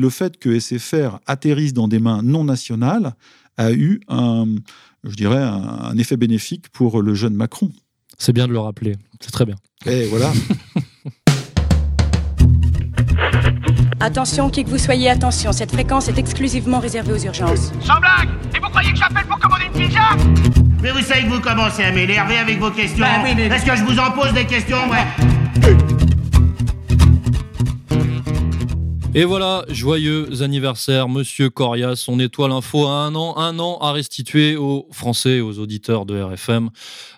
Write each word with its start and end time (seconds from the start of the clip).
Le 0.00 0.10
fait 0.10 0.38
que 0.38 0.60
SFR 0.60 1.18
atterrisse 1.26 1.72
dans 1.72 1.88
des 1.88 1.98
mains 1.98 2.22
non 2.22 2.44
nationales 2.44 3.14
a 3.56 3.72
eu 3.72 3.98
un, 4.06 4.46
je 5.02 5.16
dirais, 5.16 5.42
un, 5.42 5.98
effet 5.98 6.16
bénéfique 6.16 6.68
pour 6.68 7.02
le 7.02 7.14
jeune 7.14 7.34
Macron. 7.34 7.72
C'est 8.16 8.32
bien 8.32 8.46
de 8.46 8.52
le 8.52 8.60
rappeler, 8.60 8.94
c'est 9.18 9.32
très 9.32 9.44
bien. 9.44 9.56
Et 9.86 10.06
voilà. 10.06 10.30
Attention, 13.98 14.50
qui 14.50 14.62
que 14.62 14.70
vous 14.70 14.78
soyez, 14.78 15.10
attention, 15.10 15.50
cette 15.50 15.72
fréquence 15.72 16.06
est 16.06 16.16
exclusivement 16.16 16.78
réservée 16.78 17.14
aux 17.14 17.24
urgences. 17.24 17.72
Sans 17.84 17.98
blague 17.98 18.28
Et 18.54 18.60
vous 18.60 18.68
croyez 18.68 18.92
que 18.92 18.98
j'appelle 18.98 19.26
pour 19.26 19.40
commander 19.40 19.64
une 19.64 19.72
pizza 19.72 20.10
Mais 20.80 20.92
vous 20.92 21.02
savez 21.02 21.22
que 21.24 21.30
vous 21.30 21.40
commencez 21.40 21.82
à 21.82 21.90
m'énerver 21.90 22.38
avec 22.38 22.60
vos 22.60 22.70
questions. 22.70 23.04
Bah 23.04 23.22
oui, 23.24 23.32
mais- 23.34 23.46
Est-ce 23.46 23.66
que 23.66 23.74
je 23.74 23.82
vous 23.82 23.98
en 23.98 24.12
pose 24.12 24.32
des 24.32 24.46
questions 24.46 24.88
ouais 24.88 25.97
Et 29.20 29.24
voilà, 29.24 29.64
joyeux 29.68 30.42
anniversaire, 30.42 31.08
monsieur 31.08 31.50
Corias. 31.50 32.04
On 32.06 32.20
étoile 32.20 32.52
info 32.52 32.86
à 32.86 32.92
un 33.04 33.16
an, 33.16 33.36
un 33.36 33.58
an 33.58 33.78
à 33.80 33.90
restituer 33.90 34.56
aux 34.56 34.86
Français 34.92 35.38
et 35.38 35.40
aux 35.40 35.58
auditeurs 35.58 36.06
de 36.06 36.20
RFM 36.22 36.70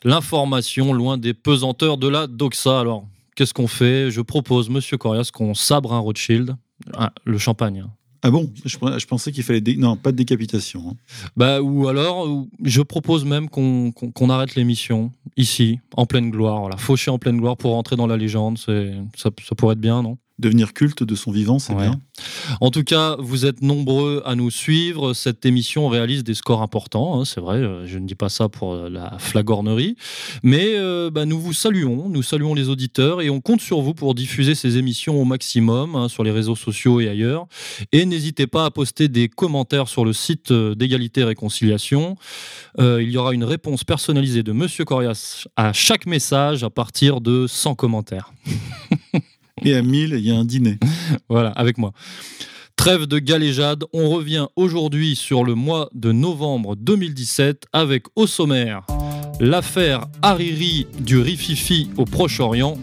l'information 0.02 0.94
loin 0.94 1.18
des 1.18 1.34
pesanteurs 1.34 1.98
de 1.98 2.08
la 2.08 2.26
doxa. 2.26 2.80
Alors, 2.80 3.04
qu'est-ce 3.36 3.52
qu'on 3.52 3.66
fait? 3.66 4.10
Je 4.10 4.22
propose, 4.22 4.70
monsieur 4.70 4.96
Corias, 4.96 5.28
qu'on 5.30 5.52
sabre 5.52 5.92
un 5.92 5.98
Rothschild, 5.98 6.56
Ah, 6.94 7.12
le 7.26 7.36
champagne. 7.36 7.84
Ah 8.22 8.30
bon? 8.30 8.50
Je, 8.64 8.78
je 8.98 9.06
pensais 9.06 9.30
qu'il 9.30 9.42
fallait... 9.42 9.60
dé- 9.60 9.76
Non, 9.76 9.96
pas 9.96 10.12
de 10.12 10.16
décapitation. 10.16 10.90
hein. 10.90 10.96
Bah, 11.36 11.60
ou 11.60 11.86
alors, 11.88 12.46
je 12.62 12.80
propose 12.80 13.26
même 13.26 13.50
qu'on 13.50 14.30
arrête 14.30 14.54
l'émission 14.54 15.12
ici, 15.36 15.80
en 15.96 16.06
pleine 16.06 16.30
gloire. 16.30 16.60
Voilà, 16.60 16.78
fauché 16.78 17.10
en 17.10 17.18
pleine 17.18 17.36
gloire 17.38 17.58
pour 17.58 17.72
rentrer 17.72 17.96
dans 17.96 18.06
la 18.06 18.16
légende. 18.16 18.56
Ça, 18.56 18.72
ça 19.16 19.30
pourrait 19.54 19.74
être 19.74 19.80
bien, 19.80 20.02
non? 20.02 20.16
Devenir 20.40 20.72
culte 20.72 21.02
de 21.02 21.14
son 21.14 21.30
vivant, 21.30 21.58
c'est 21.58 21.74
Ouais. 21.74 21.82
bien. 21.88 22.00
En 22.60 22.70
tout 22.70 22.82
cas, 22.82 23.16
vous 23.18 23.46
êtes 23.46 23.62
nombreux 23.62 24.22
à 24.24 24.34
nous 24.34 24.50
suivre. 24.50 25.12
Cette 25.12 25.44
émission 25.46 25.88
réalise 25.88 26.24
des 26.24 26.34
scores 26.34 26.62
importants, 26.62 27.20
hein, 27.20 27.24
c'est 27.24 27.40
vrai. 27.40 27.56
euh, 27.58 27.86
Je 27.86 27.98
ne 27.98 28.06
dis 28.06 28.14
pas 28.14 28.28
ça 28.28 28.48
pour 28.48 28.72
euh, 28.74 28.88
la 28.90 29.18
flagornerie. 29.18 29.96
Mais 30.42 30.74
euh, 30.74 31.10
bah, 31.10 31.24
nous 31.26 31.38
vous 31.40 31.52
saluons, 31.52 32.08
nous 32.08 32.22
saluons 32.22 32.54
les 32.54 32.68
auditeurs 32.68 33.20
et 33.20 33.30
on 33.30 33.40
compte 33.40 33.60
sur 33.60 33.80
vous 33.82 33.94
pour 33.94 34.14
diffuser 34.14 34.54
ces 34.54 34.76
émissions 34.78 35.20
au 35.20 35.24
maximum 35.24 35.94
hein, 35.94 36.08
sur 36.08 36.24
les 36.24 36.30
réseaux 36.30 36.56
sociaux 36.56 37.00
et 37.00 37.08
ailleurs. 37.08 37.46
Et 37.92 38.04
n'hésitez 38.06 38.46
pas 38.46 38.64
à 38.64 38.70
poster 38.70 39.08
des 39.08 39.28
commentaires 39.28 39.88
sur 39.88 40.04
le 40.04 40.12
site 40.12 40.52
d'égalité 40.52 41.20
et 41.20 41.24
réconciliation. 41.24 42.16
Euh, 42.78 43.02
il 43.02 43.10
y 43.10 43.16
aura 43.18 43.34
une 43.34 43.44
réponse 43.44 43.84
personnalisée 43.84 44.42
de 44.42 44.52
Monsieur 44.52 44.84
Corias 44.84 45.46
à 45.56 45.72
chaque 45.72 46.06
message 46.06 46.64
à 46.64 46.70
partir 46.70 47.20
de 47.20 47.46
100 47.46 47.74
commentaires. 47.74 48.32
Et 49.64 49.74
à 49.74 49.82
1000, 49.82 50.14
il 50.18 50.26
y 50.26 50.30
a 50.30 50.36
un 50.36 50.44
dîner. 50.44 50.78
Voilà, 51.28 51.50
avec 51.50 51.78
moi. 51.78 51.92
Trêve 52.76 53.06
de 53.06 53.18
galéjade, 53.18 53.84
on 53.92 54.08
revient 54.10 54.46
aujourd'hui 54.56 55.14
sur 55.16 55.44
le 55.44 55.54
mois 55.54 55.90
de 55.94 56.12
novembre 56.12 56.76
2017 56.76 57.64
avec 57.72 58.04
au 58.16 58.26
sommaire 58.26 58.86
l'affaire 59.40 60.06
Hariri 60.22 60.86
du 61.00 61.18
Rififi 61.18 61.90
au 61.96 62.04
Proche-Orient. 62.04 62.78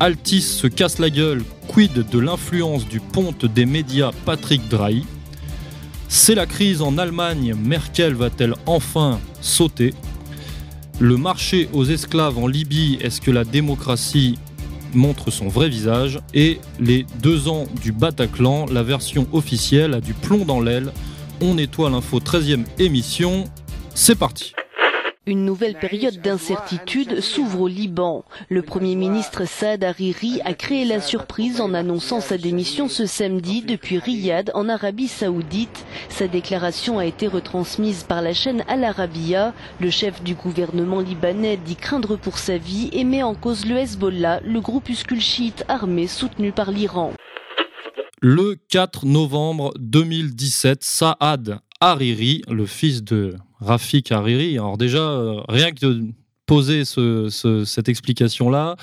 Altis 0.00 0.40
se 0.40 0.66
casse 0.66 0.98
la 0.98 1.10
gueule, 1.10 1.44
quid 1.68 1.92
de 1.92 2.18
l'influence 2.18 2.88
du 2.88 3.00
ponte 3.00 3.44
des 3.44 3.66
médias 3.66 4.10
Patrick 4.24 4.66
Drahi? 4.68 5.04
C'est 6.08 6.34
la 6.34 6.46
crise 6.46 6.82
en 6.82 6.98
Allemagne, 6.98 7.54
Merkel 7.54 8.14
va-t-elle 8.14 8.54
enfin 8.66 9.20
sauter? 9.42 9.94
Le 10.98 11.16
marché 11.16 11.68
aux 11.72 11.84
esclaves 11.84 12.38
en 12.38 12.46
Libye, 12.46 12.98
est-ce 13.00 13.20
que 13.20 13.30
la 13.30 13.44
démocratie 13.44 14.38
montre 14.94 15.30
son 15.30 15.48
vrai 15.48 15.68
visage 15.68 16.18
et 16.34 16.60
les 16.78 17.06
deux 17.22 17.48
ans 17.48 17.66
du 17.82 17.92
Bataclan, 17.92 18.66
la 18.66 18.82
version 18.82 19.26
officielle 19.32 19.94
a 19.94 20.00
du 20.00 20.14
plomb 20.14 20.44
dans 20.44 20.60
l'aile. 20.60 20.92
On 21.40 21.54
nettoie 21.54 21.90
l'info 21.90 22.20
13e 22.20 22.64
émission. 22.78 23.44
C'est 23.94 24.18
parti. 24.18 24.52
Une 25.30 25.44
nouvelle 25.44 25.78
période 25.78 26.20
d'incertitude 26.20 27.20
s'ouvre 27.20 27.60
au 27.60 27.68
Liban. 27.68 28.24
Le 28.48 28.62
Premier 28.62 28.96
ministre 28.96 29.44
Saad 29.44 29.84
Hariri 29.84 30.40
a 30.44 30.54
créé 30.54 30.84
la 30.84 31.00
surprise 31.00 31.60
en 31.60 31.72
annonçant 31.72 32.20
sa 32.20 32.36
démission 32.36 32.88
ce 32.88 33.06
samedi 33.06 33.62
depuis 33.62 33.98
Riyad 33.98 34.50
en 34.54 34.68
Arabie 34.68 35.06
Saoudite. 35.06 35.86
Sa 36.08 36.26
déclaration 36.26 36.98
a 36.98 37.06
été 37.06 37.28
retransmise 37.28 38.02
par 38.02 38.22
la 38.22 38.34
chaîne 38.34 38.64
Al 38.66 38.82
Arabiya. 38.82 39.54
Le 39.78 39.90
chef 39.90 40.20
du 40.24 40.34
gouvernement 40.34 40.98
libanais 40.98 41.58
dit 41.64 41.76
craindre 41.76 42.16
pour 42.16 42.38
sa 42.38 42.58
vie 42.58 42.90
et 42.92 43.04
met 43.04 43.22
en 43.22 43.36
cause 43.36 43.66
le 43.66 43.76
Hezbollah, 43.76 44.40
le 44.44 44.60
groupuscule 44.60 45.20
chiite 45.20 45.64
armé 45.68 46.08
soutenu 46.08 46.50
par 46.50 46.72
l'Iran. 46.72 47.12
Le 48.20 48.56
4 48.68 49.06
novembre 49.06 49.72
2017, 49.78 50.82
Saad 50.82 51.60
Hariri, 51.80 52.42
le 52.50 52.66
fils 52.66 53.02
de 53.02 53.36
Rafik 53.58 54.12
Hariri, 54.12 54.58
alors 54.58 54.76
déjà, 54.76 54.98
euh, 54.98 55.40
rien 55.48 55.72
que 55.72 55.86
de 55.86 56.12
poser 56.50 56.84
ce- 56.84 57.28
ce- 57.30 57.64
cette 57.64 57.88
explication-là, 57.88 58.74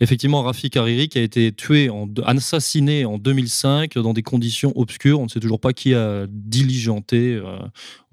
effectivement, 0.00 0.42
Rafik 0.44 0.76
Hariri 0.76 1.08
qui 1.08 1.18
a 1.18 1.22
été 1.22 1.50
tué, 1.50 1.90
en, 1.90 2.06
assassiné 2.24 3.04
en 3.04 3.18
2005 3.18 3.94
dans 3.98 4.12
des 4.12 4.22
conditions 4.22 4.72
obscures, 4.76 5.18
on 5.18 5.24
ne 5.24 5.28
sait 5.28 5.40
toujours 5.40 5.58
pas 5.58 5.72
qui 5.72 5.92
a 5.92 6.26
diligenté, 6.30 7.34
euh, 7.34 7.58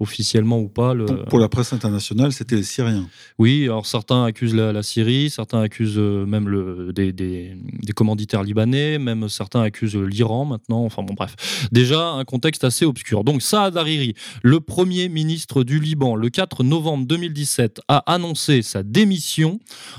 officiellement 0.00 0.58
ou 0.58 0.68
pas, 0.68 0.94
le, 0.94 1.04
Pour, 1.04 1.24
pour 1.26 1.38
la 1.38 1.48
presse 1.48 1.72
internationale, 1.72 2.32
c'était 2.32 2.56
les 2.56 2.64
Syriens. 2.64 3.08
Oui, 3.38 3.62
alors 3.64 3.86
certains 3.86 4.24
accusent 4.24 4.54
la, 4.56 4.72
la 4.72 4.82
Syrie, 4.82 5.30
certains 5.30 5.60
accusent 5.60 5.94
euh, 5.96 6.26
même 6.26 6.48
le, 6.48 6.92
des, 6.92 7.12
des- 7.12 7.52
des 7.86 7.92
commanditaires 7.92 8.42
libanais, 8.42 8.98
même 8.98 9.28
certains 9.28 9.62
accusent 9.62 9.94
l'Iran 9.96 10.44
maintenant. 10.44 10.84
Enfin 10.84 11.04
bon, 11.04 11.14
bref. 11.14 11.36
Déjà, 11.70 12.08
un 12.08 12.24
contexte 12.24 12.64
assez 12.64 12.84
obscur. 12.84 13.22
Donc, 13.22 13.42
Saad 13.42 13.76
Hariri, 13.76 14.14
le 14.42 14.58
premier 14.58 15.08
ministre 15.08 15.62
du 15.62 15.78
Liban, 15.78 16.16
le 16.16 16.28
4 16.30 16.64
novembre 16.64 17.06
2017, 17.06 17.80
a 17.86 17.98
annoncé 18.12 18.60
sa 18.62 18.82
démission 18.82 19.03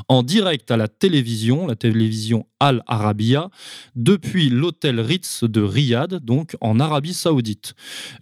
en 0.07 0.23
direct 0.23 0.71
à 0.71 0.77
la 0.77 0.88
télévision, 0.88 1.67
la 1.67 1.75
télévision 1.75 2.45
Al 2.59 2.83
Arabiya, 2.88 3.49
depuis 3.95 4.49
l'hôtel 4.49 4.99
Ritz 4.99 5.43
de 5.43 5.61
Riyad, 5.61 6.23
donc 6.23 6.55
en 6.61 6.79
Arabie 6.79 7.13
Saoudite. 7.13 7.73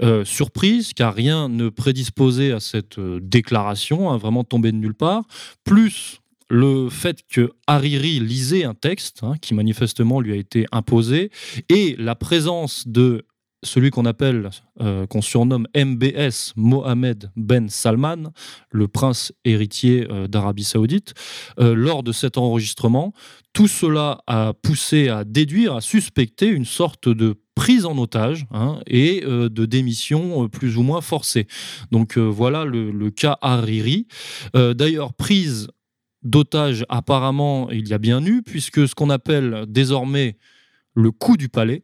Euh, 0.02 0.26
surprise, 0.26 0.94
car 0.94 1.14
rien 1.14 1.50
ne 1.50 1.70
prédisposait 1.70 2.52
à 2.52 2.60
cette 2.60 3.00
euh, 3.00 3.20
déclaration, 3.22 4.12
hein, 4.12 4.18
vraiment 4.18 4.44
tombée 4.44 4.72
de 4.72 4.78
nulle 4.78 4.96
part, 4.96 5.24
plus 5.64 6.20
le 6.50 6.90
fait 6.90 7.22
que 7.30 7.52
Hariri 7.68 8.20
lisait 8.20 8.64
un 8.64 8.76
texte 8.76 9.22
hein, 9.24 9.36
qui 9.42 9.54
manifestement 9.54 10.20
lui 10.20 10.34
a 10.34 10.36
été 10.36 10.66
imposé, 10.72 11.32
et 11.70 11.96
la 11.98 12.16
présence 12.16 12.88
de 12.88 13.26
celui 13.64 13.90
qu'on 13.90 14.06
appelle, 14.06 14.50
euh, 14.82 15.06
qu'on 15.08 15.22
surnomme 15.22 15.68
MBS, 15.76 16.54
Mohamed 16.56 17.32
Ben 17.36 17.70
Salman, 17.70 18.32
le 18.72 18.88
prince 18.88 19.34
héritier 19.46 20.08
euh, 20.10 20.28
d'Arabie 20.28 20.64
Saoudite, 20.64 21.14
euh, 21.60 21.74
lors 21.74 22.04
de 22.04 22.12
cet 22.12 22.38
enregistrement, 22.38 23.14
tout 23.54 23.68
cela 23.68 24.22
a 24.28 24.54
poussé 24.54 25.10
à 25.10 25.24
déduire, 25.24 25.76
à 25.76 25.82
suspecter 25.82 26.48
une 26.48 26.66
sorte 26.66 27.10
de 27.10 27.36
prise 27.56 27.86
en 27.86 27.98
otage 27.98 28.46
hein, 28.52 28.80
et 28.88 29.22
de 29.22 29.66
démission 29.68 30.50
plus 30.50 30.76
ou 30.78 30.82
moins 30.82 31.02
forcée. 31.02 31.46
Donc 31.92 32.18
voilà 32.18 32.66
le, 32.66 33.12
cas 33.12 33.38
Hariri. 33.44 34.08
D'ailleurs, 34.56 35.14
prise 35.14 35.68
d'otage, 36.24 36.84
apparemment, 36.90 37.70
il 37.70 37.88
y 37.88 37.94
a 37.94 38.00
bien 38.00 38.26
eu, 38.26 38.42
puisque 38.42 38.88
ce 38.88 38.96
qu'on 38.96 39.12
appelle 39.12 39.66
désormais 39.68 40.38
le 40.96 41.12
coup 41.12 41.38
du 41.38 41.48
palais 41.48 41.84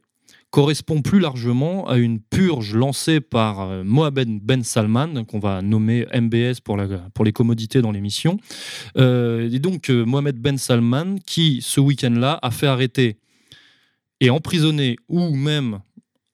correspond 0.52 1.02
plus 1.02 1.20
largement 1.20 1.88
à 1.88 1.98
une 1.98 2.20
purge 2.20 2.74
lancée 2.74 3.20
par 3.20 3.62
euh, 3.62 3.84
Mohamed 3.84 4.40
Ben 4.42 4.64
Salman, 4.64 5.26
qu'on 5.26 5.40
va 5.40 5.62
nommer 5.62 6.08
MBS 6.14 6.60
pour, 6.64 6.78
les 6.78 7.34
commodités 7.34 7.82
dans 7.82 7.92
l'émission. 7.92 8.38
Euh, 8.98 9.50
et 9.52 9.60
donc, 9.60 9.90
euh, 9.90 10.06
Mohamed 10.06 10.38
Ben 10.38 10.58
Salman, 10.58 11.16
qui, 11.26 11.60
ce 11.62 11.80
week-end-là, 11.80 12.40
a 12.42 12.52
fait 12.52 12.68
arrêter 12.68 13.18
et 14.22 14.30
emprisonner 14.30 14.98
ou 15.08 15.34
même 15.36 15.80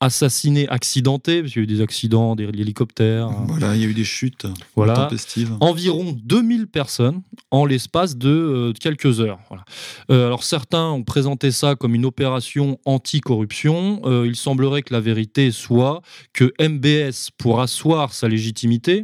assassiner, 0.02 0.68
accidenté, 0.70 1.42
parce 1.42 1.54
qu'il 1.54 1.62
y 1.62 1.66
a 1.66 1.68
eu 1.72 1.76
des 1.78 1.82
accidents, 1.82 2.36
des 2.36 2.44
hélicoptères. 2.44 3.28
hein. 3.28 3.46
Voilà, 3.48 3.76
il 3.76 3.82
y 3.82 3.86
a 3.86 3.88
eu 3.88 3.94
des 3.94 4.04
chutes 4.04 4.46
Voilà. 4.76 4.94
intempestives. 4.94 5.56
Environ 5.62 6.16
2000 6.24 6.68
personnes 6.68 7.22
en 7.50 7.66
l'espace 7.66 8.18
de 8.18 8.30
euh, 8.30 8.74
quelques 8.80 9.20
heures. 9.22 9.40
Voilà. 9.50 9.64
Euh, 10.12 10.28
alors 10.28 10.44
certains 10.44 10.90
ont 10.92 11.04
présenté 11.04 11.52
ça 11.52 11.76
comme 11.76 11.96
une 11.96 12.06
opération 12.06 12.78
anti-corruption. 12.86 14.02
Euh, 14.06 14.26
il 14.28 14.36
semblerait 14.36 14.82
que 14.84 14.94
la 14.94 15.00
vérité 15.00 15.52
soit 15.52 16.02
que 16.34 16.52
MBS, 16.60 17.30
pour 17.38 17.62
asseoir 17.62 18.14
sa 18.14 18.28
légitimité, 18.28 19.04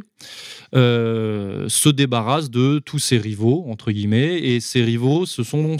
euh, 0.74 1.68
se 1.68 1.88
débarrasse 1.88 2.50
de 2.50 2.78
tous 2.78 2.98
ses 2.98 3.18
rivaux, 3.18 3.64
entre 3.68 3.92
guillemets, 3.92 4.38
et 4.38 4.60
ses 4.60 4.82
rivaux, 4.82 5.26
ce 5.26 5.42
sont 5.42 5.76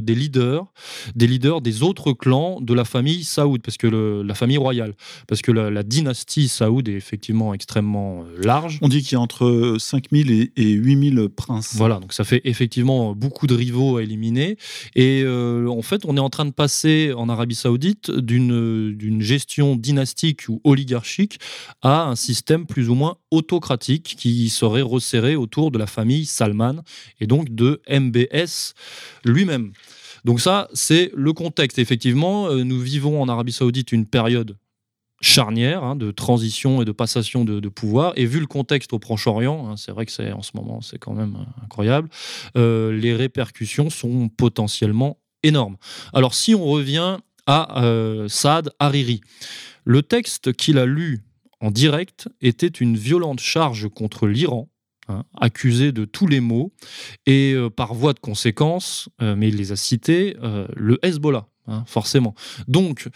des 0.00 0.14
leaders, 0.14 0.66
des 1.14 1.26
leaders 1.26 1.60
des 1.60 1.82
autres 1.82 2.12
clans 2.12 2.60
de 2.60 2.72
la 2.72 2.84
famille 2.84 3.24
Saoud, 3.24 3.60
parce 3.62 3.76
que 3.76 4.22
la 4.22 4.34
famille 4.34 4.56
royale, 4.56 4.94
parce 5.28 5.42
que 5.42 5.52
la, 5.52 5.82
dynastie 5.82 6.48
Saoud 6.48 6.88
est 6.88 6.94
effectivement 6.94 7.54
extrêmement 7.54 8.22
euh, 8.22 8.42
large. 8.42 8.78
On 8.82 8.88
dit 8.88 9.02
qu'il 9.02 9.12
y 9.12 9.16
a 9.16 9.20
entre 9.20 9.76
5000 9.78 10.30
et, 10.30 10.52
et 10.56 10.70
8000 10.70 11.28
princes. 11.34 11.74
Voilà, 11.74 11.98
donc 11.98 12.12
ça 12.12 12.24
fait 12.24 12.40
effectivement 12.44 13.14
beaucoup 13.14 13.46
de 13.46 13.54
rivaux 13.54 13.96
à 13.96 14.02
éliminer, 14.02 14.56
et 14.94 15.22
euh, 15.24 15.66
en 15.68 15.82
fait, 15.82 16.02
on 16.04 16.16
est 16.16 16.20
en 16.20 16.30
train 16.30 16.44
de 16.44 16.52
passer 16.52 17.12
en 17.16 17.28
Arabie 17.28 17.54
Saoudite 17.54 18.10
d'une 18.10 19.20
gestion 19.20 19.76
dynastique 19.76 20.48
ou 20.48 20.60
oligarchique 20.64 21.38
à 21.82 22.04
un 22.04 22.16
système 22.16 22.66
plus 22.66 22.88
ou 22.88 22.94
moins 22.94 23.16
autocratique 23.30 23.79
qui 23.80 24.48
serait 24.50 24.82
resserré 24.82 25.36
autour 25.36 25.70
de 25.70 25.78
la 25.78 25.86
famille 25.86 26.26
Salman 26.26 26.82
et 27.20 27.26
donc 27.26 27.54
de 27.54 27.80
MBS 27.88 28.74
lui-même. 29.24 29.72
Donc 30.24 30.40
ça, 30.40 30.68
c'est 30.72 31.10
le 31.14 31.32
contexte. 31.32 31.78
Effectivement, 31.78 32.48
euh, 32.48 32.62
nous 32.62 32.80
vivons 32.80 33.22
en 33.22 33.28
Arabie 33.28 33.52
saoudite 33.52 33.92
une 33.92 34.06
période 34.06 34.56
charnière 35.22 35.84
hein, 35.84 35.96
de 35.96 36.10
transition 36.10 36.80
et 36.80 36.84
de 36.84 36.92
passation 36.92 37.44
de, 37.44 37.68
pouvoir. 37.68 38.12
Et 38.16 38.24
vu 38.24 38.40
le 38.40 38.46
contexte 38.46 38.92
au 38.92 38.98
Proche-Orient, 38.98 39.68
hein, 39.68 39.76
c'est 39.76 39.92
vrai 39.92 40.06
que 40.06 40.12
c'est 40.12 40.32
en 40.32 40.42
ce 40.42 40.52
moment 40.54 40.80
c'est 40.80 40.98
quand 40.98 41.12
même 41.12 41.36
euh, 41.36 41.64
incroyable, 41.64 42.08
euh, 42.56 42.92
les 42.92 43.14
répercussions 43.14 43.90
sont 43.90 44.28
potentiellement 44.28 45.18
énormes. 45.42 45.76
Alors 46.14 46.34
si 46.34 46.54
on 46.54 46.64
revient 46.64 47.18
à 47.46 47.82
Saad 48.28 48.70
Hariri, 48.78 49.22
le 49.84 50.02
texte 50.02 50.52
qu'il 50.52 50.78
a 50.78 50.86
lu 50.86 51.24
en 51.60 51.70
direct 51.70 52.28
était 52.40 52.66
une 52.66 52.96
violente 52.96 53.40
charge 53.40 53.88
contre 53.88 54.26
l'Iran, 54.26 54.68
hein, 55.08 55.24
accusé 55.38 55.92
de 55.92 56.04
tous 56.04 56.26
les 56.26 56.40
maux, 56.40 56.72
et 57.26 57.52
euh, 57.52 57.70
par 57.70 57.94
voie 57.94 58.12
de 58.12 58.18
conséquence, 58.18 59.08
euh, 59.20 59.36
mais 59.36 59.48
il 59.48 59.56
les 59.56 59.72
a 59.72 59.76
cités, 59.76 60.36
euh, 60.42 60.66
le 60.74 60.98
Hezbollah, 61.02 61.46
hein, 61.66 61.84
forcément. 61.86 62.34
Donc, 62.68 63.08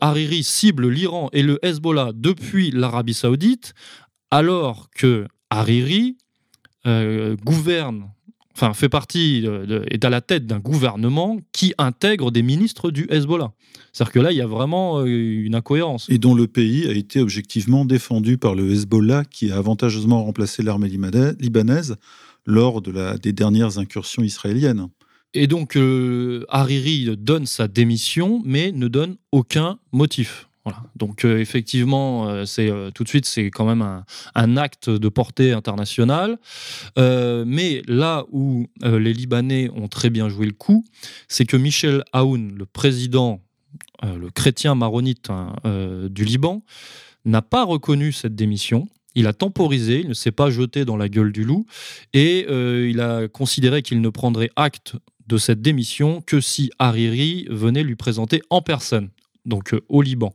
Hariri 0.00 0.44
cible 0.44 0.88
l'Iran 0.88 1.28
et 1.32 1.42
le 1.42 1.58
Hezbollah 1.64 2.12
depuis 2.14 2.70
l'Arabie 2.70 3.14
saoudite, 3.14 3.74
alors 4.30 4.90
que 4.90 5.26
Hariri 5.50 6.18
gouverne 6.84 8.12
enfin 8.54 8.74
fait 8.74 8.88
partie, 8.88 9.46
est 9.90 10.04
à 10.04 10.10
la 10.10 10.20
tête 10.20 10.46
d'un 10.46 10.58
gouvernement 10.58 11.38
qui 11.52 11.74
intègre 11.78 12.30
des 12.30 12.42
ministres 12.42 12.90
du 12.90 13.06
Hezbollah. 13.10 13.52
C'est-à-dire 13.92 14.12
que 14.12 14.20
là, 14.20 14.32
il 14.32 14.38
y 14.38 14.42
a 14.42 14.46
vraiment 14.46 15.00
euh, 15.00 15.06
une 15.06 15.54
incohérence. 15.54 16.06
Et 16.08 16.18
dont 16.18 16.34
le 16.34 16.46
pays 16.46 16.86
a 16.88 16.92
été 16.92 17.20
objectivement 17.20 17.84
défendu 17.84 18.38
par 18.38 18.54
le 18.54 18.70
Hezbollah, 18.70 19.24
qui 19.24 19.50
a 19.50 19.56
avantageusement 19.56 20.24
remplacé 20.24 20.62
l'armée 20.62 20.88
libanaise 20.88 21.96
lors 22.46 22.80
de 22.80 22.90
la, 22.90 23.18
des 23.18 23.32
dernières 23.32 23.78
incursions 23.78 24.22
israéliennes. 24.22 24.88
Et 25.34 25.46
donc, 25.46 25.76
euh, 25.76 26.44
Hariri 26.48 27.16
donne 27.16 27.46
sa 27.46 27.68
démission, 27.68 28.42
mais 28.44 28.72
ne 28.72 28.88
donne 28.88 29.16
aucun 29.30 29.78
motif. 29.92 30.48
Donc 30.94 31.24
euh, 31.24 31.40
effectivement, 31.40 32.28
euh, 32.28 32.44
euh, 32.58 32.90
tout 32.92 33.02
de 33.02 33.08
suite 33.08 33.26
c'est 33.26 33.50
quand 33.50 33.64
même 33.64 33.82
un, 34.34 34.56
acte 34.56 34.90
de 34.90 35.08
portée 35.08 35.52
internationale. 35.52 36.38
mais 36.96 37.82
là 37.86 38.24
où 38.30 38.66
les 38.82 39.12
Libanais 39.12 39.70
ont 39.74 39.88
très 39.88 40.10
bien 40.10 40.28
joué 40.28 40.46
le 40.46 40.52
coup, 40.52 40.84
c'est 41.28 41.46
que 41.46 41.56
Michel 41.56 42.04
Aoun, 42.12 42.54
le 42.56 42.66
président, 42.66 43.40
le 44.02 44.30
chrétien 44.30 44.74
maronite 44.74 45.30
hein, 45.30 45.54
du 46.10 46.24
Liban, 46.24 46.62
n'a 47.24 47.42
pas 47.42 47.64
reconnu 47.64 48.12
cette 48.12 48.34
démission. 48.34 48.88
Il 49.14 49.26
a 49.26 49.32
temporisé, 49.32 50.00
il 50.00 50.08
ne 50.08 50.14
s'est 50.14 50.32
pas 50.32 50.50
jeté 50.50 50.84
dans 50.84 50.96
la 50.96 51.08
gueule 51.08 51.32
du 51.32 51.44
loup, 51.44 51.66
et 52.12 52.46
il 52.88 53.00
a 53.00 53.28
considéré 53.28 53.82
qu'il 53.82 54.00
ne 54.00 54.08
prendrait 54.10 54.50
acte 54.56 54.94
de 55.26 55.38
cette 55.38 55.62
démission 55.62 56.20
que 56.20 56.40
si 56.40 56.70
Hariri 56.78 57.46
venait 57.48 57.84
lui 57.84 57.96
présenter 57.96 58.42
en 58.50 58.60
personne 58.60 59.08
donc 59.44 59.74
euh, 59.74 59.80
au 59.88 60.02
Liban. 60.02 60.32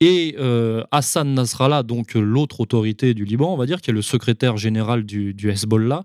Et 0.00 0.36
euh, 0.38 0.82
Hassan 0.90 1.34
Nasrallah, 1.34 1.82
donc 1.82 2.14
l'autre 2.14 2.60
autorité 2.60 3.14
du 3.14 3.24
Liban, 3.24 3.52
on 3.52 3.56
va 3.56 3.66
dire, 3.66 3.80
qui 3.80 3.90
est 3.90 3.94
le 3.94 4.02
secrétaire 4.02 4.56
général 4.56 5.04
du, 5.04 5.34
Hezbollah, 5.48 6.04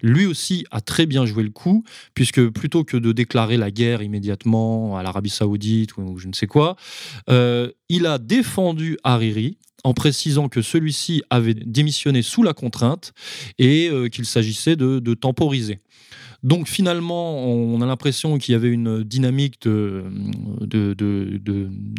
lui 0.00 0.26
aussi 0.26 0.64
a 0.70 0.80
très 0.80 1.06
bien 1.06 1.26
joué 1.26 1.42
le 1.42 1.50
coup, 1.50 1.84
puisque 2.14 2.46
plutôt 2.48 2.84
que 2.84 2.96
de 2.96 3.12
déclarer 3.12 3.56
la 3.56 3.70
guerre 3.70 4.02
immédiatement 4.02 4.96
à 4.96 5.02
l'Arabie 5.02 5.30
saoudite 5.30 5.96
ou, 5.96 6.18
je 6.18 6.28
ne 6.28 6.32
sais 6.32 6.46
quoi, 6.46 6.76
euh, 7.28 7.70
il 7.88 8.06
a 8.06 8.18
défendu 8.18 8.98
Hariri 9.02 9.58
en 9.84 9.94
précisant 9.94 10.48
que 10.48 10.62
celui-ci 10.62 11.22
avait 11.30 11.54
démissionné 11.54 12.22
sous 12.22 12.44
la 12.44 12.54
contrainte 12.54 13.12
et 13.58 13.90
qu'il 14.12 14.26
s'agissait 14.26 14.76
de 14.76 15.14
temporiser. 15.14 15.80
Donc 16.42 16.66
finalement, 16.66 17.46
on 17.46 17.80
a 17.80 17.86
l'impression 17.86 18.38
qu'il 18.38 18.52
y 18.52 18.56
avait 18.56 18.70
une 18.70 19.04
dynamique 19.04 19.60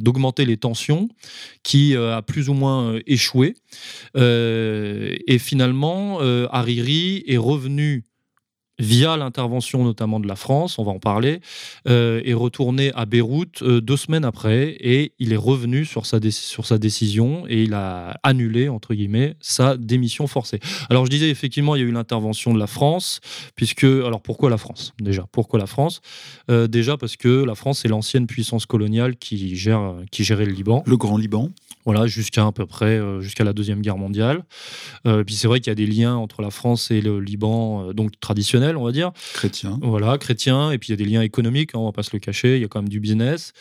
d'augmenter 0.01 0.45
les 0.45 0.57
tensions 0.57 1.07
qui 1.63 1.95
euh, 1.95 2.17
a 2.17 2.21
plus 2.21 2.49
ou 2.49 2.53
moins 2.53 2.93
euh, 2.93 2.99
échoué. 3.07 3.55
Euh, 4.17 5.15
et 5.27 5.39
finalement, 5.39 6.19
Hariri 6.51 7.23
est 7.27 7.37
revenu 7.37 8.03
via 8.83 9.17
l'intervention 9.17 9.83
notamment 9.83 10.19
de 10.19 10.27
la 10.27 10.35
France, 10.35 10.77
on 10.77 10.83
va 10.83 10.91
en 10.91 10.99
parler, 10.99 11.39
euh, 11.87 12.21
est 12.23 12.33
retourné 12.33 12.91
à 12.93 13.05
Beyrouth 13.05 13.61
euh, 13.61 13.81
deux 13.81 13.97
semaines 13.97 14.25
après 14.25 14.75
et 14.79 15.13
il 15.19 15.33
est 15.33 15.37
revenu 15.37 15.85
sur 15.85 16.05
sa, 16.05 16.19
sur 16.29 16.65
sa 16.65 16.77
décision 16.77 17.45
et 17.47 17.63
il 17.63 17.73
a 17.73 18.19
annulé, 18.23 18.69
entre 18.69 18.93
guillemets, 18.93 19.35
sa 19.39 19.77
démission 19.77 20.27
forcée. 20.27 20.59
Alors 20.89 21.05
je 21.05 21.11
disais 21.11 21.29
effectivement, 21.29 21.75
il 21.75 21.79
y 21.79 21.85
a 21.85 21.87
eu 21.87 21.91
l'intervention 21.91 22.53
de 22.53 22.59
la 22.59 22.67
France, 22.67 23.21
puisque... 23.55 23.85
Alors 23.85 24.21
pourquoi 24.21 24.49
la 24.49 24.57
France 24.57 24.93
déjà? 25.01 25.25
Pourquoi 25.31 25.59
la 25.59 25.67
France? 25.67 26.01
Euh, 26.51 26.67
Déjà 26.67 26.97
parce 26.97 27.15
que 27.17 27.43
la 27.43 27.55
France 27.55 27.85
est 27.85 27.87
l'ancienne 27.87 28.27
puissance 28.27 28.65
coloniale 28.65 29.15
qui, 29.15 29.55
gère, 29.55 29.95
qui 30.11 30.23
gérait 30.23 30.45
le 30.45 30.51
Liban. 30.51 30.83
Le 30.85 30.97
Grand 30.97 31.17
Liban 31.17 31.49
voilà, 31.85 32.07
jusqu'à 32.07 32.45
à 32.45 32.51
peu 32.53 32.65
près 32.65 32.97
jusqu'à 33.19 33.43
la 33.43 33.51
deuxième 33.51 33.81
guerre 33.81 33.97
mondiale. 33.97 34.45
Puis 35.03 35.35
c'est 35.35 35.49
vrai 35.49 35.59
qu'il 35.59 35.69
y 35.69 35.71
a 35.71 35.75
des 35.75 35.85
liens 35.85 36.15
entre 36.15 36.41
la 36.41 36.49
France 36.49 36.91
et 36.91 37.01
le 37.01 37.19
Liban, 37.19 37.91
donc 37.93 38.11
on 38.77 38.83
va 38.83 38.91
dire. 38.91 39.11
Chrétien. 39.33 39.79
Voilà, 39.81 40.17
chrétien. 40.17 40.71
Et 40.71 40.77
puis 40.77 40.89
il 40.89 40.91
y 40.91 40.93
a 40.93 40.97
des 40.97 41.05
liens 41.05 41.21
économiques, 41.21 41.71
hein, 41.73 41.79
on 41.79 41.85
va 41.85 41.91
pas 41.91 42.03
se 42.03 42.11
le 42.13 42.19
cacher. 42.19 42.55
Il 42.55 42.61
y 42.61 42.65
a 42.65 42.67
quand 42.67 42.81
même 42.81 42.89
du 42.89 42.99
business. 42.99 43.53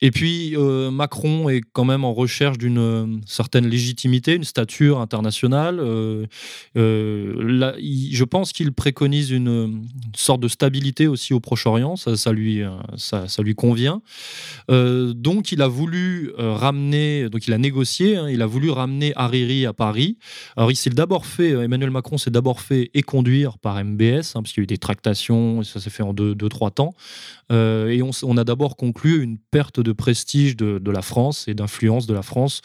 Et 0.00 0.10
puis 0.10 0.56
Macron 0.56 1.48
est 1.48 1.62
quand 1.72 1.84
même 1.84 2.04
en 2.04 2.12
recherche 2.12 2.58
d'une 2.58 3.20
certaine 3.26 3.66
légitimité, 3.66 4.34
une 4.34 4.44
stature 4.44 5.00
internationale. 5.00 5.76
Là, 6.74 7.74
je 7.78 8.24
pense 8.24 8.52
qu'il 8.52 8.72
préconise 8.72 9.30
une, 9.30 9.84
sorte 10.14 10.40
de 10.40 10.48
stabilité 10.48 11.06
aussi 11.06 11.34
au 11.34 11.40
Proche-Orient. 11.40 11.96
Ça, 11.96 12.16
ça, 12.16 12.32
lui, 12.32 12.62
ça, 12.96 13.28
ça, 13.28 13.42
lui 13.42 13.54
convient. 13.54 14.02
donc 14.68 15.52
il 15.52 15.62
a 15.62 15.68
voulu 15.68 16.32
ramener, 16.36 17.28
donc 17.28 17.46
il 17.46 17.52
a 17.52 17.58
négocié. 17.58 18.16
Hein. 18.16 18.28
il 18.30 18.42
a 18.42 18.46
voulu 18.46 18.70
ramener 18.70 19.12
Hariri 19.16 19.66
à 19.66 19.72
Paris. 19.72 20.18
Alors, 20.56 20.70
il 20.70 20.76
s'est 20.76 20.90
d'abord 20.90 21.26
fait, 21.26 21.52
euh, 21.52 21.62
Emmanuel 21.62 21.90
Macron 21.90 22.18
s'est 22.18 22.30
d'abord 22.30 22.60
fait 22.60 22.90
éconduire 22.94 23.58
par 23.58 23.82
MBS, 23.82 24.34
hein, 24.34 24.42
parce 24.50 24.54
qu'il 24.54 24.62
y 24.62 24.64
a 24.64 24.64
eu 24.64 24.66
des 24.66 24.78
tractations, 24.78 25.62
et 25.62 25.64
ça 25.64 25.78
s'est 25.78 25.90
fait 25.90 26.02
en 26.02 26.12
deux, 26.12 26.34
deux, 26.34 26.48
trois 26.48 26.72
temps. 26.72 26.94
Euh, 27.52 27.88
et 27.88 28.02
on, 28.02 28.36
a 28.36 28.44
d'abord 28.44 28.76
conclu 28.76 29.22
une 29.22 29.38
perte 29.38 29.78
de 29.78 29.92
prestige 29.92 30.56
de, 30.56 30.90
la 30.90 31.02
France 31.02 31.46
et 31.46 31.54
d'influence 31.54 32.08
de 32.08 32.14
la 32.14 32.22
France 32.22 32.60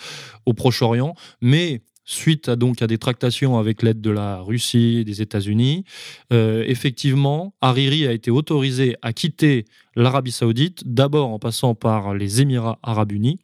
au 0.47 0.53
Proche-Orient. 0.53 1.13
Mais 1.41 1.81
suite 2.05 2.49
à, 2.49 2.55
donc 2.55 2.81
à 2.81 2.87
des 2.87 2.97
tractations 2.97 3.57
avec 3.57 3.81
l'aide 3.81 3.99
de 3.99 4.11
la 4.11 4.39
Russie 4.39 4.97
et 4.99 5.03
des 5.03 5.21
États-Unis, 5.21 5.83
euh, 6.31 6.63
effectivement, 6.67 7.53
Hariri 7.61 8.07
a 8.07 8.13
été 8.13 8.31
autorisé 8.31 8.95
à 9.01 9.11
quitter 9.11 9.65
l'Arabie 9.95 10.31
saoudite, 10.31 10.83
d'abord 10.85 11.29
en 11.29 11.39
passant 11.39 11.73
par 11.73 12.13
les 12.13 12.41
Émirats 12.41 12.79
arabes 12.83 13.11
unis, 13.11 13.39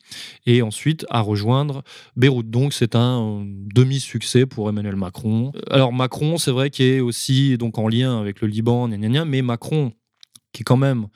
et 0.45 0.61
ensuite 0.61 1.05
à 1.09 1.21
rejoindre 1.21 1.83
Beyrouth. 2.15 2.49
Donc 2.49 2.73
c'est 2.73 2.95
un 2.95 3.43
demi-succès 3.45 4.45
pour 4.45 4.69
Emmanuel 4.69 4.95
Macron. 4.95 5.51
Alors 5.69 5.93
Macron, 5.93 6.37
c'est 6.37 6.51
vrai 6.51 6.69
qu'il 6.69 6.85
est 6.85 6.99
aussi 6.99 7.57
donc 7.57 7.77
en 7.77 7.87
lien 7.87 8.19
avec 8.19 8.41
le 8.41 8.47
Liban, 8.47 8.87
mais 8.87 9.41
Macron, 9.41 9.93
qui 10.51 10.61
est 10.61 10.65
quand 10.65 10.77
même 10.77 11.07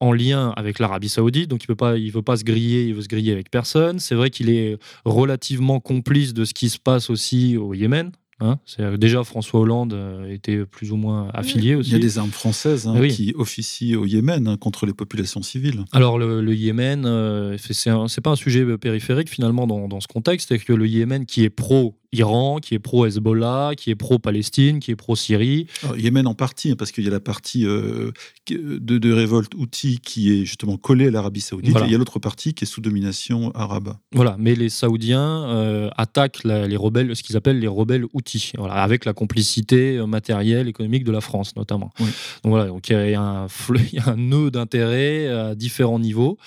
en 0.00 0.12
lien 0.12 0.52
avec 0.56 0.78
l'Arabie 0.78 1.08
Saoudite, 1.08 1.48
donc 1.48 1.64
il 1.64 1.70
ne 1.70 1.74
pas, 1.74 1.96
il 1.96 2.10
veut 2.10 2.22
pas 2.22 2.36
se 2.36 2.44
griller, 2.44 2.84
il 2.84 2.94
veut 2.94 3.02
se 3.02 3.08
griller 3.08 3.32
avec 3.32 3.50
personne. 3.50 3.98
C'est 3.98 4.14
vrai 4.14 4.30
qu'il 4.30 4.50
est 4.50 4.78
relativement 5.04 5.80
complice 5.80 6.34
de 6.34 6.44
ce 6.44 6.54
qui 6.54 6.68
se 6.68 6.78
passe 6.78 7.08
aussi 7.10 7.56
au 7.56 7.72
Yémen, 7.74 8.12
Hein, 8.38 8.58
déjà, 8.98 9.24
François 9.24 9.60
Hollande 9.60 9.94
euh, 9.94 10.30
était 10.30 10.66
plus 10.66 10.92
ou 10.92 10.96
moins 10.96 11.30
affilié 11.32 11.74
aussi. 11.74 11.90
Il 11.90 11.92
y 11.94 11.96
a 11.96 11.98
des 11.98 12.18
armes 12.18 12.30
françaises 12.30 12.86
hein, 12.86 13.08
qui 13.08 13.32
officient 13.34 13.98
au 13.98 14.04
Yémen 14.04 14.46
hein, 14.46 14.58
contre 14.58 14.84
les 14.84 14.92
populations 14.92 15.40
civiles. 15.40 15.86
Alors, 15.92 16.18
le, 16.18 16.54
Yémen, 16.54 17.06
euh, 17.06 17.56
c'est 17.58 18.20
pas 18.20 18.30
un 18.30 18.36
sujet 18.36 18.76
périphérique 18.76 19.30
finalement 19.30 19.66
dans, 19.66 20.00
ce 20.00 20.06
contexte, 20.06 20.50
c'est 20.50 20.58
que 20.58 20.74
le 20.74 20.86
Yémen 20.86 21.24
qui 21.24 21.44
est 21.44 21.50
pro 21.50 21.98
pro-Iran, 22.16 22.58
qui 22.58 22.74
est 22.74 22.78
pro-Hezbollah, 22.78 23.72
qui 23.76 23.90
est 23.90 23.94
pro-Palestine, 23.94 24.80
qui 24.80 24.90
est 24.90 24.96
pro-Syrie. 24.96 25.66
Yémen 25.96 26.26
en 26.26 26.34
partie, 26.34 26.70
hein, 26.70 26.76
parce 26.78 26.92
qu'il 26.92 27.04
y 27.04 27.08
a 27.08 27.10
la 27.10 27.20
partie 27.20 27.66
euh, 27.66 28.12
de, 28.48 28.98
de, 28.98 29.12
révolte 29.12 29.54
Houthi 29.54 29.98
qui 29.98 30.32
est 30.32 30.44
justement 30.44 30.76
collée 30.76 31.08
à 31.08 31.10
l'Arabie 31.10 31.40
saoudite, 31.40 31.76
et 31.76 31.84
il 31.84 31.92
y 31.92 31.94
a 31.94 31.98
l'autre 31.98 32.18
partie 32.18 32.54
qui 32.54 32.64
est 32.64 32.66
sous 32.66 32.80
domination 32.80 33.50
arabe. 33.54 33.96
Voilà, 34.12 34.36
mais 34.38 34.54
les 34.54 34.68
Saoudiens 34.68 35.44
euh, 35.48 35.90
attaquent 35.96 36.44
les 36.44 36.76
rebelles, 36.76 37.14
ce 37.14 37.22
qu'ils 37.22 37.36
appellent 37.36 37.60
les 37.60 37.68
rebelles 37.68 38.04
Houthis, 38.12 38.52
voilà, 38.56 38.74
avec 38.74 39.04
la 39.04 39.12
complicité 39.12 39.96
euh, 39.96 40.06
matérielle, 40.06 40.68
économique 40.68 41.04
de 41.04 41.12
la 41.12 41.20
France 41.20 41.56
notamment. 41.56 41.92
Donc 41.98 42.08
voilà, 42.44 42.66
donc 42.66 42.88
il 42.88 43.10
y 43.10 43.14
a 43.14 43.20
un, 43.20 43.46
il 43.74 43.94
y 43.94 43.98
a 43.98 44.10
un 44.10 44.16
nœud 44.16 44.50
d'intérêt 44.50 45.28
à 45.28 45.54
différents 45.54 45.98
niveaux. 45.98 46.38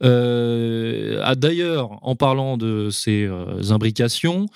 D'ailleurs, 0.00 1.98
en 2.02 2.16
parlant 2.16 2.56
de 2.56 2.90
ces 2.90 3.28
imbrications, 3.70 4.46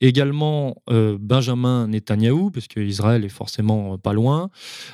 Également, 0.00 0.76
euh, 0.88 1.18
Benjamin 1.20 1.86
Netanyahou, 1.88 2.50
parce 2.50 2.68
qu'Israël 2.68 3.24
est 3.24 3.28
forcément 3.28 3.94
euh, 3.94 3.96
pas 3.98 4.14
loin, 4.14 4.50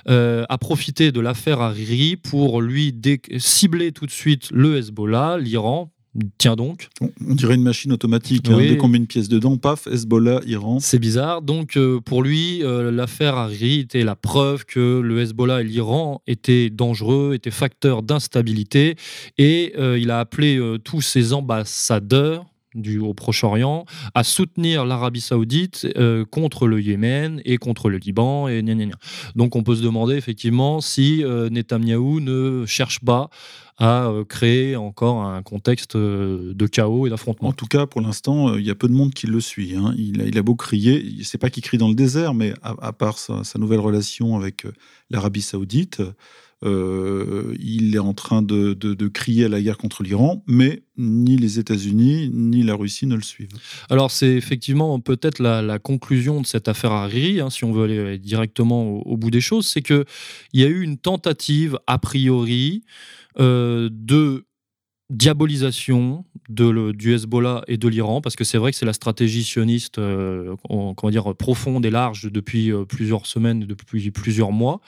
euh, 0.08 0.44
a 0.48 0.58
profité 0.58 1.12
de 1.12 1.20
l'affaire 1.20 1.60
Hariri 1.60 2.16
pour 2.16 2.60
lui 2.60 2.92
cibler 3.38 3.92
tout 3.92 4.06
de 4.06 4.10
suite 4.10 4.50
le 4.50 4.78
Hezbollah, 4.78 5.38
l'Iran, 5.38 5.92
Tiens 6.38 6.56
donc. 6.56 6.88
On 7.28 7.34
dirait 7.34 7.56
une 7.56 7.62
machine 7.62 7.92
automatique. 7.92 8.48
Hein. 8.48 8.56
Dès 8.56 8.78
qu'on 8.78 8.88
met 8.88 8.96
une 8.96 9.06
pièce 9.06 9.28
dedans, 9.28 9.58
paf, 9.58 9.86
Hezbollah, 9.86 10.40
Iran. 10.46 10.78
C'est 10.80 10.98
bizarre. 10.98 11.42
Donc, 11.42 11.78
pour 12.06 12.22
lui, 12.22 12.62
l'affaire 12.64 13.34
Hariri 13.34 13.80
était 13.80 14.02
la 14.02 14.16
preuve 14.16 14.64
que 14.64 15.00
le 15.00 15.20
Hezbollah 15.20 15.60
et 15.60 15.64
l'Iran 15.64 16.22
étaient 16.26 16.70
dangereux, 16.70 17.34
étaient 17.34 17.50
facteurs 17.50 18.02
d'instabilité. 18.02 18.96
Et 19.36 19.74
il 19.78 20.10
a 20.10 20.18
appelé 20.18 20.58
tous 20.84 21.02
ses 21.02 21.34
ambassadeurs 21.34 22.46
du, 22.80 22.98
au 22.98 23.14
Proche-Orient 23.14 23.84
à 24.14 24.24
soutenir 24.24 24.84
l'Arabie 24.84 25.20
Saoudite 25.20 25.86
euh, 25.96 26.24
contre 26.24 26.66
le 26.66 26.80
Yémen 26.80 27.40
et 27.44 27.58
contre 27.58 27.88
le 27.88 27.98
Liban. 27.98 28.48
Et 28.48 28.62
Donc 29.34 29.56
on 29.56 29.62
peut 29.62 29.76
se 29.76 29.82
demander 29.82 30.14
effectivement 30.14 30.80
si 30.80 31.24
euh, 31.24 31.48
Netanyahou 31.50 32.20
ne 32.20 32.64
cherche 32.66 33.00
pas 33.00 33.30
à 33.78 34.06
euh, 34.06 34.24
créer 34.24 34.76
encore 34.76 35.22
un 35.22 35.42
contexte 35.42 35.96
de 35.96 36.66
chaos 36.66 37.06
et 37.06 37.10
d'affrontement. 37.10 37.50
En 37.50 37.52
tout 37.52 37.66
cas, 37.66 37.86
pour 37.86 38.00
l'instant, 38.00 38.56
il 38.56 38.64
y 38.64 38.70
a 38.70 38.74
peu 38.74 38.88
de 38.88 38.94
monde 38.94 39.12
qui 39.12 39.26
le 39.26 39.40
suit. 39.40 39.74
Hein. 39.76 39.94
Il, 39.98 40.20
a, 40.22 40.24
il, 40.24 40.38
a, 40.38 40.42
beau 40.42 40.54
crier, 40.54 41.22
c'est 41.22 41.38
pas 41.38 41.50
qu'il 41.50 41.62
crie 41.62 41.78
dans 41.78 41.88
le 41.88 41.94
désert, 41.94 42.32
mais 42.32 42.54
à, 42.62 42.92
part 42.92 43.18
sa, 43.18 43.42
nouvelle 43.58 43.80
relation 43.80 44.36
avec 44.36 44.66
l'Arabie 45.10 45.42
Saoudite, 45.42 46.02
euh, 46.64 47.54
il 47.60 47.94
est 47.94 48.00
en 48.00 48.14
train 48.14 48.40
de, 48.40 48.74
crier 49.08 49.44
à 49.44 49.48
la 49.48 49.60
guerre 49.60 49.76
contre 49.76 50.02
l'Iran, 50.02 50.42
mais 50.46 50.82
ni 50.96 51.36
les 51.36 51.58
États-Unis 51.58 52.30
ni 52.32 52.62
la 52.62 52.74
Russie 52.74 53.06
ne 53.06 53.14
le 53.14 53.22
suivent. 53.22 53.48
Alors 53.90 54.10
c'est 54.10 54.32
effectivement 54.32 54.98
peut-être 55.00 55.38
la, 55.40 55.78
conclusion 55.78 56.40
de 56.40 56.46
cette 56.46 56.68
affaire 56.68 56.92
Hariri, 56.92 57.40
hein, 57.40 57.50
si 57.50 57.64
on 57.64 57.72
veut 57.72 57.84
aller 57.84 58.18
directement 58.18 58.88
au, 59.06 59.16
bout 59.16 59.30
des 59.30 59.40
choses, 59.40 59.66
c'est 59.66 59.82
qu'il 59.82 60.04
y 60.54 60.64
a 60.64 60.68
eu 60.68 60.82
une 60.82 60.96
tentative 60.96 61.78
a 61.86 61.98
priori 61.98 62.82
euh, 63.38 63.90
de 63.92 64.46
diabolisation 65.10 66.24
de 66.48 66.92
du 66.92 67.14
Hezbollah 67.14 67.62
et 67.68 67.76
de 67.76 67.88
l'Iran, 67.88 68.20
parce 68.20 68.36
que 68.36 68.44
c'est 68.44 68.58
vrai 68.58 68.72
que 68.72 68.76
c'est 68.76 68.86
la 68.86 68.92
stratégie 68.92 69.44
sioniste 69.44 69.98
euh, 69.98 70.56
comment 70.68 71.10
dire, 71.10 71.34
profonde 71.34 71.84
et 71.86 71.90
large 71.90 72.30
depuis 72.30 72.72
euh, 72.72 72.84
plusieurs 72.84 73.26
semaines, 73.26 73.60
depuis 73.60 74.10
plusieurs 74.10 74.52
mois. 74.52 74.80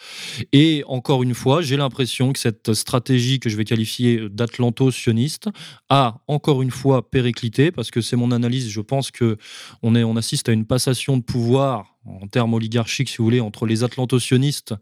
Et 0.53 0.83
encore 0.87 1.23
une 1.23 1.35
fois, 1.35 1.63
j'ai 1.63 1.77
l'impression 1.77 2.33
que 2.33 2.39
cette 2.39 2.75
stratégie 2.75 3.39
que 3.39 3.49
je 3.49 3.57
vais 3.57 3.65
qualifier 3.65 4.29
d'atlanto-sioniste 4.29 5.49
a 5.89 6.21
encore 6.27 6.63
une 6.63 6.71
fois 6.71 7.09
périclité, 7.11 7.71
parce 7.71 7.91
que 7.91 8.01
c'est 8.01 8.17
mon 8.17 8.33
analyse, 8.33 8.69
je 8.69 8.81
pense 8.81 9.11
que 9.11 9.37
on 9.83 10.17
assiste 10.17 10.49
à 10.49 10.53
une 10.53 10.65
passation 10.65 11.17
de 11.17 11.23
pouvoir 11.23 11.98
en 12.21 12.27
termes 12.27 12.55
oligarchiques, 12.55 13.09
si 13.09 13.19
vous 13.19 13.25
voulez, 13.25 13.41
entre 13.41 13.67
les 13.67 13.85
atlantocionistes 13.85 14.75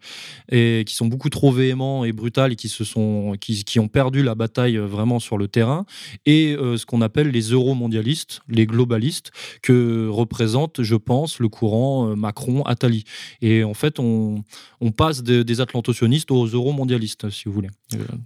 et 0.51 0.85
qui 0.87 0.95
sont 0.95 1.07
beaucoup 1.07 1.31
trop 1.31 1.53
véhéments 1.53 2.05
et 2.05 2.13
brutales 2.13 2.53
et 2.53 2.57
qui 2.57 2.69
se 2.69 2.85
sont, 2.85 3.35
qui, 3.41 3.79
ont 3.79 3.89
perdu 3.89 4.23
la 4.23 4.35
bataille 4.35 4.77
euh, 4.77 4.87
vraiment 4.87 5.19
sur 5.19 5.39
le 5.39 5.49
terrain, 5.49 5.85
et 6.25 6.55
euh, 6.55 6.77
ce 6.77 6.87
qu'on 6.87 7.03
appelle 7.03 7.31
les 7.31 7.51
euromondialistes, 7.51 8.41
les 8.49 8.67
globalistes, 8.67 9.31
que 9.63 10.09
représente, 10.09 10.83
je 10.83 10.97
pense, 10.97 11.39
le 11.41 11.49
courant 11.49 12.09
euh, 12.09 12.15
Macron-Attali. 12.15 13.05
Et 13.43 13.65
en 13.65 13.75
fait, 13.75 13.99
on, 13.99 14.45
on 14.81 14.93
passe 14.93 15.23
des 15.23 15.61
atlantocionistes 15.61 16.31
aux 16.31 16.47
euromondialistes, 16.47 17.31
si 17.31 17.45
vous 17.47 17.53
voulez. 17.53 17.71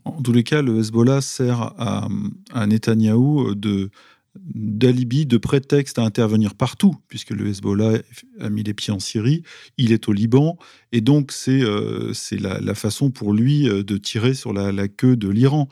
En 0.05 0.23
tous 0.23 0.33
les 0.33 0.45
cas, 0.45 0.63
le 0.63 0.79
Hezbollah 0.79 1.21
sert 1.21 1.61
à, 1.79 2.09
à 2.53 2.67
Netanyahou 2.67 3.55
de 3.55 3.91
d'alibi, 4.37 5.27
de 5.27 5.37
prétexte 5.39 5.99
à 5.99 6.03
intervenir 6.03 6.55
partout, 6.55 6.95
puisque 7.09 7.31
le 7.31 7.49
Hezbollah 7.49 7.99
a 8.39 8.49
mis 8.49 8.63
les 8.63 8.75
pieds 8.75 8.93
en 8.93 9.01
Syrie, 9.01 9.43
il 9.77 9.93
est 9.93 10.09
au 10.09 10.13
Liban, 10.13 10.57
et 10.93 11.01
donc 11.01 11.33
c'est 11.33 11.63
euh, 11.63 12.13
la, 12.39 12.75
façon 12.75 13.11
pour 13.11 13.33
lui 13.33 13.69
euh, 13.69 13.83
de 13.83 13.97
tirer 13.97 14.35
sur 14.35 14.53
la, 14.53 14.89
queue 14.89 15.17
de 15.17 15.29
l'Iran 15.29 15.69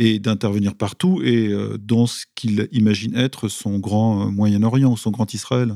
et 0.00 0.18
d'intervenir 0.18 0.74
partout, 0.74 1.20
et 1.22 1.48
euh, 1.48 1.76
dans 1.78 2.06
ce 2.06 2.24
qu'il 2.34 2.66
imagine 2.72 3.14
être 3.14 3.48
son 3.48 3.78
grand 3.78 4.32
Moyen-Orient, 4.32 4.96
son 4.96 5.10
grand 5.10 5.32
Israël. 5.34 5.74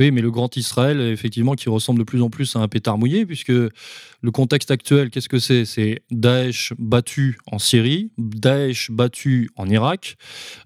Oui, 0.00 0.10
mais 0.10 0.22
le 0.22 0.32
grand 0.32 0.56
Israël, 0.56 1.00
effectivement, 1.00 1.54
qui 1.54 1.68
ressemble 1.68 2.00
de 2.00 2.04
plus 2.04 2.20
en 2.20 2.30
plus 2.30 2.56
à 2.56 2.58
un 2.58 2.66
pétard 2.66 2.98
mouillé, 2.98 3.24
puisque 3.24 3.50
le 3.50 4.30
contexte 4.32 4.72
actuel, 4.72 5.10
qu'est-ce 5.10 5.28
que 5.28 5.38
c'est? 5.38 5.64
C'est 5.64 6.02
Daesh 6.10 6.72
battu 6.78 7.38
en 7.46 7.60
Syrie, 7.60 8.10
Daesh 8.18 8.90
battu 8.90 9.50
en 9.54 9.68
Irak, 9.68 10.16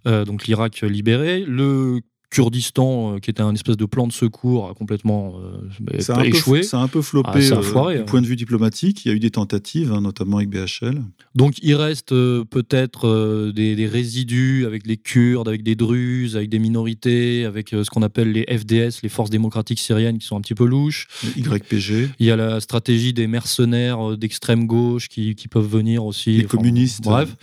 donc 0.07 0.47
l'Irak 0.47 0.81
libéré, 0.81 1.45
le 1.47 2.01
Kurdistan, 2.35 3.15
euh, 3.15 3.19
qui 3.21 3.31
était 3.31 3.43
un 3.43 3.55
espèce 3.55 3.77
de 3.77 3.85
plan 3.85 4.09
de 4.09 4.13
secours, 4.13 4.69
a 4.69 4.75
complètement 4.75 5.35
euh, 5.39 6.25
échoué. 6.25 6.65
ça 6.65 6.81
a 6.81 6.83
un 6.83 6.89
peu 6.89 7.01
floppé 7.01 7.31
ah, 7.33 7.37
euh, 7.37 7.93
du 7.93 7.99
hein. 8.01 8.05
point 8.05 8.21
de 8.21 8.27
vue 8.27 8.35
diplomatique. 8.35 9.05
Il 9.05 9.09
y 9.09 9.13
a 9.13 9.15
eu 9.15 9.21
des 9.21 9.31
tentatives, 9.31 9.93
hein, 9.93 10.01
notamment 10.01 10.39
avec 10.39 10.51
BHL. 10.51 11.01
Donc 11.37 11.55
il 11.63 11.77
reste 11.77 12.09
peut-être 12.09 13.53
des, 13.55 13.87
résidus 13.87 14.67
avec 14.67 14.85
les 14.85 14.97
Kurdes, 14.97 15.47
avec 15.47 15.63
des 15.63 15.77
Druzes, 15.77 16.35
avec 16.35 16.49
des 16.49 16.59
minorités, 16.59 17.45
avec 17.45 17.69
ce 17.69 17.89
qu'on 17.89 18.03
appelle 18.03 18.33
les 18.33 18.45
FDS, 18.47 19.03
les 19.05 19.09
forces 19.09 19.31
démocratiques 19.31 19.79
syriennes, 19.79 20.19
qui 20.19 20.27
sont 20.27 20.37
un 20.37 20.41
petit 20.41 20.55
peu 20.55 20.67
louches. 20.67 21.07
YPG. 21.37 22.11
Il 22.19 22.27
y 22.27 22.33
a 22.33 22.37
la 22.37 22.61
stratégie 22.61 23.13
des 23.13 23.29
mercenaires 23.29 24.17
d'extrême 24.17 24.67
gauche 24.67 25.09
qui, 25.09 25.37
peuvent 25.49 25.69
venir 25.69 26.05
aussi. 26.05 26.39
Les 26.39 26.45
communistes. 26.45 27.05
Bref. 27.05 27.37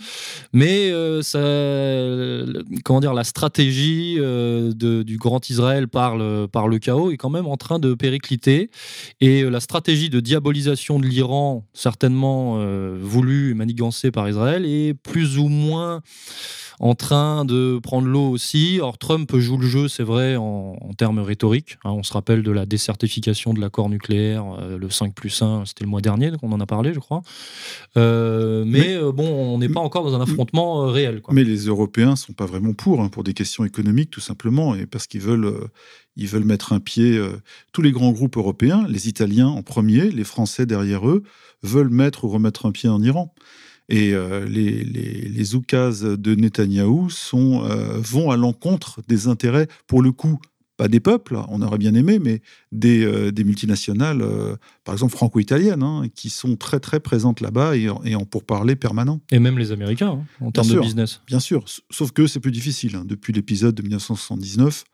Mais 0.52 0.90
ça, 1.22 1.38
comment 2.84 3.00
dire, 3.00 3.14
la 3.14 3.24
stratégie 3.24 4.18
du 4.84 5.18
Grand 5.18 5.48
Israël 5.48 5.88
par 5.88 6.16
le, 6.16 6.46
par 6.46 6.68
le 6.68 6.78
chaos 6.78 7.10
est 7.10 7.16
quand 7.16 7.30
même 7.30 7.46
en 7.46 7.56
train 7.56 7.78
de 7.78 7.94
péricliter. 7.94 8.70
Et 9.20 9.42
euh, 9.42 9.50
la 9.50 9.60
stratégie 9.60 10.10
de 10.10 10.20
diabolisation 10.20 10.98
de 10.98 11.06
l'Iran, 11.06 11.66
certainement 11.72 12.56
euh, 12.58 12.98
voulue 13.00 13.50
et 13.50 13.54
manigancée 13.54 14.10
par 14.10 14.28
Israël, 14.28 14.64
est 14.66 14.94
plus 14.94 15.38
ou 15.38 15.48
moins 15.48 16.02
en 16.80 16.94
train 16.96 17.44
de 17.44 17.78
prendre 17.80 18.08
l'eau 18.08 18.28
aussi. 18.28 18.80
Or, 18.82 18.98
Trump 18.98 19.34
joue 19.36 19.56
le 19.56 19.66
jeu, 19.66 19.88
c'est 19.88 20.02
vrai, 20.02 20.36
en, 20.36 20.76
termes 20.98 21.20
rhétoriques. 21.20 21.78
Hein. 21.84 21.90
on 21.92 22.02
se 22.02 22.12
rappelle 22.12 22.42
de 22.42 22.50
la 22.50 22.66
décertification 22.66 23.54
de 23.54 23.60
l'accord 23.60 23.88
nucléaire, 23.88 24.44
euh, 24.60 24.78
le 24.78 24.90
5 24.90 25.14
plus 25.14 25.40
1, 25.40 25.64
c'était 25.64 25.84
le 25.84 25.90
mois 25.90 26.00
dernier, 26.00 26.30
donc 26.30 26.40
on 26.42 26.52
en 26.52 26.60
a 26.60 26.66
parlé, 26.66 26.92
je 26.92 26.98
crois. 26.98 27.22
Euh, 27.96 28.64
mais, 28.66 28.98
bon, 29.12 29.26
on 29.26 29.58
n'est 29.58 29.68
pas 29.68 29.80
encore 29.80 30.04
dans 30.04 30.14
un 30.14 30.20
affrontement 30.20 30.86
réel. 30.86 31.22
Mais 31.30 31.44
les 31.44 31.66
Européens 31.66 32.16
sont 32.16 32.32
pas 32.32 32.46
vraiment 32.46 32.74
pour, 32.74 33.00
hein, 33.00 33.08
pour 33.08 33.24
des 33.24 33.32
questions 33.32 33.64
économiques, 33.64 34.10
tout 34.10 34.20
simplement, 34.20 34.71
et 34.74 34.86
parce 34.86 35.06
qu'ils 35.06 35.20
veulent 35.20 35.68
ils 36.16 36.28
veulent 36.28 36.44
mettre 36.44 36.72
un 36.72 36.80
pied. 36.80 37.20
tous 37.72 37.82
les 37.82 37.92
grands 37.92 38.12
groupes 38.12 38.36
européens, 38.36 38.86
les 38.88 39.08
Italiens 39.08 39.48
en 39.48 39.62
premier, 39.62 40.10
les 40.10 40.24
Français 40.24 40.66
derrière 40.66 41.08
eux, 41.08 41.22
veulent 41.62 41.88
mettre 41.88 42.24
ou 42.24 42.28
remettre 42.28 42.66
un 42.66 42.72
pied 42.72 42.88
en 42.88 43.02
Iran. 43.02 43.34
Et 43.88 44.14
euh, 44.14 44.46
les, 44.46 44.84
les, 44.84 45.28
les 45.28 45.52
de 45.52 46.34
Netanyahou 46.34 47.08
euh, 47.34 47.98
vont 47.98 48.30
à 48.30 48.36
l'encontre 48.36 49.00
des 49.08 49.26
intérêts, 49.26 49.68
pour 49.86 50.02
le 50.02 50.12
coup, 50.12 50.40
pas 50.76 50.88
des 50.88 51.00
peuples, 51.00 51.38
on 51.48 51.60
aurait 51.62 51.78
bien 51.78 51.94
aimé, 51.94 52.18
mais 52.18 52.40
des, 52.72 53.04
euh, 53.04 53.30
des 53.30 53.44
multinationales, 53.44 54.24
par 54.84 54.94
exemple 54.94 55.12
franco-italiennes, 55.12 55.82
hein, 55.82 56.04
qui 56.14 56.30
sont 56.30 56.56
très 56.56 56.80
très 56.80 57.00
présentes 57.00 57.40
là-bas 57.40 57.76
et, 57.76 57.88
et, 58.04 58.14
en 58.14 58.24
pourparlers 58.24 58.76
permanents. 58.76 59.20
Et 59.30 59.38
même 59.38 59.58
les 59.58 59.72
Américains, 59.72 60.22
hein, 60.40 60.44
en 60.46 60.50
termes 60.50 60.68
de 60.68 60.80
business. 60.80 61.20
Bien 61.26 61.40
sûr, 61.40 61.64
sauf 61.90 62.12
que 62.12 62.26
c'est 62.26 62.40
plus 62.40 62.52
difficile. 62.52 62.96
Hein. 62.96 63.04
Depuis 63.06 63.32
l'épisode 63.32 63.74
de 63.74 63.82
1979, 63.82 64.84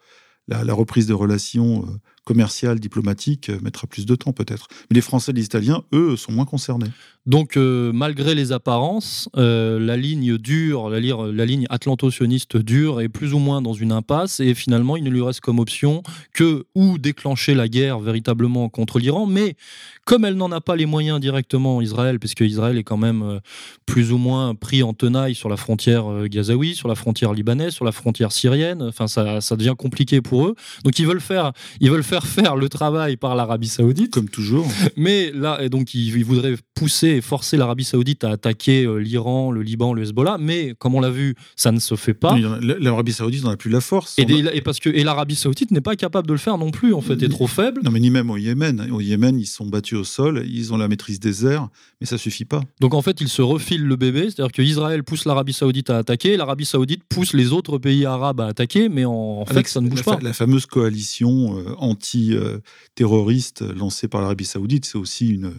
la, 0.49 0.65
la, 0.65 0.75
reprise 0.75 1.07
de 1.07 1.15
relations 1.15 1.85
commerciale, 2.29 2.79
diplomatique, 2.79 3.49
euh, 3.49 3.59
mettra 3.63 3.87
plus 3.87 4.05
de 4.05 4.15
temps 4.15 4.35
peut-être. 4.35 4.69
Mais 4.91 4.97
les 4.97 5.01
Français 5.01 5.33
les 5.33 5.47
Italiens, 5.47 5.83
eux, 5.95 6.15
sont 6.15 6.31
moins 6.31 6.45
concernés. 6.45 6.91
Donc, 7.25 7.57
euh, 7.57 7.91
malgré 7.93 8.35
les 8.35 8.53
apparences, 8.53 9.31
euh, 9.37 9.79
la 9.79 9.97
ligne 9.97 10.37
dure, 10.37 10.91
la, 10.91 11.01
la 11.01 11.45
ligne 11.47 11.67
atlanto-sioniste 11.71 12.59
dure 12.59 13.01
est 13.01 13.09
plus 13.09 13.33
ou 13.33 13.39
moins 13.39 13.63
dans 13.63 13.73
une 13.73 13.93
impasse 13.93 14.41
et 14.41 14.55
finalement, 14.55 14.97
il 14.97 15.05
ne 15.05 15.11
lui 15.11 15.23
reste 15.23 15.41
comme 15.41 15.59
option 15.59 16.03
que 16.35 16.65
ou 16.75 16.99
déclencher 16.99 17.55
la 17.55 17.69
guerre 17.69 17.99
véritablement 17.99 18.69
contre 18.69 18.99
l'Iran, 18.99 19.27
mais 19.27 19.57
comme 20.05 20.25
elle 20.25 20.37
n'en 20.37 20.53
a 20.53 20.61
pas 20.63 20.77
les 20.77 20.87
moyens 20.87 21.21
directement, 21.21 21.83
Israël, 21.83 22.19
puisque 22.19 22.41
Israël 22.41 22.79
est 22.79 22.85
quand 22.85 22.97
même 22.97 23.41
plus 23.85 24.11
ou 24.11 24.17
moins 24.17 24.55
pris 24.55 24.83
en 24.83 24.95
tenaille 24.95 25.35
sur 25.35 25.51
la 25.51 25.59
frontière 25.59 26.29
gazaoui, 26.29 26.75
sur 26.75 26.89
la 26.89 26.95
frontière 26.95 27.35
libanaise, 27.35 27.75
sur 27.75 27.85
la 27.85 27.93
frontière 27.93 28.33
syrienne, 28.33 28.83
enfin, 28.83 29.07
ça, 29.07 29.43
ça 29.43 29.57
devient 29.57 29.75
compliqué 29.77 30.23
pour 30.23 30.47
eux. 30.47 30.55
Donc, 30.83 30.99
ils 30.99 31.07
veulent 31.07 31.21
faire, 31.21 31.53
ils 31.81 31.91
veulent 31.91 32.03
faire 32.03 32.18
faire 32.27 32.57
le 32.57 32.69
travail 32.69 33.17
par 33.17 33.35
l'Arabie 33.37 33.69
Saoudite. 33.69 34.13
Comme 34.13 34.29
toujours. 34.29 34.67
Mais 34.97 35.31
là, 35.35 35.59
et 35.63 35.69
donc, 35.69 35.95
ils, 35.95 36.17
ils 36.17 36.25
voudraient 36.25 36.57
pousser 36.75 37.09
et 37.09 37.21
forcer 37.21 37.57
l'Arabie 37.57 37.85
Saoudite 37.85 38.25
à 38.25 38.31
attaquer 38.31 38.85
euh, 38.85 38.97
l'Iran, 38.99 39.51
le 39.51 39.63
Liban, 39.63 39.93
le 39.93 40.03
Hezbollah. 40.03 40.37
Mais 40.41 40.75
comme 40.79 40.95
on 40.95 41.01
l'a 41.01 41.11
vu, 41.11 41.35
ça 41.57 41.73
ne 41.73 41.81
se 41.81 41.95
fait 41.97 42.15
pas. 42.15 42.37
L'Arabie 42.61 43.13
Saoudite 43.13 43.45
n'en 43.45 43.51
a 43.51 43.57
plus 43.57 43.71
la 43.71 43.81
force. 43.81 44.15
Et, 44.19 44.23
a- 44.23 44.61
parce 44.63 44.79
que 44.79 44.89
et 44.91 45.05
l'Arabie 45.05 45.35
Saoudite 45.35 45.71
n'est 45.71 45.81
pas 45.81 45.97
capable 45.97 46.27
de 46.29 46.33
le 46.33 46.39
faire 46.39 46.59
non 46.59 46.71
plus. 46.71 46.95
En 46.95 47.01
fait, 47.01 47.23
est 47.23 47.29
trop 47.29 47.47
faible. 47.47 47.81
Non, 47.85 47.91
mais 47.91 48.01
ni 48.01 48.11
même 48.11 48.31
au 48.31 48.37
Yémen. 48.37 48.89
Au 48.93 49.01
Yémen, 49.01 49.39
ils 49.39 49.47
sont 49.47 49.67
battus 49.67 49.99
au 49.99 50.05
sol, 50.05 50.45
ils 50.47 50.73
ont 50.73 50.77
la 50.77 50.89
maîtrise 50.89 51.21
des 51.21 51.47
airs, 51.47 51.69
mais 52.01 52.07
ça 52.07 52.19
suffit 52.19 52.45
pas. 52.45 52.61
Donc 52.81 52.95
en 52.95 53.03
fait, 53.03 53.21
ils 53.21 53.29
se 53.29 53.43
refilent 53.43 53.85
le 53.87 53.97
bébé. 53.97 54.23
C'est-à-dire 54.31 54.53
que 54.53 54.63
Israël 54.63 55.03
pousse 55.05 55.25
l'Arabie 55.25 55.53
Saoudite 55.53 55.91
à 55.91 55.99
attaquer, 55.99 56.37
l'Arabie 56.37 56.65
Saoudite 56.65 57.03
pousse 57.09 57.33
les 57.33 57.53
autres 57.53 57.79
pays 57.79 58.05
arabes 58.05 58.41
à 58.41 58.47
attaquer, 58.47 58.89
mais 58.89 59.05
en, 59.05 59.13
en 59.41 59.45
fait, 59.47 59.67
ça 59.67 59.81
ne 59.81 59.89
bouge 59.89 60.05
la, 60.07 60.17
pas. 60.17 60.19
la 60.23 60.33
fameuse 60.33 60.67
coalition 60.67 61.59
euh, 61.59 61.75
anti-terroriste 61.99 63.63
lancée 63.63 64.09
par 64.09 64.21
l'Arabie 64.21 64.45
Saoudite, 64.45 64.85
c'est 64.85 64.99
aussi 64.99 65.31
une, 65.31 65.53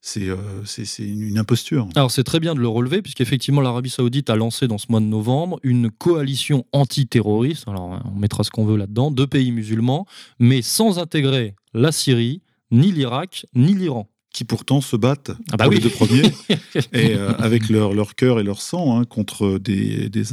c'est, 0.00 0.28
euh, 0.28 0.36
une, 0.98 1.38
imposture. 1.38 1.88
Alors 1.96 2.10
c'est 2.10 2.24
très 2.24 2.40
bien 2.40 2.54
de 2.54 2.60
le 2.60 2.68
relever, 2.68 3.02
puisqu'effectivement 3.02 3.60
l'Arabie 3.60 3.90
Saoudite 3.90 4.28
a 4.30 4.36
lancé 4.36 4.68
dans 4.68 4.78
ce 4.78 4.86
mois 4.88 5.00
de 5.00 5.06
novembre 5.06 5.58
une 5.62 5.90
coalition 5.90 6.66
antiterroriste, 6.72 7.66
alors 7.68 8.00
on 8.04 8.18
mettra 8.18 8.44
ce 8.44 8.50
qu'on 8.50 8.66
veut 8.66 8.76
là-dedans, 8.76 9.10
de 9.10 9.24
pays 9.24 9.50
musulmans, 9.50 10.06
mais 10.38 10.62
sans 10.62 10.98
intégrer 10.98 11.54
la 11.72 11.92
Syrie, 11.92 12.42
ni 12.70 12.92
l'Irak, 12.92 13.46
ni 13.54 13.74
l'Iran. 13.74 14.08
Qui 14.36 14.44
pourtant 14.44 14.82
se 14.82 14.96
battent 14.96 15.30
Ah 15.50 15.56
bah 15.56 15.64
pour 15.64 15.70
oui. 15.70 15.76
les 15.76 15.82
deux 15.82 15.88
premiers, 15.88 16.30
et 16.92 17.14
euh, 17.14 17.32
avec 17.38 17.70
leur, 17.70 17.94
leur 17.94 18.14
cœur 18.14 18.38
et 18.38 18.42
leur 18.42 18.60
sang, 18.60 19.00
hein, 19.00 19.04
contre 19.04 19.56
des, 19.56 20.10
des, 20.10 20.24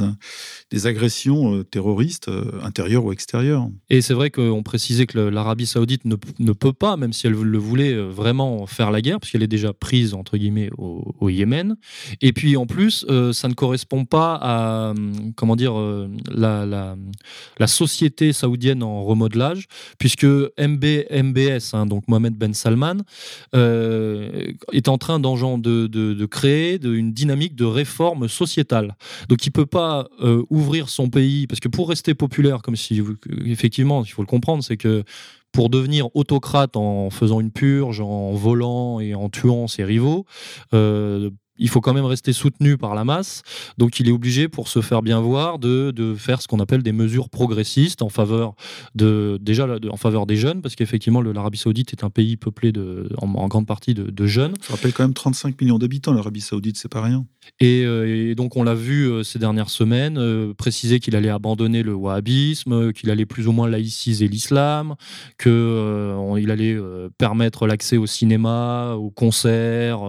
des 0.70 0.86
agressions 0.86 1.54
euh, 1.54 1.64
terroristes, 1.64 2.28
euh, 2.28 2.60
intérieures 2.62 3.06
ou 3.06 3.12
extérieures. 3.12 3.66
Et 3.88 4.02
c'est 4.02 4.12
vrai 4.12 4.28
qu'on 4.28 4.62
précisait 4.62 5.06
que 5.06 5.18
l'Arabie 5.18 5.64
Saoudite 5.64 6.04
ne, 6.04 6.16
ne 6.38 6.52
peut 6.52 6.74
pas, 6.74 6.98
même 6.98 7.14
si 7.14 7.26
elle 7.26 7.32
le 7.32 7.56
voulait, 7.58 7.94
vraiment 7.94 8.66
faire 8.66 8.90
la 8.90 9.00
guerre, 9.00 9.20
puisqu'elle 9.20 9.42
est 9.42 9.46
déjà 9.46 9.72
prise, 9.72 10.12
entre 10.12 10.36
guillemets, 10.36 10.68
au, 10.76 11.14
au 11.18 11.30
Yémen. 11.30 11.78
Et 12.20 12.34
puis 12.34 12.58
en 12.58 12.66
plus, 12.66 13.06
ça 13.32 13.48
ne 13.48 13.54
correspond 13.54 14.04
pas 14.04 14.38
à, 14.42 14.92
comment 15.34 15.56
dire, 15.56 15.76
la, 16.30 16.66
la, 16.66 16.96
la 17.58 17.66
société 17.66 18.34
saoudienne 18.34 18.82
en 18.82 19.02
remodelage, 19.02 19.64
puisque 19.98 20.26
MB, 20.26 20.84
MBS, 21.10 21.72
hein, 21.72 21.86
donc 21.86 22.06
Mohamed 22.06 22.34
Ben 22.34 22.52
Salman, 22.52 22.98
euh, 23.54 23.93
est 24.72 24.88
en 24.88 24.98
train 24.98 25.20
de, 25.20 25.86
de, 25.86 26.26
créer 26.26 26.80
une 26.82 27.12
dynamique 27.12 27.54
de 27.54 27.64
réforme 27.64 28.28
sociétale. 28.28 28.96
Donc 29.28 29.46
il 29.46 29.50
peut 29.50 29.66
pas 29.66 30.08
euh, 30.22 30.42
ouvrir 30.50 30.88
son 30.88 31.10
pays 31.10 31.46
parce 31.46 31.60
que 31.60 31.68
pour 31.68 31.88
rester 31.88 32.14
populaire, 32.14 32.62
comme 32.62 32.76
si 32.76 33.02
effectivement, 33.46 34.04
il 34.04 34.10
faut 34.10 34.22
le 34.22 34.26
comprendre, 34.26 34.62
c'est 34.62 34.76
que 34.76 35.04
pour 35.52 35.70
devenir 35.70 36.08
autocrate 36.14 36.76
en 36.76 37.10
faisant 37.10 37.40
une 37.40 37.52
purge, 37.52 38.00
en 38.00 38.32
volant 38.32 38.98
et 38.98 39.14
en 39.14 39.28
tuant 39.28 39.68
ses 39.68 39.84
rivaux, 39.84 40.26
euh, 40.74 41.30
il 41.58 41.68
faut 41.68 41.80
quand 41.80 41.94
même 41.94 42.04
rester 42.04 42.32
soutenu 42.32 42.76
par 42.76 42.94
la 42.94 43.04
masse. 43.04 43.42
Donc 43.78 44.00
il 44.00 44.08
est 44.08 44.12
obligé, 44.12 44.48
pour 44.48 44.68
se 44.68 44.80
faire 44.80 45.02
bien 45.02 45.20
voir, 45.20 45.58
de, 45.58 45.90
de 45.90 46.14
faire 46.14 46.42
ce 46.42 46.48
qu'on 46.48 46.60
appelle 46.60 46.82
des 46.82 46.92
mesures 46.92 47.28
progressistes 47.30 48.02
en 48.02 48.08
faveur 48.08 48.54
de 48.94 49.38
déjà 49.40 49.66
en 49.90 49.96
faveur 49.96 50.26
des 50.26 50.36
jeunes, 50.36 50.62
parce 50.62 50.74
qu'effectivement 50.74 51.20
l'Arabie 51.22 51.58
Saoudite 51.58 51.92
est 51.92 52.04
un 52.04 52.10
pays 52.10 52.36
peuplé 52.36 52.72
de, 52.72 53.08
en, 53.18 53.48
grande 53.48 53.66
partie 53.66 53.94
de, 53.94 54.26
jeunes. 54.26 54.54
Ça 54.62 54.74
rappelle 54.74 54.92
quand 54.92 55.04
même 55.04 55.14
35 55.14 55.60
millions 55.60 55.78
d'habitants, 55.78 56.12
l'Arabie 56.12 56.40
Saoudite, 56.40 56.76
c'est 56.78 56.88
pas 56.88 57.02
rien. 57.02 57.26
Et, 57.60 57.84
euh, 57.84 58.30
et 58.30 58.34
donc 58.34 58.56
on 58.56 58.62
l'a 58.62 58.74
vu 58.74 59.04
euh, 59.08 59.22
ces 59.22 59.38
dernières 59.38 59.70
semaines 59.70 60.18
euh, 60.18 60.54
préciser 60.54 60.98
qu'il 61.00 61.14
allait 61.16 61.28
abandonner 61.28 61.82
le 61.82 61.94
wahhabisme, 61.94 62.92
qu'il 62.92 63.10
allait 63.10 63.26
plus 63.26 63.46
ou 63.48 63.52
moins 63.52 63.68
laïciser 63.68 64.28
l'islam, 64.28 64.94
que 65.38 65.48
euh, 65.50 66.14
on- 66.14 66.36
il 66.36 66.50
allait 66.50 66.76
permettre 67.18 67.66
l'accès 67.66 67.96
au 67.96 68.06
cinéma, 68.06 68.94
aux 68.94 69.10
concerts, 69.10 70.00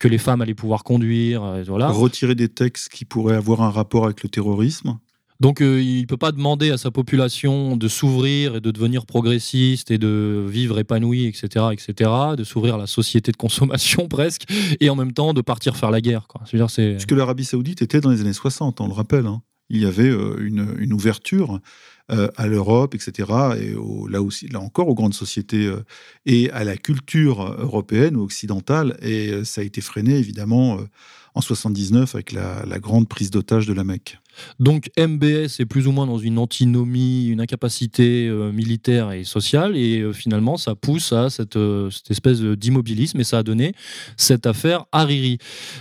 que 0.00 0.08
les 0.08 0.18
femmes 0.18 0.40
allaient 0.40 0.54
pouvoir 0.54 0.84
conduire, 0.84 1.42
voilà. 1.66 1.88
Retirer 1.88 2.34
des 2.34 2.48
textes 2.48 2.88
qui 2.88 3.04
pourraient 3.04 3.36
avoir 3.36 3.62
un 3.62 3.70
rapport 3.70 4.04
avec 4.04 4.22
le 4.22 4.28
terrorisme. 4.28 4.98
Donc 5.40 5.60
euh, 5.60 5.82
il 5.82 6.00
ne 6.02 6.06
peut 6.06 6.16
pas 6.16 6.32
demander 6.32 6.70
à 6.70 6.78
sa 6.78 6.90
population 6.90 7.76
de 7.76 7.88
s'ouvrir 7.88 8.56
et 8.56 8.60
de 8.60 8.70
devenir 8.70 9.04
progressiste 9.04 9.90
et 9.90 9.98
de 9.98 10.44
vivre 10.48 10.78
épanoui, 10.78 11.26
etc., 11.26 11.66
etc., 11.72 12.10
de 12.36 12.44
s'ouvrir 12.44 12.76
à 12.76 12.78
la 12.78 12.86
société 12.86 13.32
de 13.32 13.36
consommation 13.36 14.08
presque, 14.08 14.44
et 14.80 14.88
en 14.88 14.96
même 14.96 15.12
temps 15.12 15.34
de 15.34 15.40
partir 15.42 15.76
faire 15.76 15.90
la 15.90 16.00
guerre. 16.00 16.26
Quoi. 16.26 16.42
Dire, 16.52 16.70
c'est 16.70 16.92
Puisque 16.92 17.12
l'Arabie 17.12 17.44
Saoudite 17.44 17.82
était 17.82 18.00
dans 18.00 18.10
les 18.10 18.20
années 18.20 18.32
60, 18.32 18.80
on 18.80 18.86
le 18.86 18.94
rappelle. 18.94 19.26
hein. 19.26 19.42
Il 19.68 19.82
y 19.82 19.86
avait 19.86 20.08
euh, 20.08 20.36
une, 20.38 20.74
une 20.78 20.92
ouverture 20.92 21.60
euh, 22.12 22.28
à 22.36 22.46
l'Europe, 22.46 22.94
etc. 22.94 23.28
Et 23.60 23.74
là 24.08 24.22
aussi, 24.22 24.46
là 24.46 24.60
encore, 24.60 24.88
aux 24.88 24.94
grandes 24.94 25.14
sociétés 25.14 25.70
et 26.24 26.50
à 26.52 26.62
la 26.62 26.76
culture 26.76 27.42
européenne 27.58 28.16
ou 28.16 28.22
occidentale. 28.22 28.96
Et 29.02 29.44
ça 29.44 29.62
a 29.62 29.64
été 29.64 29.80
freiné, 29.80 30.14
évidemment, 30.14 30.78
en 31.34 31.40
79 31.40 32.14
avec 32.14 32.30
la, 32.30 32.64
la 32.64 32.78
grande 32.78 33.08
prise 33.08 33.32
d'otage 33.32 33.66
de 33.66 33.72
la 33.72 33.82
Mecque. 33.82 34.18
Donc 34.60 34.90
MBS 34.98 35.60
est 35.60 35.66
plus 35.66 35.86
ou 35.86 35.92
moins 35.92 36.06
dans 36.06 36.18
une 36.18 36.38
antinomie, 36.38 37.26
une 37.26 37.40
incapacité 37.40 38.28
euh, 38.28 38.52
militaire 38.52 39.12
et 39.12 39.24
sociale, 39.24 39.76
et 39.76 40.00
euh, 40.00 40.12
finalement 40.12 40.56
ça 40.56 40.74
pousse 40.74 41.12
à 41.12 41.30
cette, 41.30 41.56
euh, 41.56 41.90
espèce 42.10 42.40
d'immobilisme, 42.40 43.20
et 43.20 43.24
ça 43.24 43.38
a 43.38 43.42
donné 43.42 43.72
cette 44.16 44.46
affaire 44.46 44.84
Hariri. 44.92 45.38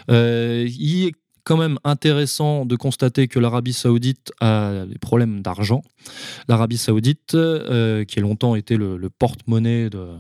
Il 0.10 1.06
est 1.06 1.13
quand 1.44 1.58
même 1.58 1.78
intéressant 1.84 2.65
de 2.65 2.76
constater 2.76 3.28
que 3.28 3.39
l'Arabie 3.39 3.74
saoudite 3.74 4.32
a 4.39 4.86
des 4.86 4.98
problèmes 4.98 5.41
d'argent. 5.41 5.84
L'Arabie 6.48 6.78
saoudite, 6.78 7.32
qui 7.32 8.20
a 8.20 8.22
longtemps 8.22 8.56
été 8.56 8.78
le, 8.78 9.10
porte-monnaie 9.10 9.89
de- 9.91 10.15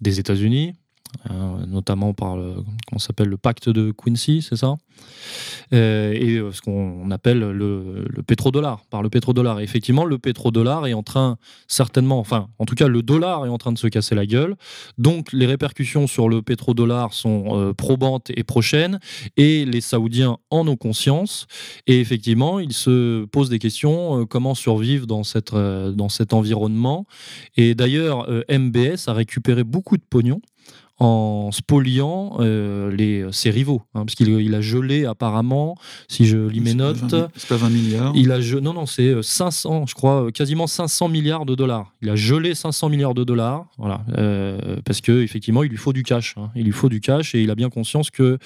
des 0.00 0.20
États-Unis, 0.20 0.74
notamment 1.66 2.14
par 2.14 2.36
le, 2.36 2.54
comment 2.86 2.98
s'appelle, 2.98 3.28
le 3.28 3.36
pacte 3.36 3.68
de 3.68 3.92
Quincy, 3.92 4.42
c'est 4.42 4.56
ça? 4.56 4.74
Euh, 5.72 6.12
et 6.12 6.36
euh, 6.36 6.52
ce 6.52 6.60
qu'on 6.60 7.10
appelle 7.10 7.40
le, 7.40 8.04
pétrodollar, 8.26 8.84
par 8.90 9.02
le 9.02 9.10
pétrodollar. 9.10 9.60
Effectivement, 9.60 10.04
le 10.04 10.18
pétrodollar 10.18 10.86
est 10.86 10.94
en 10.94 11.02
train, 11.02 11.36
certainement, 11.66 12.18
enfin, 12.18 12.48
en 12.58 12.64
tout 12.64 12.74
cas, 12.74 12.88
le 12.88 13.02
dollar 13.02 13.46
est 13.46 13.48
en 13.48 13.58
train 13.58 13.72
de 13.72 13.78
se 13.78 13.86
casser 13.86 14.14
la 14.14 14.26
gueule. 14.26 14.56
Donc, 14.98 15.32
les 15.32 15.46
répercussions 15.46 16.06
sur 16.06 16.28
le 16.28 16.42
pétrodollar 16.42 17.12
sont 17.12 17.46
euh, 17.50 17.72
probantes 17.72 18.30
et 18.30 18.44
prochaines, 18.44 19.00
et 19.36 19.64
les 19.64 19.80
Saoudiens 19.80 20.38
en 20.50 20.68
ont 20.68 20.76
conscience. 20.76 21.46
Et 21.86 22.00
effectivement, 22.00 22.58
ils 22.60 22.72
se 22.72 23.24
posent 23.26 23.50
des 23.50 23.58
questions 23.58 24.20
euh, 24.20 24.24
comment 24.26 24.54
survivre 24.54 25.06
dans, 25.06 25.24
cette, 25.24 25.52
euh, 25.54 25.92
dans 25.92 26.08
cet 26.08 26.32
environnement. 26.32 27.06
Et 27.56 27.74
d'ailleurs, 27.74 28.28
euh, 28.28 28.42
MBS 28.50 29.08
a 29.08 29.12
récupéré 29.12 29.64
beaucoup 29.64 29.96
de 29.96 30.02
pognon 30.08 30.40
en 31.00 31.50
spoliant 31.52 32.36
euh, 32.38 32.90
les, 32.94 33.26
ses 33.32 33.50
rivaux, 33.50 33.82
hein, 33.94 34.04
parce 34.04 34.14
qu'il 34.14 34.28
il 34.28 34.54
a 34.54 34.60
gelé 34.60 35.04
apparemment, 35.06 35.74
si 36.08 36.24
je 36.24 36.36
lis 36.38 36.60
mes 36.60 36.74
notes, 36.74 36.98
20 36.98 37.28
C'est 37.36 37.48
pas 37.48 37.56
20 37.56 37.68
milliards. 37.70 38.12
il 38.14 38.30
a 38.30 38.38
ge- 38.40 38.58
non 38.60 38.72
non 38.74 38.86
c'est 38.86 39.08
euh, 39.08 39.22
500 39.22 39.86
je 39.86 39.94
crois 39.94 40.26
euh, 40.26 40.30
quasiment 40.30 40.66
500 40.68 41.08
milliards 41.08 41.46
de 41.46 41.54
dollars. 41.56 41.92
Il 42.00 42.10
a 42.10 42.14
gelé 42.16 42.54
500 42.54 42.88
milliards 42.90 43.14
de 43.14 43.24
dollars, 43.24 43.66
voilà, 43.76 44.02
euh, 44.18 44.76
parce 44.84 45.00
que 45.00 45.22
effectivement 45.22 45.64
il 45.64 45.70
lui 45.70 45.76
faut 45.78 45.92
du 45.92 46.04
cash, 46.04 46.34
hein. 46.38 46.50
il 46.54 46.64
lui 46.64 46.72
faut 46.72 46.88
du 46.88 47.00
cash 47.00 47.34
et 47.34 47.42
il 47.42 47.50
a 47.50 47.54
bien 47.56 47.70
conscience 47.70 48.10
que 48.10 48.38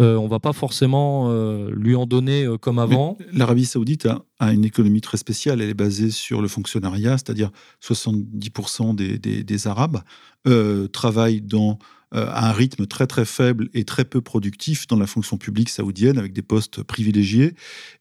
euh, 0.00 0.16
on 0.16 0.28
va 0.28 0.38
pas 0.38 0.52
forcément 0.52 1.26
euh, 1.30 1.70
lui 1.74 1.96
en 1.96 2.06
donner 2.06 2.44
euh, 2.44 2.58
comme 2.58 2.78
avant. 2.78 3.18
L'Arabie 3.32 3.64
Saoudite 3.66 4.06
a, 4.06 4.22
a 4.38 4.52
une 4.52 4.64
économie 4.64 5.00
très 5.00 5.16
spéciale. 5.16 5.60
Elle 5.60 5.70
est 5.70 5.74
basée 5.74 6.10
sur 6.10 6.40
le 6.42 6.48
fonctionnariat, 6.48 7.18
c'est-à-dire 7.18 7.50
70% 7.82 8.94
des, 8.94 9.18
des- 9.18 9.66
Arabes 9.66 10.02
euh, 10.46 10.86
travaillent 10.86 11.40
dans, 11.42 11.78
euh, 12.14 12.26
à 12.30 12.48
un 12.48 12.52
rythme 12.52 12.86
très 12.86 13.06
très 13.08 13.24
faible 13.24 13.68
et 13.74 13.84
très 13.84 14.04
peu 14.04 14.20
productif 14.20 14.86
dans 14.86 14.96
la 14.96 15.06
fonction 15.08 15.36
publique 15.36 15.68
saoudienne 15.68 16.16
avec 16.16 16.32
des 16.32 16.42
postes 16.42 16.82
privilégiés. 16.84 17.54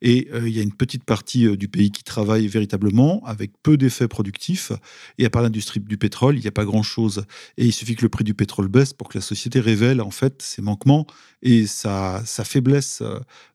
Et 0.04 0.28
euh, 0.34 0.47
il 0.47 0.56
y 0.56 0.60
a 0.60 0.63
une 0.63 0.73
petite 0.73 1.04
partie 1.04 1.58
du 1.58 1.67
pays 1.67 1.89
qui 1.91 2.04
travaille 2.04 2.47
véritablement 2.47 3.23
avec 3.26 3.52
peu 3.63 3.76
d'effets 3.76 4.08
productifs. 4.08 4.71
Et 5.17 5.26
à 5.26 5.30
part 5.32 5.41
l'industrie 5.41 5.80
du 5.80 5.97
pétrole, 5.97 6.38
il 6.38 6.41
n'y 6.41 6.47
a 6.47 6.52
pas 6.52 6.65
grand-chose. 6.65 7.26
Et 7.58 7.65
il 7.65 7.73
suffit 7.73 7.95
que 7.95 8.04
le 8.04 8.10
prix 8.10 8.23
du 8.23 8.36
pétrole 8.36 8.67
baisse 8.67 8.93
pour 8.93 9.10
que 9.10 9.17
la 9.17 9.23
société 9.23 9.60
révèle 9.60 10.00
en 10.02 10.12
fait 10.12 10.41
ses 10.43 10.62
manquements 10.62 11.08
et 11.41 11.65
sa, 11.65 12.21
sa 12.26 12.43
faiblesse 12.43 13.02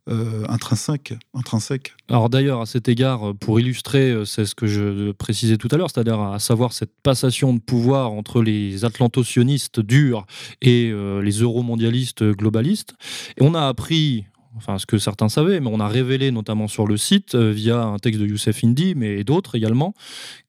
euh, 0.08 0.42
euh, 0.42 0.44
intrinsèque, 0.48 1.14
intrinsèque. 1.34 1.94
Alors 2.08 2.28
d'ailleurs, 2.28 2.60
à 2.60 2.66
cet 2.66 2.88
égard, 2.88 3.34
pour 3.40 3.60
illustrer, 3.60 4.10
euh, 4.10 4.24
c'est 4.24 4.44
ce 4.44 4.54
que 4.54 4.66
je 4.66 5.12
précisais 5.12 5.56
tout 5.56 5.68
à 5.70 5.76
l'heure, 5.76 5.90
c'est-à-dire 5.90 6.20
à 6.20 6.38
savoir 6.38 6.72
cette 6.72 6.92
passation 7.02 7.54
de 7.54 7.60
pouvoir 7.60 8.12
entre 8.12 8.42
les 8.42 8.84
atlantocionistes 8.84 9.80
durs 9.80 10.26
et 10.60 10.90
euh, 10.90 11.22
les 11.22 11.40
euromondialistes 11.40 12.24
globalistes. 12.24 12.94
Et 13.36 13.42
on 13.42 13.54
a 13.54 13.66
appris 13.66 14.26
enfin 14.56 14.78
ce 14.78 14.86
que 14.86 14.98
certains 14.98 15.28
savaient, 15.28 15.60
mais 15.60 15.70
on 15.72 15.80
a 15.80 15.88
révélé 15.88 16.30
notamment 16.30 16.68
sur 16.68 16.86
le 16.86 16.96
site, 16.96 17.34
via 17.34 17.82
un 17.82 17.98
texte 17.98 18.20
de 18.20 18.26
Youssef 18.26 18.62
Indy, 18.64 18.94
mais 18.94 19.24
d'autres 19.24 19.54
également, 19.54 19.94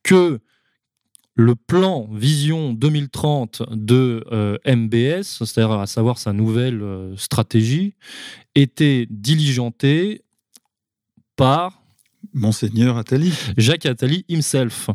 que 0.03 0.39
le 1.35 1.55
plan 1.55 2.07
Vision 2.11 2.73
2030 2.73 3.63
de 3.71 4.23
euh, 4.31 4.57
MBS, 4.65 5.23
c'est-à-dire 5.23 5.71
à 5.71 5.87
savoir 5.87 6.17
sa 6.17 6.33
nouvelle 6.33 6.81
euh, 6.81 7.15
stratégie, 7.17 7.95
était 8.55 9.07
diligenté 9.09 10.23
par 11.35 11.82
Monseigneur 12.33 12.97
Attali. 12.97 13.33
Jacques 13.57 13.85
Attali 13.85 14.25
himself. 14.29 14.89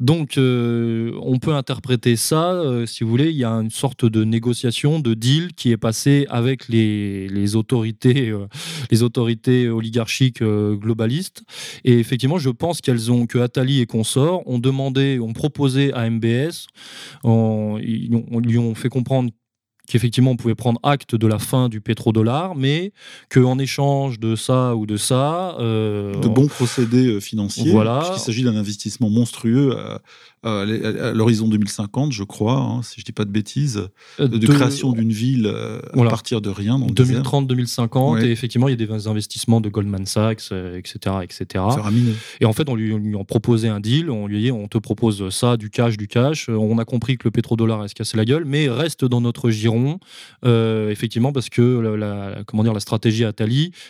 Donc, 0.00 0.38
euh, 0.38 1.12
on 1.22 1.38
peut 1.38 1.54
interpréter 1.54 2.16
ça, 2.16 2.52
euh, 2.52 2.86
si 2.86 3.04
vous 3.04 3.10
voulez, 3.10 3.30
il 3.30 3.36
y 3.36 3.44
a 3.44 3.50
une 3.50 3.70
sorte 3.70 4.04
de 4.04 4.24
négociation, 4.24 5.00
de 5.00 5.14
deal 5.14 5.52
qui 5.54 5.70
est 5.70 5.76
passé 5.76 6.26
avec 6.30 6.68
les, 6.68 7.56
autorités, 7.56 8.30
euh, 8.30 8.46
les 8.90 9.02
autorités 9.02 9.68
oligarchiques 9.68 10.42
globalistes. 10.42 11.42
Et 11.84 11.98
effectivement, 11.98 12.38
je 12.38 12.50
pense 12.50 12.80
qu'elles 12.80 13.12
ont, 13.12 13.26
que 13.26 13.38
Attali 13.38 13.80
et 13.80 13.86
consorts 13.86 14.46
ont 14.46 14.58
demandé, 14.58 15.18
ont 15.20 15.32
proposé 15.32 15.92
à 15.92 16.08
MBS, 16.08 16.66
ils, 17.24 18.10
lui 18.42 18.58
ont 18.58 18.74
fait 18.74 18.88
comprendre 18.88 19.30
qu'effectivement 19.90 20.30
on 20.30 20.36
pouvait 20.36 20.54
prendre 20.54 20.80
acte 20.82 21.14
de 21.14 21.26
la 21.26 21.38
fin 21.38 21.68
du 21.68 21.80
pétrodollar, 21.80 22.54
mais 22.54 22.92
qu'en 23.28 23.58
échange 23.58 24.18
de 24.18 24.36
ça 24.36 24.76
ou 24.76 24.86
de 24.86 24.96
ça... 24.96 25.56
Euh, 25.58 26.14
de 26.14 26.28
bons 26.28 26.46
procédés 26.46 27.06
euh, 27.06 27.20
financiers, 27.20 27.72
voilà. 27.72 27.98
puisqu'il 27.98 28.20
s'agit 28.20 28.42
d'un 28.44 28.56
investissement 28.56 29.10
monstrueux 29.10 29.76
à, 29.76 30.00
à 30.42 31.12
l'horizon 31.12 31.48
2050, 31.48 32.12
je 32.12 32.24
crois, 32.24 32.56
hein, 32.56 32.82
si 32.82 32.96
je 32.96 33.02
ne 33.02 33.04
dis 33.06 33.12
pas 33.12 33.24
de 33.24 33.30
bêtises, 33.30 33.88
euh, 34.18 34.28
de, 34.28 34.46
création 34.46 34.92
d'une 34.92 35.12
ville 35.12 35.46
à 35.46 36.04
partir 36.04 36.40
de 36.40 36.50
rien. 36.50 36.78
2030-2050, 36.78 38.24
et 38.24 38.30
effectivement, 38.30 38.68
il 38.68 38.78
y 38.78 38.82
a 38.82 38.86
des 38.86 39.06
investissements 39.06 39.60
de 39.60 39.68
Goldman 39.68 40.06
Sachs, 40.06 40.52
etc. 40.76 41.16
etc. 41.22 41.64
Et 42.40 42.44
en 42.44 42.52
fait, 42.52 42.68
on 42.68 42.74
lui, 42.74 42.92
on 42.92 42.98
lui 42.98 43.16
a 43.16 43.24
proposé 43.24 43.68
un 43.68 43.80
deal, 43.80 44.10
on 44.10 44.26
lui 44.26 44.38
a 44.38 44.40
dit, 44.40 44.52
on 44.52 44.68
te 44.68 44.78
propose 44.78 45.28
ça, 45.30 45.56
du 45.56 45.70
cash, 45.70 45.96
du 45.96 46.08
cash. 46.08 46.48
On 46.48 46.78
a 46.78 46.84
compris 46.84 47.18
que 47.18 47.24
le 47.24 47.30
pétrodollar 47.30 47.84
est 47.84 47.88
se 47.88 47.94
casser 47.94 48.16
la 48.16 48.24
gueule, 48.24 48.44
mais 48.44 48.68
reste 48.68 49.04
dans 49.04 49.20
notre 49.20 49.50
giron 49.50 50.00
euh, 50.44 50.90
effectivement, 50.90 51.32
parce 51.32 51.48
que 51.48 51.80
la, 51.80 52.42
comment 52.46 52.62
dire, 52.62 52.72
la 52.72 52.80
stratégie 52.80 53.24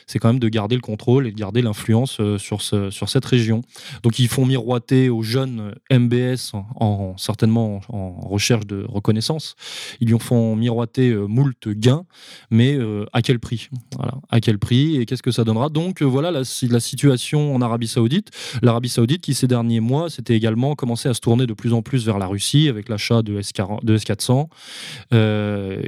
c'est 0.07 0.19
quand 0.19 0.29
même 0.29 0.39
de 0.39 0.49
garder 0.49 0.75
le 0.75 0.81
contrôle 0.81 1.27
et 1.27 1.33
de 1.33 1.37
garder 1.37 1.63
l'influence 1.63 2.19
euh, 2.21 2.39
sur, 2.39 2.63
ce, 2.63 2.91
sur 2.91 3.09
cette 3.09 3.25
région. 3.25 3.63
Donc 4.03 4.19
ils 4.19 4.29
font 4.29 4.47
miroiter 4.47 5.09
aux 5.09 5.23
jeunes 5.23 5.75
MBS, 5.91 6.40
en, 6.55 7.17
certainement 7.17 7.81
en, 7.89 8.11
recherche 8.21 8.67
de 8.67 8.85
reconnaissance, 8.89 9.55
ils 10.01 10.09
lui 10.09 10.19
font 10.19 10.57
miroiter 10.57 11.11
euh, 11.11 11.27
moult 11.27 11.69
gains, 11.69 12.05
mais 12.51 12.79
à 13.13 13.23
quel 13.23 13.39
prix? 13.39 13.69
Voilà, 13.97 14.15
À 14.29 14.41
quel 14.41 14.59
prix 14.59 14.97
et 14.97 15.07
qu'est-ce 15.07 15.23
que 15.23 15.31
ça 15.31 15.45
donnera? 15.45 15.69
Donc 15.69 16.03
voilà 16.03 16.31
la, 16.31 16.43
la 16.69 16.81
situation 16.81 17.55
en 17.55 17.61
Arabie 17.61 17.89
Saoudite. 17.89 18.31
L'Arabie 18.63 18.89
Saoudite 18.89 19.23
qui 19.23 19.35
ces 19.35 19.47
derniers 19.47 19.81
mois, 19.81 20.11
c'était 20.11 20.35
également 20.35 20.75
commencé 20.75 21.09
à 21.09 21.15
se 21.15 21.21
tourner 21.21 21.47
de 21.47 21.55
plus 21.55 21.73
en 21.73 21.83
plus 21.83 22.05
vers 22.05 22.19
la 22.19 22.27
Russie 22.27 22.69
avec 22.69 22.89
l'achat 22.89 23.23
de, 23.23 23.41
S400, 23.41 23.85
de 23.85 23.97
S400 23.97 24.49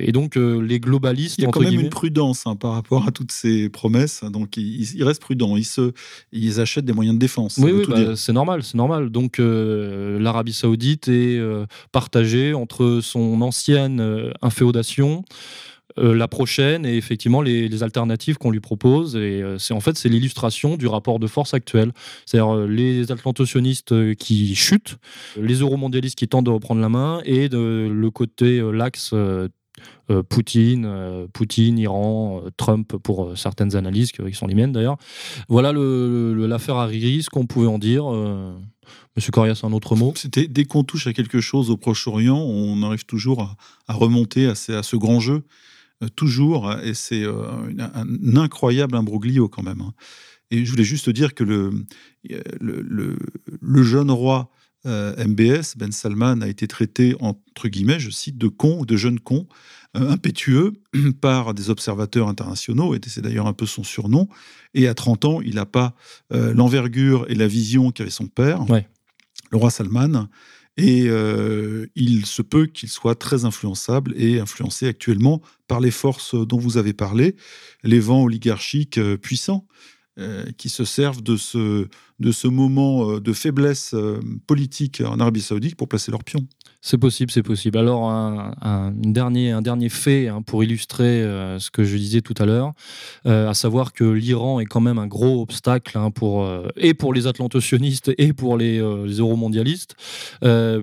et 0.02 0.12
donc 0.12 0.36
euh, 0.36 0.60
les 0.60 0.80
globalistes. 0.80 1.38
Il 1.38 1.44
y 1.44 1.46
a 1.46 1.50
quand 1.50 1.60
même 1.60 1.78
une 1.78 1.88
prudence 1.88 2.46
hein, 2.46 2.56
par 2.56 2.72
rapport 2.72 3.06
à 3.06 3.12
toutes 3.12 3.32
ces 3.32 3.68
promesses. 3.68 4.24
Donc 4.24 4.56
ils, 4.56 5.04
restent 5.04 5.22
prudents. 5.22 5.56
Ils, 5.56 5.64
se, 5.64 5.92
ils 6.32 6.60
achètent 6.60 6.84
des 6.84 6.92
moyens 6.92 7.14
de 7.14 7.20
défense. 7.20 7.58
Oui, 7.58 7.72
oui 7.72 7.84
bah, 7.88 8.16
c'est 8.16 8.32
normal, 8.32 8.62
c'est 8.62 8.76
normal. 8.76 9.10
Donc 9.10 9.38
euh, 9.38 10.18
l'Arabie 10.18 10.41
Saoudite 10.50 11.08
est 11.08 11.38
euh, 11.38 11.66
partagée 11.92 12.54
entre 12.54 13.00
son 13.02 13.40
ancienne 13.42 14.32
inféodation. 14.42 15.24
la 15.96 16.26
prochaine 16.26 16.86
et 16.86 16.96
effectivement 16.96 17.42
les, 17.42 17.82
alternatives 17.82 18.38
qu'on 18.38 18.50
lui 18.50 18.60
propose. 18.60 19.14
Et 19.14 19.42
c'est 19.58 19.74
en 19.74 19.80
fait 19.80 19.96
c'est 19.98 20.08
l'illustration 20.08 20.76
du 20.76 20.86
rapport 20.86 21.18
de 21.18 21.26
force 21.26 21.54
actuel. 21.54 21.92
C'est-à-dire 22.24 22.66
les 22.66 23.12
atlantocionistes 23.12 24.14
qui 24.16 24.54
chutent, 24.54 24.96
les 25.36 25.56
euromondialistes 25.56 26.16
qui 26.16 26.28
tentent 26.28 26.46
de 26.46 26.50
reprendre 26.50 26.80
la 26.80 26.88
main 26.88 27.20
et 27.24 27.48
le 27.48 28.08
côté 28.10 28.60
l'axe 28.72 29.14
euh, 30.10 30.22
Poutine, 30.22 30.84
euh, 30.86 31.26
Poutine, 31.32 31.78
Iran, 31.78 32.42
euh, 32.44 32.50
Trump 32.56 32.96
pour 32.98 33.36
certaines 33.36 33.76
analyses 33.76 34.12
qui 34.12 34.34
sont 34.34 34.46
les 34.46 34.54
miennes 34.54 34.72
d'ailleurs. 34.72 34.96
Voilà 35.48 35.72
l'affaire 35.72 36.76
Hariri, 36.76 37.22
ce 37.22 37.30
qu'on 37.30 37.46
pouvait 37.46 37.68
en 37.68 37.78
dire. 37.78 38.04
Monsieur 39.16 39.30
Corias, 39.30 39.60
un 39.62 39.72
autre 39.72 39.94
mot? 39.96 40.12
C'était 40.16 40.48
dès 40.48 40.64
qu'on 40.64 40.84
touche 40.84 41.06
à 41.06 41.12
quelque 41.12 41.40
chose 41.40 41.70
au 41.70 41.76
Proche-Orient, 41.76 42.38
on 42.38 42.82
arrive 42.82 43.04
toujours 43.04 43.56
à, 43.86 43.94
remonter 43.94 44.46
à, 44.46 44.54
ce 44.54 44.96
grand 44.96 45.20
jeu, 45.20 45.44
toujours, 46.16 46.72
et 46.82 46.94
c'est 46.94 47.24
un, 47.24 48.36
incroyable 48.36 48.96
imbroglio 48.96 49.48
quand 49.48 49.62
même. 49.62 49.82
Hein. 49.82 49.92
Et 50.50 50.64
je 50.64 50.70
voulais 50.70 50.84
juste 50.84 51.10
dire 51.10 51.34
que 51.34 51.44
le, 51.44 51.70
le, 52.60 53.18
le 53.60 53.82
jeune 53.82 54.10
roi 54.10 54.50
euh, 54.84 55.14
MBS, 55.24 55.76
Ben 55.76 55.92
Salman, 55.92 56.40
a 56.40 56.48
été 56.48 56.66
traité, 56.66 57.14
entre 57.20 57.68
guillemets, 57.68 58.00
je 58.00 58.10
cite, 58.10 58.36
de 58.36 58.48
con 58.48 58.80
ou 58.80 58.86
de 58.86 58.96
jeune 58.96 59.20
con, 59.20 59.46
euh, 59.96 60.10
impétueux 60.10 60.72
par 61.20 61.54
des 61.54 61.70
observateurs 61.70 62.28
internationaux, 62.28 62.94
et 62.94 63.00
c'est 63.06 63.20
d'ailleurs 63.20 63.46
un 63.46 63.52
peu 63.52 63.66
son 63.66 63.84
surnom. 63.84 64.28
Et 64.74 64.88
à 64.88 64.94
30 64.94 65.24
ans, 65.24 65.40
il 65.40 65.54
n'a 65.54 65.66
pas 65.66 65.94
euh, 66.32 66.52
l'envergure 66.52 67.26
et 67.28 67.34
la 67.34 67.46
vision 67.46 67.92
qu'avait 67.92 68.10
son 68.10 68.26
père, 68.26 68.64
le 69.52 69.58
roi 69.58 69.70
Salman. 69.70 70.28
Et 70.78 71.08
il 71.94 72.24
se 72.24 72.40
peut 72.40 72.64
qu'il 72.64 72.88
soit 72.88 73.14
très 73.14 73.44
influençable 73.44 74.14
et 74.16 74.40
influencé 74.40 74.88
actuellement 74.88 75.42
par 75.68 75.80
les 75.80 75.90
forces 75.90 76.34
dont 76.34 76.56
vous 76.56 76.78
avez 76.78 76.94
parlé, 76.94 77.36
les 77.84 78.00
vents 78.00 78.22
oligarchiques 78.22 78.98
puissants. 79.20 79.66
Euh, 80.18 80.44
qui 80.58 80.68
se 80.68 80.84
servent 80.84 81.22
de 81.22 81.38
ce, 81.38 81.88
de 82.20 82.32
ce 82.32 82.46
moment 82.46 83.12
euh, 83.12 83.18
de 83.18 83.32
faiblesse 83.32 83.94
euh, 83.94 84.20
politique 84.46 85.00
en 85.00 85.18
Arabie 85.20 85.40
Saoudite 85.40 85.74
pour 85.74 85.88
placer 85.88 86.10
leurs 86.10 86.22
pions. 86.22 86.46
C'est 86.84 86.98
possible, 86.98 87.30
c'est 87.30 87.44
possible. 87.44 87.78
Alors, 87.78 88.10
un, 88.10 88.92
dernier, 88.92 89.88
fait 89.88 90.28
hein, 90.28 90.42
pour 90.42 90.64
illustrer 90.64 91.22
ce 91.58 91.70
que 91.70 91.84
je 91.84 91.96
disais 91.96 92.20
tout 92.22 92.34
à 92.38 92.44
l'heure, 92.44 92.72
à 93.24 93.54
savoir 93.54 93.92
que 93.92 94.02
l'Iran 94.02 94.58
est 94.58 94.64
quand 94.64 94.80
même 94.80 94.98
un 94.98 95.06
gros 95.06 95.42
obstacle 95.42 95.96
hein, 95.96 96.10
pour, 96.10 96.44
et 96.76 96.94
pour 96.94 97.14
les 97.14 97.28
atlantocionistes 97.28 98.12
et 98.18 98.32
pour 98.32 98.56
les, 98.56 98.78
euromondialistes, 98.78 99.94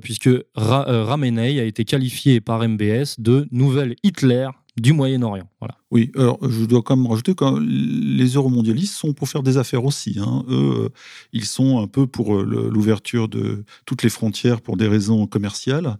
puisque 0.01 0.29
Ra 0.55 0.83
Ramenei 1.03 1.59
a 1.59 1.65
été 1.65 1.83
qualifié 1.83 2.39
par 2.39 2.67
MBS 2.67 3.19
de 3.19 3.47
nouvel 3.51 3.95
Hitler 4.03 4.47
du 4.79 4.93
Moyen-Orient. 4.93 5.49
Voilà. 5.59 5.75
Oui, 5.91 6.11
alors 6.15 6.37
je 6.47 6.65
dois 6.65 6.81
quand 6.81 6.95
même 6.95 7.07
rajouter 7.07 7.33
que 7.33 7.45
les 7.59 8.33
euromondialistes 8.33 8.93
sont 8.93 9.13
pour 9.13 9.27
faire 9.27 9.43
des 9.43 9.57
affaires 9.57 9.85
aussi. 9.85 10.17
Hein. 10.19 10.45
Eux, 10.49 10.85
euh, 10.85 10.89
ils 11.33 11.45
sont 11.45 11.81
un 11.81 11.87
peu 11.87 12.07
pour 12.07 12.35
euh, 12.35 12.69
l'ouverture 12.71 13.27
de 13.27 13.63
toutes 13.85 14.03
les 14.03 14.09
frontières 14.09 14.61
pour 14.61 14.77
des 14.77 14.87
raisons 14.87 15.27
commerciales. 15.27 15.97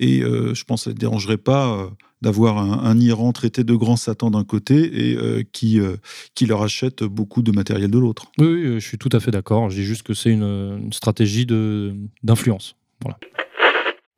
Et 0.00 0.22
euh, 0.22 0.54
je 0.54 0.64
pense 0.64 0.82
que 0.82 0.90
ça 0.90 0.94
ne 0.94 0.98
dérangerait 0.98 1.38
pas 1.38 1.90
d'avoir 2.22 2.58
un, 2.58 2.98
Iran 2.98 3.32
traité 3.32 3.62
de 3.62 3.74
grand 3.74 3.96
Satan 3.96 4.30
d'un 4.30 4.44
côté 4.44 5.10
et 5.10 5.44
qui, 5.52 5.78
qui 6.34 6.46
leur 6.46 6.62
achète 6.62 7.04
beaucoup 7.04 7.42
de 7.42 7.52
matériel 7.52 7.90
de 7.90 7.98
l'autre. 7.98 8.30
Oui, 8.38 8.74
je 8.74 8.86
suis 8.86 8.98
tout 8.98 9.10
à 9.12 9.20
fait 9.20 9.30
d'accord. 9.30 9.70
Je 9.70 9.76
dis 9.76 9.84
juste 9.84 10.02
que 10.02 10.14
c'est 10.14 10.30
une, 10.30 10.42
une 10.42 10.92
stratégie 10.92 11.46
d'influence. 12.22 12.76
Voilà. 13.02 13.18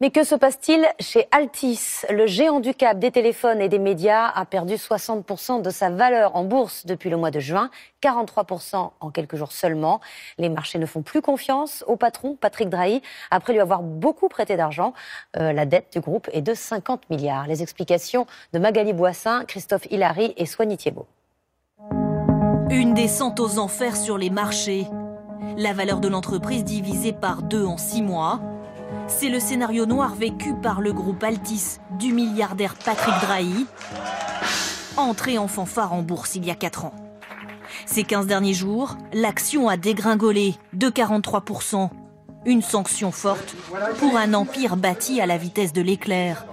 Mais 0.00 0.10
que 0.10 0.22
se 0.22 0.36
passe-t-il 0.36 0.86
chez 1.00 1.26
Altis? 1.32 2.02
Le 2.08 2.28
géant 2.28 2.60
du 2.60 2.72
câble 2.72 3.00
des 3.00 3.10
téléphones 3.10 3.60
et 3.60 3.68
des 3.68 3.80
médias 3.80 4.28
a 4.28 4.44
perdu 4.44 4.74
60% 4.74 5.60
de 5.60 5.70
sa 5.70 5.90
valeur 5.90 6.36
en 6.36 6.44
bourse 6.44 6.86
depuis 6.86 7.10
le 7.10 7.16
mois 7.16 7.32
de 7.32 7.40
juin, 7.40 7.68
43% 8.00 8.92
en 9.00 9.10
quelques 9.10 9.34
jours 9.34 9.50
seulement. 9.50 10.00
Les 10.38 10.50
marchés 10.50 10.78
ne 10.78 10.86
font 10.86 11.02
plus 11.02 11.20
confiance 11.20 11.82
au 11.88 11.96
patron 11.96 12.36
Patrick 12.36 12.68
Drahi 12.68 13.02
après 13.32 13.52
lui 13.52 13.58
avoir 13.58 13.82
beaucoup 13.82 14.28
prêté 14.28 14.56
d'argent. 14.56 14.94
Euh, 15.36 15.52
la 15.52 15.66
dette 15.66 15.92
du 15.94 15.98
groupe 15.98 16.28
est 16.32 16.42
de 16.42 16.54
50 16.54 17.10
milliards. 17.10 17.48
Les 17.48 17.62
explications 17.62 18.28
de 18.52 18.60
Magali 18.60 18.92
Boissin, 18.92 19.44
Christophe 19.46 19.86
Hilary 19.90 20.32
et 20.36 20.46
Soigny 20.46 20.76
Thiebaud. 20.76 21.06
Une 22.70 22.94
descente 22.94 23.40
aux 23.40 23.58
enfers 23.58 23.96
sur 23.96 24.16
les 24.16 24.30
marchés. 24.30 24.86
La 25.56 25.72
valeur 25.72 25.98
de 25.98 26.06
l'entreprise 26.06 26.62
divisée 26.62 27.12
par 27.12 27.42
deux 27.42 27.64
en 27.64 27.78
six 27.78 28.02
mois. 28.02 28.40
C'est 29.08 29.30
le 29.30 29.40
scénario 29.40 29.86
noir 29.86 30.14
vécu 30.14 30.54
par 30.54 30.80
le 30.80 30.92
groupe 30.92 31.24
Altis 31.24 31.78
du 31.98 32.12
milliardaire 32.12 32.74
Patrick 32.76 33.14
Drahi, 33.22 33.66
entré 34.96 35.38
en 35.38 35.48
fanfare 35.48 35.92
en 35.92 36.02
bourse 36.02 36.34
il 36.34 36.44
y 36.44 36.50
a 36.50 36.54
4 36.54 36.84
ans. 36.84 36.94
Ces 37.86 38.04
15 38.04 38.26
derniers 38.26 38.54
jours, 38.54 38.96
l'action 39.12 39.68
a 39.68 39.76
dégringolé 39.76 40.54
de 40.74 40.88
43%. 40.88 41.88
Une 42.44 42.62
sanction 42.62 43.10
forte 43.10 43.56
pour 43.98 44.16
un 44.16 44.34
empire 44.34 44.76
bâti 44.76 45.20
à 45.20 45.26
la 45.26 45.38
vitesse 45.38 45.72
de 45.72 45.82
l'éclair. 45.82 46.46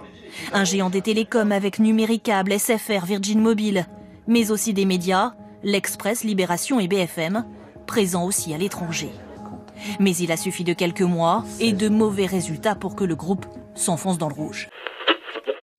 Un 0.54 0.64
géant 0.64 0.90
des 0.90 1.02
télécoms 1.02 1.52
avec 1.52 1.80
Numéricable, 1.80 2.58
SFR, 2.58 3.06
Virgin 3.06 3.42
Mobile, 3.42 3.86
mais 4.28 4.52
aussi 4.52 4.74
des 4.74 4.86
médias, 4.86 5.34
l'Express, 5.64 6.24
Libération 6.24 6.80
et 6.80 6.88
BFM, 6.88 7.46
présents 7.86 8.26
aussi 8.26 8.54
à 8.54 8.58
l'étranger. 8.58 9.12
Mais 10.00 10.16
il 10.16 10.32
a 10.32 10.38
suffi 10.38 10.64
de 10.64 10.74
quelques 10.74 11.02
mois 11.02 11.44
et 11.60 11.74
de 11.74 11.90
mauvais 11.90 12.26
résultats 12.26 12.76
pour 12.76 12.96
que 12.96 13.04
le 13.04 13.16
groupe 13.16 13.46
s'enfonce 13.76 14.18
dans 14.18 14.30
le 14.30 14.36
rouge. 14.36 14.70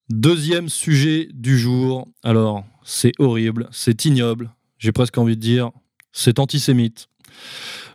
Deuxième 0.09 0.69
sujet 0.69 1.27
du 1.33 1.57
jour. 1.57 2.07
Alors, 2.23 2.63
c'est 2.83 3.11
horrible, 3.19 3.67
c'est 3.71 4.05
ignoble, 4.05 4.51
j'ai 4.77 4.93
presque 4.93 5.17
envie 5.17 5.35
de 5.35 5.41
dire, 5.41 5.71
c'est 6.13 6.39
antisémite. 6.39 7.07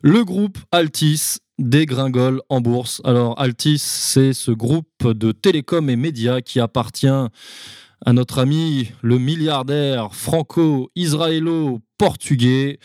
Le 0.03 0.25
groupe 0.25 0.59
Altis 0.73 1.39
dégringole 1.59 2.43
en 2.49 2.61
bourse. 2.61 3.01
Alors, 3.05 3.41
Altis, 3.41 3.79
c'est 3.79 4.33
ce 4.33 4.51
groupe 4.51 5.05
de 5.05 5.31
télécom 5.33 5.89
et 5.89 5.95
médias 5.97 6.41
qui 6.41 6.59
appartient 6.61 7.07
à 7.07 7.31
notre 8.13 8.39
ami 8.39 8.91
le 9.01 9.19
milliardaire 9.19 10.15
franco-israélo-portugais 10.15 12.79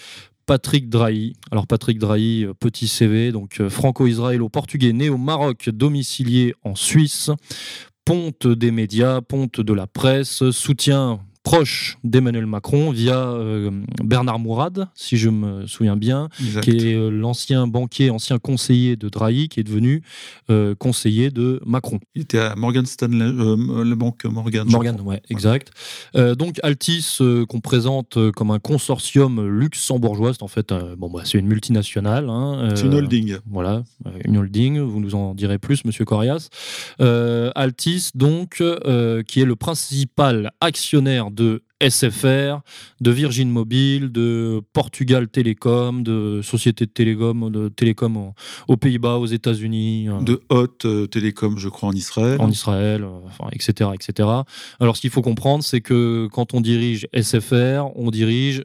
Patrick 0.48 0.90
Drahi. 0.90 1.34
Alors 1.52 1.68
Patrick 1.68 2.00
Drahi, 2.00 2.46
euh, 2.46 2.54
petit 2.54 2.88
CV, 2.88 3.32
donc 3.32 3.60
euh, 3.60 3.70
franco-israélo-portugais, 3.70 4.94
né 4.94 5.10
au 5.10 5.18
Maroc, 5.18 5.70
domicilié 5.70 6.56
en 6.64 6.74
Suisse, 6.74 7.30
ponte 8.06 8.48
des 8.48 8.72
médias, 8.72 9.22
ponte 9.22 9.60
de 9.60 9.74
la 9.74 9.86
presse, 9.86 10.50
soutien 10.52 11.20
proche 11.48 11.98
d'Emmanuel 12.04 12.46
Macron 12.46 12.92
via 12.92 13.16
euh, 13.30 13.72
Bernard 14.04 14.38
Mourad, 14.38 14.90
si 14.94 15.16
je 15.16 15.30
me 15.30 15.66
souviens 15.66 15.96
bien, 15.96 16.28
Exact. 16.42 16.64
qui 16.66 16.72
est 16.90 16.94
euh, 16.94 17.10
l'ancien 17.10 17.68
banquier, 17.68 18.10
ancien 18.10 18.38
conseiller 18.38 18.98
de 18.98 19.08
Drahi, 19.08 19.48
qui 19.48 19.62
est 19.62 19.64
devenu 19.64 20.04
euh, 20.50 20.76
conseiller 20.76 21.32
de 21.32 21.62
Macron. 21.66 22.02
Il 22.16 22.24
était 22.24 22.40
à 22.40 22.54
Morgan 22.58 22.86
Stanley, 22.86 23.32
la 23.86 23.96
banque 23.96 24.26
Morgan. 24.26 24.68
Morgan, 24.70 25.00
ouais, 25.00 25.22
exact. 25.30 25.72
Donc 26.38 26.60
Altis, 26.64 27.18
qu'on 27.48 27.62
présente 27.62 28.18
comme 28.34 28.52
un 28.52 28.60
consortium 28.60 29.48
luxembourgeois, 29.48 30.34
c'est 30.34 30.44
en 30.44 30.50
fait, 30.50 30.74
bon, 30.98 31.10
bah, 31.10 31.22
c'est 31.24 31.38
une 31.38 31.48
multinationale. 31.48 32.30
hein, 32.30 32.74
C'est 32.76 32.88
une 32.88 32.94
holding. 32.94 33.38
Voilà, 33.50 33.84
une 34.26 34.38
holding, 34.38 34.80
vous 34.82 35.00
nous 35.00 35.16
en 35.16 35.34
direz 35.34 35.60
plus, 35.60 35.86
monsieur 35.86 36.04
Corias. 36.04 36.50
Altis, 37.00 38.10
donc, 38.16 38.62
qui 39.28 39.42
est 39.42 39.46
le 39.46 39.56
principal 39.56 40.52
actionnaire 40.60 41.32
de 41.38 41.64
SFR, 41.80 42.60
de 43.02 43.12
Virgin 43.12 43.50
Mobile, 43.50 44.12
de 44.12 44.62
Portugal 44.74 45.28
Télécom, 45.28 46.02
de 46.04 46.42
Société 46.42 46.86
de 46.88 46.92
Télécom, 46.92 47.50
de 47.52 47.70
Télécom 47.70 48.18
au- 48.18 48.34
aux 48.68 48.78
Pays-Bas, 48.78 49.18
aux 49.18 49.28
États-Unis. 49.28 50.10
euh, 50.10 50.20
De 50.22 50.42
Hot 50.50 50.86
euh, 50.86 51.06
Télécom, 51.06 51.58
je 51.58 51.70
crois, 51.70 51.90
en 51.90 51.94
Israël. 51.94 52.38
en 52.42 52.50
Israël, 52.50 53.04
euh, 53.04 53.20
enfin, 53.28 53.46
etc., 53.54 53.92
etc. 53.94 54.28
Alors, 54.80 54.96
ce 54.98 55.02
qu'il 55.02 55.12
faut 55.12 55.22
comprendre, 55.22 55.64
c'est 55.64 55.82
que 55.82 56.28
quand 56.34 56.54
on 56.56 56.62
dirige 56.62 57.08
SFR, 57.14 57.86
on 57.96 58.10
dirige 58.12 58.64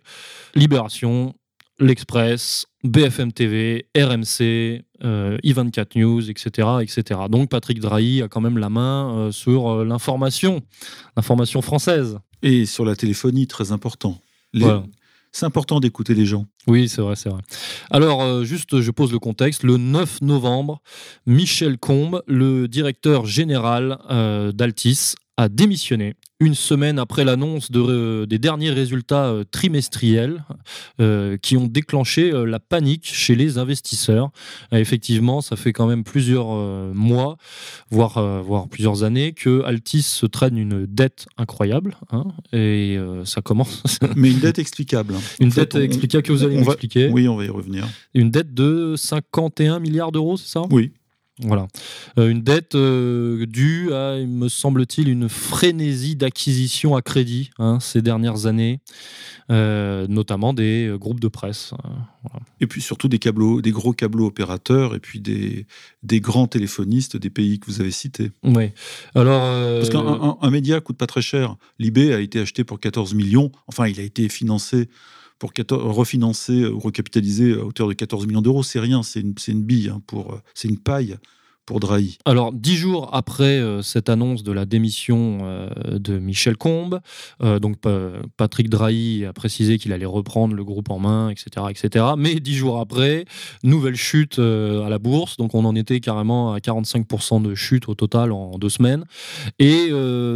Libération, 0.55 1.35
L'Express, 1.81 2.67
BFM 2.85 3.33
TV, 3.33 3.87
RMC, 3.97 4.85
euh, 5.05 5.37
I24 5.43 5.97
News, 5.99 6.31
etc., 6.31 6.69
etc. 6.81 7.21
Donc, 7.29 7.49
Patrick 7.51 7.81
Drahi 7.81 8.23
a 8.23 8.29
quand 8.29 8.41
même 8.41 8.57
la 8.59 8.69
main 8.69 9.13
euh, 9.17 9.33
sur 9.33 9.69
euh, 9.69 9.85
l'information, 9.85 10.61
l'information 11.17 11.61
française. 11.61 12.19
Et 12.43 12.67
sur 12.67 12.85
la 12.85 12.97
téléphonie, 12.97 13.47
très 13.47 13.73
important. 13.73 14.21
Les- 14.53 14.61
Voilà. 14.65 14.85
C'est 15.35 15.47
important 15.47 15.81
d'écouter 15.81 16.13
les 16.15 16.27
gens. 16.27 16.47
Oui, 16.67 16.91
c'est 16.91 17.01
vrai, 17.01 17.17
c'est 17.17 17.31
vrai. 17.31 17.41
Alors, 17.91 18.23
euh, 18.23 18.45
juste, 18.45 18.83
je 18.83 18.91
pose 18.91 19.13
le 19.13 19.19
contexte. 19.19 19.63
Le 19.63 19.79
9 19.79 20.21
novembre, 20.21 20.83
Michel 21.25 21.79
Combe, 21.79 22.23
le 22.27 22.69
directeur 22.69 23.25
général 23.25 23.99
euh, 24.11 24.53
d'Altis, 24.53 25.15
a 25.39 25.49
démissionné 25.49 26.15
une 26.41 26.55
semaine 26.55 26.99
après 26.99 27.25
l'annonce 27.25 27.71
de, 27.71 27.81
euh, 27.81 28.27
des 28.27 28.39
derniers 28.39 28.71
résultats 28.71 29.27
euh, 29.27 29.45
trimestriels 29.51 30.45
euh, 31.01 31.37
qui 31.39 31.57
ont 31.57 31.67
déclenché 31.69 32.33
euh, 32.33 32.45
la 32.45 32.59
panique 32.61 33.07
chez 33.07 33.35
les 33.35 33.57
investisseurs. 33.59 34.31
Effectivement, 34.73 35.41
ça 35.41 35.57
fait 35.57 35.73
quand 35.73 35.87
même 35.87 36.05
plusieurs 36.05 36.49
mois, 36.95 37.37
voire, 37.91 38.43
voire 38.43 38.69
plusieurs 38.69 39.05
années, 39.05 39.33
que 39.33 39.63
Altis 39.63 40.03
se 40.03 40.27
traîne 40.27 40.59
une 40.59 40.85
dette 40.87 41.27
incroyable. 41.39 41.97
hein, 42.11 42.25
et 42.53 42.99
ça 43.25 43.41
commence. 43.41 43.83
Mais 44.17 44.31
une 44.33 44.41
dette 44.41 44.59
explicable. 44.59 45.15
hein. 45.15 45.21
une 45.41 45.49
En 45.49 45.51
fait, 45.53 45.61
dette 45.63 45.75
on- 45.77 45.81
explicable 45.81 46.23
que 46.25 46.33
vous 46.33 46.45
allez 46.45 46.57
va- 46.57 46.63
m'expliquer. 46.63 47.09
Oui, 47.11 47.27
on 47.29 47.37
va 47.37 47.45
y 47.45 47.49
revenir. 47.49 47.87
Une 48.15 48.31
dette 48.31 48.53
de 48.53 48.95
51 48.97 49.79
milliards 49.81 50.13
d'euros, 50.13 50.37
c'est 50.37 50.49
ça? 50.49 50.63
Oui. 50.71 50.93
Voilà. 51.43 51.67
Euh, 52.19 52.29
une 52.29 52.43
dette 52.43 52.75
euh, 52.75 53.47
due 53.47 53.93
à, 53.93 54.19
il 54.19 54.29
me 54.29 54.49
semble-t-il, 54.49 55.09
une 55.09 55.29
frénésie 55.29 56.17
d'acquisition 56.17 56.95
à 56.97 57.03
crédit 57.03 57.51
hein, 57.59 57.79
ces 57.81 58.01
dernières 58.03 58.47
années, 58.47 58.81
euh, 59.51 60.07
notamment 60.09 60.53
des 60.55 60.95
groupes 60.99 61.21
de 61.21 61.29
presse. 61.29 61.75
Et 62.61 62.67
puis 62.67 62.81
surtout 62.81 63.09
des, 63.09 63.19
câbleaux, 63.19 63.61
des 63.61 63.73
gros 63.73 63.93
câbleaux 63.93 64.27
opérateurs 64.27 64.95
et 64.95 65.01
puis 65.01 65.21
des, 65.21 65.67
des 66.03 66.21
grands 66.21 66.47
téléphonistes 66.47 67.17
des 67.17 67.31
pays 67.31 67.59
que 67.59 67.67
vous 67.67 67.81
avez 67.81 67.91
cités. 67.91 68.31
Ouais. 68.45 68.73
Alors, 69.15 69.43
Parce 69.79 69.91
qu'un 69.91 69.99
un- 70.07 70.39
un 70.41 70.51
média 70.51 70.81
coûte 70.81 70.97
pas 70.97 71.07
très 71.09 71.23
cher. 71.23 71.57
Libé 71.79 72.15
a 72.15 72.21
été 72.21 72.39
acheté 72.41 72.63
pour 72.65 72.79
14 72.79 73.15
millions. 73.15 73.51
Enfin, 73.67 73.89
il 73.89 73.99
a 73.99 74.03
été 74.05 74.29
financé 74.29 74.89
pour 75.43 75.53
14 75.53 75.93
refinancé 75.93 76.67
ou 76.67 76.79
recapitalisé 76.79 77.55
à 77.55 77.65
hauteur 77.65 77.89
de 77.89 77.95
14 77.95 78.29
millions 78.29 78.43
d'euros. 78.43 78.63
C'est 78.63 78.79
rien, 78.79 79.03
c'est 79.03 79.19
une, 79.19 79.63
bille, 79.65 79.89
hein, 79.89 80.01
pour, 80.07 80.41
c'est 80.55 80.69
une 80.69 80.79
paille 80.79 81.17
pour 81.67 81.81
Drahi. 81.81 82.19
Alors, 82.25 82.53
dix 82.53 82.77
jours 82.77 83.11
après 83.13 83.59
euh, 83.59 83.83
cette 83.83 84.09
annonce 84.09 84.43
de 84.43 84.53
la 84.53 84.65
démission 84.65 85.39
euh, 85.43 85.69
de 85.99 86.19
Michel 86.19 86.57
Combe, 86.57 87.01
euh, 87.43 87.59
donc 87.59 87.79
Pa- 87.79 88.11
Patrick 88.37 88.69
Drahi 88.69 89.25
a 89.25 89.33
précisé 89.33 89.79
qu'il 89.79 89.93
allait 89.93 90.05
reprendre 90.05 90.55
le 90.55 90.65
groupe 90.65 90.91
en 90.91 90.99
main, 90.99 91.31
etc., 91.31 91.67
etc. 91.71 92.05
Mais 92.19 92.37
dix 92.37 92.55
jours 92.55 92.81
après, 92.81 93.25
nouvelle 93.63 93.97
chute 93.97 94.39
à 94.39 94.89
la 94.89 94.99
bourse, 94.99 95.37
donc 95.37 95.55
on 95.55 95.65
en 95.65 95.75
était 95.75 96.01
carrément 96.01 96.53
à 96.53 96.59
45% 96.59 97.43
de 97.43 97.55
chute 97.55 97.89
au 97.89 97.95
total 97.95 98.33
en 98.33 98.59
deux 98.59 98.69
semaines. 98.69 99.05
Et 99.59 99.91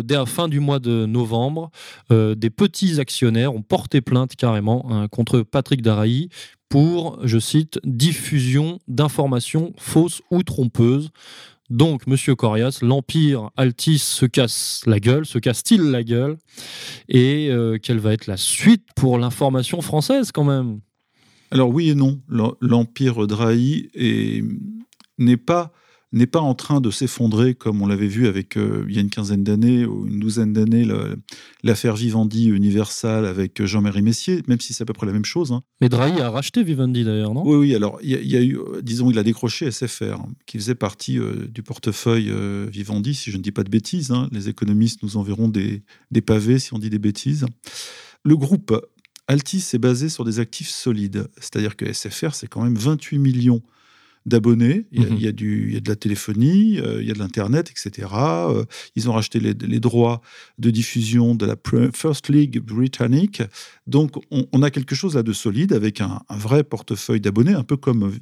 dès 0.05 0.15
la 0.15 0.27
fin 0.27 0.49
du 0.49 0.61
mois 0.61 0.79
de 0.79 1.07
novembre, 1.07 1.71
des 2.11 2.51
petits 2.51 3.01
actionnaires 3.01 3.55
ont 3.55 3.63
porté 3.63 4.01
plainte 4.01 4.37
carrément 4.37 4.87
hein, 4.91 5.09
contre 5.09 5.41
Patrick 5.41 5.83
Drahi 5.83 6.29
pour, 6.69 7.19
je 7.27 7.39
cite, 7.39 7.79
diffusion 7.85 8.79
d'informations 8.89 9.73
fausses 9.79 10.23
ou 10.31 10.43
trompeuses. 10.43 11.11
Donc, 11.69 12.07
Monsieur 12.07 12.35
Corias, 12.37 12.79
l'Empire 12.83 13.51
Altis 13.57 13.99
se 13.99 14.25
casse 14.27 14.83
la 14.87 15.01
gueule, 15.01 15.27
se 15.27 15.39
casse-t-il 15.39 15.83
la 15.83 16.05
gueule? 16.05 16.37
Et 17.09 17.49
euh, 17.51 17.79
quelle 17.83 17.99
va 17.99 18.13
être 18.13 18.27
la 18.29 18.37
suite 18.37 18.85
pour 18.95 19.19
l'information 19.19 19.81
française 19.81 20.31
quand 20.33 20.45
même? 20.45 20.81
Alors 21.51 21.71
oui 21.71 21.91
et 21.91 21.95
non. 21.95 22.21
L'em- 22.29 22.55
L'empire 22.61 23.27
Drahi 23.27 23.89
est- 23.95 24.45
n'est 25.19 25.37
pas 25.37 25.73
n'est 26.17 26.27
pas 26.27 26.41
en 26.41 26.55
train 26.55 26.81
de 26.81 26.91
s'effondrer 26.91 27.55
comme 27.55 27.83
on 27.83 27.87
l'avait 27.87 28.07
vu 28.09 28.27
avec 28.27 28.57
euh, 28.57 28.85
il 28.89 28.95
y 28.95 28.99
a 28.99 29.01
une 29.01 29.11
quinzaine 29.11 29.45
d'années 29.45 29.85
ou 29.85 30.07
une 30.07 30.19
douzaine 30.19 30.53
d'années 30.53 30.87
l'affaire 31.63 31.95
Vivendi 31.97 32.47
Universal 32.49 33.27
avec 33.27 33.63
Jean-Marie 33.65 34.03
Messier, 34.03 34.43
même 34.49 34.61
si 34.61 34.73
c'est 34.75 34.83
à 34.83 34.87
peu 34.87 34.93
près 34.93 35.07
la 35.07 35.13
même 35.13 35.25
chose. 35.25 35.53
hein. 35.53 35.63
Mais 35.81 35.89
Drahi 35.89 36.21
a 36.21 36.31
racheté 36.31 36.63
Vivendi 36.65 37.05
d'ailleurs, 37.05 37.35
non? 37.35 37.43
Oui, 37.47 37.57
oui, 37.57 37.75
alors 37.75 37.99
il 38.03 38.11
y, 38.11 38.15
a- 38.15 38.21
il 38.21 38.31
y 38.31 38.37
a 38.37 38.41
eu, 38.43 38.57
euh, 38.59 38.81
disons, 38.83 39.11
il 39.11 39.19
a 39.19 39.23
décroché 39.23 39.71
SFR, 39.71 40.15
hein, 40.21 40.29
qui 40.47 40.59
faisait 40.59 40.75
partie 40.75 41.19
euh, 41.19 41.47
du 41.49 41.63
portefeuille 41.63 42.31
euh, 42.31 42.67
Vivendi, 42.73 43.15
si 43.15 43.31
je 43.31 43.37
ne 43.37 43.43
dis 43.43 43.53
pas 43.53 43.63
de 43.65 43.71
bêtises. 43.71 44.11
hein. 44.11 44.29
Les 44.33 44.49
économistes 44.49 45.03
nous 45.03 45.17
enverront 45.17 45.49
des, 45.49 45.83
des 46.11 46.21
pavés 46.23 46.59
si 46.59 46.73
on 46.75 46.79
dit 46.79 46.91
des 46.91 46.99
bêtises. 46.99 47.47
Le 48.25 48.37
groupe 48.37 48.75
Altis 49.29 49.65
est 49.75 49.79
basé 49.79 50.09
sur 50.09 50.25
des 50.25 50.39
actifs 50.39 50.69
solides, 50.71 51.29
c'est-à-dire 51.39 51.77
que 51.77 51.85
SFR, 51.93 52.35
c'est 52.35 52.47
quand 52.47 52.63
même 52.63 52.77
28 52.77 53.19
millions 53.19 53.61
d'abonnés. 54.27 54.87
Il, 54.93 55.03
y 55.03 55.05
a- 55.05 55.09
Mhm. 55.09 55.17
il 55.19 55.23
il 55.23 55.73
y 55.75 55.77
a 55.77 55.81
de 55.81 55.89
la 55.89 55.97
téléphonie, 55.97 56.79
euh, 56.81 57.01
il 57.01 57.09
y 57.09 57.11
a 57.11 57.15
de 57.15 57.19
l'Internet, 57.19 57.71
etc. 57.71 58.09
Euh, 58.13 58.65
ils 58.97 59.09
ont 59.09 59.13
racheté 59.13 59.41
les, 59.41 59.55
les 59.55 59.81
droits 59.81 60.21
de 60.59 60.71
diffusion 60.71 61.35
de 61.35 61.47
la 61.47 61.57
First 61.95 62.29
League 62.29 62.59
britannique. 62.61 63.43
Donc, 63.87 64.17
on, 64.31 64.47
on 64.53 64.63
a 64.63 64.71
quelque 64.71 64.95
chose 64.95 65.15
là 65.15 65.23
de 65.23 65.33
solide 65.33 65.73
avec 65.73 66.01
un, 66.01 66.21
un 66.29 66.37
vrai 66.37 66.65
portefeuille 66.65 67.21
d'abonnés, 67.21 67.53
un 67.55 67.63
peu 67.65 67.77
comme 67.77 68.13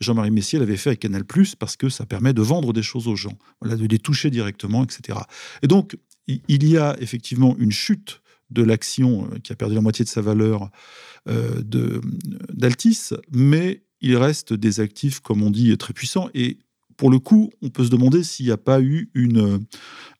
Jean-Marie 0.00 0.30
Messier 0.32 0.58
l'avait 0.58 0.76
fait 0.76 0.90
avec 0.90 1.00
Canal+, 1.00 1.24
parce 1.58 1.76
que 1.76 1.88
ça 1.88 2.04
permet 2.06 2.32
de 2.32 2.42
vendre 2.42 2.72
des 2.72 2.82
choses 2.82 3.06
aux 3.08 3.16
gens, 3.16 3.38
voilà, 3.60 3.76
de 3.76 3.86
les 3.86 3.98
toucher 3.98 4.30
directement, 4.30 4.82
etc. 4.84 5.18
Et 5.62 5.68
donc, 5.68 5.96
il 6.28 6.68
y 6.68 6.76
a 6.76 6.96
effectivement 7.00 7.56
une 7.58 7.72
chute 7.72 8.20
de 8.50 8.62
l'action 8.62 9.24
euh, 9.32 9.38
qui 9.38 9.52
a 9.52 9.56
perdu 9.56 9.74
la 9.74 9.80
moitié 9.80 10.04
de 10.04 10.10
sa 10.10 10.20
valeur 10.20 10.70
euh, 11.28 11.62
d'Altis, 12.52 13.10
mais 13.32 13.82
il 14.02 14.16
reste 14.16 14.52
des 14.52 14.80
actifs, 14.80 15.20
comme 15.20 15.42
on 15.42 15.50
dit, 15.50 15.76
très 15.78 15.92
puissants. 15.92 16.28
Et 16.34 16.58
pour 16.96 17.10
le 17.10 17.18
coup, 17.18 17.50
on 17.62 17.70
peut 17.70 17.84
se 17.84 17.90
demander 17.90 18.22
s'il 18.22 18.46
n'y 18.46 18.52
a 18.52 18.56
pas 18.56 18.80
eu 18.80 19.10
une, 19.14 19.54
euh, 19.54 19.58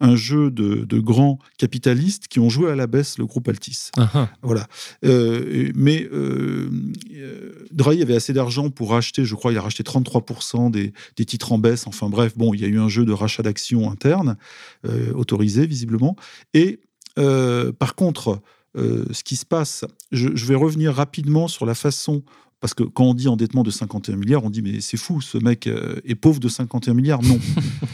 un 0.00 0.16
jeu 0.16 0.50
de, 0.50 0.84
de 0.84 1.00
grands 1.00 1.38
capitalistes 1.58 2.28
qui 2.28 2.40
ont 2.40 2.48
joué 2.48 2.70
à 2.70 2.74
la 2.74 2.86
baisse 2.86 3.18
le 3.18 3.26
groupe 3.26 3.48
Altis. 3.48 3.90
Ah, 3.96 4.10
ah. 4.14 4.30
Voilà. 4.42 4.66
Euh, 5.04 5.70
mais 5.74 6.08
euh, 6.12 6.70
euh, 7.14 7.66
Drahi 7.70 8.02
avait 8.02 8.16
assez 8.16 8.32
d'argent 8.32 8.70
pour 8.70 8.90
racheter, 8.90 9.24
je 9.24 9.34
crois, 9.34 9.52
il 9.52 9.58
a 9.58 9.62
racheté 9.62 9.82
33% 9.82 10.70
des, 10.70 10.92
des 11.16 11.24
titres 11.24 11.52
en 11.52 11.58
baisse. 11.58 11.86
Enfin 11.86 12.08
bref, 12.08 12.36
bon, 12.36 12.54
il 12.54 12.60
y 12.60 12.64
a 12.64 12.68
eu 12.68 12.78
un 12.78 12.88
jeu 12.88 13.04
de 13.04 13.12
rachat 13.12 13.42
d'actions 13.42 13.90
interne, 13.90 14.36
euh, 14.86 15.12
autorisé 15.12 15.66
visiblement. 15.66 16.16
Et 16.54 16.80
par 17.14 17.94
contre, 17.94 18.40
euh, 18.76 19.04
ce 19.12 19.22
qui 19.22 19.36
se 19.36 19.44
passe. 19.44 19.84
Je, 20.12 20.30
je 20.34 20.46
vais 20.46 20.54
revenir 20.54 20.94
rapidement 20.94 21.46
sur 21.46 21.66
la 21.66 21.74
façon 21.74 22.22
parce 22.62 22.72
que 22.74 22.84
quand 22.84 23.06
on 23.06 23.14
dit 23.14 23.26
endettement 23.26 23.64
de 23.64 23.72
51 23.72 24.14
milliards, 24.16 24.44
on 24.44 24.50
dit 24.50 24.62
mais 24.62 24.80
c'est 24.80 24.96
fou, 24.96 25.20
ce 25.20 25.36
mec 25.36 25.66
euh, 25.66 25.96
est 26.04 26.14
pauvre 26.14 26.38
de 26.38 26.48
51 26.48 26.94
milliards. 26.94 27.20
Non. 27.22 27.36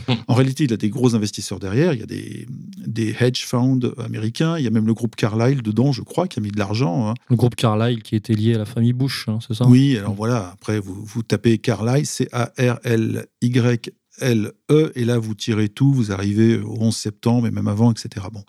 en 0.29 0.35
réalité, 0.35 0.65
il 0.65 0.73
a 0.75 0.77
des 0.77 0.91
gros 0.91 1.15
investisseurs 1.15 1.59
derrière. 1.59 1.95
Il 1.95 2.01
y 2.01 2.03
a 2.03 2.07
des, 2.07 2.47
des 2.87 3.17
hedge 3.19 3.47
funds 3.47 3.81
américains. 3.97 4.59
Il 4.59 4.65
y 4.65 4.67
a 4.67 4.71
même 4.71 4.87
le 4.87 4.93
groupe 4.93 5.17
Carlyle 5.17 5.63
dedans, 5.63 5.93
je 5.93 6.03
crois, 6.03 6.29
qui 6.29 6.39
a 6.39 6.43
mis 6.43 6.51
de 6.51 6.59
l'argent. 6.59 7.09
hein. 7.09 7.15
Le 7.31 7.37
groupe 7.37 7.57
Carlyle 7.57 8.03
qui 8.03 8.15
était 8.15 8.35
lié 8.35 8.57
à 8.57 8.59
la 8.59 8.67
famille 8.67 8.93
Bush, 8.93 9.25
hein, 9.29 9.39
c'est 9.47 9.55
ça? 9.55 9.67
Oui, 9.67 9.97
alors 9.97 10.15
voilà. 10.15 10.51
Après, 10.53 10.81
vous, 10.81 11.03
vous 11.03 11.23
tapez 11.23 11.57
Carlyle, 11.57 12.05
C-A-R-L-Y-L-E, 12.07 14.93
et 14.95 15.05
là, 15.07 15.19
vous 15.19 15.35
tirez 15.35 15.71
tout. 15.71 15.95
Vous 15.95 16.13
arrivez 16.13 16.59
au 16.59 16.77
11 16.79 16.95
septembre, 16.95 17.47
et 17.47 17.51
même 17.51 17.69
avant, 17.69 17.91
etc. 17.91 18.27
Bon. 18.31 18.45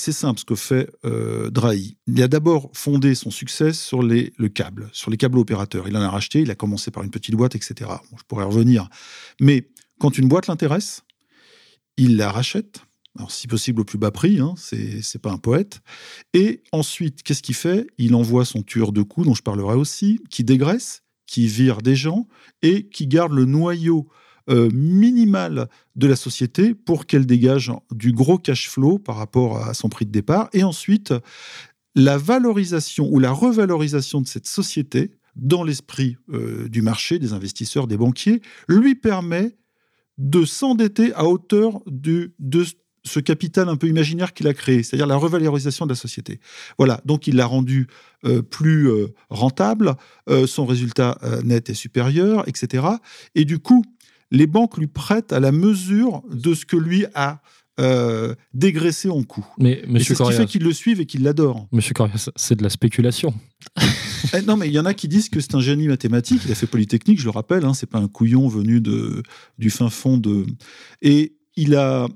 C'est 0.00 0.12
simple 0.12 0.40
ce 0.40 0.46
que 0.46 0.54
fait 0.54 0.88
euh, 1.04 1.50
Drahi. 1.50 1.98
Il 2.06 2.22
a 2.22 2.28
d'abord 2.28 2.70
fondé 2.72 3.14
son 3.14 3.30
succès 3.30 3.74
sur 3.74 4.02
le 4.02 4.48
câble, 4.48 4.88
sur 4.94 5.10
les 5.10 5.18
câbles 5.18 5.36
opérateurs. 5.36 5.88
Il 5.88 5.96
en 5.98 6.00
a 6.00 6.08
racheté, 6.08 6.40
il 6.40 6.50
a 6.50 6.54
commencé 6.54 6.90
par 6.90 7.02
une 7.02 7.10
petite 7.10 7.34
boîte, 7.34 7.54
etc. 7.54 7.90
Je 8.16 8.22
pourrais 8.26 8.46
revenir. 8.46 8.88
Mais 9.42 9.68
quand 9.98 10.16
une 10.16 10.26
boîte 10.26 10.46
l'intéresse, 10.46 11.02
il 11.98 12.16
la 12.16 12.32
rachète. 12.32 12.80
Alors, 13.18 13.30
si 13.30 13.46
possible, 13.46 13.82
au 13.82 13.84
plus 13.84 13.98
bas 13.98 14.10
prix, 14.10 14.40
hein, 14.40 14.54
c'est 14.56 15.20
pas 15.20 15.32
un 15.32 15.36
poète. 15.36 15.82
Et 16.32 16.62
ensuite, 16.72 17.22
qu'est-ce 17.22 17.42
qu'il 17.42 17.54
fait? 17.54 17.86
Il 17.98 18.14
envoie 18.14 18.46
son 18.46 18.62
tueur 18.62 18.92
de 18.92 19.02
coups, 19.02 19.26
dont 19.26 19.34
je 19.34 19.42
parlerai 19.42 19.74
aussi, 19.74 20.18
qui 20.30 20.44
dégraisse, 20.44 21.02
qui 21.26 21.46
vire 21.46 21.82
des 21.82 21.94
gens 21.94 22.26
et 22.62 22.88
qui 22.88 23.06
garde 23.06 23.32
le 23.32 23.44
noyau 23.44 24.08
euh, 24.50 24.68
minimal 24.72 25.68
de 25.94 26.06
la 26.08 26.16
société 26.16 26.74
pour 26.74 27.06
qu'elle 27.06 27.24
dégage 27.24 27.70
du 27.92 28.10
gros 28.10 28.36
cash 28.36 28.68
flow 28.68 28.98
par 28.98 29.16
rapport 29.16 29.64
à 29.64 29.74
son 29.74 29.88
prix 29.88 30.06
de 30.06 30.10
départ. 30.10 30.48
Et 30.52 30.64
ensuite, 30.64 31.14
la 31.94 32.18
valorisation 32.18 33.08
ou 33.12 33.20
la 33.20 33.30
revalorisation 33.30 34.20
de 34.20 34.26
cette 34.26 34.48
société 34.48 35.12
dans 35.36 35.62
l'esprit 35.62 36.16
euh, 36.32 36.68
du 36.68 36.82
marché, 36.82 37.20
des 37.20 37.32
investisseurs, 37.32 37.86
des 37.86 37.96
banquiers, 37.96 38.42
lui 38.68 38.96
permet 38.96 39.56
de 40.18 40.44
s'endetter 40.44 41.12
à 41.14 41.26
hauteur 41.26 41.80
du, 41.86 42.34
de 42.40 42.64
ce 43.04 43.20
capital 43.20 43.68
un 43.68 43.76
peu 43.76 43.86
imaginaire 43.86 44.34
qu'il 44.34 44.48
a 44.48 44.54
créé, 44.54 44.82
c'est-à-dire 44.82 45.06
la 45.06 45.16
revalorisation 45.16 45.86
de 45.86 45.92
la 45.92 45.96
société. 45.96 46.40
Voilà, 46.76 47.00
donc 47.04 47.28
il 47.28 47.36
l'a 47.36 47.46
rendu 47.46 47.86
euh, 48.24 48.42
plus 48.42 48.88
euh, 48.90 49.14
rentable, 49.30 49.94
son 50.46 50.66
résultat 50.66 51.18
net 51.44 51.70
est 51.70 51.74
supérieur, 51.74 52.46
etc. 52.48 52.84
Et 53.34 53.44
du 53.44 53.58
coup, 53.58 53.84
les 54.30 54.46
banques 54.46 54.78
lui 54.78 54.86
prêtent 54.86 55.32
à 55.32 55.40
la 55.40 55.52
mesure 55.52 56.22
de 56.30 56.54
ce 56.54 56.64
que 56.64 56.76
lui 56.76 57.06
a 57.14 57.40
euh, 57.80 58.34
dégraissé 58.52 59.08
en 59.08 59.22
coût. 59.22 59.46
Mais 59.58 59.82
Monsieur 59.88 60.14
c'est 60.14 60.24
ce 60.24 60.30
qui 60.30 60.36
fait 60.36 60.46
qu'ils 60.46 60.64
le 60.64 60.72
suivent 60.72 61.00
et 61.00 61.06
qu'ils 61.06 61.22
l'adorent. 61.22 61.66
Monsieur 61.72 61.94
Corias, 61.94 62.28
c'est 62.36 62.56
de 62.56 62.62
la 62.62 62.70
spéculation. 62.70 63.34
Eh, 64.34 64.42
non, 64.42 64.58
mais 64.58 64.68
il 64.68 64.72
y 64.72 64.78
en 64.78 64.84
a 64.84 64.92
qui 64.92 65.08
disent 65.08 65.30
que 65.30 65.40
c'est 65.40 65.54
un 65.54 65.60
génie 65.60 65.88
mathématique. 65.88 66.42
Il 66.44 66.52
a 66.52 66.54
fait 66.54 66.66
Polytechnique, 66.66 67.18
je 67.18 67.24
le 67.24 67.30
rappelle. 67.30 67.64
Hein, 67.64 67.72
c'est 67.72 67.88
pas 67.88 67.98
un 67.98 68.06
couillon 68.06 68.48
venu 68.48 68.80
de, 68.80 69.22
du 69.58 69.70
fin 69.70 69.88
fond 69.88 70.18
de. 70.18 70.44
Et 71.00 71.36
il 71.56 71.74
a, 71.74 72.06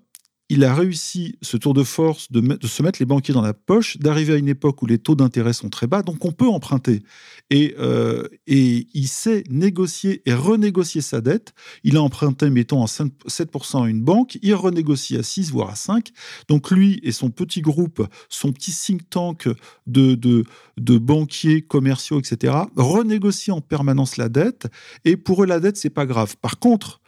il 0.51 0.63
a 0.63 0.75
réussi 0.75 1.39
ce 1.41 1.57
tour 1.57 1.73
de 1.73 1.83
force 1.83 2.31
de, 2.31 2.67
se 2.67 2.83
mettre 2.83 2.99
les 3.01 3.07
banquiers 3.07 3.33
dans 3.33 3.41
la 3.41 3.55
poche, 3.55 3.97
d'arriver 3.99 4.35
à 4.35 4.37
une 4.37 4.49
époque 4.49 4.83
où 4.83 4.87
les 4.87 4.99
taux 4.99 5.15
d'intérêt 5.15 5.55
sont 5.55 5.71
très 5.71 5.87
bas, 5.87 6.03
donc 6.03 6.25
on 6.25 6.33
peut 6.33 6.47
emprunter. 6.47 7.03
Et, 7.51 7.75
euh, 7.79 8.29
il 8.47 9.09
sait 9.09 9.45
négocier 9.49 10.23
et 10.27 10.35
renégocier 10.35 11.01
sa 11.01 11.21
dette. 11.21 11.55
Il 11.83 11.97
a 11.97 12.03
emprunté, 12.03 12.51
mettons, 12.51 12.83
à 12.83 12.87
5 12.87 13.13
7% 13.27 13.85
à 13.85 13.89
une 13.89 14.03
banque, 14.03 14.39
il 14.43 14.55
renégocie 14.55 15.17
à 15.17 15.23
6, 15.23 15.51
voire 15.51 15.71
à 15.71 15.77
5. 15.77 16.11
Donc 16.49 16.71
lui 16.71 17.01
et 17.03 17.13
son 17.13 17.31
petit 17.31 17.63
groupe, 17.63 18.07
son 18.29 18.53
petit 18.53 18.73
think 18.73 19.09
tank 19.09 19.49
de 19.87 20.45
banquiers 20.77 21.63
commerciaux, 21.63 22.21
etc., 22.21 22.55
renégocient 22.77 23.57
en 23.57 23.61
permanence 23.61 24.19
la 24.19 24.29
dette. 24.29 24.67
Et 25.05 25.17
pour 25.17 25.43
eux, 25.43 25.47
la 25.47 25.61
dette, 25.61 25.77
c'est 25.77 25.91
pas 25.91 26.07
grave. 26.07 26.37
Par 26.41 26.59
contre, 26.59 27.01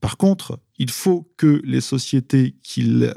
par 0.00 0.16
contre, 0.16 0.58
il 0.78 0.90
faut 0.90 1.30
que 1.36 1.60
les 1.64 1.80
sociétés 1.80 2.56
qu'il 2.62 3.14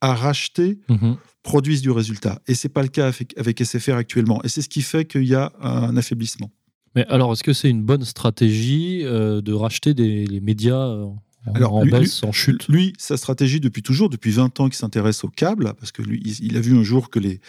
a 0.00 0.14
rachetées 0.14 0.78
Mhm. 0.88 1.16
produisent 1.42 1.82
du 1.82 1.90
résultat. 1.90 2.40
Et 2.48 2.54
c'est 2.54 2.68
pas 2.68 2.82
le 2.82 2.88
cas 2.88 3.06
avec, 3.08 3.36
avec 3.38 3.60
SFR 3.60 3.94
actuellement. 3.94 4.42
Et 4.44 4.48
c'est 4.48 4.62
ce 4.62 4.68
qui 4.68 4.82
fait 4.82 5.04
qu'il 5.04 5.24
y 5.24 5.34
a 5.34 5.52
un 5.60 5.96
affaiblissement. 5.96 6.50
Mais 6.94 7.04
alors, 7.08 7.32
est-ce 7.32 7.42
que 7.42 7.52
c'est 7.52 7.68
une 7.70 7.82
bonne 7.82 8.04
stratégie 8.04 9.00
euh, 9.04 9.40
de 9.40 9.52
racheter 9.52 9.94
des, 9.94 10.26
les 10.26 10.40
médias 10.40 10.86
euh, 10.88 11.06
Alors, 11.54 11.74
en 11.74 11.84
lui- 11.84 11.90
baisse, 11.90 12.22
en 12.22 12.32
chute 12.32 12.68
Lui, 12.68 12.94
sa 12.98 13.16
stratégie 13.16 13.60
depuis 13.60 13.82
toujours, 13.82 14.08
depuis 14.08 14.30
20 14.30 14.60
ans 14.60 14.66
qu'il 14.66 14.76
s'intéresse 14.76 15.24
au 15.24 15.28
câble, 15.28 15.74
parce 15.78 15.92
que 15.92 16.02
lui, 16.02 16.20
il, 16.40 16.56
a 16.56 16.60
vu 16.60 16.76
un 16.76 16.82
jour 16.82 17.10
que 17.10 17.18
les, 17.18 17.40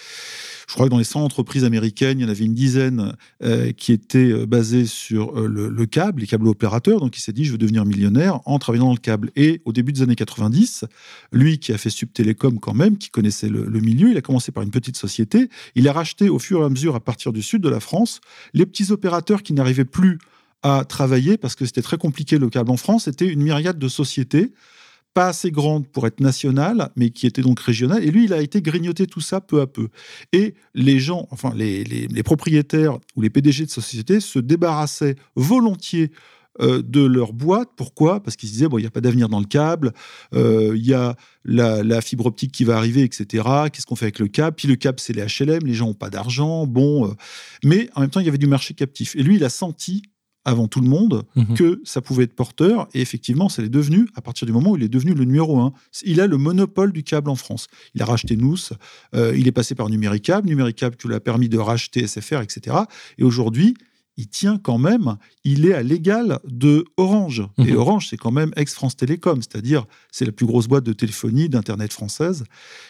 je 0.67 0.73
crois 0.73 0.87
que 0.87 0.91
dans 0.91 0.97
les 0.97 1.03
100 1.05 1.23
entreprises 1.23 1.63
américaines, 1.63 2.19
il 2.19 2.23
y 2.23 2.25
en 2.25 2.29
avait 2.29 2.43
une 2.45 2.53
dizaine 2.53 3.15
euh, 3.43 3.71
qui 3.71 3.93
étaient 3.93 4.31
euh, 4.31 4.45
basées 4.45 4.85
sur 4.85 5.39
euh, 5.39 5.47
le, 5.47 5.69
le 5.69 5.85
câble, 5.85 6.21
les 6.21 6.27
câbles 6.27 6.47
opérateurs. 6.47 6.99
Donc 6.99 7.17
il 7.17 7.21
s'est 7.21 7.31
dit, 7.31 7.45
je 7.45 7.51
veux 7.53 7.57
devenir 7.57 7.85
millionnaire 7.85 8.41
en 8.45 8.59
travaillant 8.59 8.87
dans 8.87 8.93
le 8.93 8.97
câble. 8.97 9.31
Et 9.35 9.61
au 9.65 9.71
début 9.71 9.93
des 9.93 10.01
années 10.01 10.15
90, 10.15 10.85
lui 11.31 11.59
qui 11.59 11.71
a 11.71 11.77
fait 11.77 11.89
Subtelecom 11.89 12.59
quand 12.59 12.73
même, 12.73 12.97
qui 12.97 13.09
connaissait 13.09 13.49
le, 13.49 13.65
le 13.65 13.79
milieu, 13.79 14.11
il 14.11 14.17
a 14.17 14.21
commencé 14.21 14.51
par 14.51 14.63
une 14.63 14.71
petite 14.71 14.97
société. 14.97 15.49
Il 15.75 15.87
a 15.87 15.93
racheté 15.93 16.29
au 16.29 16.39
fur 16.39 16.61
et 16.61 16.65
à 16.65 16.69
mesure, 16.69 16.95
à 16.95 16.99
partir 16.99 17.31
du 17.31 17.41
sud 17.41 17.61
de 17.61 17.69
la 17.69 17.79
France, 17.79 18.19
les 18.53 18.65
petits 18.65 18.91
opérateurs 18.91 19.41
qui 19.43 19.53
n'arrivaient 19.53 19.85
plus 19.85 20.19
à 20.65 20.83
travailler 20.83 21.37
parce 21.37 21.53
que 21.53 21.63
c'était 21.67 21.83
très 21.83 21.97
compliqué 21.97 22.39
le 22.39 22.49
câble 22.49 22.71
en 22.71 22.77
France. 22.77 23.03
C'était 23.03 23.27
une 23.27 23.43
myriade 23.43 23.77
de 23.77 23.87
sociétés 23.87 24.51
pas 25.13 25.27
assez 25.27 25.49
grandes 25.51 25.87
pour 25.87 26.07
être 26.07 26.19
nationales, 26.19 26.89
mais 26.97 27.09
qui 27.11 27.25
étaient 27.27 27.43
donc 27.43 27.59
régionales. 27.61 28.03
Et 28.03 28.11
lui, 28.11 28.25
il 28.25 28.33
a 28.33 28.41
été 28.41 28.61
grignoté 28.61 29.05
tout 29.07 29.21
ça 29.21 29.39
peu 29.41 29.61
à 29.61 29.67
peu. 29.67 29.87
Et 30.33 30.55
les 30.73 30.99
gens, 30.99 31.27
enfin 31.31 31.53
les, 31.55 31.83
les- 31.85 32.23
propriétaires 32.23 32.97
ou 33.15 33.21
les 33.21 33.29
PDG 33.29 33.65
de 33.65 33.69
sociétés 33.69 34.19
se 34.19 34.39
débarrassaient 34.39 35.15
volontiers 35.35 36.11
euh, 36.61 36.81
de 36.81 37.05
leur 37.05 37.31
boîte. 37.31 37.69
Pourquoi? 37.77 38.21
Parce 38.23 38.35
qu'ils 38.35 38.49
se 38.49 38.53
disaient, 38.55 38.67
bon, 38.67 38.77
il 38.79 38.81
n'y 38.81 38.87
a 38.87 38.91
pas 38.91 39.01
d'avenir 39.01 39.29
dans 39.29 39.39
le 39.39 39.45
câble, 39.45 39.93
euh, 40.33 40.73
il 40.75 40.85
y 40.85 40.93
a 40.93 41.15
la, 41.45 41.83
la 41.83 42.01
fibre 42.01 42.25
optique 42.25 42.51
qui 42.51 42.63
va 42.65 42.75
arriver, 42.75 43.03
etc. 43.03 43.43
Qu'est-ce 43.71 43.85
qu'on 43.85 43.95
fait 43.95 44.05
avec 44.05 44.19
le 44.19 44.27
câble? 44.27 44.55
Puis 44.55 44.67
le 44.67 44.75
câble, 44.75 44.99
c'est 44.99 45.13
les 45.13 45.21
HLM, 45.23 45.65
les 45.65 45.73
gens 45.75 45.87
n'ont 45.87 45.93
pas 45.93 46.09
d'argent. 46.09 46.65
Bon, 46.65 47.07
euh, 47.07 47.13
mais 47.63 47.89
en 47.95 48.01
même 48.01 48.09
temps, 48.09 48.19
il 48.19 48.25
y 48.25 48.29
avait 48.29 48.37
du 48.37 48.47
marché 48.47 48.73
captif. 48.73 49.15
Et 49.15 49.23
lui, 49.23 49.35
il 49.35 49.43
a 49.45 49.49
senti, 49.49 50.01
avant 50.45 50.67
tout 50.67 50.79
le 50.79 50.87
monde, 50.87 51.23
Mhm. 51.35 51.53
que 51.55 51.81
ça 51.83 52.01
pouvait 52.01 52.23
être 52.25 52.35
porteur. 52.35 52.87
Et 52.93 53.01
effectivement, 53.01 53.49
ça 53.49 53.61
l'est 53.61 53.69
devenu 53.69 54.07
à 54.15 54.21
partir 54.21 54.45
du 54.45 54.53
moment 54.53 54.71
où 54.71 54.77
il 54.77 54.83
est 54.83 54.89
devenu 54.89 55.13
le 55.13 55.25
numéro 55.25 55.59
un. 55.59 55.73
Il 56.05 56.21
a 56.21 56.27
le 56.27 56.37
monopole 56.37 56.91
du 56.93 57.03
câble 57.03 57.29
en 57.29 57.35
France. 57.35 57.67
Il 57.95 58.01
a 58.01 58.05
racheté 58.05 58.35
Nous, 58.37 58.55
euh, 59.15 59.33
il 59.35 59.47
est 59.47 59.51
passé 59.51 59.75
par 59.75 59.89
Numéricable, 59.89 60.47
Numéricable 60.47 60.95
qui 60.95 61.07
lui 61.07 61.15
a 61.15 61.19
permis 61.19 61.49
de 61.49 61.57
racheter 61.57 62.05
SFR, 62.07 62.41
etc. 62.41 62.77
Et 63.17 63.23
aujourd'hui, 63.23 63.73
il 64.17 64.27
tient 64.29 64.57
quand 64.57 64.77
même, 64.77 65.17
il 65.43 65.65
est 65.65 65.73
à 65.73 65.83
l'égal 65.83 66.39
de 66.47 66.85
Orange. 66.95 67.43
Et 67.57 67.71
Mhm. 67.73 67.77
Orange, 67.77 68.07
c'est 68.09 68.15
quand 68.15 68.31
même 68.31 68.51
ex-France 68.55 68.95
Télécom, 68.95 69.41
c'est-à-dire 69.41 69.85
c'est 70.09 70.23
la 70.23 70.31
plus 70.31 70.45
grosse 70.45 70.67
boîte 70.67 70.85
de 70.85 70.93
téléphonie, 70.93 71.49
d'Internet 71.49 71.91
française. 71.91 72.45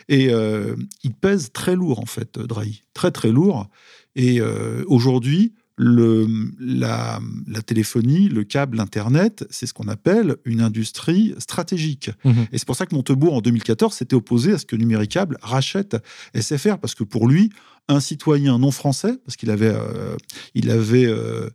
Et 0.08 0.28
euh, 0.30 0.76
il 1.04 1.14
pèse 1.16 1.52
très 1.52 1.76
lourd, 1.76 2.00
en 2.00 2.06
fait, 2.06 2.38
Drahi. 2.38 2.84
Très, 2.94 3.10
très 3.10 3.32
lourd. 3.32 3.70
Et 4.16 4.40
euh, 4.40 4.84
aujourd'hui, 4.88 5.54
le, 5.78 6.28
la, 6.60 7.20
la 7.48 7.62
téléphonie, 7.62 8.30
le 8.30 8.44
câble, 8.44 8.78
l'Internet, 8.78 9.46
c'est 9.50 9.66
ce 9.66 9.74
qu'on 9.74 9.88
appelle 9.88 10.38
une 10.46 10.62
industrie 10.62 11.36
stratégique. 11.38 12.12
Mhm. 12.24 12.48
Et 12.52 12.58
c'est 12.58 12.66
pour 12.66 12.76
ça 12.76 12.86
que 12.86 12.96
Montebourg, 12.96 13.34
en 13.34 13.42
2014, 13.42 13.94
s'était 13.94 14.16
opposé 14.16 14.54
à 14.54 14.58
ce 14.58 14.66
que 14.66 14.76
Numéricable 14.76 15.38
rachète 15.42 15.98
SFR, 16.34 16.78
parce 16.78 16.96
que 16.96 17.04
pour 17.04 17.28
lui, 17.28 17.52
un 17.88 18.00
citoyen 18.00 18.58
non 18.58 18.72
français, 18.72 19.18
parce 19.26 19.36
qu'il 19.36 19.52
avait, 19.52 19.72
euh, 19.74 20.16
il 20.56 20.72
avait, 20.72 21.06
euh, 21.06 21.50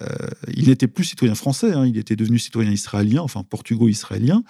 euh, 0.00 0.06
il 0.54 0.68
n'était 0.68 0.88
plus 0.88 1.04
citoyen 1.04 1.34
français, 1.34 1.72
hein, 1.72 1.86
il 1.86 1.98
était 1.98 2.16
devenu 2.16 2.38
citoyen 2.38 2.70
israélien, 2.70 3.20
enfin 3.20 3.42
portugo-israélien. 3.42 4.42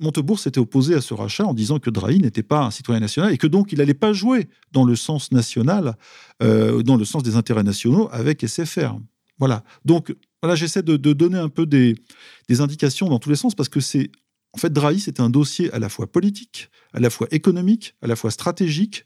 Montebourg 0.00 0.38
s'était 0.38 0.60
opposé 0.60 0.94
à 0.94 1.00
ce 1.00 1.14
rachat 1.14 1.46
en 1.46 1.54
disant 1.54 1.78
que 1.78 1.90
Drahi 1.90 2.20
n'était 2.20 2.42
pas 2.42 2.64
un 2.64 2.70
citoyen 2.70 3.00
national 3.00 3.32
et 3.32 3.38
que 3.38 3.46
donc 3.46 3.72
il 3.72 3.78
n'allait 3.78 3.94
pas 3.94 4.12
jouer 4.12 4.48
dans 4.72 4.84
le 4.84 4.96
sens 4.96 5.32
national, 5.32 5.96
dans 6.40 6.96
le 6.96 7.04
sens 7.04 7.22
des 7.22 7.36
intérêts 7.36 7.64
nationaux 7.64 8.08
avec 8.12 8.46
SFR. 8.46 8.96
Voilà. 9.38 9.64
Donc 9.84 10.14
voilà, 10.42 10.54
j'essaie 10.54 10.82
de, 10.82 10.96
donner 10.96 11.38
un 11.38 11.48
peu 11.48 11.66
des 11.66 11.96
indications 12.60 13.08
dans 13.08 13.18
tous 13.18 13.30
les 13.30 13.36
sens 13.36 13.54
parce 13.54 13.68
que 13.68 13.80
c'est 13.80 14.10
en 14.58 14.60
fait, 14.60 14.72
Drahi, 14.72 14.98
c'était 14.98 15.20
un 15.20 15.30
dossier 15.30 15.72
à 15.72 15.78
la 15.78 15.88
fois 15.88 16.08
politique, 16.08 16.68
à 16.92 16.98
la 16.98 17.10
fois 17.10 17.28
économique, 17.30 17.94
à 18.02 18.08
la 18.08 18.16
fois 18.16 18.32
stratégique. 18.32 19.04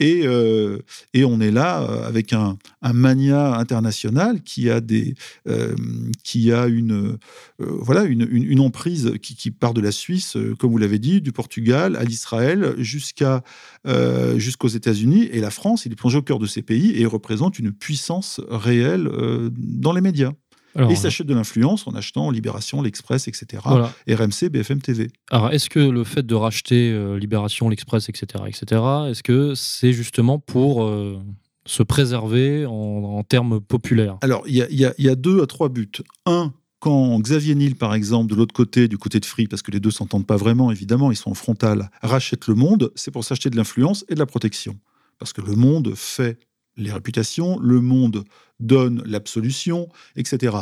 Et, 0.00 0.22
euh, 0.24 0.78
et 1.12 1.22
on 1.26 1.38
est 1.38 1.50
là 1.50 1.82
euh, 1.82 2.08
avec 2.08 2.32
un, 2.32 2.56
mania 2.94 3.58
international 3.58 4.42
qui 4.42 4.70
a, 4.70 4.80
des, 4.80 5.14
euh, 5.48 5.76
qui 6.24 6.50
a 6.50 6.66
une, 6.66 7.18
voilà, 7.58 8.04
une, 8.04 8.26
une, 8.30 8.60
emprise 8.60 9.12
qui, 9.20 9.50
part 9.50 9.74
de 9.74 9.82
la 9.82 9.92
Suisse, 9.92 10.38
comme 10.58 10.70
vous 10.70 10.78
l'avez 10.78 10.98
dit, 10.98 11.20
du 11.20 11.32
Portugal 11.32 11.94
à 11.96 12.04
l'Israël 12.04 12.74
jusqu'aux 12.78 14.68
États-Unis. 14.68 15.28
Et 15.30 15.40
la 15.40 15.50
France, 15.50 15.84
il 15.84 15.92
est 15.92 15.96
plongé 15.96 16.16
au 16.16 16.22
cœur 16.22 16.38
de 16.38 16.46
ces 16.46 16.62
pays 16.62 16.98
et 16.98 17.04
représente 17.04 17.58
une 17.58 17.70
puissance 17.70 18.40
réelle 18.48 19.10
dans 19.58 19.92
les 19.92 20.00
médias. 20.00 20.32
Et 20.78 20.90
il 20.90 20.96
s'achète 20.96 21.26
de 21.26 21.34
l'influence 21.34 21.86
en 21.86 21.92
achetant 21.92 22.30
Libération, 22.30 22.82
l'Express, 22.82 23.28
etc. 23.28 23.62
RMC, 24.08 24.48
BFM 24.50 24.80
TV. 24.80 25.10
Alors, 25.30 25.52
est-ce 25.52 25.70
que 25.70 25.80
le 25.80 26.04
fait 26.04 26.24
de 26.24 26.34
racheter 26.34 26.92
euh, 26.92 27.18
Libération, 27.18 27.68
l'Express, 27.68 28.08
etc., 28.08 28.44
etc., 28.46 28.82
est-ce 29.08 29.22
que 29.22 29.54
c'est 29.54 29.92
justement 29.92 30.38
pour 30.38 30.84
euh, 30.84 31.18
se 31.64 31.82
préserver 31.82 32.66
en, 32.66 33.22
termes 33.22 33.60
populaires? 33.60 34.18
Alors, 34.22 34.42
il 34.46 34.54
y, 34.56 35.08
a, 35.08 35.14
deux 35.14 35.42
à 35.42 35.46
trois 35.46 35.68
buts. 35.68 35.90
Un, 36.26 36.52
quand 36.78 37.18
Xavier 37.20 37.54
Niel, 37.54 37.74
par 37.74 37.94
exemple, 37.94 38.30
de 38.30 38.36
l'autre 38.36 38.54
côté, 38.54 38.88
du 38.88 38.98
côté 38.98 39.20
de 39.20 39.24
Free, 39.24 39.46
parce 39.46 39.62
que 39.62 39.70
les 39.70 39.80
deux 39.80 39.90
s'entendent 39.90 40.26
pas 40.26 40.36
vraiment, 40.36 40.70
évidemment, 40.70 41.10
ils 41.10 41.16
sont 41.16 41.30
en 41.30 41.34
frontal, 41.34 41.90
rachète 42.02 42.46
le 42.46 42.54
monde, 42.54 42.92
c'est 42.94 43.10
pour 43.10 43.24
s'acheter 43.24 43.50
de 43.50 43.56
l'influence 43.56 44.04
et 44.08 44.14
de 44.14 44.18
la 44.18 44.26
protection. 44.26 44.78
Parce 45.18 45.32
que 45.32 45.40
le 45.40 45.54
monde 45.54 45.94
fait 45.94 46.38
les 46.76 46.92
réputations, 46.92 47.58
le 47.58 47.80
monde 47.80 48.24
donne 48.60 49.02
l'absolution, 49.04 49.88
etc. 50.16 50.56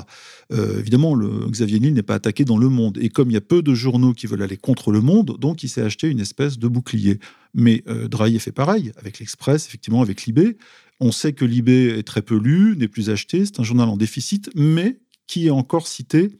Euh, 0.53 0.81
évidemment, 0.81 1.15
le, 1.15 1.47
Xavier 1.49 1.81
Niel 1.81 1.95
n'est 1.95 2.03
pas 2.03 2.15
attaqué 2.15 2.45
dans 2.45 2.59
le 2.59 2.69
monde. 2.69 2.99
Et 3.01 3.09
comme 3.09 3.31
il 3.31 3.35
y 3.35 3.37
a 3.37 3.41
peu 3.41 3.63
de 3.63 3.75
journaux 3.75 4.13
qui 4.13 4.27
veulent 4.27 4.43
aller 4.43 4.57
contre 4.57 4.91
le 4.91 5.01
monde, 5.01 5.37
donc 5.39 5.63
il 5.63 5.69
s'est 5.69 5.83
acheté 5.83 6.09
une 6.09 6.21
espèce 6.21 6.59
de 6.59 6.69
bouclier. 6.69 7.19
Mais 7.55 7.83
euh, 7.89 8.09
Drahi 8.09 8.39
fait 8.39 8.53
pareil, 8.53 8.93
avec 8.97 9.19
l'Express, 9.21 9.67
effectivement, 9.67 10.03
avec 10.03 10.25
Libé. 10.25 10.57
On 11.01 11.13
sait 11.13 11.33
que 11.33 11.45
Libé 11.45 11.99
est 11.99 12.05
très 12.05 12.23
peu 12.23 12.37
lu, 12.37 12.77
n'est 12.77 12.89
plus 12.89 13.11
acheté, 13.11 13.45
c'est 13.45 13.61
un 13.61 13.65
journal 13.65 13.89
en 13.89 13.97
déficit, 13.97 14.51
mais 14.55 14.99
qui 15.27 15.47
est 15.47 15.51
encore 15.51 15.87
cité 15.87 16.31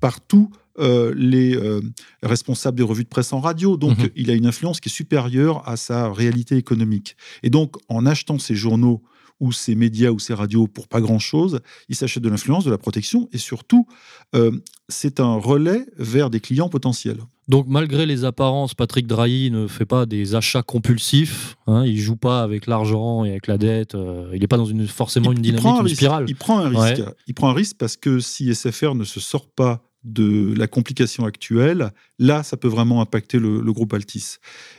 par 0.00 0.20
tous 0.20 0.50
euh, 0.78 1.12
les 1.14 1.54
euh, 1.56 1.80
responsables 2.22 2.78
des 2.78 2.82
revues 2.82 3.04
de 3.04 3.08
presse 3.08 3.32
en 3.32 3.40
radio. 3.40 3.76
Donc, 3.76 3.98
mhm. 3.98 4.08
il 4.16 4.30
a 4.30 4.34
une 4.34 4.46
influence 4.46 4.80
qui 4.80 4.88
est 4.88 4.92
supérieure 4.92 5.68
à 5.68 5.76
sa 5.76 6.10
réalité 6.10 6.56
économique. 6.56 7.16
Et 7.42 7.50
donc, 7.50 7.76
en 7.88 8.06
achetant 8.06 8.38
ces 8.38 8.54
journaux 8.54 9.02
ou 9.40 9.52
ces 9.52 9.74
médias 9.74 10.10
ou 10.10 10.18
ces 10.18 10.34
radios 10.34 10.66
pour 10.66 10.86
pas 10.86 11.00
grand-chose, 11.00 11.60
il 11.88 11.96
s'achète 11.96 12.22
de 12.22 12.28
l'influence, 12.28 12.64
de 12.64 12.70
la 12.70 12.78
protection, 12.78 13.28
et 13.32 13.38
surtout, 13.38 13.86
euh, 14.34 14.52
c'est 14.88 15.18
un 15.18 15.34
relais 15.34 15.86
vers 15.96 16.30
des 16.30 16.40
clients 16.40 16.68
potentiels. 16.68 17.18
Donc 17.48 17.66
malgré 17.68 18.06
les 18.06 18.24
apparences, 18.24 18.74
Patrick 18.74 19.06
Drahi 19.06 19.50
ne 19.50 19.66
fait 19.66 19.86
pas 19.86 20.06
des 20.06 20.36
achats 20.36 20.62
compulsifs, 20.62 21.56
hein, 21.66 21.84
il 21.84 21.98
joue 21.98 22.16
pas 22.16 22.42
avec 22.42 22.66
l'argent 22.66 23.24
et 23.24 23.30
avec 23.30 23.48
la 23.48 23.58
dette, 23.58 23.96
il 24.32 24.40
n'est 24.40 24.46
pas 24.46 24.56
dans 24.56 24.66
une, 24.66 24.86
forcément 24.86 25.32
une 25.32 25.42
dynamique, 25.42 25.80
une 25.80 25.88
spirale. 25.88 26.26
Il 26.28 26.36
prend 26.36 26.60
un 26.60 26.68
risque. 26.68 27.02
Il 27.26 27.34
prend 27.34 27.48
un 27.48 27.54
risque 27.54 27.76
parce 27.76 27.96
que 27.96 28.20
si 28.20 28.54
SFR 28.54 28.94
ne 28.94 29.04
se 29.04 29.18
sort 29.18 29.48
pas 29.48 29.82
de 30.04 30.54
la 30.56 30.66
complication 30.66 31.24
actuelle, 31.24 31.92
là, 32.18 32.42
ça 32.42 32.56
peut 32.56 32.68
vraiment 32.68 33.00
impacter 33.00 33.38
le, 33.38 33.72
groupe 33.72 33.92
Altis. 33.92 34.36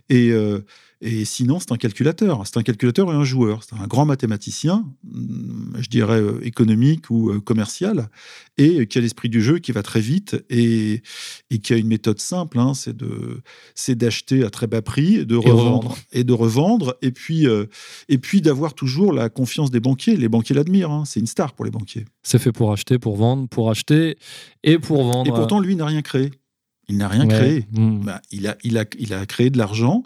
Et, 0.10 0.32
euh, 0.32 0.66
et 1.04 1.26
sinon, 1.26 1.60
c'est 1.60 1.72
un 1.72 1.78
calculateur. 1.78 2.44
C'est 2.46 2.58
un 2.58 2.64
calculateur 2.64 3.12
et 3.12 3.16
un 3.16 3.24
joueur. 3.24 3.64
C'est 3.64 3.76
un 3.76 3.88
grand 3.88 4.06
mathématicien, 4.06 4.86
je 5.04 5.90
dirais 5.90 6.22
euh, 6.22 6.46
économique 6.46 7.10
ou 7.10 7.32
euh, 7.32 7.40
commercial, 7.40 8.08
et 8.60 8.86
qui 8.86 9.00
a 9.00 9.02
l'esprit 9.02 9.28
du 9.28 9.42
jeu, 9.42 9.58
qui 9.58 9.72
va 9.72 9.82
très 9.82 10.00
vite 10.00 10.46
et, 10.52 11.02
et 11.50 11.58
qui 11.58 11.74
a 11.74 11.78
une 11.78 11.88
méthode 11.88 12.20
simple. 12.20 12.60
Hein, 12.60 12.76
c'est 12.76 12.96
de, 12.96 13.42
c'est 13.74 13.96
d'acheter 13.96 14.44
à 14.44 14.52
très 14.52 14.68
bas 14.68 14.84
prix, 14.84 15.26
de 15.26 15.36
revendre 15.36 15.98
et 16.12 16.24
de 16.24 16.34
revendre, 16.34 16.96
et 17.02 17.12
puis, 17.12 17.48
euh, 17.48 17.66
et 18.08 18.20
puis 18.20 18.42
d'avoir 18.42 18.76
toujours 18.76 19.12
la 19.12 19.30
confiance 19.30 19.72
des 19.72 19.80
banquiers. 19.80 20.16
Les 20.16 20.30
banquiers 20.30 20.54
l'admirent. 20.54 20.92
Hein. 20.92 21.04
c'est 21.06 21.20
une 21.20 21.28
star 21.28 21.54
pour 21.54 21.66
les 21.66 21.72
banquiers. 21.72 22.06
C'est 22.22 22.38
fait 22.38 22.52
pour 22.52 22.72
acheter, 22.72 23.00
pour 23.00 23.16
vendre, 23.16 23.48
pour 23.48 23.72
acheter 23.72 24.18
et 24.64 24.78
pour 24.78 25.04
vendre. 25.04 25.28
Et 25.28 25.34
pourtant, 25.34 25.60
lui 25.60 25.76
n'a 25.76 25.88
rien 25.88 26.04
créé. 26.04 26.30
Il 26.88 26.98
n'a 26.98 27.08
rien 27.08 27.26
créé. 27.26 27.66
Hmm. 27.72 28.02
Bah, 28.02 28.22
il, 28.32 28.48
a, 28.48 28.58
il, 28.64 28.78
a, 28.78 28.86
il 29.00 29.14
a 29.14 29.26
créé 29.26 29.50
de 29.50 29.58
l'argent 29.58 30.04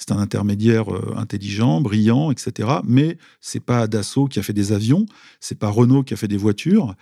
c'est 0.00 0.12
un 0.12 0.18
intermédiaire 0.18 0.92
euh, 0.92 1.14
intelligent, 1.16 1.80
brillant, 1.80 2.30
etc. 2.30 2.68
Mais 2.84 3.18
c'est 3.40 3.60
pas 3.60 3.86
Dassault 3.86 4.26
qui 4.26 4.38
a 4.38 4.42
fait 4.42 4.54
des 4.54 4.72
avions, 4.72 5.04
c'est 5.40 5.58
pas 5.58 5.68
Renault 5.68 6.02
qui 6.02 6.14
a 6.14 6.16
fait 6.16 6.28
des 6.28 6.38
voitures. 6.38 6.94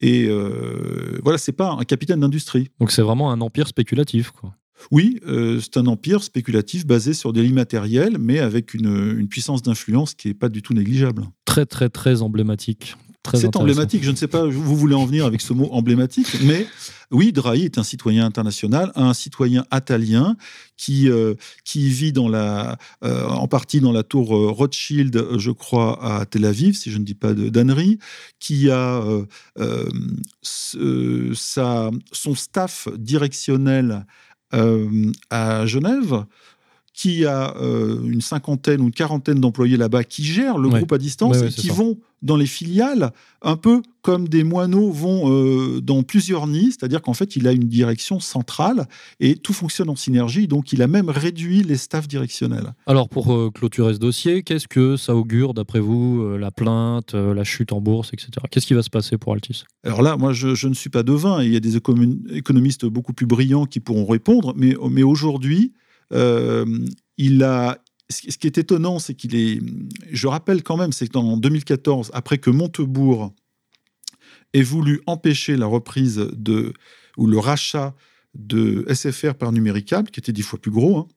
Et 0.00 0.26
euh, 0.26 1.20
voilà, 1.22 1.38
c'est 1.38 1.52
pas 1.52 1.70
un 1.70 1.84
capitaine 1.84 2.20
d'industrie. 2.20 2.68
Donc 2.80 2.90
c'est 2.90 3.02
vraiment 3.02 3.30
un 3.30 3.40
empire 3.40 3.68
spéculatif, 3.68 4.32
quoi. 4.32 4.54
Oui, 4.90 5.20
euh, 5.26 5.60
c'est 5.60 5.76
un 5.76 5.86
empire 5.86 6.22
spéculatif 6.22 6.86
basé 6.86 7.12
sur 7.12 7.34
des 7.34 7.46
matériels, 7.50 8.16
mais 8.18 8.38
avec 8.38 8.72
une, 8.72 9.14
une 9.18 9.28
puissance 9.28 9.60
d'influence 9.60 10.14
qui 10.14 10.28
n'est 10.28 10.34
pas 10.34 10.48
du 10.48 10.62
tout 10.62 10.72
négligeable. 10.72 11.24
Très, 11.44 11.66
très, 11.66 11.90
très 11.90 12.22
emblématique. 12.22 12.96
C'est 13.34 13.54
emblématique. 13.56 14.02
Je 14.02 14.10
ne 14.10 14.16
sais 14.16 14.28
pas 14.28 14.44
où 14.44 14.50
vous 14.50 14.76
voulez 14.76 14.94
en 14.94 15.04
venir 15.04 15.26
avec 15.26 15.40
ce 15.40 15.52
mot 15.52 15.68
emblématique, 15.72 16.38
mais 16.42 16.66
oui, 17.10 17.32
Drahi 17.32 17.64
est 17.64 17.78
un 17.78 17.82
citoyen 17.82 18.24
international, 18.24 18.92
un 18.94 19.12
citoyen 19.14 19.64
italien 19.72 20.36
qui, 20.76 21.08
euh, 21.10 21.34
qui 21.64 21.90
vit 21.90 22.12
dans 22.12 22.28
la, 22.28 22.78
euh, 23.04 23.26
en 23.26 23.46
partie 23.46 23.80
dans 23.80 23.92
la 23.92 24.02
tour 24.02 24.36
euh, 24.36 24.50
Rothschild, 24.50 25.36
je 25.36 25.50
crois, 25.50 26.20
à 26.20 26.24
Tel 26.24 26.44
Aviv, 26.44 26.76
si 26.76 26.90
je 26.90 26.98
ne 26.98 27.04
dis 27.04 27.14
pas 27.14 27.34
de 27.34 27.50
qui 28.38 28.70
a 28.70 29.02
sa, 30.42 31.90
son 32.12 32.34
staff 32.34 32.88
directionnel 32.96 34.06
à 35.30 35.66
Genève 35.66 36.24
qui 37.00 37.24
a 37.24 37.54
une 38.04 38.20
cinquantaine 38.20 38.82
ou 38.82 38.84
une 38.84 38.92
quarantaine 38.92 39.40
d'employés 39.40 39.78
là-bas 39.78 40.04
qui 40.04 40.22
gèrent 40.22 40.58
le 40.58 40.68
groupe 40.68 40.92
à 40.92 40.98
distance 40.98 41.38
et 41.40 41.48
qui 41.48 41.70
vont 41.70 41.96
dans 42.22 42.36
les 42.36 42.46
filiales, 42.46 43.12
un 43.42 43.56
peu 43.56 43.82
comme 44.02 44.28
des 44.28 44.44
moineaux 44.44 44.90
vont 44.90 45.30
euh, 45.30 45.80
dans 45.80 46.02
plusieurs 46.02 46.46
nids, 46.46 46.72
c'est-à-dire 46.72 47.02
qu'en 47.02 47.14
fait, 47.14 47.36
il 47.36 47.46
a 47.46 47.52
une 47.52 47.68
direction 47.68 48.20
centrale 48.20 48.86
et 49.20 49.36
tout 49.36 49.52
fonctionne 49.52 49.88
en 49.90 49.96
synergie, 49.96 50.46
donc 50.46 50.72
il 50.72 50.82
a 50.82 50.86
même 50.86 51.10
réduit 51.10 51.62
les 51.62 51.76
staffs 51.76 52.08
directionnels. 52.08 52.74
Alors, 52.86 53.08
pour 53.08 53.32
euh, 53.32 53.50
clôturer 53.50 53.94
ce 53.94 53.98
dossier, 53.98 54.42
qu'est-ce 54.42 54.68
que 54.68 54.96
ça 54.96 55.14
augure, 55.14 55.54
d'après 55.54 55.80
vous, 55.80 56.22
euh, 56.22 56.38
la 56.38 56.50
plainte, 56.50 57.14
la 57.14 57.44
chute 57.44 57.72
en 57.72 57.80
bourse, 57.80 58.10
etc. 58.12 58.30
Qu'est-ce 58.50 58.66
qui 58.66 58.74
va 58.74 58.82
se 58.82 58.90
passer 58.90 59.18
pour 59.18 59.32
Altis? 59.32 59.64
Alors 59.84 60.02
là, 60.02 60.16
moi, 60.16 60.32
je, 60.32 60.66
ne 60.66 60.74
suis 60.74 60.90
pas 60.90 61.02
devin, 61.02 61.42
il 61.42 61.52
y 61.52 61.56
a 61.56 61.60
des 61.60 61.76
économistes 61.76 62.86
beaucoup 62.86 63.12
plus 63.12 63.26
brillants 63.26 63.66
qui 63.66 63.80
pourront 63.80 64.06
répondre, 64.06 64.54
mais, 64.56 64.74
mais 64.90 65.02
aujourd'hui, 65.02 65.72
il 66.12 67.42
a, 67.42 67.78
ce 68.10 68.36
qui 68.36 68.46
est 68.46 68.58
étonnant, 68.58 68.98
c'est 68.98 69.14
qu'il 69.14 69.34
est. 69.36 69.60
Je 70.10 70.26
rappelle 70.26 70.62
quand 70.62 70.76
même, 70.76 70.92
c'est 70.92 71.08
qu'en 71.08 71.36
2014, 71.36 72.10
après 72.12 72.38
que 72.38 72.50
Montebourg 72.50 73.32
ait 74.52 74.62
voulu 74.62 75.00
empêcher 75.06 75.56
la 75.56 75.66
reprise 75.66 76.16
de 76.32 76.72
ou 77.16 77.26
le 77.26 77.38
rachat 77.38 77.94
de 78.34 78.84
SFR 78.92 79.34
par 79.34 79.52
Numéricable, 79.52 80.10
qui 80.10 80.20
était 80.20 80.32
dix 80.32 80.42
fois 80.42 80.58
plus 80.58 80.70
gros, 80.70 80.98
hein, 80.98 81.08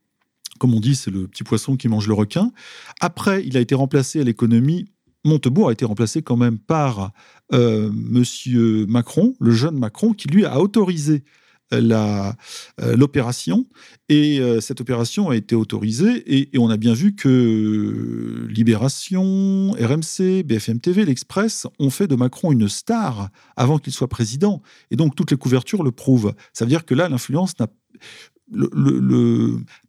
comme 0.59 0.73
on 0.73 0.79
dit, 0.79 0.95
c'est 0.95 1.11
le 1.11 1.27
petit 1.27 1.43
poisson 1.43 1.75
qui 1.77 1.87
mange 1.87 2.07
le 2.07 2.13
requin. 2.13 2.51
Après, 2.99 3.43
il 3.45 3.57
a 3.57 3.59
été 3.59 3.75
remplacé 3.75 4.21
à 4.21 4.23
l'économie. 4.23 4.85
Montebourg 5.25 5.69
a 5.69 5.71
été 5.71 5.85
remplacé 5.85 6.21
quand 6.21 6.37
même 6.37 6.59
par 6.59 7.11
euh, 7.53 7.89
Monsieur 7.93 8.85
Macron, 8.87 9.35
le 9.39 9.51
jeune 9.51 9.77
Macron, 9.77 10.13
qui 10.13 10.27
lui 10.27 10.45
a 10.45 10.59
autorisé 10.59 11.15
euh, 11.15 11.42
l'opération. 11.81 13.65
et 14.09 14.39
euh, 14.39 14.61
cette 14.61 14.81
opération 14.81 15.29
a 15.29 15.35
été 15.35 15.55
autorisée. 15.55 16.23
Et, 16.27 16.57
on 16.57 16.69
a 16.69 16.77
bien 16.77 16.93
vu 16.93 17.15
que 17.15 18.47
Libération, 18.49 19.71
RMC, 19.71 20.43
BFM 20.43 20.79
TV, 20.79 21.05
l'Express 21.05 21.67
ont 21.79 21.89
fait 21.89 22.07
de 22.07 22.15
Macron 22.15 22.51
une 22.51 22.69
star 22.69 23.29
avant 23.55 23.79
qu'il 23.79 23.93
soit 23.93 24.07
président. 24.07 24.61
Et 24.91 24.95
donc 24.95 25.15
toutes 25.15 25.31
les 25.31 25.37
couvertures 25.37 25.83
le 25.83 25.91
prouvent. 25.91 26.33
Ça 26.53 26.65
veut 26.65 26.69
dire 26.69 26.85
que 26.85 26.93
là, 26.93 27.09
l'influence 27.09 27.53
n'a 27.59 27.67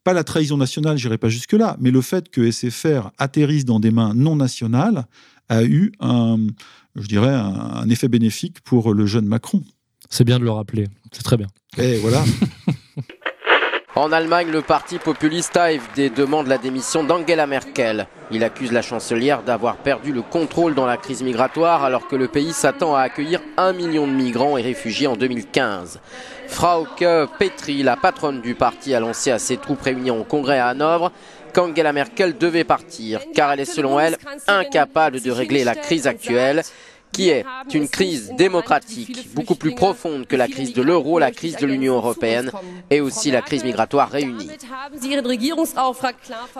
pas 0.04 0.12
la 0.12 0.24
trahison 0.24 0.56
nationale, 0.56 0.96
j'irai 0.96 1.18
pas 1.18 1.28
jusque-là, 1.28 1.76
mais 1.80 1.90
le 1.90 2.00
fait 2.00 2.30
que 2.30 2.50
SFR 2.50 3.10
atterrisse 3.18 3.64
dans 3.64 3.80
des 3.80 3.90
mains 3.90 4.14
non 4.14 4.36
nationales 4.36 5.06
a 5.48 5.64
eu 5.64 5.92
je 6.96 7.08
dirais, 7.08 7.34
un 7.34 7.88
effet 7.88 8.08
bénéfique 8.08 8.60
pour 8.60 8.94
le 8.94 9.06
jeune 9.06 9.26
Macron. 9.26 9.62
C'est 10.10 10.24
bien 10.24 10.38
de 10.38 10.44
le 10.44 10.50
rappeler. 10.50 10.86
C'est 11.12 11.22
très 11.22 11.36
bien. 11.36 11.46
Et 11.78 11.98
voilà. 11.98 12.22
En 13.96 14.10
Allemagne, 14.10 14.50
le 14.50 14.60
parti 14.60 14.98
populiste 14.98 15.56
AfD 15.56 16.10
demande 16.10 16.48
la 16.48 16.58
démission 16.58 17.04
d'Angela 17.04 17.46
Merkel. 17.46 18.08
Il 18.32 18.42
accuse 18.42 18.72
la 18.72 18.82
chancelière 18.82 19.44
d'avoir 19.44 19.76
perdu 19.76 20.12
le 20.12 20.20
contrôle 20.20 20.74
dans 20.74 20.84
la 20.84 20.96
crise 20.96 21.22
migratoire 21.22 21.84
alors 21.84 22.08
que 22.08 22.16
le 22.16 22.26
pays 22.26 22.52
s'attend 22.52 22.96
à 22.96 23.02
accueillir 23.02 23.40
un 23.56 23.72
million 23.72 24.08
de 24.08 24.12
migrants 24.12 24.58
et 24.58 24.62
réfugiés 24.62 25.06
en 25.06 25.14
2015. 25.14 26.00
Frauke 26.48 27.04
Petri, 27.38 27.84
la 27.84 27.96
patronne 27.96 28.40
du 28.40 28.56
parti, 28.56 28.96
a 28.96 29.00
lancé 29.00 29.30
à 29.30 29.38
ses 29.38 29.58
troupes 29.58 29.82
réunies 29.82 30.10
en 30.10 30.24
congrès 30.24 30.58
à 30.58 30.66
Hanovre 30.66 31.12
qu'Angela 31.52 31.92
Merkel 31.92 32.36
devait 32.36 32.64
partir 32.64 33.20
car 33.32 33.52
elle 33.52 33.60
est 33.60 33.64
selon 33.64 34.00
elle 34.00 34.16
incapable 34.48 35.20
de 35.20 35.30
régler 35.30 35.62
la 35.62 35.76
crise 35.76 36.08
actuelle 36.08 36.62
qui 37.14 37.28
est 37.30 37.46
une 37.72 37.88
crise 37.88 38.32
démocratique 38.36 39.32
beaucoup 39.34 39.54
plus 39.54 39.74
profonde 39.74 40.26
que 40.26 40.34
la 40.34 40.48
crise 40.48 40.74
de 40.74 40.82
l'euro, 40.82 41.18
la 41.20 41.30
crise 41.30 41.56
de 41.56 41.66
l'Union 41.66 41.94
européenne 41.94 42.50
et 42.90 43.00
aussi 43.00 43.30
la 43.30 43.40
crise 43.40 43.62
migratoire 43.62 44.10
réunie. 44.10 44.50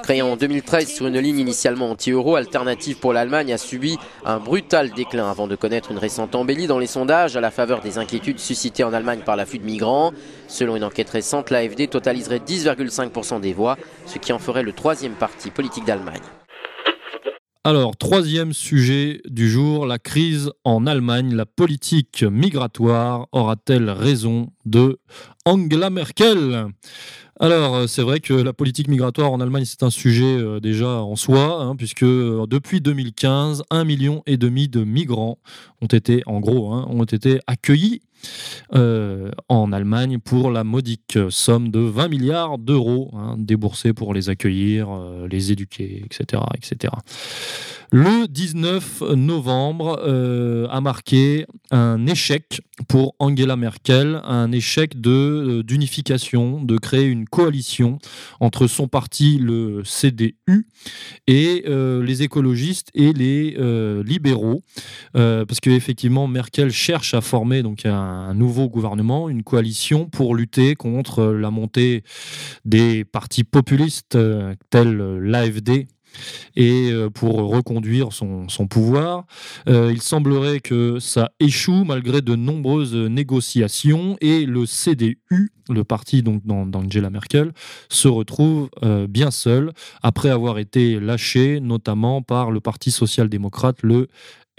Créée 0.05 0.23
en 0.23 0.37
2013 0.37 0.89
sur 0.89 1.07
une 1.07 1.19
ligne 1.19 1.41
initialement 1.41 1.91
anti-euro, 1.91 2.37
Alternative 2.37 2.99
pour 2.99 3.13
l'Allemagne 3.13 3.53
a 3.53 3.59
subi 3.59 3.99
un 4.25 4.39
brutal 4.39 4.91
déclin 4.91 5.29
avant 5.29 5.49
de 5.49 5.57
connaître 5.57 5.91
une 5.91 5.99
récente 5.99 6.37
embellie 6.37 6.69
dans 6.69 6.79
les 6.79 6.87
sondages 6.87 7.37
à 7.37 7.41
la 7.41 7.51
faveur 7.51 7.81
des 7.81 7.99
inquiétudes 7.99 8.39
suscitées 8.39 8.85
en 8.85 8.93
Allemagne 8.93 9.23
par 9.27 9.35
l'afflux 9.35 9.59
de 9.59 9.65
migrants. 9.65 10.13
Selon 10.47 10.77
une 10.77 10.85
enquête 10.85 11.11
récente, 11.11 11.51
l'AFD 11.51 11.89
totaliserait 11.89 12.39
10,5% 12.39 13.41
des 13.41 13.53
voix, 13.53 13.77
ce 14.07 14.19
qui 14.19 14.33
en 14.33 14.39
ferait 14.39 14.63
le 14.63 14.73
troisième 14.73 15.15
parti 15.15 15.51
politique 15.51 15.85
d'Allemagne. 15.85 16.23
Alors, 17.67 17.97
troisième 17.97 18.53
sujet 18.53 19.23
du 19.27 19.49
jour, 19.49 19.87
la 19.87 19.99
crise 19.99 20.51
en 20.65 20.87
Allemagne. 20.87 21.35
La 21.35 21.47
politique 21.47 22.23
migratoire 22.23 23.27
aura-t-elle 23.33 23.89
raison 23.89 24.51
de 24.67 24.99
Angela 25.47 25.89
Merkel? 25.89 26.67
Alors, 27.41 27.75
euh, 27.75 27.87
c'est 27.87 28.03
vrai 28.03 28.21
que 28.21 28.35
la 28.35 28.53
politique 28.53 28.89
migratoire 28.89 29.33
en 29.33 29.41
Allemagne, 29.41 29.65
c'est 29.65 29.83
un 29.83 29.89
sujet 29.89 30.37
euh, 30.37 30.61
déjà 30.61 30.89
en 30.89 31.17
soi, 31.17 31.62
hein, 31.62 31.75
puisque 31.75 32.03
euh, 32.03 32.45
depuis 32.47 32.83
2015, 32.83 33.62
un 33.71 33.85
million 33.85 34.23
et 34.27 34.37
demi 34.37 34.69
de 34.69 34.85
migrants 34.85 35.39
ont 35.81 35.87
été, 35.87 36.23
en 36.27 36.41
gros, 36.41 36.71
hein, 36.75 36.87
ont 36.91 37.05
été 37.05 37.41
accueillis 37.47 38.03
en 38.72 39.72
Allemagne 39.72 40.18
pour 40.18 40.51
la 40.51 40.64
modique 40.64 41.18
somme 41.31 41.70
de 41.70 41.81
20 41.81 42.09
milliards 42.09 42.59
d'euros 42.59 43.11
hein, 43.14 43.37
déboursés 43.39 43.93
pour 43.93 44.14
les 44.14 44.29
accueillir, 44.29 44.89
les 45.31 45.53
éduquer, 45.53 46.03
etc., 46.05 46.43
etc. 46.57 46.93
Le 47.97 48.26
19 48.26 49.03
novembre 49.14 50.03
a 50.68 50.80
marqué 50.80 51.47
un 51.70 52.09
échec 52.09 52.61
pour 52.88 53.14
Angela 53.20 53.55
Merkel, 53.55 54.20
un 54.24 54.51
échec 54.51 55.01
de 55.01 55.62
d'unification, 55.64 56.61
de 56.61 56.76
créer 56.76 57.07
une 57.07 57.28
coalition 57.28 58.01
entre 58.40 58.66
son 58.66 58.88
parti, 58.88 59.38
le 59.38 59.82
CDU, 59.84 60.66
et 61.28 61.62
euh, 61.68 62.03
les 62.03 62.24
écologistes 62.24 62.90
et 62.95 63.12
les 63.12 63.55
euh, 63.61 64.03
libéraux, 64.03 64.64
euh, 65.16 65.45
parce 65.45 65.61
qu'effectivement, 65.61 66.26
Merkel 66.26 66.72
cherche 66.72 67.14
à 67.14 67.20
former 67.20 67.62
donc 67.62 67.86
un, 67.86 68.34
nouveau 68.34 68.68
gouvernement, 68.68 69.28
une 69.28 69.45
coalition 69.45 70.07
pour 70.07 70.34
lutter 70.34 70.74
contre 70.74 71.26
la 71.26 71.53
montée 71.53 72.03
des 72.64 73.05
partis 73.05 73.45
populistes 73.45 74.18
tels 74.70 74.97
l'AFD 75.20 75.86
et 76.57 76.91
euh, 76.91 77.11
pour 77.11 77.37
reconduire 77.37 78.12
son, 78.12 78.47
pouvoir. 78.69 79.27
Euh, 79.69 79.91
il 79.93 80.01
semblerait 80.01 80.61
que 80.61 80.99
ça 80.99 81.31
échoue 81.41 81.85
malgré 81.85 82.23
de 82.23 82.35
nombreuses 82.35 82.95
négociations 82.95 84.17
et 84.21 84.47
le 84.47 84.67
CDU, 84.67 85.53
le 85.69 85.85
parti 85.85 86.23
d'Angela 86.23 87.11
Merkel, 87.11 87.53
se 87.89 88.09
retrouve 88.09 88.69
euh, 88.83 89.07
bien 89.07 89.31
seul 89.31 89.73
après 90.03 90.31
avoir 90.31 90.59
été 90.59 90.99
lâché 91.01 91.61
notamment 91.61 92.23
par 92.23 92.51
le 92.51 92.61
Parti 92.61 92.91
social-démocrate, 92.91 93.83
le 93.83 94.09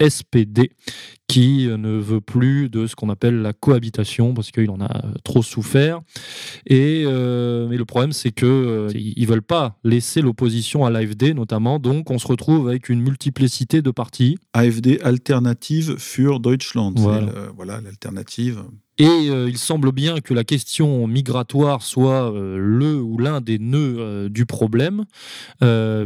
SPD, 0.00 0.70
qui 1.26 1.66
ne 1.66 1.98
veut 1.98 2.20
plus 2.20 2.68
de 2.68 2.86
ce 2.86 2.94
qu'on 2.94 3.08
appelle 3.08 3.40
la 3.42 3.52
cohabitation 3.52 4.34
parce 4.34 4.50
qu'il 4.50 4.70
en 4.70 4.80
a 4.80 5.04
trop 5.24 5.42
souffert. 5.42 6.00
Et 6.66 7.04
euh, 7.06 7.66
mais 7.68 7.76
le 7.76 7.84
problème, 7.84 8.12
c'est 8.12 8.32
que 8.32 8.46
euh, 8.46 8.88
ils 8.94 9.26
veulent 9.26 9.42
pas 9.42 9.78
laisser 9.84 10.20
l'opposition 10.22 10.84
à 10.84 10.90
l'AFD, 10.90 11.34
notamment. 11.34 11.78
Donc, 11.78 12.10
on 12.10 12.18
se 12.18 12.26
retrouve 12.26 12.68
avec 12.68 12.88
une 12.88 13.00
multiplicité 13.00 13.82
de 13.82 13.90
partis. 13.90 14.38
AFD 14.52 15.00
Alternative 15.02 15.96
für 15.98 16.40
Deutschland. 16.40 16.94
Voilà, 16.98 17.80
l'alternative. 17.80 18.64
Et 18.98 19.28
euh, 19.28 19.48
il 19.48 19.58
semble 19.58 19.92
bien 19.92 20.20
que 20.20 20.32
la 20.32 20.42
question 20.42 21.06
migratoire 21.06 21.82
soit 21.82 22.32
euh, 22.32 22.56
le 22.58 22.96
ou 23.00 23.18
l'un 23.18 23.42
des 23.42 23.58
nœuds 23.58 23.96
euh, 23.98 24.28
du 24.30 24.46
problème, 24.46 25.04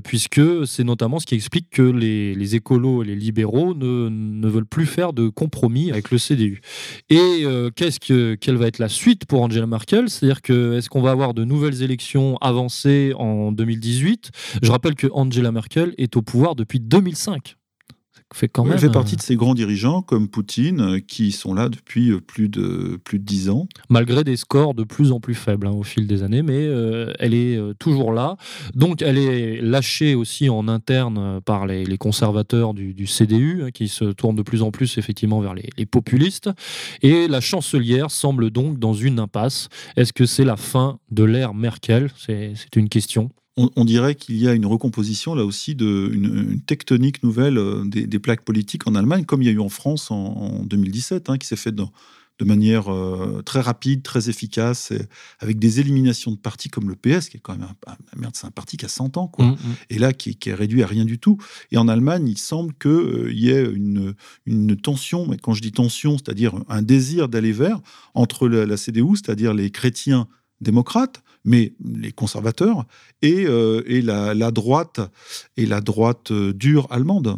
puisque 0.04 0.66
c'est 0.66 0.84
notamment 0.84 1.18
ce 1.18 1.26
qui 1.26 1.34
explique 1.34 1.70
que 1.70 1.82
les, 1.82 2.54
écolos 2.54 3.02
et 3.02 3.06
les 3.06 3.14
libéraux 3.14 3.74
ne, 3.74 4.08
ne, 4.08 4.48
veulent 4.48 4.66
plus 4.66 4.86
faire 4.86 5.12
de 5.12 5.28
compromis 5.28 5.90
avec 5.90 6.10
le 6.10 6.18
CDU. 6.18 6.60
Et 7.10 7.44
qu'est-ce 7.76 8.00
que, 8.00 8.34
quelle 8.34 8.56
va 8.56 8.66
être 8.66 8.78
la 8.78 8.88
suite 8.88 9.26
pour 9.26 9.42
Angela 9.42 9.66
Merkel? 9.66 10.08
C'est-à-dire 10.08 10.42
que 10.42 10.76
est-ce 10.76 10.88
qu'on 10.88 11.02
va 11.02 11.10
avoir 11.10 11.34
de 11.34 11.44
nouvelles 11.44 11.82
élections 11.82 12.36
avancées 12.38 13.12
en 13.16 13.52
2018 13.52 14.30
Je 14.62 14.70
rappelle 14.70 14.94
que 14.94 15.06
Angela 15.12 15.52
Merkel 15.52 15.94
est 15.98 16.16
au 16.16 16.22
pouvoir 16.22 16.56
depuis 16.56 16.80
2005 16.80 17.56
fait 18.32 18.48
quand 18.48 18.64
même. 18.64 18.74
Elle 18.74 18.78
fait 18.78 18.90
partie 18.90 19.16
de 19.16 19.22
ces 19.22 19.36
grands 19.36 19.54
dirigeants 19.54 20.02
comme 20.02 20.28
Poutine 20.28 20.80
euh, 20.80 21.00
qui 21.00 21.32
sont 21.32 21.54
là 21.54 21.68
depuis 21.68 22.10
euh, 22.10 22.20
plus 22.20 22.48
de 22.48 22.98
plus 23.04 23.18
de 23.18 23.24
dix 23.24 23.50
ans. 23.50 23.66
Malgré 23.88 24.24
des 24.24 24.36
scores 24.36 24.74
de 24.74 24.84
plus 24.84 25.12
en 25.12 25.20
plus 25.20 25.34
faibles 25.34 25.66
hein, 25.66 25.72
au 25.72 25.82
fil 25.82 26.06
des 26.06 26.22
années, 26.22 26.42
mais 26.42 26.58
euh, 26.58 27.12
elle 27.18 27.34
est 27.34 27.58
toujours 27.78 28.12
là. 28.12 28.36
Donc 28.74 29.02
elle 29.02 29.18
est 29.18 29.60
lâchée 29.60 30.14
aussi 30.14 30.48
en 30.48 30.68
interne 30.68 31.40
par 31.44 31.66
les, 31.66 31.98
conservateurs 31.98 32.72
du, 32.74 33.06
CDU 33.06 33.62
hein, 33.64 33.70
qui 33.70 33.88
se 33.88 34.04
tournent 34.04 34.36
de 34.36 34.42
plus 34.42 34.62
en 34.62 34.70
plus 34.70 34.98
effectivement 34.98 35.40
vers 35.40 35.54
les, 35.54 35.68
les 35.76 35.86
populistes. 35.86 36.50
Et 37.02 37.28
la 37.28 37.40
chancelière 37.40 38.10
semble 38.10 38.50
donc 38.50 38.78
dans 38.78 38.94
une 38.94 39.18
impasse. 39.18 39.68
Est-ce 39.96 40.12
que 40.12 40.26
c'est 40.26 40.44
la 40.44 40.56
fin 40.56 40.98
de 41.10 41.24
l'ère 41.24 41.54
Merkel? 41.54 42.10
C'est 42.16 42.76
une 42.76 42.88
question 42.88 43.30
on, 43.56 43.84
dirait 43.84 44.14
qu'il 44.14 44.36
y 44.36 44.48
a 44.48 44.54
une 44.54 44.66
recomposition 44.66 45.34
là 45.34 45.44
aussi 45.44 45.74
de 45.74 46.10
une, 46.12 46.60
tectonique 46.62 47.22
nouvelle 47.22 47.58
euh, 47.58 47.84
des, 47.84 48.18
plaques 48.18 48.42
politiques 48.42 48.86
en 48.86 48.94
Allemagne, 48.94 49.24
comme 49.24 49.42
il 49.42 49.46
y 49.46 49.48
a 49.48 49.52
eu 49.52 49.60
en 49.60 49.68
France 49.68 50.10
en, 50.10 50.64
2017, 50.64 51.30
hein, 51.30 51.38
qui 51.38 51.46
s'est 51.46 51.56
fait 51.56 51.72
de, 51.72 51.84
de 52.38 52.44
manière 52.44 52.92
euh, 52.92 53.42
très 53.44 53.60
rapide, 53.60 54.02
très 54.02 54.30
efficace, 54.30 54.92
avec 55.40 55.58
des 55.58 55.80
éliminations 55.80 56.30
de 56.30 56.36
partis 56.36 56.68
comme 56.68 56.88
le 56.88 56.96
PS, 56.96 57.28
qui 57.28 57.36
est 57.36 57.40
quand 57.40 57.56
même 57.56 57.68
un, 57.86 57.96
merde, 58.16 58.34
c'est 58.36 58.46
un 58.46 58.50
parti 58.52 58.76
qui 58.76 58.86
a 58.86 58.88
100 58.88 59.16
ans, 59.16 59.26
quoi, 59.26 59.46
mmh, 59.46 59.50
mmh. 59.50 59.74
et 59.90 59.98
là 59.98 60.12
qui, 60.12 60.38
est 60.46 60.54
réduit 60.54 60.82
à 60.82 60.86
rien 60.86 61.04
du 61.04 61.18
tout. 61.18 61.36
Et 61.70 61.76
en 61.76 61.88
Allemagne, 61.88 62.28
il 62.28 62.38
semble 62.38 62.72
qu'il 62.74 62.90
euh, 62.90 63.32
y 63.32 63.50
ait 63.50 63.64
une, 63.64 64.14
une 64.46 64.76
tension, 64.76 65.26
mais 65.26 65.36
quand 65.36 65.54
je 65.54 65.60
dis 65.60 65.72
tension, 65.72 66.16
c'est-à-dire 66.18 66.54
un 66.68 66.82
désir 66.82 67.28
d'aller 67.28 67.52
vers 67.52 67.80
entre 68.14 68.48
la 68.48 68.76
CDU, 68.76 69.16
c'est-à-dire 69.16 69.54
les 69.54 69.70
chrétiens 69.70 70.28
démocrates, 70.60 71.22
mais 71.44 71.72
les 71.84 72.12
conservateurs, 72.12 72.84
et, 73.22 73.46
euh, 73.46 73.82
et 73.86 74.02
la, 74.02 74.50
droite, 74.50 75.00
et 75.56 75.66
la 75.66 75.80
droite 75.80 76.30
euh, 76.30 76.52
dure 76.52 76.86
allemande, 76.90 77.36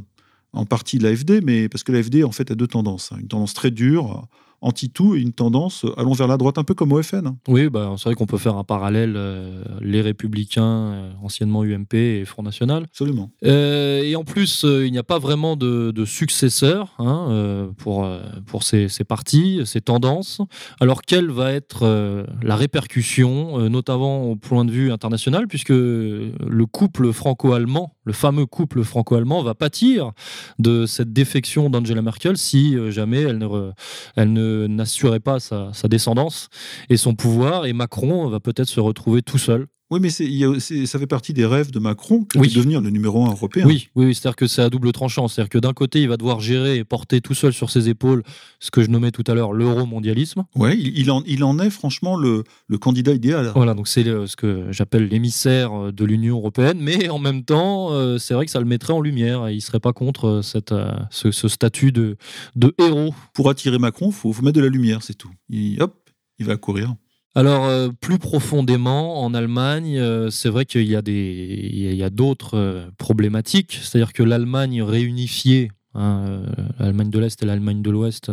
en 0.53 0.67
partie 0.67 0.99
l'AFD, 0.99 1.43
mais 1.43 1.69
parce 1.69 1.83
que 1.83 1.93
l'AFD 1.93 2.25
en 2.25 2.33
fait 2.33 2.51
a 2.51 2.55
deux 2.55 2.67
tendances, 2.67 3.13
hein. 3.13 3.17
une 3.21 3.29
tendance 3.29 3.55
très 3.55 3.71
dure 3.71 4.27
anti-tout 4.63 5.17
et 5.17 5.21
une 5.21 5.33
tendance 5.33 5.85
euh, 5.85 5.93
allons 5.99 6.13
vers 6.13 6.29
la 6.29 6.37
droite 6.37 6.59
un 6.59 6.65
peu 6.65 6.75
comme 6.75 6.93
au 6.93 7.03
FN. 7.03 7.35
Oui, 7.49 7.69
bah, 7.69 7.93
c'est 7.99 8.05
vrai 8.05 8.15
qu'on 8.15 8.27
peut 8.27 8.39
faire 8.39 8.57
un 8.57 8.65
parallèle 8.65 9.15
euh, 9.17 9.63
les 9.81 10.01
Républicains, 10.01 10.63
euh, 10.63 11.13
anciennement 11.23 11.65
UMP 11.65 11.95
et 11.95 12.25
Front 12.25 12.43
National. 12.43 12.85
Absolument. 12.85 13.31
et 13.43 14.15
en 14.17 14.25
plus, 14.25 14.65
il 14.65 14.91
n'y 14.93 14.99
a 14.99 15.03
pas 15.03 15.19
vraiment 15.19 15.57
de, 15.57 15.91
de 15.91 16.05
successeur 16.05 16.95
hein, 16.99 17.69
pour, 17.77 18.09
pour 18.47 18.63
ces, 18.63 18.89
ces, 18.89 19.05
partis, 19.05 19.61
ces 19.65 19.81
tendances. 19.81 20.41
Alors, 20.81 21.03
quelle 21.03 21.31
va 21.31 21.53
être 21.53 22.27
la 22.43 22.57
répercussion, 22.57 23.69
notamment 23.69 24.31
au 24.31 24.37
point 24.37 24.65
de 24.65 24.71
vue 24.71 24.93
international, 24.93 25.49
puisque 25.49 25.71
le 25.71 26.65
couple 26.71 27.13
franco-allemand, 27.13 27.95
le 28.05 28.13
fameux 28.13 28.47
couple 28.47 28.83
franco-allemand, 28.83 29.43
va 29.43 29.55
pâtir 29.55 30.13
de 30.59 30.87
cette 30.87 31.13
défection 31.13 31.71
d'Angela 31.71 32.03
Merkel 32.03 32.37
si 32.37 32.77
jamais 32.91 33.23
elle 33.23 33.39
ne, 33.39 33.71
elle 34.17 34.33
ne 34.33 34.67
n'assurait 34.67 35.21
pas 35.21 35.41
sa, 35.41 35.73
descendance 35.89 36.49
et 36.89 36.97
son 36.97 37.15
pouvoir, 37.15 37.67
et 37.67 37.73
Macron 37.73 38.29
va 38.29 38.41
peut-être 38.41 38.69
se 38.69 38.81
retrouver 38.81 39.23
tout 39.23 39.39
seul. 39.39 39.67
Oui, 39.93 40.01
mais 40.01 40.11
ça 40.11 40.99
fait 40.99 41.07
partie 41.07 41.32
des 41.32 41.47
rêves 41.47 41.70
de 41.70 41.78
Macron 41.78 42.26
de 42.34 42.55
devenir 42.55 42.80
le 42.80 42.90
numéro 42.90 43.24
un 43.24 43.30
européen. 43.30 43.66
Oui, 43.66 43.88
oui, 43.95 44.14
c'est-à-dire 44.14 44.36
que 44.36 44.47
c'est 44.47 44.62
à 44.62 44.70
double 44.70 44.93
tranchant. 44.93 45.28
C'est-à-dire 45.28 45.51
que 45.51 45.59
d'un 45.59 45.72
côté, 45.72 46.01
il 46.01 46.09
va 46.09 46.16
devoir 46.16 46.40
gérer 46.40 46.78
et 46.78 46.84
porter 46.84 47.20
tout 47.20 47.34
seul 47.34 47.53
sur 47.53 47.70
ses 47.70 47.88
épaules 47.88 48.22
ce 48.59 48.70
que 48.70 48.82
je 48.82 48.88
nommais 48.88 49.11
tout 49.11 49.24
à 49.26 49.34
l'heure 49.34 49.53
l'euro-mondialisme. 49.53 50.45
Oui, 50.57 50.93
il 50.97 51.11
en, 51.11 51.22
il 51.26 51.45
en 51.45 51.59
est 51.59 51.70
franchement 51.70 52.16
le, 52.16 52.45
le 52.68 52.78
candidat 52.78 53.12
idéal. 53.12 53.53
Voilà, 53.55 53.74
donc 53.74 53.86
c'est 53.86 54.05
ce 54.05 54.34
que 54.34 54.66
j'appelle 54.70 55.09
l'émissaire 55.09 55.93
de 55.93 56.05
l'Union 56.05 56.36
européenne, 56.38 56.78
mais 56.80 57.09
en 57.09 57.18
même 57.18 57.45
temps, 57.45 57.93
euh, 57.93 58.18
c'est 58.18 58.34
vrai 58.34 58.47
que 58.47 58.51
ça 58.51 58.61
le 58.61 58.66
mettrait 58.66 58.93
en 58.93 59.01
lumière. 59.01 59.51
Il 59.51 59.57
ne 59.57 59.61
serait 59.61 59.80
pas 59.80 59.93
contre 59.93 60.26
euh, 60.26 60.43
cette, 60.43 60.72
euh, 60.72 60.93
ce, 61.11 61.30
statut 61.49 61.93
de, 61.93 62.16
de 62.57 62.74
héros. 62.78 63.14
Pour 63.34 63.51
attirer 63.51 63.78
Macron, 63.78 64.09
il 64.09 64.12
faut, 64.12 64.32
faut, 64.32 64.43
mettre 64.43 64.57
de 64.57 64.64
la 64.64 64.68
lumière, 64.68 65.03
c'est 65.03 65.14
tout. 65.14 65.30
hop, 65.78 66.11
il 66.38 66.47
va 66.47 66.57
courir. 66.57 66.95
Alors, 67.35 67.64
euh, 67.64 67.89
plus 67.89 68.18
profondément, 68.18 69.22
en 69.24 69.33
Allemagne, 69.33 69.99
euh, 69.99 70.28
c'est 70.28 70.51
vrai 70.51 70.66
qu'il 70.66 70.87
y 70.87 70.95
a, 70.95 71.01
des, 71.01 71.70
il 71.72 71.95
y 71.95 72.03
a 72.03 72.11
d'autres 72.11 72.59
euh, 72.59 72.91
problématiques. 72.99 73.78
C'est-à-dire 73.83 74.12
que 74.12 74.22
l'Allemagne 74.22 74.83
réunifiée, 74.83 75.70
hein, 75.95 76.43
l'Allemagne 76.78 77.09
de 77.09 77.18
l'Est 77.18 77.43
et 77.43 77.47
l'Allemagne 77.47 77.80
de 77.80 77.91
l'Ouest, 77.91 78.30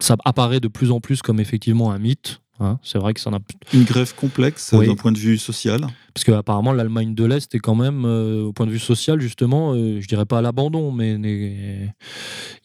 ça 0.00 0.16
apparaît 0.24 0.60
de 0.60 0.68
plus 0.68 0.90
en 0.90 1.00
plus 1.00 1.22
comme 1.22 1.40
effectivement 1.40 1.90
un 1.90 1.98
mythe. 1.98 2.40
Hein. 2.60 2.78
c'est 2.82 2.98
vrai 2.98 3.14
que 3.14 3.20
ça 3.20 3.30
en 3.30 3.34
a 3.34 3.40
une 3.72 3.84
grève 3.84 4.14
complexe 4.14 4.72
d'un 4.72 4.94
point 4.94 5.12
de 5.12 5.18
vue 5.18 5.38
social. 5.38 5.86
Parce 6.14 6.24
qu'apparemment 6.24 6.72
l'Allemagne 6.72 7.14
de 7.14 7.24
l'Est 7.24 7.52
est 7.54 7.58
quand 7.58 7.74
même, 7.74 8.04
au 8.04 8.52
point 8.52 8.66
de 8.66 8.70
vue 8.70 8.78
social 8.78 9.20
justement, 9.20 9.74
je 9.74 10.06
dirais 10.06 10.26
pas 10.26 10.38
à 10.38 10.42
l'abandon, 10.42 10.92
mais 10.92 11.18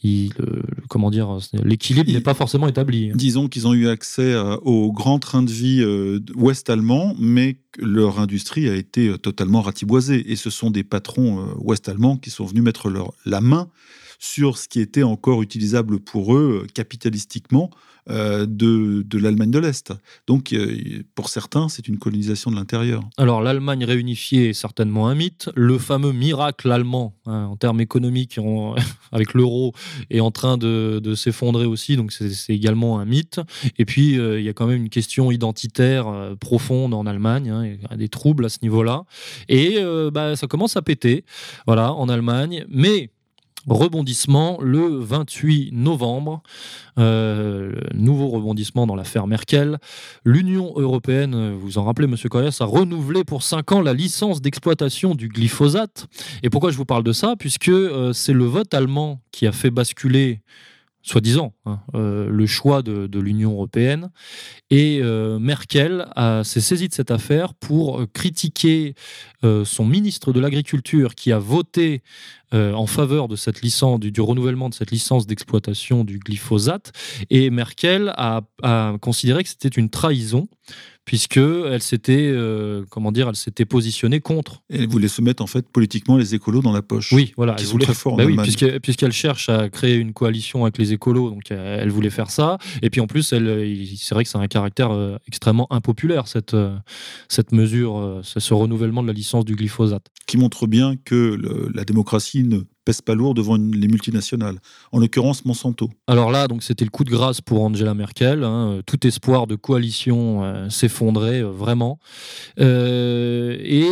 il, 0.04 0.32
comment 0.88 1.10
dire, 1.10 1.38
l'équilibre 1.64 2.12
n'est 2.12 2.22
pas 2.22 2.34
forcément 2.34 2.68
établi. 2.68 3.12
Disons 3.16 3.48
qu'ils 3.48 3.68
ont 3.68 3.74
eu 3.74 3.88
accès 3.88 4.34
euh, 4.34 4.56
au 4.58 4.92
grand 4.92 5.20
train 5.20 5.44
de 5.44 5.52
vie 5.52 5.82
euh, 5.82 6.20
ouest 6.36 6.70
allemand, 6.70 7.16
mais 7.20 7.58
leur 7.78 8.20
industrie 8.20 8.70
a 8.70 8.76
été 8.76 9.08
euh, 9.08 9.18
totalement 9.18 9.62
ratiboisée. 9.62 10.32
Et 10.32 10.36
ce 10.36 10.50
sont 10.50 10.72
des 10.72 10.84
patrons 10.84 11.48
ouest 11.60 11.90
allemands 11.90 12.18
qui 12.18 12.30
sont 12.30 12.46
venus 12.46 12.64
mettre 12.64 12.90
leur, 12.90 13.14
la 13.26 13.42
main 13.42 13.70
sur 14.20 14.58
ce 14.58 14.68
qui 14.68 14.82
était 14.82 15.04
encore 15.04 15.42
utilisable 15.42 16.00
pour 16.00 16.36
eux 16.36 16.68
capitalistiquement 16.74 17.70
euh, 17.74 17.89
de, 18.08 19.04
de 19.04 19.18
l'Allemagne 19.18 19.52
de 19.52 19.60
l'Est. 19.60 19.94
Donc, 20.28 20.54
euh, 20.54 21.04
pour 21.16 21.30
certains, 21.30 21.70
c'est 21.70 21.88
une 21.88 21.98
colonisation 21.98 22.52
de 22.52 22.56
l'intérieur. 22.56 23.04
Alors, 23.18 23.42
l'Allemagne 23.42 23.86
réunifiée 23.86 24.50
est 24.50 24.54
certainement 24.54 25.08
un 25.08 25.16
mythe. 25.16 25.50
Le 25.56 25.78
fameux 25.78 26.12
miracle 26.12 26.72
allemand, 26.72 27.16
hein, 27.26 27.46
en 27.46 27.56
termes 27.56 27.82
économiques, 27.82 28.40
avec 29.12 29.34
l'euro, 29.34 29.74
est 30.10 30.20
en 30.20 30.32
train 30.32 30.58
de, 30.58 31.00
de 31.04 31.16
s'effondrer 31.16 31.66
aussi. 31.66 31.96
Donc, 31.96 32.12
c'est 32.12 32.54
également 32.54 33.00
un 33.00 33.06
mythe. 33.06 33.40
Et 33.78 33.86
puis, 33.86 34.20
euh, 34.20 34.40
il 34.40 34.46
y 34.46 34.50
a 34.50 34.54
quand 34.54 34.68
même 34.68 34.84
une 34.84 34.90
question 34.90 35.32
identitaire 35.32 36.36
profonde 36.40 36.94
en 36.94 37.06
Allemagne. 37.06 37.50
Hein, 37.50 37.66
il 37.66 37.82
y 37.82 37.94
a 37.94 37.98
des 37.98 38.10
troubles 38.10 38.46
à 38.46 38.50
ce 38.50 38.60
niveau-là. 38.62 39.04
Et 39.48 39.78
bah, 40.12 40.36
ça 40.36 40.48
commence 40.48 40.78
à 40.78 40.82
péter, 40.82 41.26
voilà, 41.66 41.94
en 41.94 42.10
Allemagne. 42.10 42.66
Mais 42.70 43.12
Rebondissement 43.68 44.58
le 44.62 45.00
28 45.00 45.72
novembre, 45.74 46.42
euh, 46.98 47.74
nouveau 47.94 48.30
rebondissement 48.30 48.88
dans 48.88 48.96
l'affaire 48.96 49.28
Merkel. 49.28 49.78
L'Union 50.24 50.74
européenne, 50.78 51.54
vous 51.56 51.78
en 51.78 51.84
rappelez, 51.84 52.08
Monsieur 52.08 52.30
Coyas, 52.30 52.58
a 52.62 52.66
renouvelé 52.66 53.24
pour 53.24 53.44
5 53.44 53.72
ans 53.74 53.82
la 53.82 53.94
licence 53.94 54.42
d'exploitation 54.42 55.14
du 55.14 55.28
glyphosate. 55.28 56.08
Et 56.42 56.50
pourquoi 56.50 56.72
je 56.72 56.78
vous 56.78 56.86
parle 56.86 57.04
de 57.04 57.12
ça? 57.12 57.36
Puisque 57.38 57.70
euh, 57.70 58.14
c'est 58.14 58.34
le 58.34 58.46
vote 58.46 58.74
allemand 58.74 59.22
qui 59.32 59.46
a 59.46 59.52
fait 59.52 59.72
basculer 59.72 60.42
soi-disant, 61.10 61.54
hein, 61.66 61.80
euh, 61.96 62.30
le 62.30 62.46
choix 62.46 62.84
de, 62.84 63.20
l'Union 63.20 63.52
européenne. 63.52 64.12
Et 64.70 65.00
euh, 65.02 65.40
Merkel 65.40 66.08
s'est 66.44 66.62
saisie 66.62 66.88
de 66.88 66.94
cette 66.94 67.12
affaire 67.12 67.54
pour 67.56 68.02
euh, 68.02 68.08
critiquer 68.14 68.94
son 69.64 69.86
ministre 69.86 70.34
de 70.34 70.40
l'Agriculture 70.42 71.16
qui 71.16 71.32
a 71.32 71.40
voté 71.40 72.04
en 72.52 72.88
faveur 72.88 73.30
du, 73.30 74.22
renouvellement 74.22 74.68
de 74.68 74.74
cette 74.74 74.92
licence 74.92 75.26
d'exploitation 75.26 76.04
du 76.04 76.20
glyphosate. 76.20 76.92
Et 77.30 77.50
Merkel 77.50 78.14
a 78.18 78.42
considéré 79.00 79.44
que 79.44 79.50
c'était 79.50 79.70
une 79.70 79.90
trahison 79.90 80.50
puisque 81.10 81.38
elle 81.38 81.82
s'était, 81.82 82.30
euh, 82.32 82.86
comment 82.92 83.12
dire, 83.12 83.28
elle 83.30 83.36
s'était 83.36 83.66
positionnée 83.66 84.20
contre. 84.20 84.62
elle 84.70 84.88
voulait 84.88 85.08
se 85.08 85.24
mettre 85.24 85.42
en 85.42 85.48
fait 85.48 85.68
politiquement 85.68 86.18
les 86.18 86.36
écolos 86.36 86.62
dans 86.62 86.72
la 86.72 86.84
poche. 86.84 87.12
Oui, 87.14 87.34
voilà. 87.36 87.56
Ils 87.58 87.66
sont 87.66 87.80
très 87.80 87.96
forts 87.96 88.16
bah 88.16 88.26
oui, 88.28 88.38
puisqu'elle 88.80 89.12
cherche 89.12 89.50
à 89.50 89.70
créer 89.70 89.96
une 89.96 90.14
coalition 90.14 90.66
avec 90.66 90.78
les 90.78 90.94
écolos, 90.94 91.32
donc 91.32 91.50
euh, 91.50 91.80
elle 91.82 91.90
voulait 91.90 92.12
faire 92.12 92.30
ça. 92.30 92.60
Et 92.84 92.92
puis 92.92 93.02
en 93.02 93.08
plus, 93.08 93.34
elle, 93.34 93.76
c'est 93.98 94.14
vrai 94.14 94.24
que 94.24 94.30
c'est 94.30 94.38
un 94.38 94.48
caractère 94.48 94.92
euh, 94.92 95.18
extrêmement 95.28 95.66
impopulaire 95.74 96.28
cette 96.28 96.56
cette 97.28 97.54
mesure, 97.54 98.22
ce 98.22 98.54
renouvellement 98.54 99.02
de 99.02 99.08
la 99.08 99.14
licence 99.14 99.46
du 99.46 99.56
glyphosate. 99.56 100.06
Qui 100.28 100.38
montre 100.38 100.68
bien 100.68 100.96
que 100.96 101.40
la 101.74 101.86
démocratie 101.86 102.44
ne 102.44 102.60
pèse 102.86 103.02
pas 103.02 103.16
lourd 103.16 103.34
devant 103.34 103.58
les 103.58 103.88
multinationales, 103.88 104.60
en 104.92 105.00
l'occurrence 105.00 105.46
Monsanto. 105.46 105.90
Alors 106.08 106.32
là, 106.32 106.48
donc 106.48 106.64
c'était 106.64 106.86
le 106.86 106.90
coup 106.90 107.04
de 107.04 107.12
grâce 107.12 107.42
pour 107.42 107.62
Angela 107.62 107.94
Merkel. 107.94 108.44
Hein. 108.44 108.82
Tout 108.86 109.06
espoir 109.06 109.48
de 109.48 109.56
coalition 109.56 110.44
euh, 110.44 110.70
s'effondrait 110.70 111.44
euh, 111.44 111.52
vraiment. 111.52 112.00
Euh, 112.60 113.58
et 113.60 113.90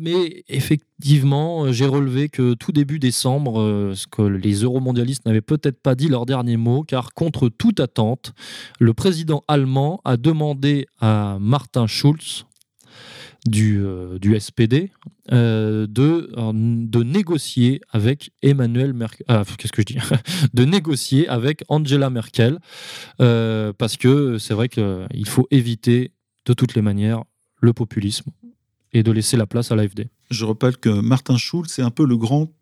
mais 0.00 0.44
effectivement, 0.48 1.70
j'ai 1.72 1.86
relevé 1.86 2.28
que 2.28 2.54
tout 2.54 2.72
début 2.72 2.98
décembre, 2.98 3.92
ce 3.94 4.06
que 4.06 4.22
les 4.22 4.62
euromondialistes 4.62 5.26
n'avaient 5.26 5.40
peut-être 5.40 5.80
pas 5.80 5.94
dit 5.94 6.08
leur 6.08 6.26
dernier 6.26 6.56
mot, 6.56 6.82
car 6.82 7.12
contre 7.14 7.48
toute 7.48 7.80
attente, 7.80 8.32
le 8.80 8.94
président 8.94 9.44
allemand 9.48 10.00
a 10.04 10.16
demandé 10.16 10.86
à 11.00 11.36
Martin 11.40 11.86
Schulz, 11.86 12.44
du, 13.46 13.84
euh, 13.84 14.18
du 14.18 14.38
SPD 14.38 14.90
euh, 15.32 15.86
de, 15.88 16.30
de 16.34 17.02
négocier 17.02 17.80
avec 17.90 18.30
Emmanuel 18.42 18.92
Merkel. 18.92 19.24
Ah, 19.28 19.42
qu'est-ce 19.58 19.72
que 19.72 19.82
je 19.82 19.94
dis? 19.94 19.98
De 20.54 20.64
négocier 20.64 21.28
avec 21.28 21.64
Angela 21.68 22.10
Merkel, 22.10 22.58
euh, 23.20 23.72
parce 23.72 23.96
que 23.96 24.38
c'est 24.38 24.54
vrai 24.54 24.68
qu'il 24.68 25.26
faut 25.26 25.46
éviter 25.50 26.12
de 26.46 26.52
toutes 26.52 26.74
les 26.74 26.82
manières 26.82 27.24
le 27.60 27.72
populisme 27.72 28.30
et 28.92 29.02
de 29.02 29.12
laisser 29.12 29.36
la 29.36 29.46
place 29.46 29.70
à 29.70 29.76
l'AFD. 29.76 30.08
Je 30.30 30.44
rappelle 30.44 30.76
que 30.76 30.88
Martin 30.88 31.36
Schulz, 31.36 31.68
c'est 31.68 31.82
un 31.82 31.90
peu 31.90 32.06
le 32.06 32.16
grand 32.16 32.52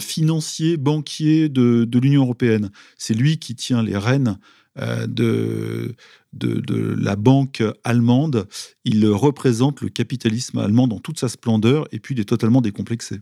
financier, 0.00 0.76
banquier 0.76 1.48
de, 1.48 1.84
de 1.84 1.98
l'Union 2.00 2.22
européenne. 2.22 2.70
C'est 2.98 3.14
lui 3.14 3.38
qui 3.38 3.54
tient 3.54 3.80
les 3.80 3.96
rênes 3.96 4.36
de, 4.76 5.94
de, 6.32 6.94
la 6.98 7.16
banque 7.16 7.62
allemande. 7.84 8.46
Il 8.84 9.06
représente 9.08 9.80
le 9.80 9.88
capitalisme 9.88 10.58
allemand 10.58 10.88
dans 10.88 10.98
toute 10.98 11.18
sa 11.18 11.28
splendeur 11.28 11.86
et 11.92 11.98
puis 11.98 12.14
il 12.14 12.20
est 12.20 12.28
totalement 12.28 12.60
décomplexé. 12.60 13.20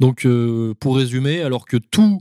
Donc, 0.00 0.24
euh, 0.24 0.74
pour 0.80 0.96
résumer, 0.96 1.42
alors 1.42 1.66
que 1.66 1.76
tout 1.76 2.20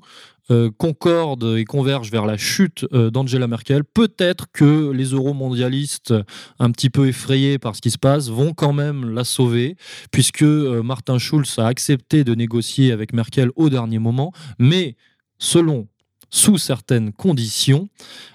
euh, 0.52 0.70
concorde 0.78 1.56
et 1.58 1.66
converge 1.66 2.12
vers 2.12 2.26
la 2.26 2.38
chute 2.38 2.86
euh, 2.94 3.10
d'Angela 3.10 3.48
Merkel, 3.48 3.84
peut-être 3.84 4.46
que 4.52 4.92
les 4.92 5.06
euromondialistes, 5.06 6.14
un 6.60 6.72
petit 6.72 6.90
peu 6.90 7.08
effrayés 7.08 7.58
par 7.58 7.76
ce 7.76 7.82
qui 7.82 7.92
se 7.92 7.98
passe, 7.98 8.30
vont 8.30 8.54
quand 8.54 8.74
même 8.74 9.10
la 9.10 9.24
sauver, 9.24 9.76
puisque 10.12 10.44
Martin 10.44 11.18
Schulz 11.18 11.58
a 11.58 11.68
accepté 11.68 12.24
de 12.24 12.36
négocier 12.36 12.92
avec 12.92 13.14
Merkel 13.14 13.50
au 13.56 13.70
dernier 13.70 14.00
moment, 14.00 14.32
mais 14.60 14.96
selon 15.40 15.88
sous 16.36 16.58
certaines 16.58 17.14
conditions. 17.14 17.88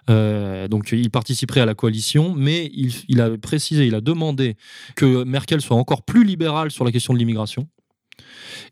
Euh, 0.09 0.68
donc 0.68 0.90
il 0.92 1.11
participerait 1.11 1.61
à 1.61 1.66
la 1.66 1.74
coalition, 1.74 2.34
mais 2.34 2.70
il, 2.72 3.20
a 3.20 3.36
précisé, 3.36 3.86
il 3.86 3.94
a 3.94 4.01
demandé 4.01 4.57
que 4.96 5.22
Merkel 5.24 5.61
soit 5.61 5.76
encore 5.76 6.03
plus 6.03 6.24
libérale 6.24 6.70
sur 6.70 6.84
la 6.84 6.92
question 6.92 7.12
de 7.12 7.18
l'immigration. 7.18 7.68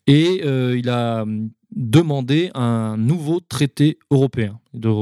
Et 0.07 0.41
euh, 0.47 0.79
il 0.79 0.89
a 0.89 1.27
demandé 1.77 2.51
un 2.55 2.97
nouveau 2.97 3.41
traité 3.41 3.99
européen 4.11 4.59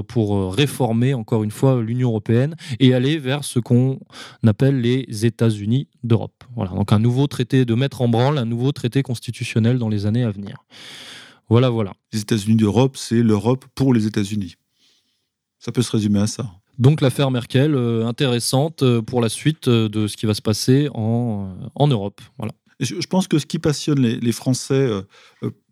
pour 0.08 0.52
réformer 0.52 1.14
encore 1.14 1.44
une 1.44 1.52
fois 1.52 1.80
l'Union 1.80 2.08
européenne 2.08 2.56
et 2.80 2.94
aller 2.94 3.18
vers 3.18 3.44
ce 3.44 3.60
qu'on 3.60 4.00
appelle 4.44 4.80
les 4.80 5.24
États-Unis 5.24 5.86
d'Europe. 6.02 6.42
Voilà, 6.56 6.72
donc 6.72 6.92
un 6.92 6.98
nouveau 6.98 7.28
traité 7.28 7.64
de 7.64 7.74
mettre 7.74 8.02
en 8.02 8.08
branle, 8.08 8.38
un 8.38 8.44
nouveau 8.44 8.72
traité 8.72 9.04
constitutionnel 9.04 9.78
dans 9.78 9.88
les 9.88 10.06
années 10.06 10.24
à 10.24 10.30
venir. 10.30 10.56
Voilà, 11.49 11.70
voilà. 11.70 11.92
Les 12.12 12.20
États-Unis 12.20 12.57
d'Europe, 12.57 12.97
c'est 12.97 13.22
l'Europe 13.22 13.64
pour 13.74 13.94
les 13.94 14.07
États-Unis. 14.07 14.57
Ça 15.59 15.72
peut 15.72 15.82
se 15.82 15.92
résumer 15.92 16.20
à 16.20 16.26
ça. 16.26 16.51
Donc 16.78 17.01
l'affaire 17.01 17.30
Merkel, 17.30 17.74
euh, 17.74 18.07
intéressante 18.07 18.82
euh, 18.82 19.01
pour 19.01 19.20
la 19.20 19.28
suite 19.28 19.68
euh, 19.68 19.88
de 19.88 20.07
ce 20.07 20.16
qui 20.16 20.26
va 20.26 20.34
se 20.34 20.42
passer 20.42 20.88
en, 20.94 21.57
en 21.74 21.88
Europe. 21.88 22.20
Voilà. 22.38 22.53
Je, 22.80 23.07
pense 23.07 23.26
que 23.26 23.38
ce 23.38 23.47
qui 23.47 23.59
passionne 23.59 24.01
les, 24.01 24.32
Français, 24.32 24.90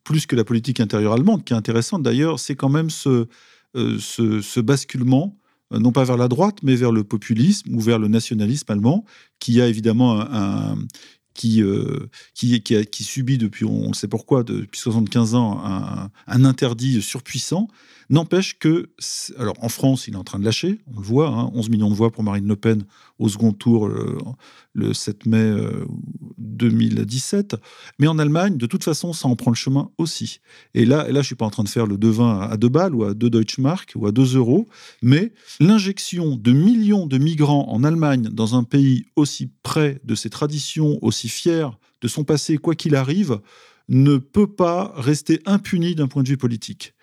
plus 0.05 0.25
que 0.25 0.35
la 0.35 0.45
politique 0.45 0.81
intérieure 0.81 1.13
allemande, 1.13 1.45
qui 1.45 1.53
est 1.53 1.57
intéressante 1.57 2.03
d'ailleurs, 2.03 2.41
c'est 2.41 2.57
quand 2.57 2.71
même 2.71 2.89
ce, 2.89 3.27
ce, 3.75 4.41
ce 4.41 4.61
basculement 4.61 5.37
non 5.71 5.93
pas 5.93 6.05
vers 6.05 6.17
la 6.17 6.29
droite, 6.29 6.59
mais 6.63 6.77
vers 6.77 6.93
le 6.93 7.05
populisme 7.05 7.75
ou 7.75 7.81
vers 7.81 7.99
le 7.99 8.09
nationalisme 8.09 8.73
allemand, 8.73 9.05
qui 9.39 9.61
a 9.61 9.69
évidemment 9.69 10.19
un, 10.21 10.77
qui, 11.35 11.63
euh, 11.63 12.09
qui, 12.33 12.63
qui, 12.63 13.05
subit 13.05 13.39
depuis, 13.39 13.65
on 13.65 13.89
ne 13.89 13.95
sait 13.95 14.09
pourquoi, 14.09 14.45
depuis 14.45 14.81
75 14.81 15.35
ans, 15.35 16.11
un 16.27 16.45
interdit 16.45 17.03
surpuissant, 17.03 17.69
n'empêche 18.11 18.59
que, 18.59 18.91
alors 19.39 19.57
en 19.63 19.69
France, 19.69 20.09
il 20.09 20.15
est 20.15 20.17
en 20.17 20.25
train 20.25 20.39
de 20.39 20.45
lâcher, 20.45 20.81
on 20.93 20.99
le 20.99 21.05
voit, 21.05 21.31
11 21.55 21.67
hein, 21.67 21.71
millions 21.71 21.91
de 21.91 21.95
voix 21.95 22.11
pour 22.11 22.23
Marine 22.23 22.47
Le 22.47 22.57
Pen 22.57 22.85
au 23.19 23.29
second 23.29 23.53
tour 23.53 23.87
euh, 23.87 24.19
le 24.75 24.93
7 24.93 25.27
mai 25.27 25.55
2017. 26.39 27.55
Euh, 27.55 27.57
Mais 27.99 28.07
en 28.07 28.19
Allemagne, 28.19 28.57
de 28.57 28.67
toute 28.67 28.85
façon, 28.85 29.13
ça 29.13 29.29
en 29.29 29.37
prend 29.37 29.51
le 29.51 29.57
chemin 29.57 29.91
aussi. 29.99 30.41
Et 30.75 30.85
là, 30.85 31.05
là 31.05 31.13
je 31.13 31.19
ne 31.19 31.23
suis 31.23 31.35
pas 31.35 31.47
en 31.47 31.51
train 31.51 31.65
de 31.65 31.69
faire 31.69 31.87
le 31.87 31.97
devin 31.97 32.41
à 32.41 32.57
2 32.57 32.69
balles 32.69 32.95
ou 32.95 33.05
à 33.05 33.15
2 33.15 33.31
Deutschmark 33.31 33.93
ou 33.95 34.07
à 34.07 34.13
2 34.13 34.37
euros, 34.37 34.69
mais 35.03 35.33
l'injection 35.61 36.37
de 36.37 36.53
millions 36.53 37.07
de 37.07 37.19
migrants 37.19 37.69
en 37.69 37.85
Allemagne 37.85 38.29
dans 38.31 38.55
un 38.55 38.65
pays 38.65 39.05
aussi 39.17 39.51
près 39.63 40.01
de 40.05 40.15
ses 40.15 40.31
traditions, 40.31 40.99
aussi 41.03 41.29
fier 41.29 41.79
de 42.01 42.09
son 42.09 42.25
passé, 42.25 42.59
quoi 42.59 42.75
qu'il 42.75 42.97
arrive, 42.97 43.41
ne 43.89 44.17
peut 44.17 44.47
pas 44.47 44.93
rester 44.97 45.41
impuni 45.47 45.95
d'un 45.95 46.09
point 46.09 46.23
de 46.23 46.29
vue 46.29 46.37
politique. 46.37 46.94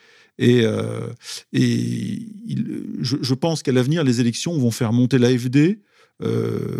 Et, 0.41 0.65
euh, 0.65 1.07
je, 1.53 3.33
pense 3.35 3.61
qu'à 3.61 3.71
l'avenir, 3.71 4.03
les 4.03 4.19
élections 4.19 4.57
vont 4.57 4.71
faire 4.71 4.91
monter 4.91 5.19
l'AFD 5.19 5.79
euh, 6.23 6.79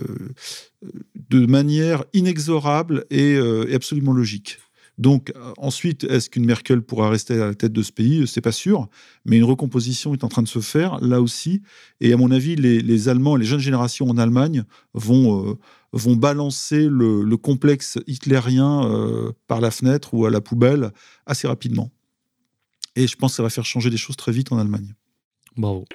de 1.30 1.46
manière 1.46 2.04
inexorable 2.14 3.06
euh, 3.14 3.68
et, 3.68 3.76
absolument 3.76 4.14
logique. 4.14 4.58
Donc 4.98 5.32
ensuite, 5.58 6.04
est-ce 6.04 6.30
qu'une 6.30 6.46
Merkel 6.46 6.82
pourra 6.82 7.10
rester 7.10 7.36
à 7.36 7.48
la 7.48 7.54
tête 7.56 7.72
de 7.72 7.82
ce 7.82 7.92
pays? 7.92 8.28
C'est 8.28 8.42
pas 8.42 8.52
sûr, 8.52 8.88
mais 9.26 9.38
une 9.38 9.44
recomposition 9.44 10.14
est 10.14 10.24
en 10.24 10.28
train 10.28 10.44
de 10.44 10.48
se 10.48 10.60
faire 10.60 11.00
là 11.00 11.22
aussi. 11.22 11.62
Et 12.02 12.14
à 12.14 12.18
mon 12.18 12.30
avis, 12.30 12.56
les, 12.56 13.10
Allemands, 13.10 13.36
les 13.36 13.46
jeunes 13.46 13.60
générations 13.60 14.10
en 14.10 14.18
Allemagne 14.18 14.64
euh, 14.96 15.56
vont 15.94 16.16
balancer 16.16 16.88
le, 16.90 17.36
complexe 17.38 18.00
hitlérien 18.06 19.34
par 19.48 19.62
la 19.62 19.72
fenêtre 19.72 20.14
ou 20.14 20.26
à 20.26 20.32
la 20.32 20.42
poubelle 20.42 20.92
assez 21.26 21.48
rapidement. 21.48 21.92
Et 22.96 23.08
je 23.08 23.16
pense 23.16 23.32
que 23.32 23.36
ça 23.38 23.44
va 23.44 23.50
faire 23.50 23.66
changer 23.66 23.90
des 23.90 23.98
choses 23.98 24.18
très 24.18 24.32
vite 24.32 24.52
en 24.52 24.60
Allemagne. 24.60 24.96
Bravo. 25.56 25.86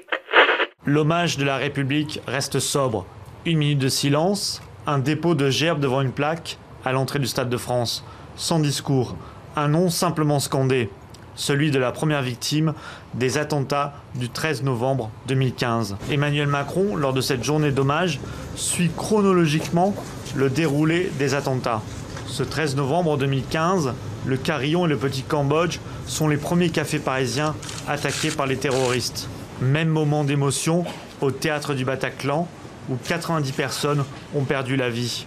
L'hommage 0.84 1.36
de 1.36 1.44
la 1.44 1.56
République 1.56 2.20
reste 2.26 2.58
sobre 2.58 3.06
une 3.44 3.58
minute 3.58 3.78
de 3.78 3.88
silence, 3.88 4.62
un 4.86 4.98
dépôt 4.98 5.34
de 5.34 5.50
gerbes 5.50 5.80
devant 5.80 6.00
une 6.00 6.12
plaque 6.12 6.58
à 6.84 6.92
l'entrée 6.92 7.18
du 7.18 7.26
Stade 7.26 7.50
de 7.50 7.56
France, 7.56 8.04
sans 8.36 8.60
discours, 8.60 9.16
un 9.56 9.68
nom 9.68 9.90
simplement 9.90 10.40
scandé. 10.40 10.90
celui 11.36 11.70
de 11.70 11.78
la 11.78 11.92
première 11.92 12.22
victime 12.22 12.72
des 13.14 13.38
attentats 13.38 13.94
du 14.14 14.28
13 14.30 14.62
novembre 14.62 15.10
2015. 15.28 15.96
Emmanuel 16.10 16.48
Macron, 16.48 16.96
lors 16.96 17.12
de 17.12 17.20
cette 17.20 17.44
journée 17.44 17.70
d'hommage, 17.70 18.18
suit 18.56 18.90
chronologiquement 18.96 19.94
le 20.34 20.50
déroulé 20.50 21.10
des 21.18 21.34
attentats. 21.34 21.82
Ce 22.26 22.42
13 22.42 22.76
novembre 22.76 23.16
2015, 23.18 23.92
le 24.26 24.36
Carillon 24.36 24.86
et 24.86 24.88
le 24.88 24.96
Petit 24.96 25.22
Cambodge 25.22 25.78
sont 26.06 26.28
les 26.28 26.36
premiers 26.36 26.70
cafés 26.70 26.98
parisiens 26.98 27.54
attaqués 27.86 28.30
par 28.30 28.46
les 28.46 28.56
terroristes. 28.56 29.28
Même 29.60 29.88
moment 29.88 30.24
d'émotion 30.24 30.84
au 31.20 31.30
théâtre 31.30 31.74
du 31.74 31.84
Bataclan, 31.84 32.48
où 32.90 32.96
90 32.96 33.52
personnes 33.52 34.04
ont 34.34 34.44
perdu 34.44 34.76
la 34.76 34.90
vie. 34.90 35.26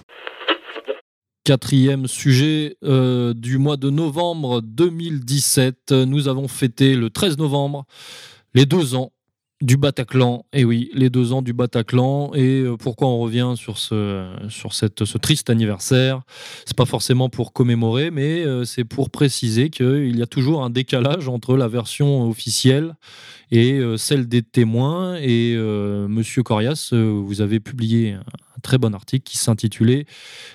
Quatrième 1.45 2.07
sujet 2.07 2.77
euh, 2.83 3.33
du 3.33 3.57
mois 3.57 3.77
de 3.77 3.89
novembre 3.89 4.61
2017. 4.61 5.91
Nous 5.91 6.27
avons 6.27 6.47
fêté 6.47 6.95
le 6.95 7.09
13 7.09 7.37
novembre 7.37 7.85
les 8.53 8.65
deux 8.65 8.95
ans 8.95 9.11
du 9.61 9.75
Bataclan, 9.75 10.45
et 10.53 10.63
oui, 10.63 10.89
les 10.93 11.09
deux 11.09 11.33
ans 11.33 11.41
du 11.41 11.51
Bataclan. 11.51 12.31
Et 12.33 12.61
euh, 12.61 12.77
pourquoi 12.77 13.09
on 13.09 13.19
revient 13.19 13.53
sur 13.57 13.77
ce, 13.77 14.25
sur 14.47 14.73
cette, 14.73 15.03
ce 15.03 15.17
triste 15.17 15.49
anniversaire? 15.49 16.21
C'est 16.65 16.77
pas 16.77 16.85
forcément 16.85 17.29
pour 17.29 17.51
commémorer, 17.51 18.09
mais 18.09 18.45
euh, 18.45 18.63
c'est 18.63 18.85
pour 18.85 19.09
préciser 19.09 19.69
qu'il 19.69 20.17
y 20.17 20.21
a 20.21 20.27
toujours 20.27 20.63
un 20.63 20.69
décalage 20.69 21.27
entre 21.27 21.57
la 21.57 21.67
version 21.67 22.29
officielle 22.29 22.95
et 23.51 23.73
euh, 23.73 23.97
celle 23.97 24.29
des 24.29 24.43
témoins. 24.43 25.17
Et 25.17 25.57
Monsieur 25.57 26.43
Corias, 26.43 26.93
vous 26.93 27.41
avez 27.41 27.59
publié 27.59 28.13
un 28.13 28.61
très 28.61 28.77
bon 28.77 28.93
article 28.93 29.23
qui 29.23 29.37
s'intitulait 29.37 30.05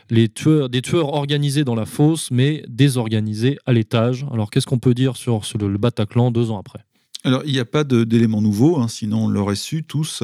Les 0.09 0.29
tueurs, 0.29 0.71
des 0.71 0.81
tueurs 0.81 1.13
organisés 1.13 1.65
dans 1.65 1.75
la 1.75 1.87
fosse, 1.87 2.31
mais 2.31 2.65
désorganisés 2.69 3.59
à 3.67 3.73
l'étage. 3.73 4.25
Alors, 4.33 4.51
qu'est-ce 4.51 4.67
qu'on 4.67 4.79
peut 4.79 4.95
dire 4.95 5.17
sur 5.17 5.43
le 5.59 5.79
Bataclan 5.79 6.31
deux 6.31 6.51
ans 6.51 6.59
après? 6.59 6.85
Alors, 7.25 7.43
il 7.47 7.53
n'y 7.53 7.59
a 7.59 7.65
pas 7.65 7.85
d'éléments 7.85 8.43
nouveaux, 8.43 8.79
hein, 8.79 8.89
sinon 8.89 9.25
on 9.25 9.29
l'aurait 9.29 9.57
su 9.57 9.83
tous. 9.83 10.23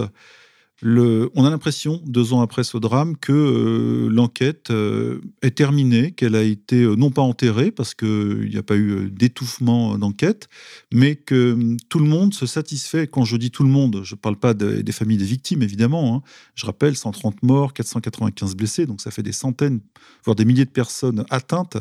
On 0.82 1.44
a 1.44 1.50
l'impression, 1.50 2.00
deux 2.06 2.32
ans 2.32 2.40
après 2.40 2.64
ce 2.64 2.78
drame, 2.78 3.16
que 3.16 3.32
euh, 3.32 4.08
l'enquête 4.10 4.70
euh, 4.70 5.20
est 5.42 5.56
terminée, 5.56 6.12
qu'elle 6.12 6.34
a 6.34 6.42
été 6.42 6.82
euh, 6.82 6.96
non 6.96 7.10
pas 7.10 7.20
enterrée, 7.20 7.70
parce 7.70 7.94
qu'il 7.94 8.48
n'y 8.48 8.56
a 8.56 8.62
pas 8.62 8.76
eu 8.76 9.10
d'étouffement 9.10 9.98
d'enquête, 9.98 10.48
mais 10.90 11.16
que 11.16 11.52
hum, 11.52 11.76
tout 11.90 11.98
le 11.98 12.06
monde 12.06 12.32
se 12.32 12.46
satisfait. 12.46 13.06
Quand 13.06 13.24
je 13.24 13.36
dis 13.36 13.50
tout 13.50 13.62
le 13.62 13.68
monde, 13.68 14.00
je 14.04 14.14
ne 14.14 14.18
parle 14.18 14.36
pas 14.36 14.54
des 14.54 14.92
familles 14.92 15.18
des 15.18 15.24
victimes, 15.24 15.62
évidemment. 15.62 16.16
Hein. 16.16 16.22
Je 16.54 16.64
rappelle, 16.64 16.96
130 16.96 17.42
morts, 17.42 17.74
495 17.74 18.56
blessés, 18.56 18.86
donc 18.86 19.02
ça 19.02 19.10
fait 19.10 19.22
des 19.22 19.32
centaines, 19.32 19.80
voire 20.24 20.34
des 20.34 20.46
milliers 20.46 20.64
de 20.64 20.70
personnes 20.70 21.26
atteintes 21.28 21.76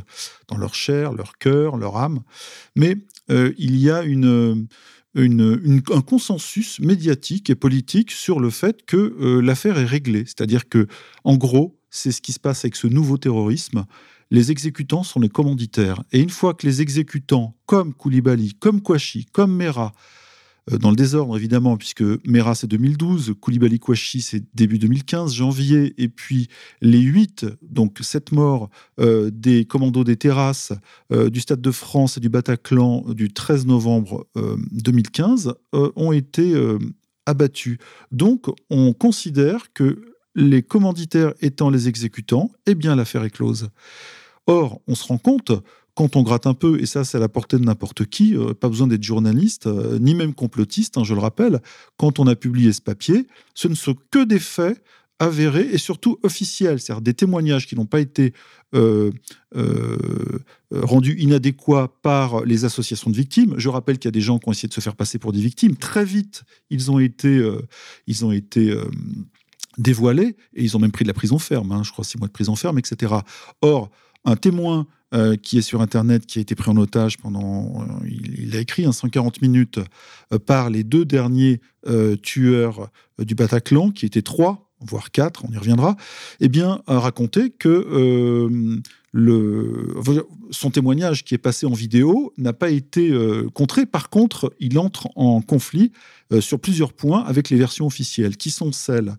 dans 0.49 0.57
leur 0.57 0.76
chair, 0.76 1.13
leur 1.13 1.38
cœur, 1.38 1.78
leur 1.78 1.95
âme. 1.95 2.22
Mais 2.76 2.97
il 3.30 3.76
y 3.78 3.91
a 3.91 4.01
une 4.01 4.67
un 5.16 6.01
consensus 6.01 6.80
médiatique 6.80 7.49
et 7.49 7.55
politique 7.55 8.12
sur 8.12 8.39
le 8.39 8.49
fait 8.49 8.86
que 8.86 8.97
euh, 8.97 9.41
l'affaire 9.41 9.78
est 9.78 9.86
réglée. 9.86 10.26
C'est-à-dire 10.26 10.70
que, 10.70 10.88
en 11.24 11.36
gros, 11.36 11.80
c'est 11.89 12.12
ce 12.12 12.22
qui 12.22 12.34
se 12.34 12.39
passe 12.39 12.64
avec 12.66 12.76
ce 12.76 12.88
nouveau 12.88 13.18
terrorisme. 13.18 13.86
Les 14.32 14.51
exécutants 14.51 15.03
sont 15.03 15.20
les 15.20 15.30
commanditaires. 15.30 16.03
Et 16.12 16.20
une 16.20 16.30
fois 16.30 16.53
que 16.53 16.68
les 16.68 16.82
exécutants, 16.82 17.57
comme 17.66 17.93
Koulibaly, 17.93 18.53
comme 18.53 18.82
Kouachi, 18.82 19.26
comme 19.26 19.55
Mera, 19.55 19.93
dans 20.78 20.89
le 20.89 20.95
désordre 20.95 21.38
évidemment, 21.38 21.78
puisque 21.78 22.03
Mera 22.28 22.55
c'est 22.55 22.67
2012, 22.67 23.36
Koulibaly 23.39 23.80
Kouachi 23.80 24.22
c'est 24.22 24.43
début 24.53 24.80
2015, 24.80 25.34
janvier, 25.34 25.93
et 25.97 26.09
puis 26.09 26.47
les 26.82 26.99
huit, 26.99 27.45
donc 27.61 27.97
sept 28.01 28.32
morts 28.32 28.70
euh, 28.99 29.30
des 29.34 29.65
commandos 29.65 30.03
des 30.03 30.17
terrasses 30.17 30.74
euh, 31.11 31.30
du 31.30 31.39
Stade 31.39 31.61
de 31.61 31.72
France 31.72 32.17
et 32.17 32.20
du 32.20 32.30
Bataclan 32.30 33.05
du 33.09 33.32
13 33.32 33.65
novembre 33.65 34.28
2015 34.72 35.53
ont 35.74 36.11
été 36.11 36.55
abattus. 37.26 37.78
Donc 38.11 38.47
on 38.70 38.93
considère 38.93 39.74
que 39.74 40.01
les 40.36 40.63
commanditaires 40.63 41.34
étant 41.41 41.70
les 41.70 41.88
exécutants, 41.88 42.51
eh 42.65 42.76
bien 42.76 42.95
l'affaire 42.95 43.24
est 43.24 43.30
close. 43.30 43.70
Or, 44.47 44.82
on 44.88 44.95
se 44.95 45.05
rend 45.05 45.17
compte 45.20 45.51
quand 46.00 46.16
on 46.16 46.24
gratte 46.24 46.47
un 46.47 46.54
peu, 46.54 46.80
et 46.80 46.86
ça 46.86 47.04
c'est 47.04 47.18
à 47.18 47.20
la 47.20 47.28
portée 47.28 47.58
de 47.58 47.66
n'importe 47.66 48.06
qui, 48.06 48.34
euh, 48.34 48.54
pas 48.54 48.70
besoin 48.70 48.88
d'être 48.88 49.04
journaliste, 49.04 49.68
euh, 49.68 50.00
ni 50.00 50.16
même 50.16 50.34
complotiste, 50.34 50.97
hein, 50.97 51.04
je 51.04 51.14
le 51.14 51.20
rappelle, 51.20 51.60
quand 51.97 52.20
on 52.20 52.28
a 52.28 52.38
publié 52.38 52.72
ce 52.72 52.82
papier, 52.82 53.28
ce 53.54 53.68
ne 53.68 53.76
sont 53.76 53.95
que 54.10 54.24
des 54.24 54.39
faits 54.39 54.82
avérés 55.20 55.68
et 55.74 55.78
surtout 55.78 56.18
officiels, 56.24 56.80
c'est-à-dire 56.80 57.02
des 57.02 57.14
témoignages 57.14 57.68
qui 57.68 57.76
n'ont 57.76 57.86
pas 57.86 58.00
été 58.00 58.32
euh, 58.74 59.12
rendus 60.72 61.18
inadéquats 61.20 61.91
par 62.02 62.45
les 62.45 62.64
associations 62.64 63.12
de 63.12 63.18
victimes. 63.18 63.56
Je 63.58 63.68
rappelle 63.68 64.00
qu'il 64.00 64.08
y 64.08 64.14
a 64.14 64.18
des 64.18 64.22
gens 64.22 64.39
qui 64.39 64.47
ont 64.47 64.54
essayé 64.54 64.70
de 64.70 64.74
se 64.74 64.80
faire 64.80 64.95
passer 64.95 65.20
pour 65.20 65.34
des 65.34 65.41
victimes. 65.41 65.76
Très 65.76 66.06
vite, 66.06 66.43
ils 66.70 66.91
ont 66.91 67.00
été, 67.00 67.45
ils 68.08 68.24
ont 68.24 68.32
été 68.32 68.74
dévoilés 69.78 70.38
et 70.54 70.64
ils 70.64 70.78
ont 70.78 70.80
même 70.80 70.93
pris 70.93 71.04
de 71.04 71.10
la 71.10 71.14
prison 71.14 71.39
ferme, 71.39 71.74
hein, 71.74 71.84
je 71.84 71.91
crois 71.91 72.06
six 72.06 72.18
mois 72.18 72.28
de 72.28 72.34
prison 72.34 72.56
ferme, 72.56 72.80
etc. 72.80 73.16
Or, 73.62 73.89
un 74.26 74.36
témoin 74.36 74.88
euh, 75.15 75.36
qui 75.36 75.57
est 75.57 75.63
sur 75.63 75.82
Internet, 75.82 76.28
qui 76.28 76.38
a 76.38 76.41
été 76.43 76.53
pris 76.53 76.70
en 76.70 76.78
otage 76.78 77.17
pendant, 77.17 77.82
euh, 77.82 78.07
il, 78.07 78.55
a 78.55 78.59
écrit 78.59 78.86
un 78.86 78.91
140 78.91 79.41
minutes 79.41 79.80
euh, 80.32 80.38
par 80.38 80.70
les 80.70 80.84
deux 80.84 81.03
derniers 81.03 81.61
tueurs 82.22 82.91
du 83.17 83.34
Bataclan, 83.34 83.89
qui 83.89 84.05
étaient 84.05 84.22
trois, 84.22 84.70
voire 84.82 85.09
quatre, 85.09 85.45
on 85.45 85.51
y 85.51 85.57
reviendra, 85.57 85.95
eh 86.41 86.49
bien, 86.49 86.82
a 86.88 86.99
raconté 86.99 87.49
que 87.49 88.82
son 90.51 90.72
témoignage 90.72 91.24
qui 91.24 91.36
est 91.36 91.39
passé 91.39 91.65
en 91.65 91.72
vidéo 91.72 92.34
n'a 92.38 92.51
pas 92.51 92.70
été 92.70 93.17
contré. 93.53 93.86
Par 93.86 94.09
contre, 94.09 94.53
il 94.59 94.78
entre 94.78 95.07
en 95.15 95.41
conflit 95.41 95.93
sur 96.41 96.59
plusieurs 96.59 96.91
points 96.91 97.24
avec 97.24 97.49
les 97.49 97.55
versions 97.55 97.88
officielles, 97.88 98.36
qui 98.36 98.51
sont 98.51 98.74
celles 98.74 99.15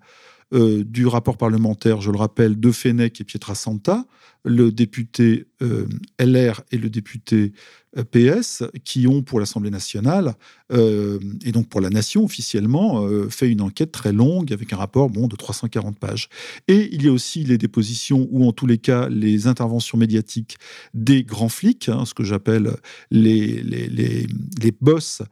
du 0.53 1.07
rapport 1.07 1.37
parlementaire, 1.37 2.01
je 2.01 2.11
le 2.11 2.19
rappelle, 2.19 2.59
de 2.59 2.73
Fenech 2.73 3.21
et 3.21 3.25
Pietrasanta, 3.25 4.05
le 4.45 4.73
député 4.73 5.47
euh, 5.63 5.87
LR 6.19 6.63
et 6.71 6.79
le 6.79 6.89
député 6.89 7.53
euh, 7.99 8.05
PS, 8.05 8.65
qui 8.85 9.07
ont 9.07 9.23
pour 9.23 9.39
l'Assemblée 9.41 9.71
nationale, 9.71 10.35
euh, 10.73 11.19
et 11.45 11.53
donc 11.53 11.69
pour 11.69 11.81
la 11.81 11.91
nation 11.91 12.25
officiellement, 12.25 13.07
fait 13.29 13.51
une 13.51 13.61
enquête 13.61 13.93
très 13.93 14.13
longue 14.13 14.53
avec 14.53 14.73
un 14.73 14.77
rapport 14.77 15.11
bon, 15.11 15.29
de 15.29 15.37
340 15.37 15.99
pages. 15.99 16.29
Et 16.69 16.89
il 16.93 17.05
y 17.05 17.09
a 17.09 17.13
aussi 17.13 17.45
les 17.45 17.59
dépositions, 17.59 18.29
ou 18.31 18.47
en 18.47 18.53
tous 18.53 18.67
les 18.67 18.79
cas 18.79 19.09
les 19.09 19.47
interventions 19.47 19.99
médiatiques 19.99 20.57
des 20.95 21.23
grands 21.23 21.49
flics, 21.49 21.89
hein, 21.89 22.05
ce 22.07 22.15
que 22.15 22.25
j'appelle 22.25 22.77
les, 23.11 23.63
les, 23.63 23.89
les, 23.89 24.27
les 24.63 24.73
boss 24.81 25.23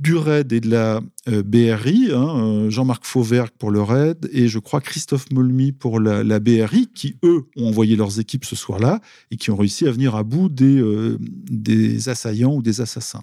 du 0.00 0.16
RAID 0.16 0.52
et 0.52 0.60
de 0.60 0.70
la 0.70 1.02
euh, 1.28 1.42
BRI, 1.42 2.10
hein, 2.12 2.36
euh, 2.38 2.70
Jean-Marc 2.70 3.04
Fauvergue 3.04 3.50
pour 3.58 3.70
le 3.70 3.82
RAID 3.82 4.30
et 4.32 4.48
je 4.48 4.58
crois 4.58 4.80
Christophe 4.80 5.30
Molmy 5.30 5.72
pour 5.72 6.00
la, 6.00 6.40
BRI, 6.40 6.88
qui 6.94 7.16
eux 7.22 7.44
ont 7.56 7.68
envoyé 7.68 7.96
leurs 7.96 8.18
équipes 8.18 8.46
ce 8.46 8.56
soir-là 8.56 9.00
et 9.30 9.36
qui 9.36 9.50
ont 9.50 9.56
réussi 9.56 9.86
à 9.86 9.90
venir 9.90 10.16
à 10.16 10.22
bout 10.22 10.48
des, 10.48 10.80
euh, 10.80 11.18
des 11.20 12.08
assaillants 12.08 12.54
ou 12.54 12.62
des 12.62 12.80
assassins. 12.80 13.22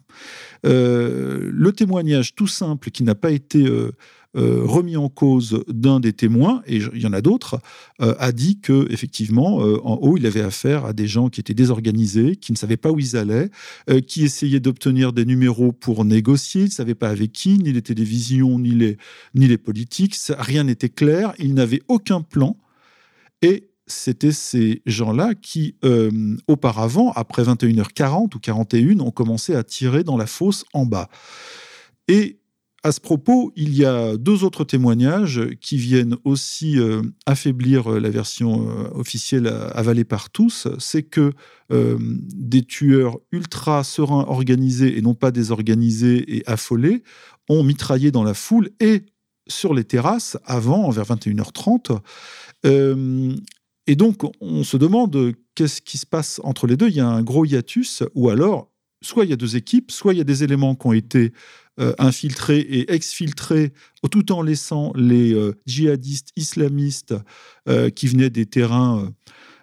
le 0.64 1.72
témoignage 1.72 2.36
tout 2.36 2.48
simple 2.48 2.92
qui 2.92 3.04
n'a 3.04 3.16
pas 3.16 3.32
été 3.32 3.66
euh, 4.38 4.62
remis 4.64 4.98
en 4.98 5.10
cause 5.10 5.64
d'un 5.68 6.00
des 6.00 6.14
témoins, 6.14 6.62
et 6.68 6.78
il 6.78 7.02
y 7.02 7.08
en 7.08 7.14
a 7.14 7.22
d'autres, 7.22 7.60
euh, 8.02 8.14
a 8.20 8.32
dit 8.32 8.60
que 8.60 8.86
effectivement, 8.92 9.66
euh, 9.66 9.80
en 9.84 9.96
haut, 9.96 10.16
il 10.16 10.28
avait 10.28 10.42
affaire 10.42 10.86
à 10.86 10.94
des 10.94 11.08
gens 11.08 11.30
qui 11.30 11.40
étaient 11.40 11.56
désorganisés, 11.56 12.36
qui 12.36 12.52
ne 12.52 12.58
savaient 12.58 12.78
pas 12.78 12.92
où 12.92 13.00
ils 13.00 13.18
allaient, 13.18 13.50
qui 14.06 14.24
essayaient 14.24 14.60
d'obtenir 14.60 15.12
des 15.12 15.26
numéros 15.26 15.72
pour 15.72 16.06
négocier, 16.06 16.62
ils 16.62 16.66
ne 16.66 16.72
savaient 16.72 16.96
pas 16.96 17.10
avec 17.10 17.32
qui, 17.32 17.58
ni 17.58 17.72
les 17.72 17.82
télévisions, 17.82 18.60
ni 18.60 18.72
les, 18.72 18.98
ni 19.34 19.48
les 19.48 19.58
politiques, 19.58 20.16
rien 20.38 20.66
n'était 20.66 20.90
clair, 20.90 21.34
ils 21.40 21.54
n'avaient 21.54 21.82
aucun 21.88 22.22
plan. 22.22 22.58
Et 23.42 23.70
c'était 23.88 24.32
ces 24.32 24.82
gens-là 24.86 25.34
qui, 25.34 25.76
auparavant, 26.48 27.12
après 27.14 27.44
21h40 27.44 28.36
ou 28.36 28.40
41, 28.40 29.00
ont 29.00 29.12
commencé 29.12 29.56
à 29.56 29.64
tirer 29.64 30.04
dans 30.04 30.18
la 30.18 30.28
fosse 30.28 30.66
en 30.74 30.86
bas. 30.86 31.10
Et 32.08 32.40
à 32.84 32.92
ce 32.92 33.00
propos, 33.00 33.52
il 33.56 33.76
y 33.76 33.86
a 33.86 34.18
deux 34.18 34.44
autres 34.44 34.64
témoignages 34.64 35.42
qui 35.62 35.78
viennent 35.78 36.16
aussi 36.24 36.80
euh, 36.80 37.02
affaiblir 37.26 37.92
euh, 37.92 38.00
la 38.00 38.10
version 38.10 38.70
euh, 38.70 38.90
officielle 38.94 39.48
avalée 39.48 40.04
par 40.04 40.30
tous. 40.30 40.68
C'est 40.80 41.04
que 41.04 41.34
des 41.70 42.64
tueurs 42.64 43.18
ultra 43.34 43.84
sereins, 43.84 44.24
organisés 44.30 44.98
et 44.98 45.02
non 45.02 45.16
pas 45.16 45.32
désorganisés 45.32 46.38
et 46.38 46.44
affolés, 46.48 47.04
ont 47.50 47.62
mitraillé 47.62 48.10
dans 48.10 48.24
la 48.24 48.34
foule 48.34 48.70
et 48.80 49.04
sur 49.50 49.74
les 49.74 49.84
terrasses 49.84 50.38
avant, 50.46 50.90
vers 50.92 51.04
21h30. 51.04 52.00
et 52.64 53.96
donc, 53.98 54.22
on 54.40 54.64
se 54.64 54.78
demande 54.78 55.34
qu'est-ce 55.56 55.82
qui 55.82 55.98
se 55.98 56.06
passe 56.06 56.40
entre 56.46 56.68
les 56.68 56.78
deux. 56.78 56.88
Il 56.88 56.96
y 56.96 57.02
a 57.02 57.08
un 57.08 57.22
gros 57.22 57.44
hiatus, 57.44 58.04
ou 58.16 58.30
alors, 58.30 58.72
soit 59.08 59.26
il 59.26 59.30
y 59.30 59.34
a 59.34 59.38
deux 59.38 59.56
équipes, 59.56 59.92
soit 59.92 60.14
il 60.14 60.18
y 60.18 60.22
a 60.22 60.26
des 60.26 60.44
éléments 60.44 60.76
qui 60.76 60.88
ont 60.88 60.94
été 60.94 61.34
euh, 61.80 61.94
infiltrés 62.00 62.60
et 62.60 62.92
exfiltrés, 62.92 63.72
tout 64.12 64.32
en 64.32 64.42
laissant 64.42 64.92
les 64.96 65.34
euh, 65.34 65.56
djihadistes 65.66 66.32
islamistes 66.36 67.14
euh, 67.70 67.90
qui 67.90 68.08
venaient 68.08 68.30
des 68.30 68.46
terrains 68.46 69.14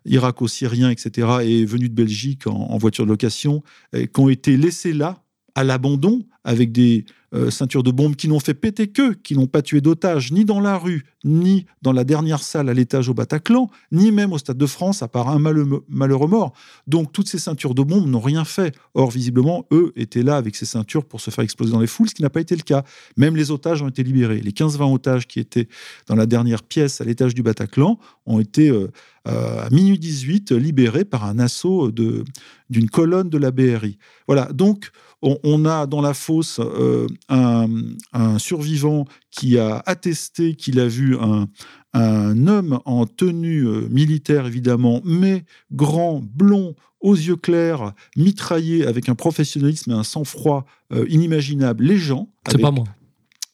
irako-syriens, 0.06 0.90
etc., 0.90 1.38
et 1.42 1.64
venus 1.64 1.90
de 1.90 1.94
Belgique 1.94 2.46
en, 2.46 2.76
voiture 2.76 3.04
de 3.04 3.10
location, 3.10 3.62
qui 3.94 4.20
ont 4.20 4.28
été 4.28 4.56
laissés 4.58 4.92
là, 4.92 5.24
à 5.54 5.64
l'abandon, 5.64 6.26
avec 6.44 6.72
des 6.72 7.06
euh, 7.34 7.50
ceintures 7.50 7.82
de 7.82 7.90
bombes 7.90 8.14
qui 8.14 8.28
n'ont 8.28 8.40
fait 8.40 8.54
péter 8.54 8.88
qu'eux, 8.88 9.14
qui 9.14 9.34
n'ont 9.34 9.46
pas 9.46 9.62
tué 9.62 9.80
d'otages, 9.80 10.30
ni 10.30 10.44
dans 10.44 10.60
la 10.60 10.78
rue, 10.78 11.04
ni 11.24 11.66
dans 11.82 11.92
la 11.92 12.04
dernière 12.04 12.42
salle 12.42 12.68
à 12.68 12.74
l'étage 12.74 13.08
au 13.08 13.14
Bataclan, 13.14 13.68
ni 13.90 14.12
même 14.12 14.32
au 14.32 14.38
Stade 14.38 14.56
de 14.56 14.66
France, 14.66 15.02
à 15.02 15.08
part 15.08 15.28
un 15.28 15.38
malheureux 15.38 16.28
mort. 16.28 16.52
Donc 16.86 17.12
toutes 17.12 17.28
ces 17.28 17.38
ceintures 17.38 17.74
de 17.74 17.82
bombes 17.82 18.06
n'ont 18.08 18.20
rien 18.20 18.44
fait. 18.44 18.74
Or, 18.94 19.10
visiblement, 19.10 19.66
eux 19.72 19.92
étaient 19.96 20.22
là 20.22 20.36
avec 20.36 20.54
ces 20.54 20.66
ceintures 20.66 21.04
pour 21.04 21.20
se 21.20 21.30
faire 21.30 21.42
exploser 21.42 21.72
dans 21.72 21.80
les 21.80 21.86
foules, 21.86 22.08
ce 22.08 22.14
qui 22.14 22.22
n'a 22.22 22.30
pas 22.30 22.40
été 22.40 22.54
le 22.54 22.62
cas. 22.62 22.84
Même 23.16 23.36
les 23.36 23.50
otages 23.50 23.82
ont 23.82 23.88
été 23.88 24.02
libérés. 24.02 24.40
Les 24.40 24.52
15-20 24.52 24.94
otages 24.94 25.26
qui 25.26 25.40
étaient 25.40 25.68
dans 26.06 26.14
la 26.14 26.26
dernière 26.26 26.62
pièce 26.62 27.00
à 27.00 27.04
l'étage 27.04 27.34
du 27.34 27.42
Bataclan 27.42 27.98
ont 28.26 28.38
été, 28.38 28.68
euh, 28.70 28.90
à 29.24 29.68
minuit 29.70 29.98
18, 29.98 30.52
libérés 30.52 31.04
par 31.04 31.24
un 31.24 31.38
assaut 31.38 31.90
d'une 31.90 32.90
colonne 32.90 33.28
de 33.28 33.38
la 33.38 33.50
BRI. 33.50 33.98
Voilà, 34.26 34.52
donc 34.52 34.90
on, 35.24 35.64
a 35.64 35.86
dans 35.86 36.00
la 36.00 36.14
fosse 36.14 36.60
euh, 36.60 37.06
un, 37.28 38.38
survivant 38.38 39.06
qui 39.30 39.58
a 39.58 39.82
attesté 39.86 40.54
qu'il 40.54 40.78
a 40.78 40.86
vu 40.86 41.16
un, 41.16 41.48
homme 41.94 42.80
en 42.84 43.06
tenue 43.06 43.66
euh, 43.66 43.88
militaire, 43.88 44.46
évidemment, 44.46 45.00
mais 45.04 45.44
grand, 45.72 46.20
blond, 46.22 46.74
aux 47.00 47.14
yeux 47.14 47.36
clairs, 47.36 47.92
mitraillé 48.16 48.86
avec 48.86 49.08
un 49.08 49.14
professionnalisme 49.14 49.92
et 49.92 49.94
un 49.94 50.02
sang-froid 50.02 50.64
euh, 50.92 51.06
inimaginable 51.08 51.84
les 51.84 51.98
gens. 51.98 52.28
C'est 52.50 52.60
pas 52.60 52.70
moi. 52.70 52.84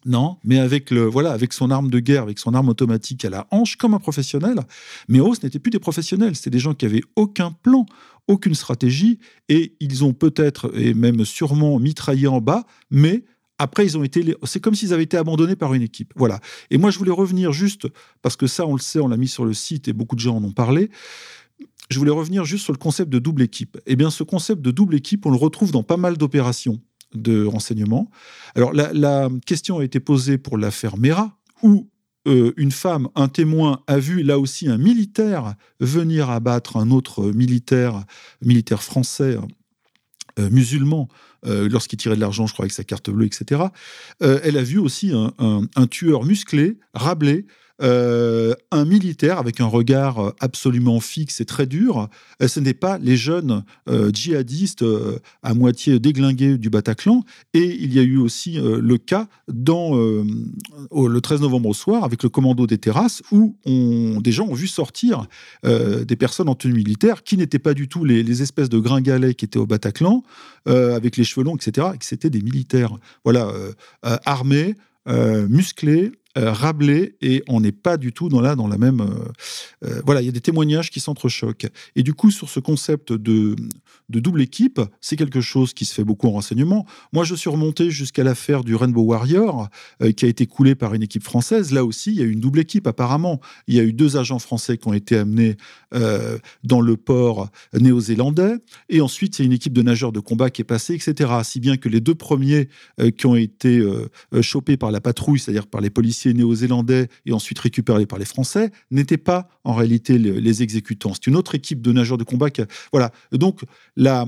Non, 0.06 0.38
mais 0.44 0.58
avec 0.58 0.90
le 0.90 1.04
voilà, 1.04 1.32
avec 1.32 1.52
son 1.52 1.70
arme 1.70 1.90
de 1.90 1.98
guerre, 1.98 2.22
avec 2.22 2.38
son 2.38 2.54
arme 2.54 2.70
automatique 2.70 3.24
à 3.26 3.30
la 3.30 3.46
hanche, 3.50 3.76
comme 3.76 3.92
un 3.92 3.98
professionnel. 3.98 4.60
Mais 5.08 5.20
oh, 5.20 5.34
ce 5.34 5.44
n'étaient 5.44 5.58
plus 5.58 5.70
des 5.70 5.78
professionnels, 5.78 6.34
c'était 6.36 6.50
des 6.50 6.58
gens 6.58 6.72
qui 6.72 6.86
avaient 6.86 7.02
aucun 7.16 7.52
plan, 7.52 7.84
aucune 8.30 8.54
stratégie, 8.54 9.18
et 9.48 9.74
ils 9.80 10.04
ont 10.04 10.12
peut-être 10.12 10.70
et 10.74 10.94
même 10.94 11.24
sûrement 11.24 11.78
mitraillé 11.78 12.26
en 12.26 12.40
bas, 12.40 12.64
mais 12.90 13.24
après, 13.58 13.84
ils 13.84 13.98
ont 13.98 14.02
été. 14.02 14.34
C'est 14.44 14.60
comme 14.60 14.74
s'ils 14.74 14.94
avaient 14.94 15.02
été 15.02 15.18
abandonnés 15.18 15.54
par 15.54 15.74
une 15.74 15.82
équipe. 15.82 16.14
Voilà. 16.16 16.40
Et 16.70 16.78
moi, 16.78 16.90
je 16.90 16.98
voulais 16.98 17.10
revenir 17.10 17.52
juste 17.52 17.86
parce 18.22 18.34
que 18.34 18.46
ça, 18.46 18.66
on 18.66 18.74
le 18.74 18.80
sait, 18.80 19.00
on 19.00 19.08
l'a 19.08 19.18
mis 19.18 19.28
sur 19.28 19.44
le 19.44 19.52
site 19.52 19.86
et 19.86 19.92
beaucoup 19.92 20.16
de 20.16 20.20
gens 20.20 20.36
en 20.36 20.44
ont 20.44 20.52
parlé. 20.52 20.90
Je 21.90 21.98
voulais 21.98 22.10
revenir 22.10 22.46
juste 22.46 22.64
sur 22.64 22.72
le 22.72 22.78
concept 22.78 23.10
de 23.10 23.18
double 23.18 23.42
équipe. 23.42 23.78
Eh 23.84 23.96
bien, 23.96 24.10
ce 24.10 24.22
concept 24.22 24.62
de 24.62 24.70
double 24.70 24.94
équipe, 24.94 25.26
on 25.26 25.30
le 25.30 25.36
retrouve 25.36 25.72
dans 25.72 25.82
pas 25.82 25.98
mal 25.98 26.16
d'opérations 26.16 26.80
de 27.14 27.44
renseignement. 27.44 28.10
Alors, 28.54 28.72
la, 28.72 29.28
question 29.44 29.80
a 29.80 29.84
été 29.84 30.00
posée 30.00 30.38
pour 30.38 30.56
l'affaire 30.56 30.96
Mera, 30.96 31.36
où 31.62 31.90
euh, 32.28 32.52
une 32.56 32.70
femme, 32.70 33.08
un 33.14 33.28
témoin, 33.28 33.82
a 33.86 33.98
vu 33.98 34.22
là 34.22 34.38
aussi 34.38 34.68
un 34.68 34.76
militaire 34.76 35.54
venir 35.80 36.30
abattre 36.30 36.76
un 36.76 36.90
autre 36.90 37.32
militaire, 37.32 38.04
militaire 38.42 38.82
français, 38.82 39.38
euh, 40.38 40.50
musulman, 40.50 41.08
euh, 41.46 41.68
lorsqu'il 41.68 41.98
tirait 41.98 42.16
de 42.16 42.20
l'argent, 42.20 42.46
je 42.46 42.52
crois, 42.52 42.64
avec 42.64 42.72
sa 42.72 42.84
carte 42.84 43.10
bleue, 43.10 43.26
etc. 43.26 43.62
elle 44.20 44.58
a 44.58 44.62
vu 44.62 44.78
aussi 44.78 45.12
un, 45.12 45.32
un 45.74 45.86
tueur 45.86 46.24
musclé, 46.24 46.78
rablé, 46.92 47.46
euh, 47.82 48.54
un 48.70 48.84
militaire 48.84 49.38
avec 49.38 49.60
un 49.60 49.66
regard 49.66 50.34
absolument 50.40 51.00
fixe 51.00 51.40
et 51.40 51.44
très 51.44 51.66
dur. 51.66 52.08
Euh, 52.42 52.48
ce 52.48 52.60
n'est 52.60 52.74
pas 52.74 52.98
les 52.98 53.16
jeunes 53.16 53.64
euh, 53.88 54.10
djihadistes 54.12 54.84
à 55.42 55.54
moitié 55.54 55.98
déglingués 55.98 56.58
du 56.58 56.70
Bataclan. 56.70 57.24
Et 57.54 57.76
il 57.80 57.94
y 57.94 57.98
a 57.98 58.02
eu 58.02 58.18
aussi 58.18 58.58
le 58.60 58.98
cas 58.98 59.28
dans 59.48 59.94
le 59.96 61.20
13 61.20 61.40
novembre 61.40 61.70
au 61.70 61.74
soir 61.74 62.04
avec 62.04 62.22
le 62.22 62.28
commando 62.28 62.66
des 62.66 62.78
terrasses 62.78 63.22
où 63.30 63.56
des 63.66 64.32
gens 64.32 64.46
ont 64.46 64.54
vu 64.54 64.66
sortir 64.66 65.26
des 65.64 66.16
personnes 66.16 66.48
en 66.48 66.54
tenue 66.54 66.74
militaire 66.74 67.22
qui 67.22 67.36
n'étaient 67.36 67.58
pas 67.58 67.74
du 67.74 67.88
tout 67.88 68.04
les, 68.04 68.22
les, 68.22 68.42
espèces 68.42 68.68
de 68.68 68.78
gringalets 68.78 69.34
qui 69.34 69.44
étaient 69.44 69.58
au 69.58 69.66
Bataclan 69.66 70.22
avec 70.66 71.16
les 71.16 71.24
cheveux 71.24 71.44
longs, 71.44 71.56
etc. 71.56 71.88
Et 71.94 71.98
que 71.98 72.04
c'était 72.04 72.30
des 72.30 72.42
militaires, 72.42 72.92
voilà, 73.24 73.52
armés. 74.02 74.74
musclés, 75.06 76.12
euh, 76.38 76.52
Rabelais 76.52 77.16
et 77.20 77.42
on 77.48 77.60
n'est 77.60 77.72
pas 77.72 77.96
du 77.96 78.12
tout 78.12 78.28
dans 78.28 78.40
la, 78.40 78.54
dans 78.54 78.68
la 78.68 78.78
même. 78.78 79.00
Euh, 79.00 79.88
euh, 79.88 80.00
voilà, 80.04 80.22
il 80.22 80.26
y 80.26 80.28
a 80.28 80.32
des 80.32 80.40
témoignages 80.40 80.90
qui 80.90 81.00
s'entrechoquent. 81.00 81.66
Et 81.96 82.04
du 82.04 82.14
coup, 82.14 82.30
sur 82.30 82.48
ce 82.48 82.60
concept 82.60 83.12
de, 83.12 83.56
de 84.08 84.20
double 84.20 84.40
équipe, 84.40 84.80
c'est 85.00 85.16
quelque 85.16 85.40
chose 85.40 85.74
qui 85.74 85.84
se 85.84 85.92
fait 85.92 86.04
beaucoup 86.04 86.28
en 86.28 86.32
renseignement. 86.32 86.86
Moi, 87.12 87.24
je 87.24 87.34
suis 87.34 87.50
remonté 87.50 87.90
jusqu'à 87.90 88.22
l'affaire 88.22 88.62
du 88.62 88.76
Rainbow 88.76 89.02
Warrior, 89.02 89.68
qui 90.16 90.24
a 90.24 90.28
été 90.28 90.46
coulé 90.46 90.76
par 90.76 90.94
une 90.94 91.02
équipe 91.02 91.24
française. 91.24 91.72
Là 91.72 91.84
aussi, 91.84 92.12
il 92.12 92.18
y 92.18 92.22
a 92.22 92.24
eu 92.24 92.30
une 92.30 92.40
double 92.40 92.60
équipe, 92.60 92.86
apparemment. 92.86 93.40
Il 93.66 93.74
y 93.74 93.80
a 93.80 93.82
eu 93.82 93.92
deux 93.92 94.16
agents 94.16 94.38
français 94.38 94.78
qui 94.78 94.86
ont 94.86 94.92
été 94.92 95.16
amenés 95.16 95.56
dans 96.62 96.80
le 96.80 96.96
port 96.96 97.48
néo-zélandais. 97.72 98.54
Et 98.88 99.00
ensuite, 99.00 99.34
c'est 99.34 99.44
une 99.44 99.52
équipe 99.52 99.72
de 99.72 99.82
nageurs 99.82 100.12
de 100.12 100.20
combat 100.20 100.50
qui 100.50 100.62
est 100.62 100.64
passée, 100.64 100.94
etc. 100.94 101.30
Si 101.42 101.60
bien 101.60 101.76
que 101.76 101.88
les 101.88 102.00
deux 102.00 102.14
premiers 102.14 102.68
qui 103.16 103.26
ont 103.26 103.36
été 103.36 103.84
chopés 104.40 104.76
par 104.76 104.90
la 104.90 105.00
patrouille, 105.00 105.38
c'est-à-dire 105.38 105.66
par 105.66 105.80
les 105.80 105.90
policiers, 105.90 106.19
néo-zélandais 106.26 107.08
et 107.26 107.32
ensuite 107.32 107.58
récupérés 107.58 108.06
par 108.06 108.18
les 108.18 108.24
Français 108.24 108.70
n'étaient 108.90 109.16
pas 109.16 109.48
en 109.64 109.74
réalité 109.74 110.18
les, 110.18 110.62
exécutants. 110.62 111.14
C'est 111.14 111.26
une 111.26 111.36
autre 111.36 111.54
équipe 111.54 111.80
de 111.80 111.92
nageurs 111.92 112.18
de 112.18 112.24
combat. 112.24 112.48
Voilà. 112.92 113.12
Donc 113.32 113.62
la, 113.96 114.26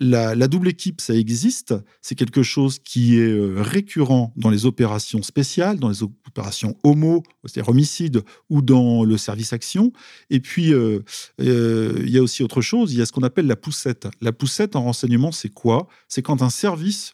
la, 0.00 0.48
double 0.48 0.68
équipe, 0.68 1.00
ça 1.00 1.14
existe. 1.14 1.74
C'est 2.00 2.14
quelque 2.14 2.42
chose 2.42 2.78
qui 2.78 3.18
est 3.18 3.30
euh, 3.30 3.56
récurrent 3.58 4.32
dans 4.36 4.50
les 4.50 4.66
opérations 4.66 5.22
spéciales, 5.22 5.78
dans 5.78 5.88
les 5.88 6.02
opérations 6.02 6.76
homo, 6.84 7.22
c'est-à-dire 7.44 7.68
homicide, 7.70 8.22
ou 8.48 8.62
dans 8.62 9.04
le 9.04 9.16
service 9.16 9.52
action. 9.52 9.92
Et 10.30 10.40
puis, 10.40 10.72
euh, 10.72 11.00
euh, 11.40 12.00
il 12.04 12.10
y 12.10 12.18
a 12.18 12.22
aussi 12.22 12.42
autre 12.42 12.60
chose, 12.60 12.92
il 12.92 12.98
y 12.98 13.02
a 13.02 13.06
ce 13.06 13.12
qu'on 13.12 13.22
appelle 13.22 13.46
la 13.46 13.56
poussette. 13.56 14.08
La 14.20 14.32
poussette 14.32 14.76
en 14.76 14.84
renseignement, 14.84 15.32
c'est 15.32 15.52
quoi? 15.52 15.88
C'est 16.08 16.22
quand 16.22 16.42
un 16.42 16.50
service 16.50 17.12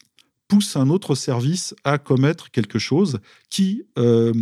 pousse 0.48 0.76
un 0.76 0.90
autre 0.90 1.14
service 1.14 1.74
à 1.84 1.98
commettre 1.98 2.50
quelque 2.50 2.78
chose 2.78 3.18
qui 3.48 3.84
euh, 3.98 4.32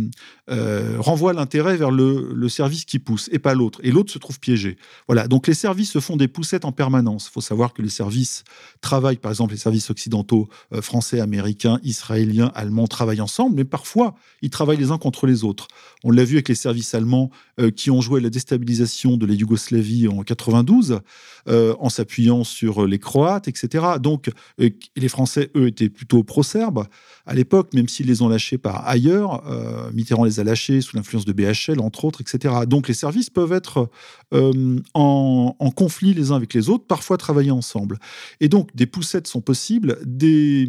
euh, 0.49 0.95
renvoie 0.99 1.33
l'intérêt 1.33 1.77
vers 1.77 1.91
le, 1.91 2.49
service 2.49 2.83
qui 2.83 2.99
pousse 2.99 3.29
et 3.31 3.39
pas 3.39 3.53
l'autre. 3.53 3.79
Et 3.83 3.91
l'autre 3.91 4.11
se 4.11 4.17
trouve 4.17 4.39
piégé. 4.39 4.77
Voilà. 5.07 5.27
Donc 5.27 5.47
les 5.47 5.53
services 5.53 5.91
se 5.91 5.99
font 5.99 6.17
des 6.17 6.27
poussettes 6.27 6.65
en 6.65 6.71
permanence. 6.71 7.27
Il 7.29 7.31
faut 7.31 7.41
savoir 7.41 7.73
que 7.73 7.81
les 7.81 7.89
services 7.89 8.43
travaillent, 8.81 9.17
par 9.17 9.31
exemple, 9.31 9.53
les 9.53 9.59
services 9.59 9.89
occidentaux, 9.89 10.49
euh, 10.73 10.81
français, 10.81 11.19
américains, 11.19 11.79
israéliens, 11.83 12.51
allemands, 12.55 12.87
travaillent 12.87 13.21
ensemble, 13.21 13.55
mais 13.55 13.65
parfois 13.65 14.15
ils 14.41 14.49
travaillent 14.49 14.77
les 14.77 14.91
uns 14.91 14.97
contre 14.97 15.25
les 15.25 15.43
autres. 15.43 15.67
On 16.03 16.11
l'a 16.11 16.23
vu 16.23 16.35
avec 16.35 16.49
les 16.49 16.55
services 16.55 16.93
allemands 16.95 17.29
qui 17.75 17.91
ont 17.91 18.01
joué 18.01 18.19
la 18.19 18.31
déstabilisation 18.31 19.15
de 19.15 19.25
la 19.27 19.35
Yougoslavie 19.35 20.07
en 20.07 20.23
92, 20.23 20.99
en 21.47 21.89
s'appuyant 21.89 22.43
sur 22.43 22.87
les 22.87 22.99
Croates, 22.99 23.47
etc. 23.47 23.85
Donc 24.01 24.31
les 24.57 25.07
Français, 25.07 25.51
eux, 25.55 25.67
étaient 25.67 25.89
plutôt 26.03 26.23
pro-serbes 26.23 26.85
à 27.25 27.33
l'époque, 27.33 27.73
même 27.73 27.87
s'ils 27.87 28.07
les 28.07 28.21
ont 28.21 28.27
lâchés 28.27 28.57
par 28.57 28.85
ailleurs. 28.85 29.47
Euh, 29.47 29.89
Mitterrand 29.93 30.25
les 30.25 30.41
a 30.41 30.43
lâchés 30.43 30.81
sous 30.81 30.97
l'influence 30.97 31.23
de 31.23 31.31
BHL, 31.31 31.79
entre 31.79 32.03
autres, 32.03 32.19
etc. 32.19 32.53
Donc 32.67 32.89
les 32.89 32.93
services 32.93 33.29
peuvent 33.29 33.53
être 33.53 33.89
euh, 34.33 34.79
en, 34.93 35.55
conflit 35.73 36.13
les 36.13 36.31
uns 36.31 36.35
avec 36.35 36.53
les 36.53 36.69
autres, 36.69 36.85
parfois 36.85 37.17
travailler 37.17 37.51
ensemble. 37.51 37.99
Et 38.41 38.49
donc 38.49 38.75
des 38.75 38.85
poussettes 38.85 39.27
sont 39.27 39.39
possibles, 39.39 39.97
des 40.05 40.67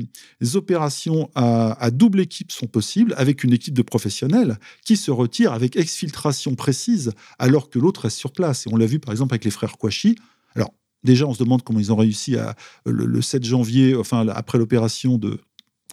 opérations 0.55 1.29
à, 1.35 1.91
double 1.91 2.21
équipe 2.21 2.53
sont 2.53 2.67
possibles, 2.67 3.13
avec 3.17 3.43
une 3.43 3.53
équipe 3.53 3.75
de 3.75 3.83
professionnels 3.83 4.59
qui 4.85 4.97
se 4.97 5.11
retire 5.11 5.53
avec 5.53 5.75
exfiltration 5.75 6.55
précise, 6.55 7.13
alors 7.41 7.71
que 7.71 7.81
l'autre 7.81 8.03
reste 8.03 8.19
sur 8.19 8.31
place. 8.31 8.67
Et 8.67 8.71
on 8.73 8.77
l'a 8.77 8.87
vu 8.87 9.01
par 9.01 9.11
exemple 9.11 9.35
avec 9.35 9.45
les 9.45 9.51
frères 9.51 9.77
Kouachi. 9.77 10.17
Alors, 10.55 10.71
Déjà, 11.05 11.27
on 11.27 11.35
se 11.35 11.43
demande 11.43 11.63
comment 11.63 11.81
ils 11.81 11.93
ont 11.93 11.97
réussi 11.97 12.37
à, 12.37 12.57
le, 12.87 13.21
7 13.21 13.45
janvier, 13.45 13.95
enfin 13.95 14.27
après 14.29 14.59
l'opération 14.59 15.19
de 15.19 15.39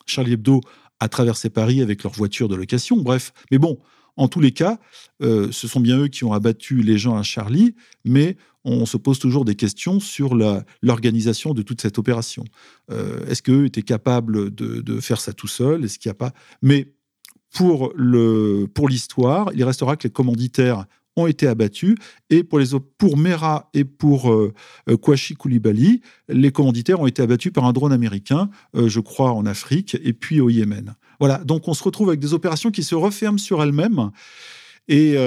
Charlie 0.05 0.33
Hebdo, 0.33 0.61
à 0.99 1.09
traverser 1.09 1.49
Paris 1.49 1.81
avec 1.81 2.03
leur 2.03 2.13
voiture 2.13 2.47
de 2.47 2.55
location. 2.55 2.97
Bref, 2.97 3.33
mais 3.51 3.57
bon, 3.57 3.79
en 4.17 4.27
tous 4.27 4.39
les 4.39 4.51
cas, 4.51 4.79
euh, 5.21 5.49
ce 5.51 5.67
sont 5.67 5.79
bien 5.79 5.97
eux 5.99 6.07
qui 6.07 6.23
ont 6.23 6.33
abattu 6.33 6.81
les 6.81 6.97
gens 6.97 7.17
à 7.17 7.23
Charlie, 7.23 7.75
mais 8.05 8.37
on 8.63 8.85
se 8.85 8.97
pose 8.97 9.19
toujours 9.19 9.45
des 9.45 9.55
questions 9.55 9.99
sur 9.99 10.35
l'organisation 10.81 11.53
de 11.53 11.61
toute 11.61 11.81
cette 11.81 11.97
opération. 11.97 12.43
Euh, 12.91 13.25
est-ce 13.25 13.41
qu'eux 13.41 13.65
étaient 13.65 13.81
capables 13.81 14.53
de, 14.53 14.99
faire 14.99 15.19
ça 15.19 15.33
tout 15.33 15.47
seuls? 15.47 15.83
Est-ce 15.83 15.97
qu'il 15.97 16.09
n'y 16.09 16.11
a 16.11 16.15
pas? 16.15 16.33
Mais 16.61 16.93
pour 17.51 17.91
l'histoire, 17.97 19.45
pour 19.45 19.55
il 19.55 19.63
restera 19.63 19.97
que 19.97 20.07
les 20.07 20.13
commanditaires 20.13 20.85
ont 21.15 21.27
été 21.27 21.47
abattus. 21.47 21.95
Et 22.29 22.43
pour, 22.43 22.59
les, 22.59 22.67
pour 22.97 23.17
Mera 23.17 23.69
et 23.73 23.83
pour 23.83 24.31
euh, 24.31 24.53
euh, 24.89 24.97
Kouachi 24.97 25.35
Koulibaly, 25.35 26.01
les 26.29 26.51
commanditaires 26.51 26.99
ont 26.99 27.07
été 27.07 27.21
abattus 27.21 27.51
par 27.51 27.65
un 27.65 27.73
drone 27.73 27.91
américain, 27.91 28.49
euh, 28.75 28.87
je 28.87 28.99
crois 28.99 29.31
en 29.31 29.45
Afrique, 29.45 29.97
et 30.03 30.13
puis 30.13 30.39
au 30.39 30.49
Yémen. 30.49 30.95
Voilà, 31.19 31.37
donc 31.39 31.67
on 31.67 31.73
se 31.73 31.83
retrouve 31.83 32.09
avec 32.09 32.19
des 32.19 32.33
opérations 32.33 32.71
qui 32.71 32.83
se 32.83 32.95
referment 32.95 33.37
sur 33.37 33.61
elles-mêmes. 33.61 34.11
Et, 34.87 35.13
Et 35.13 35.17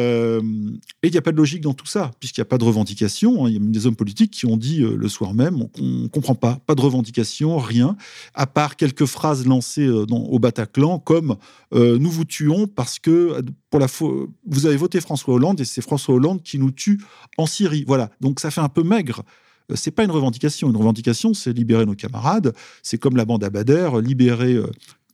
il 1.04 1.10
n'y 1.10 1.16
a 1.16 1.22
pas 1.22 1.32
de 1.32 1.36
logique 1.36 1.62
dans 1.62 1.74
tout 1.74 1.86
ça, 1.86 2.10
puisqu'il 2.20 2.40
n'y 2.40 2.42
a 2.42 2.46
pas 2.46 2.58
de 2.58 2.64
revendication. 2.64 3.44
Hein. 3.44 3.48
Il 3.48 3.54
y 3.54 3.56
a 3.56 3.60
même 3.60 3.72
des 3.72 3.86
hommes 3.86 3.96
politiques 3.96 4.30
qui 4.30 4.46
ont 4.46 4.56
dit 4.56 4.78
le 4.78 5.08
soir 5.08 5.32
même 5.32 5.62
on 5.80 5.82
ne 5.82 6.08
comprend 6.08 6.34
pas, 6.34 6.58
pas 6.66 6.74
de 6.74 6.80
revendication, 6.80 7.56
rien, 7.58 7.96
à 8.34 8.46
part 8.46 8.76
quelques 8.76 9.06
phrases 9.06 9.46
lancées 9.46 9.88
au 9.88 10.38
Bataclan, 10.38 10.98
comme 10.98 11.36
nous 11.72 12.10
vous 12.10 12.24
tuons 12.24 12.66
parce 12.66 12.98
que 12.98 13.42
pour 13.70 13.80
la 13.80 13.86
vous 14.46 14.66
avez 14.66 14.76
voté 14.76 15.00
François 15.00 15.34
Hollande 15.34 15.60
et 15.60 15.64
c'est 15.64 15.82
François 15.82 16.14
Hollande 16.14 16.42
qui 16.42 16.58
nous 16.58 16.70
tue 16.70 17.00
en 17.38 17.46
Syrie. 17.46 17.84
Voilà, 17.86 18.10
donc 18.20 18.40
ça 18.40 18.50
fait 18.50 18.60
un 18.60 18.68
peu 18.68 18.82
maigre 18.82 19.22
c'est 19.74 19.90
pas 19.90 20.04
une 20.04 20.10
revendication. 20.10 20.68
Une 20.68 20.76
revendication, 20.76 21.34
c'est 21.34 21.52
libérer 21.52 21.86
nos 21.86 21.94
camarades. 21.94 22.54
C'est 22.82 22.98
comme 22.98 23.16
la 23.16 23.24
bande 23.24 23.44
Abader, 23.44 23.90
libérer 24.02 24.58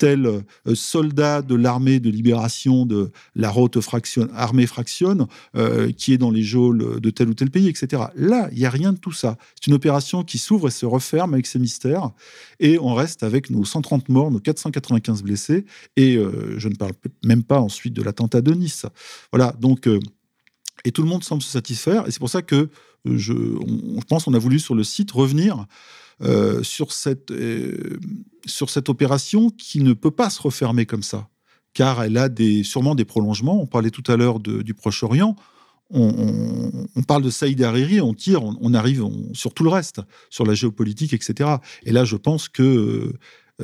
tel 0.01 0.26
euh, 0.26 0.40
soldat 0.74 1.42
de 1.42 1.55
l'armée 1.55 2.01
de 2.01 2.09
libération 2.09 2.86
de 2.86 3.12
la 3.36 3.51
rote 3.51 3.80
fraction, 3.80 4.28
armée 4.34 4.66
fractionne 4.66 5.26
euh, 5.57 5.92
qui 5.92 6.14
est 6.14 6.18
dans 6.18 6.30
les 6.30 6.42
geôles 6.42 7.01
de 7.01 7.11
tel 7.11 7.28
ou 7.28 7.34
tel 7.34 7.51
pays, 7.51 7.68
etc. 7.68 8.05
Là, 8.16 8.48
il 8.51 8.59
n'y 8.59 8.64
a 8.64 8.70
rien 8.70 8.94
de 8.94 8.98
tout 8.98 9.12
ça. 9.12 9.36
C'est 9.55 9.66
une 9.66 9.74
opération 9.74 10.24
qui 10.24 10.38
s'ouvre 10.38 10.68
et 10.68 10.70
se 10.70 10.86
referme 10.86 11.34
avec 11.34 11.46
ses 11.46 11.59
mystères, 11.59 12.11
et 12.61 12.78
on 12.78 12.94
reste 12.94 13.22
avec 13.22 13.51
nos 13.51 13.64
130 13.64 14.09
morts, 14.09 14.30
nos 14.30 14.40
495 14.40 15.22
blessés, 15.22 15.66
et 15.96 16.16
euh, 16.16 16.59
je 16.59 16.68
ne 16.68 16.74
parle 16.74 16.92
même 17.22 17.44
pas 17.44 17.61
ensuite 17.61 17.92
de 17.92 18.03
l'attentat 18.03 18.40
de 18.40 18.53
Nice. 18.55 18.86
Voilà, 19.32 19.55
donc, 19.61 19.86
et 20.84 20.92
tout 20.92 21.03
le 21.03 21.09
monde 21.09 21.24
semble 21.24 21.42
se 21.42 21.51
satisfaire, 21.51 22.09
et 22.09 22.11
c'est 22.11 22.20
pour 22.20 22.30
ça 22.30 22.40
que 22.40 22.70
je, 23.05 23.34
je 23.34 24.05
pense 24.09 24.24
qu'on 24.24 24.34
a 24.34 24.38
voulu 24.38 24.59
sur 24.59 24.74
le 24.74 24.82
site 24.82 25.11
revenir 25.11 25.66
euh, 26.22 26.62
sur, 26.62 26.92
cette, 26.92 27.30
euh, 27.30 27.98
sur 28.44 28.68
cette 28.68 28.88
opération 28.88 29.50
qui 29.50 29.80
ne 29.80 29.92
peut 29.92 30.10
pas 30.10 30.28
se 30.28 30.42
refermer 30.42 30.84
comme 30.84 31.02
ça, 31.02 31.28
car 31.72 32.02
elle 32.02 32.16
a 32.18 32.28
des, 32.28 32.62
sûrement 32.62 32.94
des 32.94 33.04
prolongements. 33.04 33.60
On 33.60 33.66
parlait 33.66 33.90
tout 33.90 34.04
à 34.10 34.16
l'heure 34.16 34.38
du 34.40 34.74
Proche-Orient. 34.74 35.36
On, 35.92 37.02
parle 37.08 37.22
de 37.22 37.30
Saïd 37.30 37.60
Hariri, 37.62 38.00
on 38.00 38.14
tire, 38.14 38.44
on, 38.44 38.74
arrive 38.74 39.04
sur 39.32 39.52
tout 39.54 39.64
le 39.64 39.70
reste, 39.70 40.00
sur 40.28 40.46
la 40.46 40.54
géopolitique, 40.54 41.12
etc. 41.14 41.56
Et 41.82 41.90
là, 41.90 42.04
je 42.04 42.14
pense 42.14 42.48
que 42.48 43.12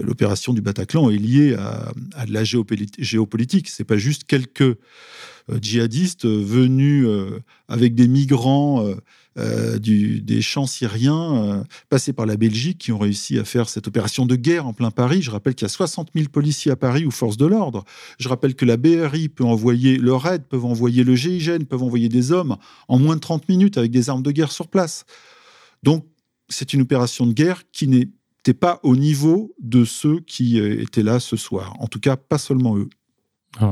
l'opération 0.02 0.52
du 0.52 0.60
Bataclan 0.60 1.10
est 1.10 1.18
liée 1.18 1.54
à, 1.54 1.92
de 2.26 2.32
la 2.32 2.44
géopolitique. 2.44 3.68
C'est 3.68 3.84
pas 3.84 3.96
juste 3.96 4.24
quelques 4.24 4.78
djihadistes 5.60 6.26
venus 6.26 7.06
avec 7.68 7.94
des 7.94 8.08
migrants 8.08 8.84
euh, 9.38 9.78
des 9.78 10.40
champs 10.40 10.66
syriens 10.66 11.36
euh, 11.36 11.64
passés 11.90 12.14
par 12.14 12.24
la 12.24 12.38
Belgique 12.38 12.78
qui 12.78 12.92
ont 12.92 12.98
réussi 12.98 13.38
à 13.38 13.44
faire 13.44 13.68
cette 13.68 13.86
opération 13.86 14.24
de 14.24 14.34
guerre 14.34 14.66
en 14.66 14.72
plein 14.72 14.90
Paris. 14.90 15.20
Je 15.20 15.30
rappelle 15.30 15.54
qu'il 15.54 15.66
y 15.66 15.70
a 15.70 15.74
60 15.74 16.08
000 16.14 16.28
policiers 16.30 16.72
à 16.72 16.76
Paris 16.76 17.04
ou 17.04 17.10
forces 17.10 17.36
de 17.36 17.44
l'ordre. 17.44 17.84
Je 18.18 18.30
rappelle 18.30 18.54
que 18.54 18.64
la 18.64 18.78
BRI 18.78 19.28
peut 19.28 19.44
envoyer, 19.44 19.98
le 19.98 20.14
RAID 20.14 20.44
peuvent 20.44 20.64
envoyer, 20.64 21.04
le 21.04 21.14
GIGN 21.14 21.64
peuvent 21.68 21.82
envoyer 21.82 22.08
des 22.08 22.32
hommes 22.32 22.56
en 22.88 22.98
moins 22.98 23.16
de 23.16 23.20
30 23.20 23.46
minutes 23.50 23.76
avec 23.76 23.90
des 23.90 24.08
armes 24.08 24.22
de 24.22 24.30
guerre 24.30 24.52
sur 24.52 24.68
place. 24.68 25.04
Donc, 25.82 26.06
c'est 26.48 26.72
une 26.72 26.80
opération 26.80 27.26
de 27.26 27.34
guerre 27.34 27.64
qui 27.72 28.08
pas 28.54 28.80
au 28.82 28.96
niveau 28.96 29.54
de 29.60 29.84
ceux 29.84 30.20
qui 30.20 30.58
euh, 30.60 30.80
étaient 30.80 31.02
là 31.02 31.20
ce 31.20 31.36
soir. 31.36 31.74
En 31.80 31.86
tout 31.86 32.00
cas, 32.00 32.16
pas 32.16 32.38
seulement 32.38 32.76
eux 32.76 32.88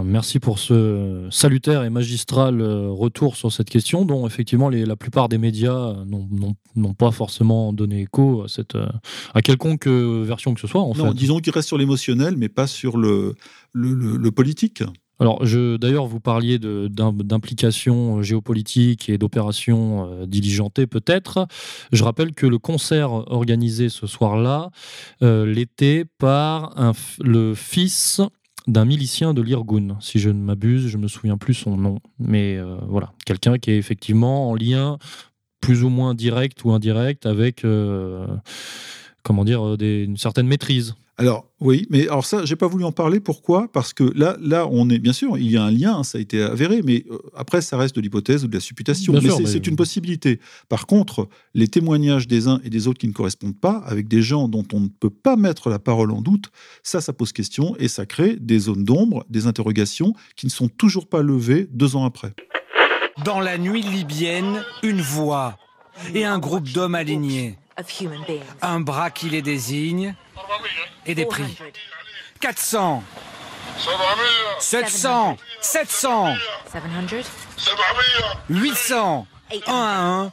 merci 0.04 0.40
pour 0.40 0.58
ce 0.58 1.28
salutaire 1.30 1.84
et 1.84 1.90
magistral 1.90 2.60
euh, 2.60 2.90
retour 2.90 3.36
sur 3.36 3.52
cette 3.52 3.68
question, 3.68 4.04
dont 4.04 4.26
effectivement 4.26 4.70
la 4.70 4.96
plupart 4.96 5.28
des 5.28 5.38
médias 5.38 5.94
n'ont 6.06 6.94
pas 6.94 7.10
forcément 7.10 7.72
donné 7.72 8.02
écho 8.02 8.42
à, 8.42 8.48
cette, 8.48 8.74
euh, 8.74 8.88
à 9.34 9.42
quelconque 9.42 9.86
euh, 9.86 10.22
version 10.26 10.54
que 10.54 10.60
ce 10.60 10.66
soit. 10.66 10.80
En 10.80 10.94
non, 10.94 11.12
disons 11.12 11.38
qu'il 11.38 11.52
reste 11.52 11.68
sur 11.68 11.78
l'émotionnel, 11.78 12.36
mais 12.36 12.48
pas 12.48 12.66
sur 12.66 12.96
le, 12.96 13.34
le, 13.72 14.30
politique. 14.30 14.82
Alors, 15.20 15.44
d'ailleurs, 15.78 16.06
vous 16.06 16.20
parliez 16.20 16.58
d'implication 16.58 18.22
géopolitique 18.22 19.08
et 19.08 19.16
d'opérations 19.16 20.26
diligentées, 20.26 20.86
peut-être. 20.86 21.46
Je 21.92 22.02
rappelle 22.02 22.32
que 22.32 22.46
le 22.46 22.58
concert 22.58 23.12
organisé 23.12 23.88
ce 23.88 24.06
soir-là 24.06 24.70
l'était 25.20 26.04
par 26.18 26.74
le 27.20 27.54
fils 27.54 28.20
d'un 28.66 28.84
milicien 28.84 29.34
de 29.34 29.42
l'Irgun, 29.42 29.96
si 30.00 30.18
je 30.18 30.30
ne 30.30 30.40
m'abuse, 30.40 30.88
je 30.88 30.96
me 30.96 31.08
souviens 31.08 31.36
plus 31.36 31.54
son 31.54 31.76
nom, 31.76 31.98
mais 32.18 32.56
euh, 32.56 32.76
voilà, 32.88 33.12
quelqu'un 33.26 33.58
qui 33.58 33.70
est 33.70 33.76
effectivement 33.76 34.50
en 34.50 34.54
lien 34.54 34.98
plus 35.60 35.82
ou 35.82 35.88
moins 35.88 36.14
direct 36.14 36.64
ou 36.64 36.72
indirect 36.72 37.26
avec, 37.26 37.64
euh, 37.64 38.26
comment 39.22 39.44
dire, 39.44 39.66
euh, 39.66 39.76
une 39.80 40.16
certaine 40.16 40.46
maîtrise 40.46 40.94
alors 41.16 41.48
oui, 41.60 41.86
mais 41.90 42.08
alors 42.08 42.26
ça, 42.26 42.44
j'ai 42.44 42.56
pas 42.56 42.66
voulu 42.66 42.84
en 42.84 42.90
parler. 42.90 43.20
Pourquoi? 43.20 43.68
Parce 43.72 43.92
que 43.92 44.04
là, 44.16 44.36
là, 44.40 44.66
on 44.70 44.90
est 44.90 44.98
bien 44.98 45.12
sûr, 45.12 45.38
il 45.38 45.50
y 45.50 45.56
a 45.56 45.62
un 45.62 45.70
lien, 45.70 46.02
ça 46.02 46.18
a 46.18 46.20
été 46.20 46.42
avéré, 46.42 46.82
mais 46.84 47.04
euh, 47.10 47.18
après, 47.36 47.62
ça 47.62 47.78
reste 47.78 47.94
de 47.94 48.00
l'hypothèse 48.00 48.44
ou 48.44 48.48
de 48.48 48.54
la 48.54 48.60
supputation. 48.60 49.12
mais 49.12 49.46
c'est 49.46 49.66
une 49.66 49.76
possibilité. 49.76 50.40
Par 50.68 50.86
contre, 50.86 51.28
les 51.54 51.68
témoignages 51.68 52.26
des 52.26 52.48
uns 52.48 52.60
et 52.64 52.70
des 52.70 52.88
autres 52.88 52.98
qui 52.98 53.06
ne 53.06 53.12
correspondent 53.12 53.58
pas, 53.58 53.78
avec 53.86 54.08
des 54.08 54.22
gens 54.22 54.48
dont 54.48 54.66
on 54.72 54.80
ne 54.80 54.88
peut 54.88 55.10
pas 55.10 55.36
mettre 55.36 55.70
la 55.70 55.78
parole 55.78 56.10
en 56.10 56.20
doute, 56.20 56.50
ça, 56.82 57.00
ça 57.00 57.12
pose 57.12 57.32
question 57.32 57.76
et 57.78 57.88
ça 57.88 58.06
crée 58.06 58.36
des 58.40 58.58
zones 58.58 58.84
d'ombre, 58.84 59.24
des 59.30 59.46
interrogations 59.46 60.14
qui 60.36 60.46
ne 60.46 60.50
sont 60.50 60.68
toujours 60.68 61.08
pas 61.08 61.22
levées 61.22 61.68
deux 61.70 61.94
ans 61.94 62.04
après. 62.04 62.34
Dans 63.24 63.40
la 63.40 63.56
nuit 63.56 63.82
libyenne, 63.82 64.64
une 64.82 65.00
voix 65.00 65.56
et 66.12 66.24
un 66.24 66.40
groupe 66.40 66.68
d'hommes 66.70 66.96
alignés. 66.96 67.56
Un 68.62 68.80
bras 68.80 69.10
qui 69.10 69.30
les 69.30 69.42
désigne 69.42 70.14
et 71.06 71.14
des 71.14 71.26
prix. 71.26 71.58
400 72.40 73.02
700 74.60 75.36
700 75.60 76.34
800 78.48 79.26
1 79.66 79.72
à 79.72 80.00
1 80.00 80.32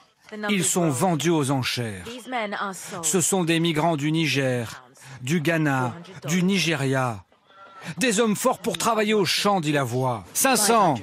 ils 0.50 0.64
sont 0.64 0.89
vendus 0.89 1.30
aux 1.30 1.52
enchères. 1.52 2.06
Ce 3.04 3.22
sont 3.22 3.44
des 3.44 3.60
migrants 3.60 3.98
du 3.98 4.12
Niger, 4.12 4.84
du 5.22 5.42
Ghana, 5.42 5.94
du 6.28 6.44
Nigeria. 6.44 7.24
Des 7.98 8.20
hommes 8.20 8.36
forts 8.36 8.60
pour 8.60 8.78
travailler 8.78 9.14
au 9.14 9.26
champ, 9.26 9.60
dit 9.60 9.72
la 9.72 9.84
voix. 9.84 10.24
500 10.34 10.96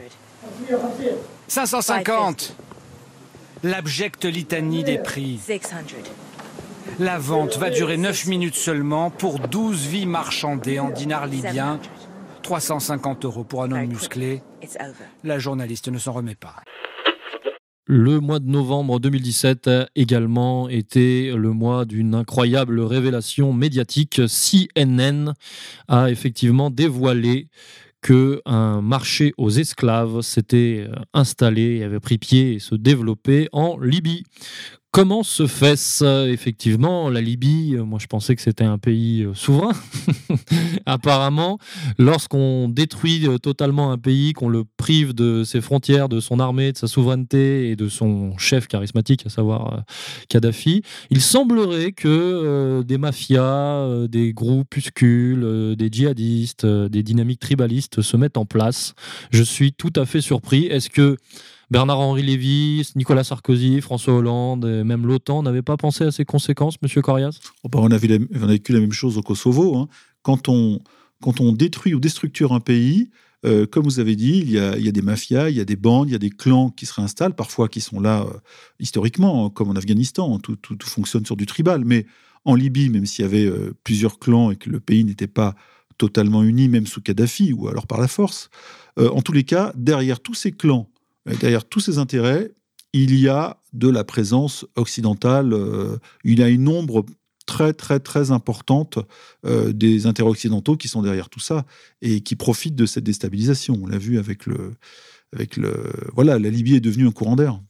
550 1.48 2.54
L'abjecte 3.64 4.24
litanie 4.24 4.84
des 4.84 4.98
prix. 4.98 5.40
La 6.98 7.18
vente 7.18 7.58
va 7.58 7.70
durer 7.70 7.96
9 7.96 8.26
minutes 8.26 8.54
seulement 8.54 9.10
pour 9.10 9.38
12 9.38 9.86
vies 9.86 10.06
marchandées 10.06 10.80
en 10.80 10.90
dinars 10.90 11.26
libyens. 11.26 11.78
350 12.42 13.24
euros 13.24 13.44
pour 13.44 13.62
un 13.62 13.70
homme 13.72 13.86
musclé. 13.86 14.42
La 15.22 15.38
journaliste 15.38 15.88
ne 15.88 15.98
s'en 15.98 16.12
remet 16.12 16.34
pas. 16.34 16.56
Le 17.86 18.20
mois 18.20 18.38
de 18.38 18.48
novembre 18.48 19.00
2017 19.00 19.70
également 19.96 20.68
était 20.68 21.32
le 21.34 21.52
mois 21.52 21.84
d'une 21.84 22.14
incroyable 22.14 22.80
révélation 22.80 23.52
médiatique. 23.52 24.20
CNN 24.26 25.32
a 25.88 26.10
effectivement 26.10 26.70
dévoilé 26.70 27.48
que 28.00 28.42
un 28.44 28.80
marché 28.80 29.32
aux 29.38 29.50
esclaves 29.50 30.20
s'était 30.20 30.86
installé 31.14 31.78
et 31.78 31.84
avait 31.84 32.00
pris 32.00 32.18
pied 32.18 32.54
et 32.54 32.58
se 32.58 32.74
développait 32.74 33.48
en 33.52 33.78
Libye. 33.78 34.24
Comment 34.90 35.22
se 35.22 35.46
fait 35.46 35.76
ça 35.76 36.26
Effectivement, 36.28 37.10
la 37.10 37.20
Libye, 37.20 37.74
euh, 37.74 37.84
moi 37.84 37.98
je 38.00 38.06
pensais 38.06 38.34
que 38.34 38.40
c'était 38.40 38.64
un 38.64 38.78
pays 38.78 39.22
euh, 39.22 39.34
souverain. 39.34 39.72
Apparemment, 40.86 41.58
lorsqu'on 41.98 42.70
détruit 42.70 43.28
euh, 43.28 43.36
totalement 43.36 43.92
un 43.92 43.98
pays, 43.98 44.32
qu'on 44.32 44.48
le 44.48 44.64
prive 44.78 45.12
de 45.12 45.44
ses 45.44 45.60
frontières, 45.60 46.08
de 46.08 46.20
son 46.20 46.40
armée, 46.40 46.72
de 46.72 46.78
sa 46.78 46.86
souveraineté 46.86 47.68
et 47.68 47.76
de 47.76 47.86
son 47.90 48.38
chef 48.38 48.66
charismatique, 48.66 49.26
à 49.26 49.28
savoir 49.28 49.84
Kadhafi, 50.30 50.82
il 51.10 51.20
semblerait 51.20 51.92
que 51.92 52.82
des 52.82 52.96
mafias, 52.96 54.06
des 54.08 54.32
groupuscules, 54.32 55.76
des 55.76 55.88
djihadistes, 55.92 56.64
des 56.64 57.02
dynamiques 57.02 57.40
tribalistes 57.40 58.00
se 58.00 58.16
mettent 58.16 58.38
en 58.38 58.46
place. 58.46 58.94
Je 59.32 59.42
suis 59.42 59.72
tout 59.74 59.92
à 59.96 60.06
fait 60.06 60.22
surpris. 60.22 60.64
Est-ce 60.64 60.88
que 60.88 61.18
Bernard-Henri 61.70 62.22
Lévy, 62.22 62.82
Nicolas 62.96 63.24
Sarkozy, 63.24 63.82
François 63.82 64.14
Hollande, 64.14 64.64
même 64.64 65.06
l'OTAN 65.06 65.42
n'avaient 65.42 65.60
pas 65.60 65.76
pensé 65.76 66.04
à 66.04 66.10
ces 66.10 66.24
conséquences, 66.24 66.80
Monsieur 66.80 67.02
Corias? 67.02 67.38
Oh, 67.62 67.68
bah, 67.68 67.78
on, 67.82 67.90
a 67.90 67.98
vécu 67.98 68.72
la 68.72 68.80
même 68.80 68.92
chose 68.92 69.18
au 69.18 69.22
Kosovo. 69.22 69.76
Hein. 69.76 69.88
Quand, 70.22 70.48
on, 70.48 70.80
détruit 71.52 71.92
ou 71.92 72.00
déstructure 72.00 72.54
un 72.54 72.60
pays, 72.60 73.10
euh, 73.44 73.66
comme 73.66 73.84
vous 73.84 74.00
avez 74.00 74.16
dit, 74.16 74.38
il 74.38 74.50
y, 74.50 74.58
a, 74.58 74.76
des 74.92 75.02
mafias, 75.02 75.50
il 75.50 75.56
y 75.56 75.60
a 75.60 75.66
des 75.66 75.76
bandes, 75.76 76.08
il 76.08 76.12
y 76.12 76.16
a 76.16 76.18
des 76.18 76.30
clans 76.30 76.70
qui 76.70 76.86
se 76.86 76.94
réinstallent, 76.94 77.34
parfois 77.34 77.68
qui 77.68 77.82
sont 77.82 78.00
là 78.00 78.22
euh, 78.22 78.38
historiquement, 78.80 79.44
hein, 79.44 79.50
comme 79.50 79.68
en 79.68 79.76
Afghanistan. 79.76 80.38
Tout, 80.38 80.56
fonctionne 80.84 81.26
sur 81.26 81.36
du 81.36 81.44
tribal. 81.44 81.84
Mais 81.84 82.06
en 82.46 82.54
Libye, 82.54 82.88
même 82.88 83.04
s'il 83.04 83.24
y 83.24 83.28
avait 83.28 83.44
euh, 83.44 83.74
plusieurs 83.84 84.18
clans 84.18 84.50
et 84.50 84.56
que 84.56 84.70
le 84.70 84.80
pays 84.80 85.04
n'était 85.04 85.26
pas 85.26 85.54
totalement 85.98 86.42
uni, 86.42 86.68
même 86.68 86.86
sous 86.86 87.02
Kadhafi, 87.02 87.52
ou 87.52 87.68
alors 87.68 87.86
par 87.86 88.00
la 88.00 88.08
force, 88.08 88.48
en 88.96 89.20
tous 89.20 89.32
les 89.32 89.44
cas, 89.44 89.72
derrière 89.76 90.20
tous 90.20 90.34
ces 90.34 90.52
clans 90.52 90.88
derrière 91.26 91.64
tous 91.64 91.80
ces 91.80 91.98
intérêts, 91.98 92.52
il 92.92 93.18
y 93.18 93.28
a 93.28 93.58
de 93.72 93.88
la 93.88 94.04
présence 94.04 94.66
occidentale. 94.76 95.52
Euh, 95.52 95.98
il 96.24 96.38
y 96.38 96.42
a 96.42 96.48
une 96.48 96.64
nombre 96.64 97.04
très, 97.46 97.72
très, 97.72 98.00
très 98.00 98.30
importante 98.30 98.98
euh, 99.46 99.72
des 99.72 100.06
intérêts 100.06 100.30
occidentaux 100.30 100.76
qui 100.76 100.88
sont 100.88 101.02
derrière 101.02 101.28
tout 101.28 101.40
ça 101.40 101.64
et 102.02 102.20
qui 102.20 102.36
profitent 102.36 102.76
de 102.76 102.86
cette 102.86 103.04
déstabilisation. 103.04 103.78
On 103.82 103.86
l'a 103.86 103.98
vu 103.98 104.18
avec 104.18 104.46
le, 104.46 104.74
avec 105.34 105.56
le, 105.56 105.92
voilà, 106.14 106.38
la 106.38 106.50
Libye 106.50 106.76
est 106.76 106.80
devenue 106.80 107.06
un 107.06 107.12
courant 107.12 107.36
d'air. 107.36 107.60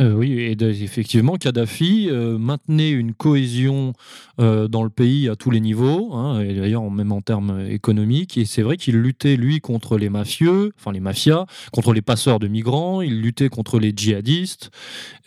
Euh, 0.00 0.12
oui, 0.12 0.32
et 0.32 0.56
effectivement, 0.62 1.36
Kadhafi 1.36 2.08
euh, 2.10 2.36
maintenait 2.38 2.90
une 2.90 3.14
cohésion 3.14 3.92
euh, 4.40 4.66
dans 4.66 4.82
le 4.82 4.90
pays 4.90 5.28
à 5.28 5.36
tous 5.36 5.50
les 5.50 5.60
niveaux, 5.60 6.12
hein, 6.14 6.40
et 6.40 6.54
d'ailleurs 6.54 6.90
même 6.90 7.12
en 7.12 7.20
termes 7.20 7.66
économiques. 7.68 8.36
Et 8.36 8.44
c'est 8.44 8.62
vrai 8.62 8.76
qu'il 8.76 8.96
luttait, 8.96 9.36
lui, 9.36 9.60
contre 9.60 9.96
les 9.96 10.08
mafieux, 10.08 10.72
enfin 10.78 10.92
les 10.92 11.00
mafias, 11.00 11.46
contre 11.72 11.92
les 11.92 12.02
passeurs 12.02 12.40
de 12.40 12.48
migrants, 12.48 13.02
il 13.02 13.20
luttait 13.20 13.48
contre 13.48 13.78
les 13.78 13.92
djihadistes. 13.94 14.70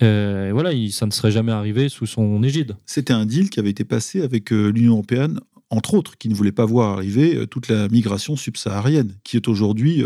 voilà, 0.01 0.71
ça 0.91 1.05
ne 1.05 1.11
serait 1.11 1.31
jamais 1.31 1.51
arrivé 1.51 1.89
sous 1.89 2.05
son 2.05 2.43
égide. 2.43 2.75
C'était 2.85 3.13
un 3.13 3.25
deal 3.25 3.49
qui 3.49 3.59
avait 3.59 3.69
été 3.69 3.85
passé 3.85 4.21
avec 4.21 4.51
l'Union 4.51 4.93
européenne, 4.93 5.39
entre 5.69 5.93
autres, 5.93 6.17
qui 6.17 6.29
ne 6.29 6.33
voulait 6.33 6.51
pas 6.51 6.65
voir 6.65 6.97
arriver 6.97 7.45
toute 7.47 7.67
la 7.67 7.87
migration 7.89 8.35
subsaharienne, 8.35 9.13
qui 9.23 9.37
est 9.37 9.47
aujourd'hui 9.47 10.03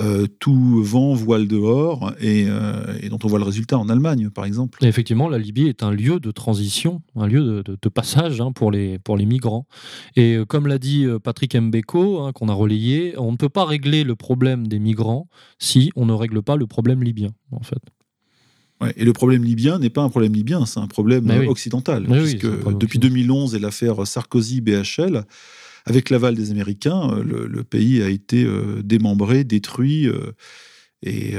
euh, 0.00 0.26
tout 0.40 0.82
vent 0.82 1.14
voile 1.14 1.46
dehors 1.46 2.12
euh, 2.20 2.98
et, 3.00 3.08
dont 3.08 3.18
on 3.22 3.28
voit 3.28 3.38
le 3.38 3.44
résultat 3.44 3.78
en 3.78 3.88
Allemagne, 3.88 4.28
par 4.28 4.44
exemple. 4.44 4.84
effectivement, 4.84 5.28
la 5.28 5.38
Libye 5.38 5.68
est 5.68 5.84
un 5.84 5.92
lieu 5.92 6.18
de 6.18 6.32
transition, 6.32 7.00
un 7.14 7.28
lieu 7.28 7.62
de, 7.62 7.88
passage 7.88 8.40
hein, 8.40 8.50
pour, 8.50 8.72
les, 8.72 8.98
pour 8.98 9.16
les 9.16 9.24
migrants. 9.24 9.68
Et 10.16 10.34
euh, 10.34 10.44
comme 10.44 10.66
l'a 10.66 10.78
dit 10.78 11.06
Patrick 11.22 11.54
Mbeko, 11.54 12.22
hein, 12.22 12.32
qu'on 12.32 12.48
a 12.48 12.52
relayé, 12.52 13.14
on 13.18 13.30
ne 13.30 13.36
peut 13.36 13.48
pas 13.48 13.64
régler 13.64 14.02
le 14.02 14.16
problème 14.16 14.66
des 14.66 14.80
migrants 14.80 15.28
si 15.60 15.92
on 15.94 16.06
ne 16.06 16.12
règle 16.12 16.42
pas 16.42 16.56
le 16.56 16.66
problème 16.66 17.04
libyen, 17.04 17.30
en 17.52 17.62
fait. 17.62 17.78
et 18.96 19.04
le 19.04 19.12
problème 19.12 19.44
libyen 19.44 19.78
n'est 19.78 19.90
pas 19.90 20.02
un 20.02 20.08
problème 20.08 20.34
libyen, 20.34 20.66
c'est 20.66 20.80
un 20.80 20.88
problème 20.88 21.30
occidental. 21.46 22.04
puisque 22.04 22.48
depuis 22.80 22.98
2011 22.98 23.54
et 23.54 23.60
l'affaire 23.60 24.04
Sarkozy-BHL, 24.04 25.24
avec 25.86 26.10
l'aval 26.10 26.34
des 26.34 26.50
Américains, 26.50 27.10
euh, 27.10 27.46
le, 27.48 27.64
pays 27.64 28.02
a 28.02 28.08
été 28.08 28.44
euh, 28.44 28.82
démembré, 28.82 29.44
détruit. 29.44 30.08
Euh, 30.08 30.32
et 31.02 31.34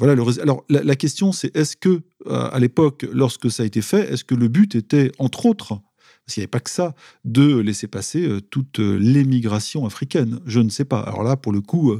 voilà. 0.00 0.16
Le, 0.16 0.40
alors 0.40 0.64
la, 0.68 0.96
question, 0.96 1.30
c'est 1.30 1.56
est-ce 1.56 1.76
que 1.76 2.02
à 2.28 2.58
l'époque, 2.58 3.06
lorsque 3.12 3.48
ça 3.48 3.62
a 3.62 3.66
été 3.66 3.80
fait, 3.82 4.12
est-ce 4.12 4.24
que 4.24 4.34
le 4.34 4.48
but 4.48 4.74
était, 4.74 5.12
entre 5.20 5.46
autres, 5.46 5.80
parce 6.26 6.34
qu'il 6.34 6.40
n'y 6.40 6.44
avait 6.44 6.50
pas 6.50 6.58
que 6.58 6.70
ça, 6.70 6.96
de 7.24 7.58
laisser 7.58 7.86
passer 7.86 8.28
toute 8.50 8.80
l'émigration 8.80 9.86
africaine? 9.86 10.40
Je 10.44 10.58
ne 10.58 10.70
sais 10.70 10.84
pas. 10.84 10.98
Alors 10.98 11.22
là, 11.22 11.36
pour 11.36 11.52
le 11.52 11.60
coup, 11.60 11.94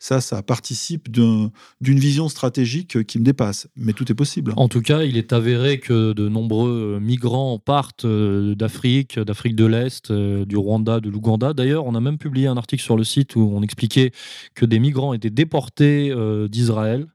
ça, 0.00 0.22
ça 0.22 0.42
participe 0.42 1.10
d'une 1.10 1.50
vision 1.80 2.28
stratégique 2.30 3.04
qui 3.04 3.18
me 3.18 3.24
dépasse. 3.24 3.68
Mais 3.76 3.92
tout 3.92 4.10
est 4.10 4.14
possible. 4.14 4.54
En 4.56 4.66
tout 4.66 4.80
cas, 4.80 5.02
il 5.02 5.18
est 5.18 5.32
avéré 5.32 5.78
que 5.78 6.14
de 6.14 6.28
nombreux 6.28 6.98
migrants 7.00 7.58
partent 7.58 8.06
euh, 8.06 8.54
d'Afrique, 8.54 9.18
d'Afrique 9.18 9.54
de 9.54 9.66
l'Est, 9.66 10.10
euh, 10.10 10.46
du 10.46 10.56
Rwanda, 10.56 11.00
de 11.00 11.10
l'Ouganda. 11.10 11.52
D'ailleurs, 11.52 11.84
on 11.84 11.94
a 11.94 12.00
même 12.00 12.16
publié 12.16 12.46
un 12.46 12.56
article 12.56 12.82
sur 12.82 12.96
le 12.96 13.04
site 13.04 13.36
où 13.36 13.50
on 13.54 13.62
expliquait 13.62 14.10
que 14.54 14.64
des 14.64 14.78
migrants 14.78 15.12
étaient 15.12 15.28
déportés 15.28 16.10
euh, 16.10 16.48
d'Israël, 16.48 17.06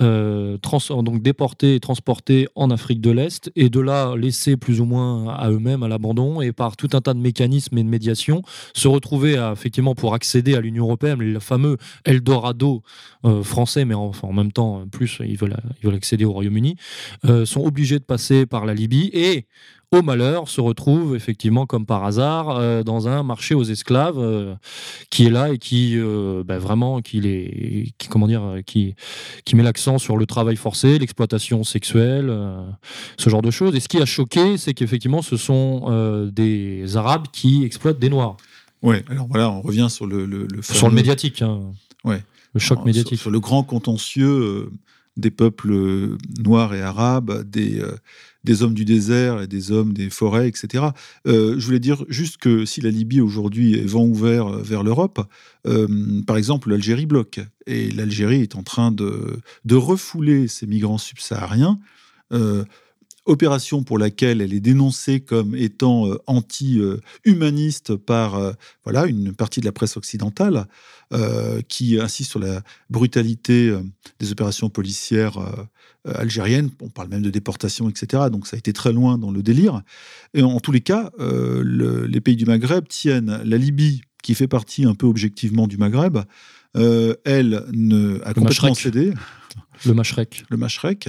donc 0.00 1.22
déportés 1.22 1.74
et 1.74 1.80
transportés 1.80 2.48
en 2.54 2.70
Afrique 2.70 3.00
de 3.02 3.10
l'Est, 3.10 3.52
et 3.54 3.68
de 3.68 3.80
là 3.80 4.16
laissés 4.16 4.56
plus 4.56 4.80
ou 4.80 4.86
moins 4.86 5.28
à 5.28 5.50
eux-mêmes 5.50 5.82
à 5.82 5.88
l'abandon, 5.88 6.40
et 6.40 6.52
par 6.52 6.76
tout 6.76 6.88
un 6.94 7.00
tas 7.00 7.12
de 7.12 7.20
mécanismes 7.20 7.76
et 7.78 7.84
de 7.84 7.88
médiation, 7.88 8.42
se 8.72 8.88
retrouver 8.88 9.34
effectivement 9.52 9.94
pour 9.94 10.14
accéder 10.14 10.54
à 10.54 10.60
l'Union 10.60 10.84
européenne, 10.86 11.20
le 11.20 11.38
fameux 11.38 11.76
Eldorado 12.14 12.82
euh, 13.24 13.42
français, 13.42 13.84
mais 13.84 13.94
en, 13.94 14.12
en, 14.22 14.32
même 14.32 14.52
temps, 14.52 14.84
plus, 14.90 15.18
ils 15.20 15.36
veulent, 15.36 15.56
ils 15.80 15.86
veulent 15.86 15.96
accéder 15.96 16.24
au 16.24 16.32
Royaume-Uni, 16.32 16.76
euh, 17.24 17.44
sont 17.44 17.62
obligés 17.62 17.98
de 17.98 18.04
passer 18.04 18.46
par 18.46 18.64
la 18.64 18.74
Libye 18.74 19.10
et 19.12 19.46
au 19.92 20.02
malheur, 20.02 20.48
se 20.48 20.60
retrouvent 20.60 21.14
effectivement 21.14 21.66
comme 21.66 21.86
par 21.86 22.04
hasard 22.04 22.50
euh, 22.50 22.82
dans 22.82 23.06
un 23.06 23.22
marché 23.22 23.54
aux 23.54 23.62
esclaves 23.62 24.56
qui 25.08 25.26
est 25.26 25.30
là 25.30 25.52
et 25.52 25.58
qui 25.58 25.96
ben, 25.96 26.58
vraiment 26.58 27.00
qui 27.00 27.20
les 27.20 27.92
qui 27.98 28.08
comment 28.08 28.26
dire 28.26 28.56
qui 28.66 28.96
qui 29.44 29.54
met 29.54 29.62
l'accent 29.62 29.98
sur 29.98 30.16
le 30.16 30.26
travail 30.26 30.56
forcé, 30.56 30.98
l'exploitation 30.98 31.62
sexuelle, 31.62 32.34
ce 33.18 33.30
genre 33.30 33.42
de 33.42 33.52
choses. 33.52 33.76
Et 33.76 33.80
ce 33.80 33.88
qui 33.88 33.98
a 33.98 34.06
choqué, 34.06 34.58
c'est 34.58 34.74
qu'effectivement 34.74 35.22
ce 35.22 35.36
sont 35.36 36.28
des 36.32 36.96
Arabes 36.96 37.26
qui 37.32 37.62
exploitent 37.64 38.00
des 38.00 38.08
Noirs. 38.08 38.36
Ouais. 38.84 39.02
Alors 39.08 39.26
voilà, 39.28 39.50
on 39.50 39.62
revient 39.62 39.88
sur 39.88 40.06
le, 40.06 40.26
le, 40.26 40.46
sur 40.60 40.88
le 40.88 40.94
médiatique. 40.94 41.40
Hein. 41.40 41.72
Ouais. 42.04 42.22
Le 42.52 42.60
choc 42.60 42.84
médiatique. 42.84 43.18
Sur, 43.18 43.30
le 43.30 43.40
grand 43.40 43.64
contentieux 43.64 44.28
euh, 44.28 44.70
des 45.16 45.30
peuples 45.30 45.72
euh, 45.72 46.18
noirs 46.38 46.74
et 46.74 46.82
arabes, 46.82 47.42
des, 47.48 47.80
euh, 47.80 47.96
des 48.44 48.62
hommes 48.62 48.74
du 48.74 48.84
désert 48.84 49.42
et 49.42 49.46
des 49.46 49.72
hommes 49.72 49.92
des 49.92 50.10
forêts, 50.10 50.48
etc. 50.48 50.84
je 51.24 51.64
voulais 51.64 51.80
dire 51.80 52.04
juste 52.08 52.36
que 52.36 52.64
si 52.64 52.80
la 52.80 52.90
Libye 52.90 53.20
aujourd'hui 53.20 53.78
est 53.78 53.86
vent 53.86 54.04
ouvert 54.04 54.48
vers 54.48 54.82
l'Europe, 54.82 55.26
par 56.26 56.36
exemple, 56.36 56.70
l'Algérie 56.70 57.06
bloque. 57.06 57.40
Et 57.66 57.90
l'Algérie 57.90 58.42
est 58.42 58.54
en 58.54 58.62
train 58.62 58.92
de, 58.92 59.40
de 59.64 59.74
refouler 59.74 60.46
ces 60.46 60.66
migrants 60.66 60.98
subsahariens 60.98 61.78
opération 63.26 63.82
pour 63.82 63.98
laquelle 63.98 64.40
elle 64.40 64.52
est 64.52 64.60
dénoncée 64.60 65.20
comme 65.20 65.54
étant 65.54 66.06
euh, 66.06 66.18
anti-humaniste 66.26 67.96
par 67.96 68.34
euh, 68.34 68.52
voilà 68.84 69.06
une 69.06 69.32
partie 69.32 69.60
de 69.60 69.64
la 69.64 69.72
presse 69.72 69.96
occidentale 69.96 70.66
euh, 71.12 71.60
qui 71.68 71.98
insiste 71.98 72.30
sur 72.30 72.40
la 72.40 72.62
brutalité 72.90 73.74
des 74.18 74.32
opérations 74.32 74.68
policières 74.68 75.38
algériennes. 76.04 76.70
On 76.82 76.88
parle 76.88 77.08
même 77.08 77.22
de 77.22 77.30
déportation, 77.30 77.88
etc. 77.88 78.24
Donc 78.30 78.46
ça 78.46 78.56
a 78.56 78.58
été 78.58 78.72
très 78.72 78.92
loin 78.92 79.16
dans 79.16 79.30
le 79.30 79.42
délire. 79.42 79.82
Et 80.34 80.42
en, 80.42 80.60
tous 80.60 80.72
les 80.72 80.80
cas, 80.80 81.10
les 81.18 82.20
pays 82.20 82.36
du 82.36 82.46
Maghreb 82.46 82.88
tiennent 82.88 83.40
la 83.44 83.56
Libye, 83.56 84.02
qui 84.22 84.34
fait 84.34 84.48
partie 84.48 84.84
un 84.84 84.94
peu 84.94 85.06
objectivement 85.06 85.66
du 85.66 85.76
Maghreb, 85.76 86.18
elle 86.74 87.64
ne, 87.72 88.20
a 88.24 88.34
complètement 88.34 88.74
cédé. 88.74 89.12
Le 89.84 89.94
Machrek. 89.94 90.44
Le 90.50 90.56
Machrek 90.56 91.08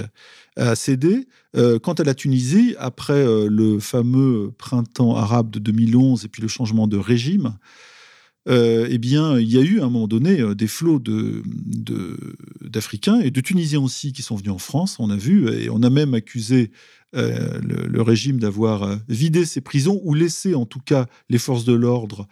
a 0.56 0.74
cédé. 0.74 1.28
Euh, 1.56 1.78
quant 1.78 1.92
à 1.94 2.04
la 2.04 2.14
Tunisie, 2.14 2.74
après 2.78 3.14
euh, 3.14 3.48
le 3.50 3.78
fameux 3.78 4.52
printemps 4.58 5.16
arabe 5.16 5.50
de 5.50 5.58
2011 5.58 6.24
et 6.24 6.28
puis 6.28 6.42
le 6.42 6.48
changement 6.48 6.88
de 6.88 6.96
régime, 6.96 7.56
euh, 8.48 8.86
eh 8.88 8.98
bien, 8.98 9.38
il 9.38 9.50
y 9.50 9.58
a 9.58 9.62
eu 9.62 9.80
à 9.80 9.84
un 9.84 9.90
moment 9.90 10.06
donné 10.06 10.54
des 10.54 10.68
flots 10.68 11.00
d'Africains 12.60 13.18
de, 13.18 13.24
et 13.24 13.30
de 13.30 13.40
Tunisiens 13.40 13.80
aussi 13.80 14.12
qui 14.12 14.22
sont 14.22 14.36
venus 14.36 14.52
en 14.52 14.58
France, 14.58 14.96
on 15.00 15.10
a 15.10 15.16
vu, 15.16 15.48
et 15.48 15.68
on 15.68 15.82
a 15.82 15.90
même 15.90 16.14
accusé 16.14 16.70
le, 17.12 18.02
régime 18.02 18.38
d'avoir 18.38 18.98
vidé 19.08 19.44
ses 19.46 19.62
prisons 19.62 20.00
ou 20.04 20.14
laissé 20.14 20.54
en 20.54 20.66
tout 20.66 20.80
cas 20.80 21.06
les 21.30 21.38
forces 21.38 21.64
de 21.64 21.72
l'ordre 21.72 22.28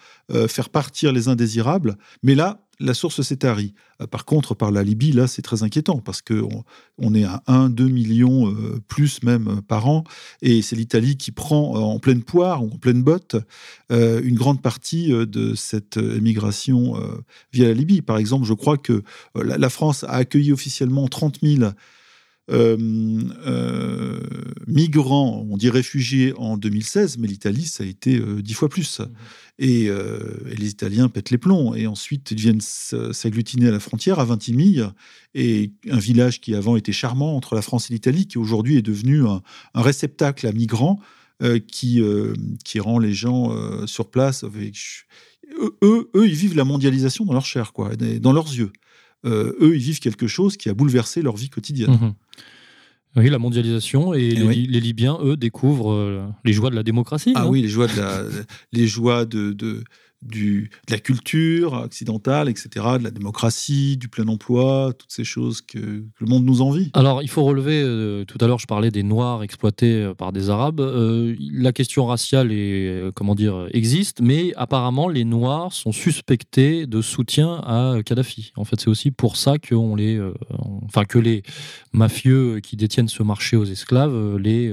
faire 0.47 0.69
partir 0.69 1.11
les 1.11 1.27
indésirables. 1.29 1.97
Mais 2.23 2.35
là, 2.37 2.64
la 2.81 2.95
source 2.95 3.23
s'est 3.23 3.37
tarie. 3.37 3.75
Euh, 4.01 4.07
par 4.07 4.25
contre, 4.25 4.55
par 4.55 4.71
la 4.71 4.83
Libye, 4.83 5.13
là, 5.13 5.27
c'est 5.27 5.43
très 5.43 5.63
inquiétant 5.63 5.99
parce 5.99 6.23
qu'on 6.23 6.65
on 6.99 7.15
est 7.15 7.25
à 7.25 7.43
1, 7.47 7.71
2 7.71 7.89
millions 7.89 8.51
euh, 8.51 8.81
plus 8.89 9.23
même 9.23 9.49
euh, 9.49 9.61
par 9.61 9.89
an. 9.89 10.05
Et 10.43 10.63
c'est 10.63 10.77
l'Italie 10.77 11.17
qui 11.17 11.33
prend 11.33 11.75
en 11.75 11.99
pleine 11.99 12.23
poire 12.23 12.63
ou 12.65 12.71
en 12.73 12.79
pleine 12.79 13.03
botte 13.03 13.37
une 13.91 14.35
grande 14.35 14.61
partie 14.61 15.09
de 15.11 15.55
cette 15.55 15.97
émigration 15.97 16.95
via 17.53 17.69
la 17.69 17.75
Libye. 17.75 18.03
Par 18.03 18.19
exemple, 18.19 18.45
je 18.45 18.55
crois 18.55 18.77
que 18.77 19.03
la, 19.35 19.69
France 19.69 20.05
a 20.05 20.13
accueilli 20.13 20.53
officiellement 20.53 21.07
30 21.07 21.39
000 21.43 21.71
migrants, 24.67 25.47
on 25.49 25.57
dit 25.57 25.71
réfugiés 25.71 26.35
en 26.37 26.57
2016, 26.57 27.19
mais 27.19 27.29
l'Italie, 27.29 27.65
ça 27.65 27.85
a 27.85 27.87
été 27.87 28.21
dix 28.43 28.55
fois 28.55 28.69
plus. 28.69 29.01
Mmh. 29.01 29.05
Euh, 29.63 30.51
et, 30.51 30.57
les 30.57 30.69
Italiens 30.69 31.09
pètent 31.09 31.31
les 31.31 31.39
plombs. 31.39 31.75
Et 31.75 31.87
ensuite, 31.87 32.31
ils 32.31 32.41
viennent 32.41 32.61
s'agglutiner 32.61 33.69
à 33.69 33.71
la 33.71 33.81
frontière, 33.81 34.19
à 34.19 34.25
Vintimille, 34.25 34.89
et 35.35 35.73
un 35.91 35.99
village 35.99 36.41
qui 36.41 36.55
avant 36.55 36.77
était 36.77 36.93
charmant 36.93 37.37
entre 37.37 37.55
la 37.55 37.63
France 37.63 37.91
et 37.91 37.95
l'Italie, 37.95 38.27
qui 38.27 38.39
aujourd'hui 38.39 38.77
est 38.77 38.83
devenu 38.83 39.27
un, 39.27 39.43
réceptacle 39.75 40.47
à 40.47 40.53
migrants 40.53 40.99
euh, 41.43 41.59
qui, 41.59 42.01
euh, 42.01 42.35
qui 42.65 42.81
rend 42.81 42.99
les 42.99 43.13
gens 43.13 43.53
sur 43.87 44.11
place. 44.11 44.45
eux, 44.45 46.11
eux, 46.15 46.27
ils 46.27 46.35
vivent 46.35 46.57
la 46.57 46.65
mondialisation 46.65 47.25
dans 47.25 47.33
leur 47.33 47.47
chair, 47.47 47.73
quoi, 47.73 47.95
dans 47.97 48.33
leurs 48.33 48.53
yeux. 48.53 48.73
Eux, 49.25 49.73
ils 49.75 49.81
vivent 49.81 50.01
quelque 50.01 50.27
chose 50.27 50.57
qui 50.57 50.69
a 50.69 50.75
bouleversé 50.75 51.23
leur 51.23 51.37
vie 51.37 51.49
quotidienne. 51.49 51.93
Mmh 51.93 52.15
oui, 53.17 53.31
la 53.31 53.39
mondialisation 53.39 54.13
et, 54.13 54.31
les, 54.31 54.81
Libyens, 54.81 55.19
eux, 55.23 55.37
découvrent 55.37 55.93
euh, 55.93 56.27
les 56.45 56.53
joies 56.53 56.71
de 56.71 56.75
la 56.75 56.83
démocratie. 56.83 57.33
Ah 57.37 57.47
oui, 57.47 57.63
les 57.63 57.69
joies 57.69 57.87
de 57.87 57.97
la, 57.97 58.23
les 58.73 58.89
joies 58.89 59.25
de, 59.25 59.53
de, 59.53 59.85
du, 60.25 60.71
de 60.89 60.93
la 60.93 60.99
culture 60.99 61.73
occidentale, 61.75 62.49
etc., 62.49 62.69
de 62.99 63.05
la 63.05 63.11
démocratie, 63.11 63.97
du 63.97 64.09
plein 64.09 64.27
emploi, 64.29 64.93
toutes 64.99 65.13
ces 65.13 65.25
choses 65.25 65.61
que, 65.61 65.79
le 65.79 66.27
monde 66.27 66.45
nous 66.45 66.63
envie. 66.63 66.91
Alors, 66.95 67.23
il 67.23 67.29
faut 67.29 67.45
relever, 67.45 67.83
euh, 67.83 68.25
tout 68.25 68.39
à 68.41 68.47
l'heure, 68.47 68.59
je 68.59 68.67
parlais 68.67 68.91
des 68.91 69.03
Noirs 69.03 69.43
exploités 69.43 70.03
euh, 70.03 70.15
par 70.15 70.33
des 70.33 70.49
Arabes. 70.49 70.81
Euh, 70.81 71.37
la 71.39 71.73
question 71.73 72.07
raciale 72.07 72.51
est, 72.53 73.13
comment 73.15 73.35
dire, 73.35 73.67
existe, 73.73 74.21
mais 74.21 74.53
apparemment, 74.57 75.09
les 75.09 75.25
Noirs 75.25 75.73
sont 75.73 75.93
suspectés 75.93 76.87
de 76.87 77.03
soutien 77.03 77.57
à 77.57 77.97
Kadhafi. 78.05 78.53
En 78.57 78.65
fait, 78.65 78.81
c'est 78.81 78.89
aussi 78.89 79.11
pour 79.11 79.37
ça 79.37 79.59
que, 79.59 79.75
on 79.75 79.95
les, 79.97 80.21
enfin, 80.85 81.05
que 81.05 81.19
les 81.19 81.43
mafieux 81.93 82.61
qui 82.61 82.77
détiennent 82.77 83.09
ce 83.09 83.23
marché 83.23 83.57
aux 83.57 83.65
esclaves 83.65 84.37
les 84.37 84.73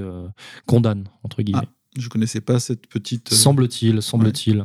condamnent, 0.66 1.08
entre 1.22 1.42
guillemets. 1.42 1.60
Ah. 1.64 1.81
Je 1.98 2.08
connaissais 2.08 2.40
pas 2.40 2.58
cette 2.58 2.86
petite. 2.86 3.32
Semble-t-il, 3.32 4.00
semble-t-il. 4.00 4.64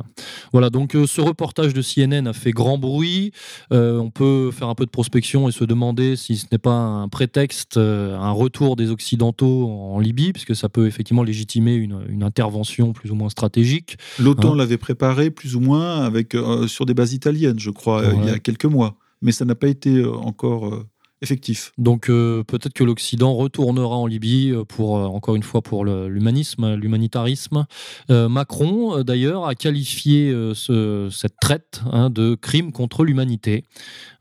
Voilà, 0.52 0.70
donc 0.70 0.96
ce 1.06 1.20
reportage 1.20 1.74
de 1.74 1.82
CNN 1.82 2.26
a 2.26 2.32
fait 2.32 2.52
grand 2.52 2.78
bruit. 2.78 3.32
on 3.70 4.10
peut 4.10 4.50
faire 4.50 4.68
un 4.68 4.74
peu 4.74 4.86
de 4.86 4.90
prospection 4.90 5.48
et 5.48 5.52
se 5.52 5.64
demander 5.64 6.16
si 6.16 6.36
ce 6.36 6.46
n'est 6.50 6.58
pas 6.58 6.72
un 6.72 7.08
prétexte, 7.08 7.76
un 7.76 8.30
retour 8.30 8.76
des 8.76 8.90
Occidentaux 8.90 9.68
en 9.68 9.98
Libye, 9.98 10.32
puisque 10.32 10.56
ça 10.56 10.68
peut 10.68 10.86
effectivement 10.86 11.22
légitimer 11.22 11.74
une, 11.74 12.22
intervention 12.22 12.92
plus 12.92 13.10
ou 13.10 13.14
moins 13.14 13.28
stratégique. 13.28 13.96
L'OTAN 14.18 14.52
hein. 14.52 14.56
l'avait 14.56 14.78
préparé 14.78 15.30
plus 15.30 15.54
ou 15.54 15.60
moins 15.60 16.02
avec, 16.02 16.36
sur 16.66 16.86
des 16.86 16.94
bases 16.94 17.12
italiennes, 17.12 17.58
je 17.58 17.70
crois, 17.70 18.02
il 18.16 18.24
y 18.24 18.30
a 18.30 18.38
quelques 18.38 18.64
mois. 18.64 18.96
Mais 19.20 19.32
ça 19.32 19.44
n'a 19.44 19.54
pas 19.54 19.68
été 19.68 20.04
encore 20.04 20.84
effectif. 21.22 21.72
Donc 21.78 22.08
euh, 22.08 22.44
peut-être 22.44 22.72
que 22.72 22.84
l'Occident 22.84 23.34
retournera 23.34 23.96
en 23.96 24.06
Libye 24.06 24.50
euh, 24.50 24.64
pour, 24.64 24.98
euh, 24.98 25.06
encore 25.06 25.36
une 25.36 25.42
fois, 25.42 25.62
pour 25.62 25.84
l'humanisme, 25.84 26.74
l'humanitarisme. 26.74 27.66
Macron, 28.08 29.02
d'ailleurs, 29.02 29.46
a 29.46 29.54
qualifié 29.54 30.34
cette 30.54 31.36
traite 31.40 31.82
hein, 31.90 32.10
de 32.10 32.34
crime 32.34 32.72
contre 32.72 33.04
l'humanité. 33.04 33.64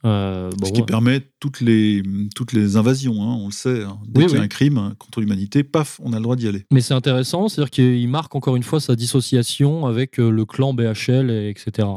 Ce 0.03 0.71
qui 0.71 0.83
permet 0.83 1.21
toutes 1.39 1.61
les, 1.61 2.03
toutes 2.35 2.53
les 2.53 2.77
invasions, 2.77 3.21
hein, 3.21 3.37
on 3.39 3.47
le 3.47 3.51
sait. 3.51 3.83
Hein. 3.83 3.99
Dès 4.07 4.25
qu'il 4.25 4.37
y 4.37 4.39
a 4.39 4.43
un 4.43 4.47
crime 4.47 4.93
contre 4.97 5.19
l'humanité, 5.21 5.63
paf, 5.63 5.99
on 6.03 6.13
a 6.13 6.17
le 6.17 6.23
droit 6.23 6.35
d'y 6.35 6.47
aller. 6.47 6.65
Mais 6.71 6.81
c'est 6.81 6.93
intéressant, 6.93 7.49
c'est-à-dire 7.49 7.71
qu'il 7.71 8.07
marque 8.07 8.35
encore 8.35 8.55
une 8.55 8.63
fois 8.63 8.79
sa 8.79 8.95
dissociation 8.95 9.85
avec 9.85 10.17
le 10.17 10.45
clan 10.45 10.73
BHL, 10.73 11.29
etc 11.29 11.87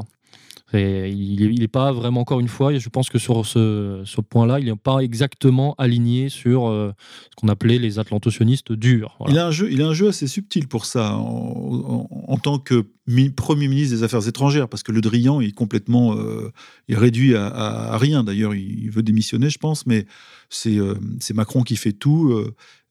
il 0.78 1.58
n'est 1.58 1.68
pas 1.68 1.92
vraiment, 1.92 2.20
encore 2.20 2.40
une 2.40 2.48
fois, 2.48 2.76
je 2.76 2.88
pense 2.88 3.08
que 3.08 3.18
sur 3.18 3.44
ce, 3.44 4.20
point-là, 4.20 4.60
il 4.60 4.66
n'est 4.66 4.76
pas 4.76 5.00
exactement 5.00 5.74
aligné 5.78 6.28
sur 6.28 6.68
euh, 6.68 6.92
ce 7.30 7.36
qu'on 7.36 7.48
appelait 7.48 7.78
les 7.78 7.98
atlantocionistes 7.98 8.72
durs. 8.72 9.16
Il, 9.28 9.38
a 9.38 9.46
un 9.46 9.50
jeu, 9.50 9.70
il 9.70 9.82
a 9.82 9.88
un 9.88 9.94
jeu 9.94 10.08
assez 10.08 10.26
subtil 10.26 10.68
pour 10.68 10.86
ça, 10.86 11.16
en, 11.16 12.38
tant 12.42 12.58
que 12.58 12.86
Premier 13.34 13.66
ministre 13.66 13.96
des 13.96 14.02
Affaires 14.04 14.28
étrangères, 14.28 14.68
parce 14.68 14.84
que 14.84 14.92
Le 14.92 15.00
Drian 15.00 15.40
est 15.40 15.50
complètement 15.50 16.16
euh, 16.16 16.52
réduit 16.88 17.34
à, 17.34 17.96
rien. 17.98 18.22
D'ailleurs, 18.22 18.54
il, 18.54 18.90
veut 18.90 19.02
démissionner, 19.02 19.50
je 19.50 19.58
pense, 19.58 19.86
mais 19.86 20.06
c'est 20.48 20.78
euh, 20.78 20.94
Macron 21.34 21.62
qui 21.62 21.76
fait 21.76 21.92
tout. 21.92 22.32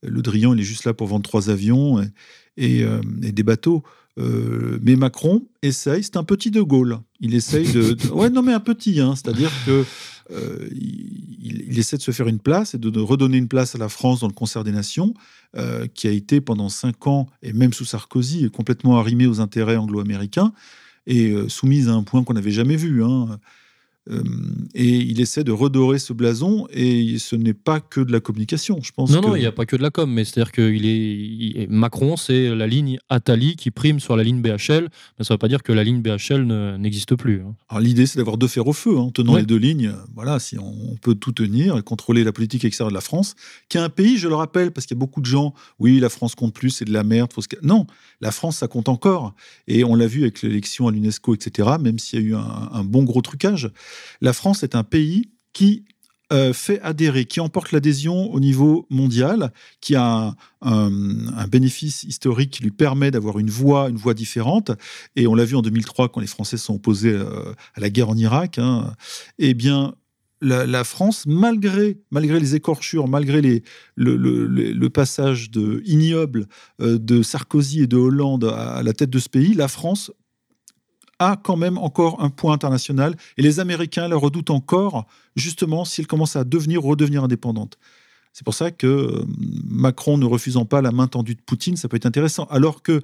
le 0.04 0.22
Drian, 0.22 0.54
il 0.54 0.60
est 0.60 0.64
juste 0.64 0.84
là 0.84 0.94
pour 0.94 1.08
vendre 1.08 1.24
trois 1.24 1.50
avions 1.50 2.02
et, 2.58 2.82
et 2.82 3.32
des 3.32 3.44
bateaux. 3.44 3.84
Euh, 4.18 4.80
mais 4.82 4.96
Macron 4.96 5.48
essaye, 5.62 6.04
c'est 6.04 6.18
un 6.18 6.24
petit 6.24 6.52
De 6.52 6.62
Gaulle. 6.62 7.00
Il 7.20 7.34
essaye 7.36 7.72
de. 7.72 7.96
ouais, 8.14 8.30
non, 8.30 8.42
mais 8.42 8.54
un 8.54 8.60
petit, 8.60 9.00
hein, 9.00 9.16
c'est-à-dire 9.16 9.52
que. 9.66 9.86
Euh, 10.32 10.70
il, 11.42 11.80
essaie 11.80 11.98
de 11.98 12.04
se 12.04 12.12
faire 12.12 12.28
une 12.28 12.38
place 12.40 12.76
et 12.76 12.78
de, 12.78 13.00
redonner 13.00 13.38
une 13.38 13.48
place 13.48 13.74
à 13.74 13.80
la 13.80 13.90
France 13.90 14.20
dans 14.20 14.28
le 14.28 14.34
concert 14.34 14.64
des 14.64 14.72
nations, 14.72 15.16
euh, 15.56 15.88
qui 15.88 16.08
a 16.08 16.12
été 16.12 16.40
pendant 16.40 16.70
cinq 16.70 17.08
ans, 17.08 17.28
et 17.42 17.52
même 17.52 17.74
sous 17.74 17.86
Sarkozy, 17.86 18.48
complètement 18.52 19.00
arrimée 19.00 19.26
aux 19.26 19.40
intérêts 19.40 19.78
anglo-américains 19.78 20.54
et 21.08 21.34
soumise 21.48 21.90
à 21.90 21.94
un 21.94 22.04
point 22.04 22.24
qu'on 22.24 22.34
n'avait 22.34 22.52
jamais 22.52 22.76
vu. 22.76 23.04
Hein. 23.04 23.40
Euh, 24.10 24.24
et 24.74 24.88
il 24.88 25.22
essaie 25.22 25.44
de 25.44 25.52
redorer 25.52 26.00
ce 26.00 26.14
blason, 26.14 26.68
et 26.72 27.18
ce 27.20 27.36
n'est 27.36 27.54
pas 27.54 27.80
que 27.80 28.02
de 28.02 28.12
la 28.12 28.20
communication, 28.20 28.80
je 28.82 28.92
pense. 28.92 29.12
Non, 29.12 29.22
non, 29.22 29.36
il 29.36 29.40
n'y 29.40 29.46
a 29.46 29.52
pas 29.52 29.66
que 29.66 29.76
de 29.76 29.82
la 29.82 29.92
com, 29.92 30.12
mais 30.12 30.26
c'est-à-dire 30.26 30.52
que 30.52 30.72
il 30.72 30.86
est, 30.86 31.68
Macron, 31.70 32.18
c'est 32.18 32.54
la 32.56 32.68
ligne 32.68 33.00
Attali 33.10 33.56
qui 33.56 33.72
prime 33.72 34.00
sur 34.00 34.16
la 34.16 34.24
ligne 34.24 34.42
BHL, 34.42 34.90
mais 35.18 35.26
ça 35.26 35.34
ne 35.34 35.36
veut 35.36 35.38
pas 35.38 35.48
dire 35.48 35.64
que 35.64 35.72
la 35.72 35.84
ligne 35.84 36.02
BHL 36.02 36.44
n'existe 36.78 37.16
plus. 37.16 37.42
Hein. 37.42 37.56
Alors 37.70 37.82
l'idée, 37.82 38.06
c'est 38.06 38.18
d'avoir 38.18 38.38
deux 38.38 38.48
fers 38.48 38.68
au 38.68 38.74
feu, 38.74 38.98
en 38.98 39.12
tenant 39.12 39.36
les 39.36 39.44
deux 39.44 39.58
lignes. 39.58 39.94
Voilà, 40.16 40.40
si 40.40 40.58
on, 40.58 40.98
peut 41.02 41.16
tout 41.16 41.32
tenir 41.32 41.78
et 41.78 41.82
contrôler 41.82 42.24
la 42.24 42.34
politique 42.34 42.66
extérieure 42.66 42.92
de 42.92 42.96
la 42.96 43.02
France, 43.02 43.36
qui 43.70 43.78
est 43.78 43.82
un 43.82 43.90
pays, 43.90 44.18
je 44.18 44.28
le 44.28 44.36
rappelle, 44.36 44.72
parce 44.72 44.86
qu'il 44.86 44.96
y 44.96 44.98
a 44.98 45.00
beaucoup 45.00 45.22
de 45.22 45.26
gens, 45.26 45.54
oui, 45.80 46.00
la 46.00 46.10
France 46.10 46.36
compte 46.36 46.54
plus, 46.54 46.72
c'est 46.72 46.86
de 46.86 46.92
la 46.92 47.04
merde. 47.04 47.32
Faut 47.32 47.42
Non, 47.62 47.86
la 48.22 48.32
France, 48.32 48.58
ça 48.58 48.68
compte 48.68 48.90
encore. 48.90 49.34
Et 49.68 49.84
on 49.84 49.96
l'a 49.96 50.08
vu 50.08 50.24
avec 50.24 50.42
l'élection 50.42 50.88
à 50.88 50.92
l'UNESCO, 50.92 51.36
etc., 51.36 51.70
même 51.80 52.00
s'il 52.00 52.20
y 52.20 52.24
a 52.24 52.26
eu 52.26 52.36
un, 52.36 52.70
un 52.74 52.84
bon 52.84 53.04
gros 53.04 53.22
trucage. 53.22 53.72
La 54.22 54.34
France 54.34 54.64
est 54.64 54.76
un 54.76 54.84
pays 54.84 55.32
qui 55.54 55.86
euh, 56.32 56.54
fait 56.54 56.80
adhérer, 56.82 57.26
qui 57.26 57.40
emporte 57.40 57.72
l'adhésion 57.72 58.32
au 58.32 58.40
niveau 58.40 58.86
mondial, 58.92 59.52
qui 59.82 59.96
a 59.96 60.36
un, 60.62 61.48
bénéfice 61.48 62.04
historique 62.04 62.52
qui 62.52 62.62
lui 62.62 62.70
permet 62.70 63.10
d'avoir 63.10 63.40
une 63.40 63.50
voix, 63.50 63.90
une 63.90 64.14
différente. 64.14 64.72
Et 65.16 65.26
on 65.26 65.34
l'a 65.34 65.44
vu 65.44 65.56
en 65.56 65.64
2003 65.64 66.10
quand 66.10 66.20
les 66.20 66.28
Français 66.28 66.58
sont 66.58 66.76
opposés 66.76 67.14
euh, 67.14 67.54
à 67.74 67.80
la 67.80 67.90
guerre 67.90 68.10
en 68.10 68.16
Irak. 68.16 68.60
Hein. 68.60 68.94
Eh 69.40 69.56
bien, 69.56 69.96
la, 70.42 70.84
France, 70.84 71.26
malgré, 71.26 71.98
malgré 72.12 72.40
les 72.40 72.54
écorchures, 72.54 73.08
malgré 73.08 73.42
les, 73.42 73.64
le, 73.96 74.88
passage 74.90 75.50
de, 75.50 75.82
ignoble 75.86 76.48
euh, 76.80 77.00
de 77.00 77.24
Sarkozy 77.24 77.82
et 77.82 77.88
de 77.88 77.98
Hollande 77.98 78.44
à 78.56 78.84
la 78.84 78.94
tête 78.94 79.10
de 79.10 79.20
ce 79.20 79.30
pays, 79.30 79.56
la 79.56 79.68
France 79.68 80.12
a 81.20 81.36
quand 81.36 81.58
même 81.58 81.78
encore 81.78 82.22
un 82.24 82.30
point 82.30 82.54
international 82.54 83.16
et 83.38 83.42
les 83.42 83.60
Américains 83.60 84.08
la 84.08 84.16
redoutent 84.16 84.50
encore, 84.50 85.06
justement, 85.36 85.86
si 85.86 86.02
elle 86.02 86.08
commence 86.08 86.36
à 86.36 86.44
devenir 86.44 86.82
redevenir 86.82 87.24
indépendante. 87.24 87.78
C'est 88.34 88.44
pour 88.44 88.54
ça 88.54 88.72
que 88.72 88.88
euh, 88.88 89.26
Macron 89.68 90.18
ne 90.18 90.26
refusant 90.26 90.66
pas 90.66 90.82
la 90.82 90.92
main 90.92 91.08
tendue 91.08 91.36
de 91.36 91.42
Poutine, 91.42 91.78
ça 91.78 91.88
peut 91.88 91.98
être 91.98 92.06
intéressant. 92.06 92.46
Alors 92.46 92.82
que 92.82 93.02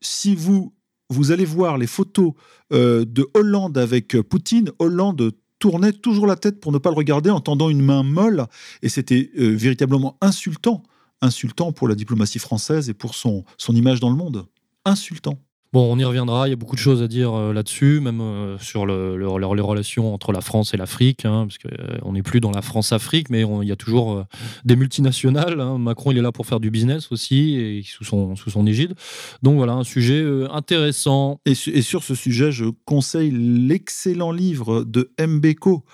si 0.00 0.34
vous, 0.34 0.74
vous 1.10 1.30
allez 1.30 1.44
voir 1.44 1.78
les 1.78 1.86
photos 1.86 2.32
euh, 2.72 3.04
de 3.04 3.28
Hollande 3.34 3.78
avec 3.78 4.20
Poutine, 4.22 4.70
Hollande 4.78 5.32
tournait 5.58 5.92
toujours 5.92 6.26
la 6.26 6.36
tête 6.36 6.60
pour 6.60 6.72
ne 6.72 6.78
pas 6.78 6.90
le 6.90 6.96
regarder 6.96 7.30
en 7.30 7.40
tendant 7.40 7.68
une 7.68 7.82
main 7.82 8.02
molle, 8.02 8.46
et 8.82 8.88
c'était 8.88 9.30
euh, 9.38 9.54
véritablement 9.54 10.16
insultant, 10.20 10.82
insultant 11.20 11.72
pour 11.72 11.88
la 11.88 11.94
diplomatie 11.94 12.38
française 12.38 12.88
et 12.88 12.94
pour 12.94 13.14
son, 13.14 13.44
son 13.56 13.74
image 13.74 14.00
dans 14.00 14.10
le 14.10 14.16
monde. 14.16 14.46
Insultant. 14.84 15.38
Bon, 15.74 15.92
on 15.92 15.98
y 15.98 16.04
reviendra, 16.04 16.48
il 16.48 16.50
y 16.50 16.54
a 16.54 16.56
beaucoup 16.56 16.76
de 16.76 16.80
choses 16.80 17.02
à 17.02 17.08
dire 17.08 17.34
euh, 17.34 17.52
là-dessus, 17.52 18.00
même 18.00 18.22
euh, 18.22 18.56
sur 18.58 18.86
le, 18.86 19.18
les 19.18 19.60
relations 19.60 20.14
entre 20.14 20.32
la 20.32 20.40
France 20.40 20.72
et 20.72 20.78
l'Afrique, 20.78 21.26
hein, 21.26 21.46
parce 21.46 21.58
qu'on 21.58 22.08
euh, 22.08 22.12
n'est 22.12 22.22
plus 22.22 22.40
dans 22.40 22.50
la 22.50 22.62
France-Afrique, 22.62 23.28
mais 23.28 23.42
il 23.42 23.68
y 23.68 23.72
a 23.72 23.76
toujours 23.76 24.24
des 24.64 24.76
multinationales. 24.76 25.60
Hein. 25.60 25.76
Macron, 25.76 26.10
il 26.10 26.16
est 26.16 26.22
là 26.22 26.32
pour 26.32 26.46
faire 26.46 26.58
du 26.58 26.70
business 26.70 27.12
aussi, 27.12 27.56
et 27.56 27.82
sous 27.84 28.04
son, 28.04 28.34
sous 28.34 28.48
son 28.48 28.66
égide. 28.66 28.94
Donc 29.42 29.56
voilà, 29.56 29.74
un 29.74 29.84
sujet 29.84 30.24
intéressant. 30.50 31.42
Et, 31.44 31.50
et, 31.50 31.82
sur 31.82 32.02
ce 32.02 32.14
sujet, 32.14 32.50
je 32.50 32.64
conseille 32.86 33.30
l'excellent 33.30 34.32
livre 34.32 34.84
de 34.84 35.10
Mbeko 35.20 35.84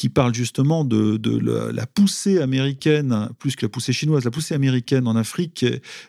qui 0.00 0.08
parle 0.08 0.34
justement 0.34 0.86
de, 0.86 1.20
la, 1.72 1.86
poussée 1.86 2.40
américaine, 2.40 3.28
plus 3.38 3.54
que 3.54 3.66
la 3.66 3.68
poussée 3.68 3.92
chinoise, 3.92 4.24
la 4.24 4.30
poussée 4.30 4.54
américaine 4.54 5.06
en 5.06 5.14
Afrique, 5.14 5.66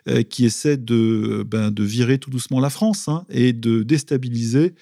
euh, 0.08 0.22
qui 0.22 0.46
essaie 0.46 0.78
de, 0.78 1.44
ben, 1.46 1.70
de 1.70 1.84
virer 1.84 2.16
tout 2.16 2.30
doucement 2.30 2.58
la 2.58 2.70
France 2.70 3.08
hein, 3.08 3.26
et 3.28 3.52
de 3.52 3.82
déstabiliser 3.82 4.72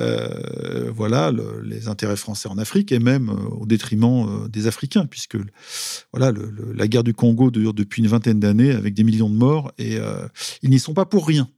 euh, 0.00 0.90
voilà, 0.92 1.30
les 1.62 1.86
intérêts 1.86 2.16
français 2.16 2.48
en 2.48 2.58
Afrique 2.58 2.90
et 2.90 2.98
même 2.98 3.28
euh, 3.28 3.60
au 3.60 3.66
détriment 3.66 4.48
des 4.48 4.66
Africains, 4.66 5.06
puisque 5.06 5.36
voilà, 6.12 6.32
la 6.74 6.88
guerre 6.88 7.04
du 7.04 7.14
Congo 7.14 7.52
dure 7.52 7.72
depuis 7.72 8.02
une 8.02 8.08
vingtaine 8.08 8.40
d'années 8.40 8.72
avec 8.72 8.94
des 8.94 9.04
millions 9.04 9.30
de 9.30 9.36
morts 9.36 9.70
et 9.78 9.98
ils 10.62 10.70
n'y 10.70 10.80
sont 10.80 10.92
pas 10.92 11.06
pour 11.06 11.28
rien. 11.28 11.48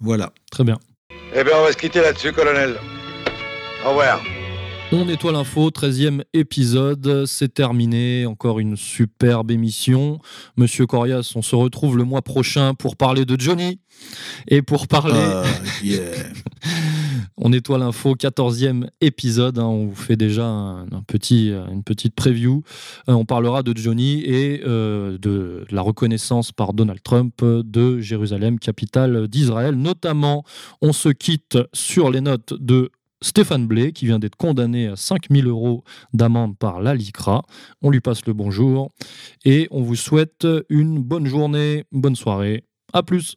Voilà. 0.00 0.32
Très 0.50 0.64
bien. 0.64 0.78
Eh 1.36 1.44
bien, 1.44 1.52
on 1.58 1.64
va 1.64 1.72
se 1.72 1.76
quitter 1.76 2.00
là-dessus, 2.00 2.32
colonel. 2.32 2.76
Au 3.84 3.90
revoir. 3.90 4.22
On 4.92 5.06
nettoie 5.06 5.32
l'info, 5.32 5.70
13e 5.70 6.22
épisode, 6.34 7.24
c'est 7.26 7.52
terminé, 7.52 8.26
encore 8.26 8.60
une 8.60 8.76
superbe 8.76 9.50
émission. 9.50 10.20
Monsieur 10.56 10.86
Corias, 10.86 11.32
on 11.34 11.42
se 11.42 11.56
retrouve 11.56 11.96
le 11.96 12.04
mois 12.04 12.22
prochain 12.22 12.74
pour 12.74 12.96
parler 12.96 13.24
de 13.24 13.40
Johnny 13.40 13.80
et 14.48 14.62
pour 14.62 14.88
parler... 14.88 15.14
Uh, 15.84 15.90
on 17.36 17.50
nettoie 17.50 17.78
l'info, 17.78 18.14
14e 18.14 18.88
épisode, 19.00 19.58
hein. 19.58 19.64
on 19.64 19.86
vous 19.86 19.94
fait 19.94 20.16
déjà 20.16 20.46
un, 20.46 20.86
petit, 21.06 21.50
une 21.50 21.82
petite 21.82 22.14
preview. 22.14 22.62
Euh, 23.08 23.12
on 23.12 23.24
parlera 23.24 23.62
de 23.62 23.76
Johnny 23.76 24.20
et 24.20 24.62
euh, 24.64 25.18
de 25.18 25.66
la 25.70 25.82
reconnaissance 25.82 26.52
par 26.52 26.72
Donald 26.72 27.02
Trump 27.02 27.44
de 27.44 28.00
Jérusalem, 28.00 28.58
capitale 28.58 29.28
d'Israël. 29.28 29.74
Notamment, 29.74 30.44
on 30.80 30.92
se 30.92 31.10
quitte 31.10 31.58
sur 31.72 32.10
les 32.10 32.20
notes 32.20 32.54
de 32.58 32.90
Stéphane 33.24 33.66
Blé, 33.66 33.92
qui 33.92 34.04
vient 34.04 34.18
d'être 34.18 34.36
condamné 34.36 34.86
à 34.86 34.96
5000 34.96 35.46
euros 35.46 35.82
d'amende 36.12 36.58
par 36.58 36.82
la 36.82 36.94
LICRA. 36.94 37.42
On 37.80 37.88
lui 37.88 38.00
passe 38.00 38.26
le 38.26 38.34
bonjour 38.34 38.90
et 39.46 39.66
on 39.70 39.80
vous 39.80 39.96
souhaite 39.96 40.46
une 40.68 41.02
bonne 41.02 41.24
journée, 41.24 41.84
bonne 41.90 42.16
soirée. 42.16 42.64
À 42.92 43.02
plus 43.02 43.36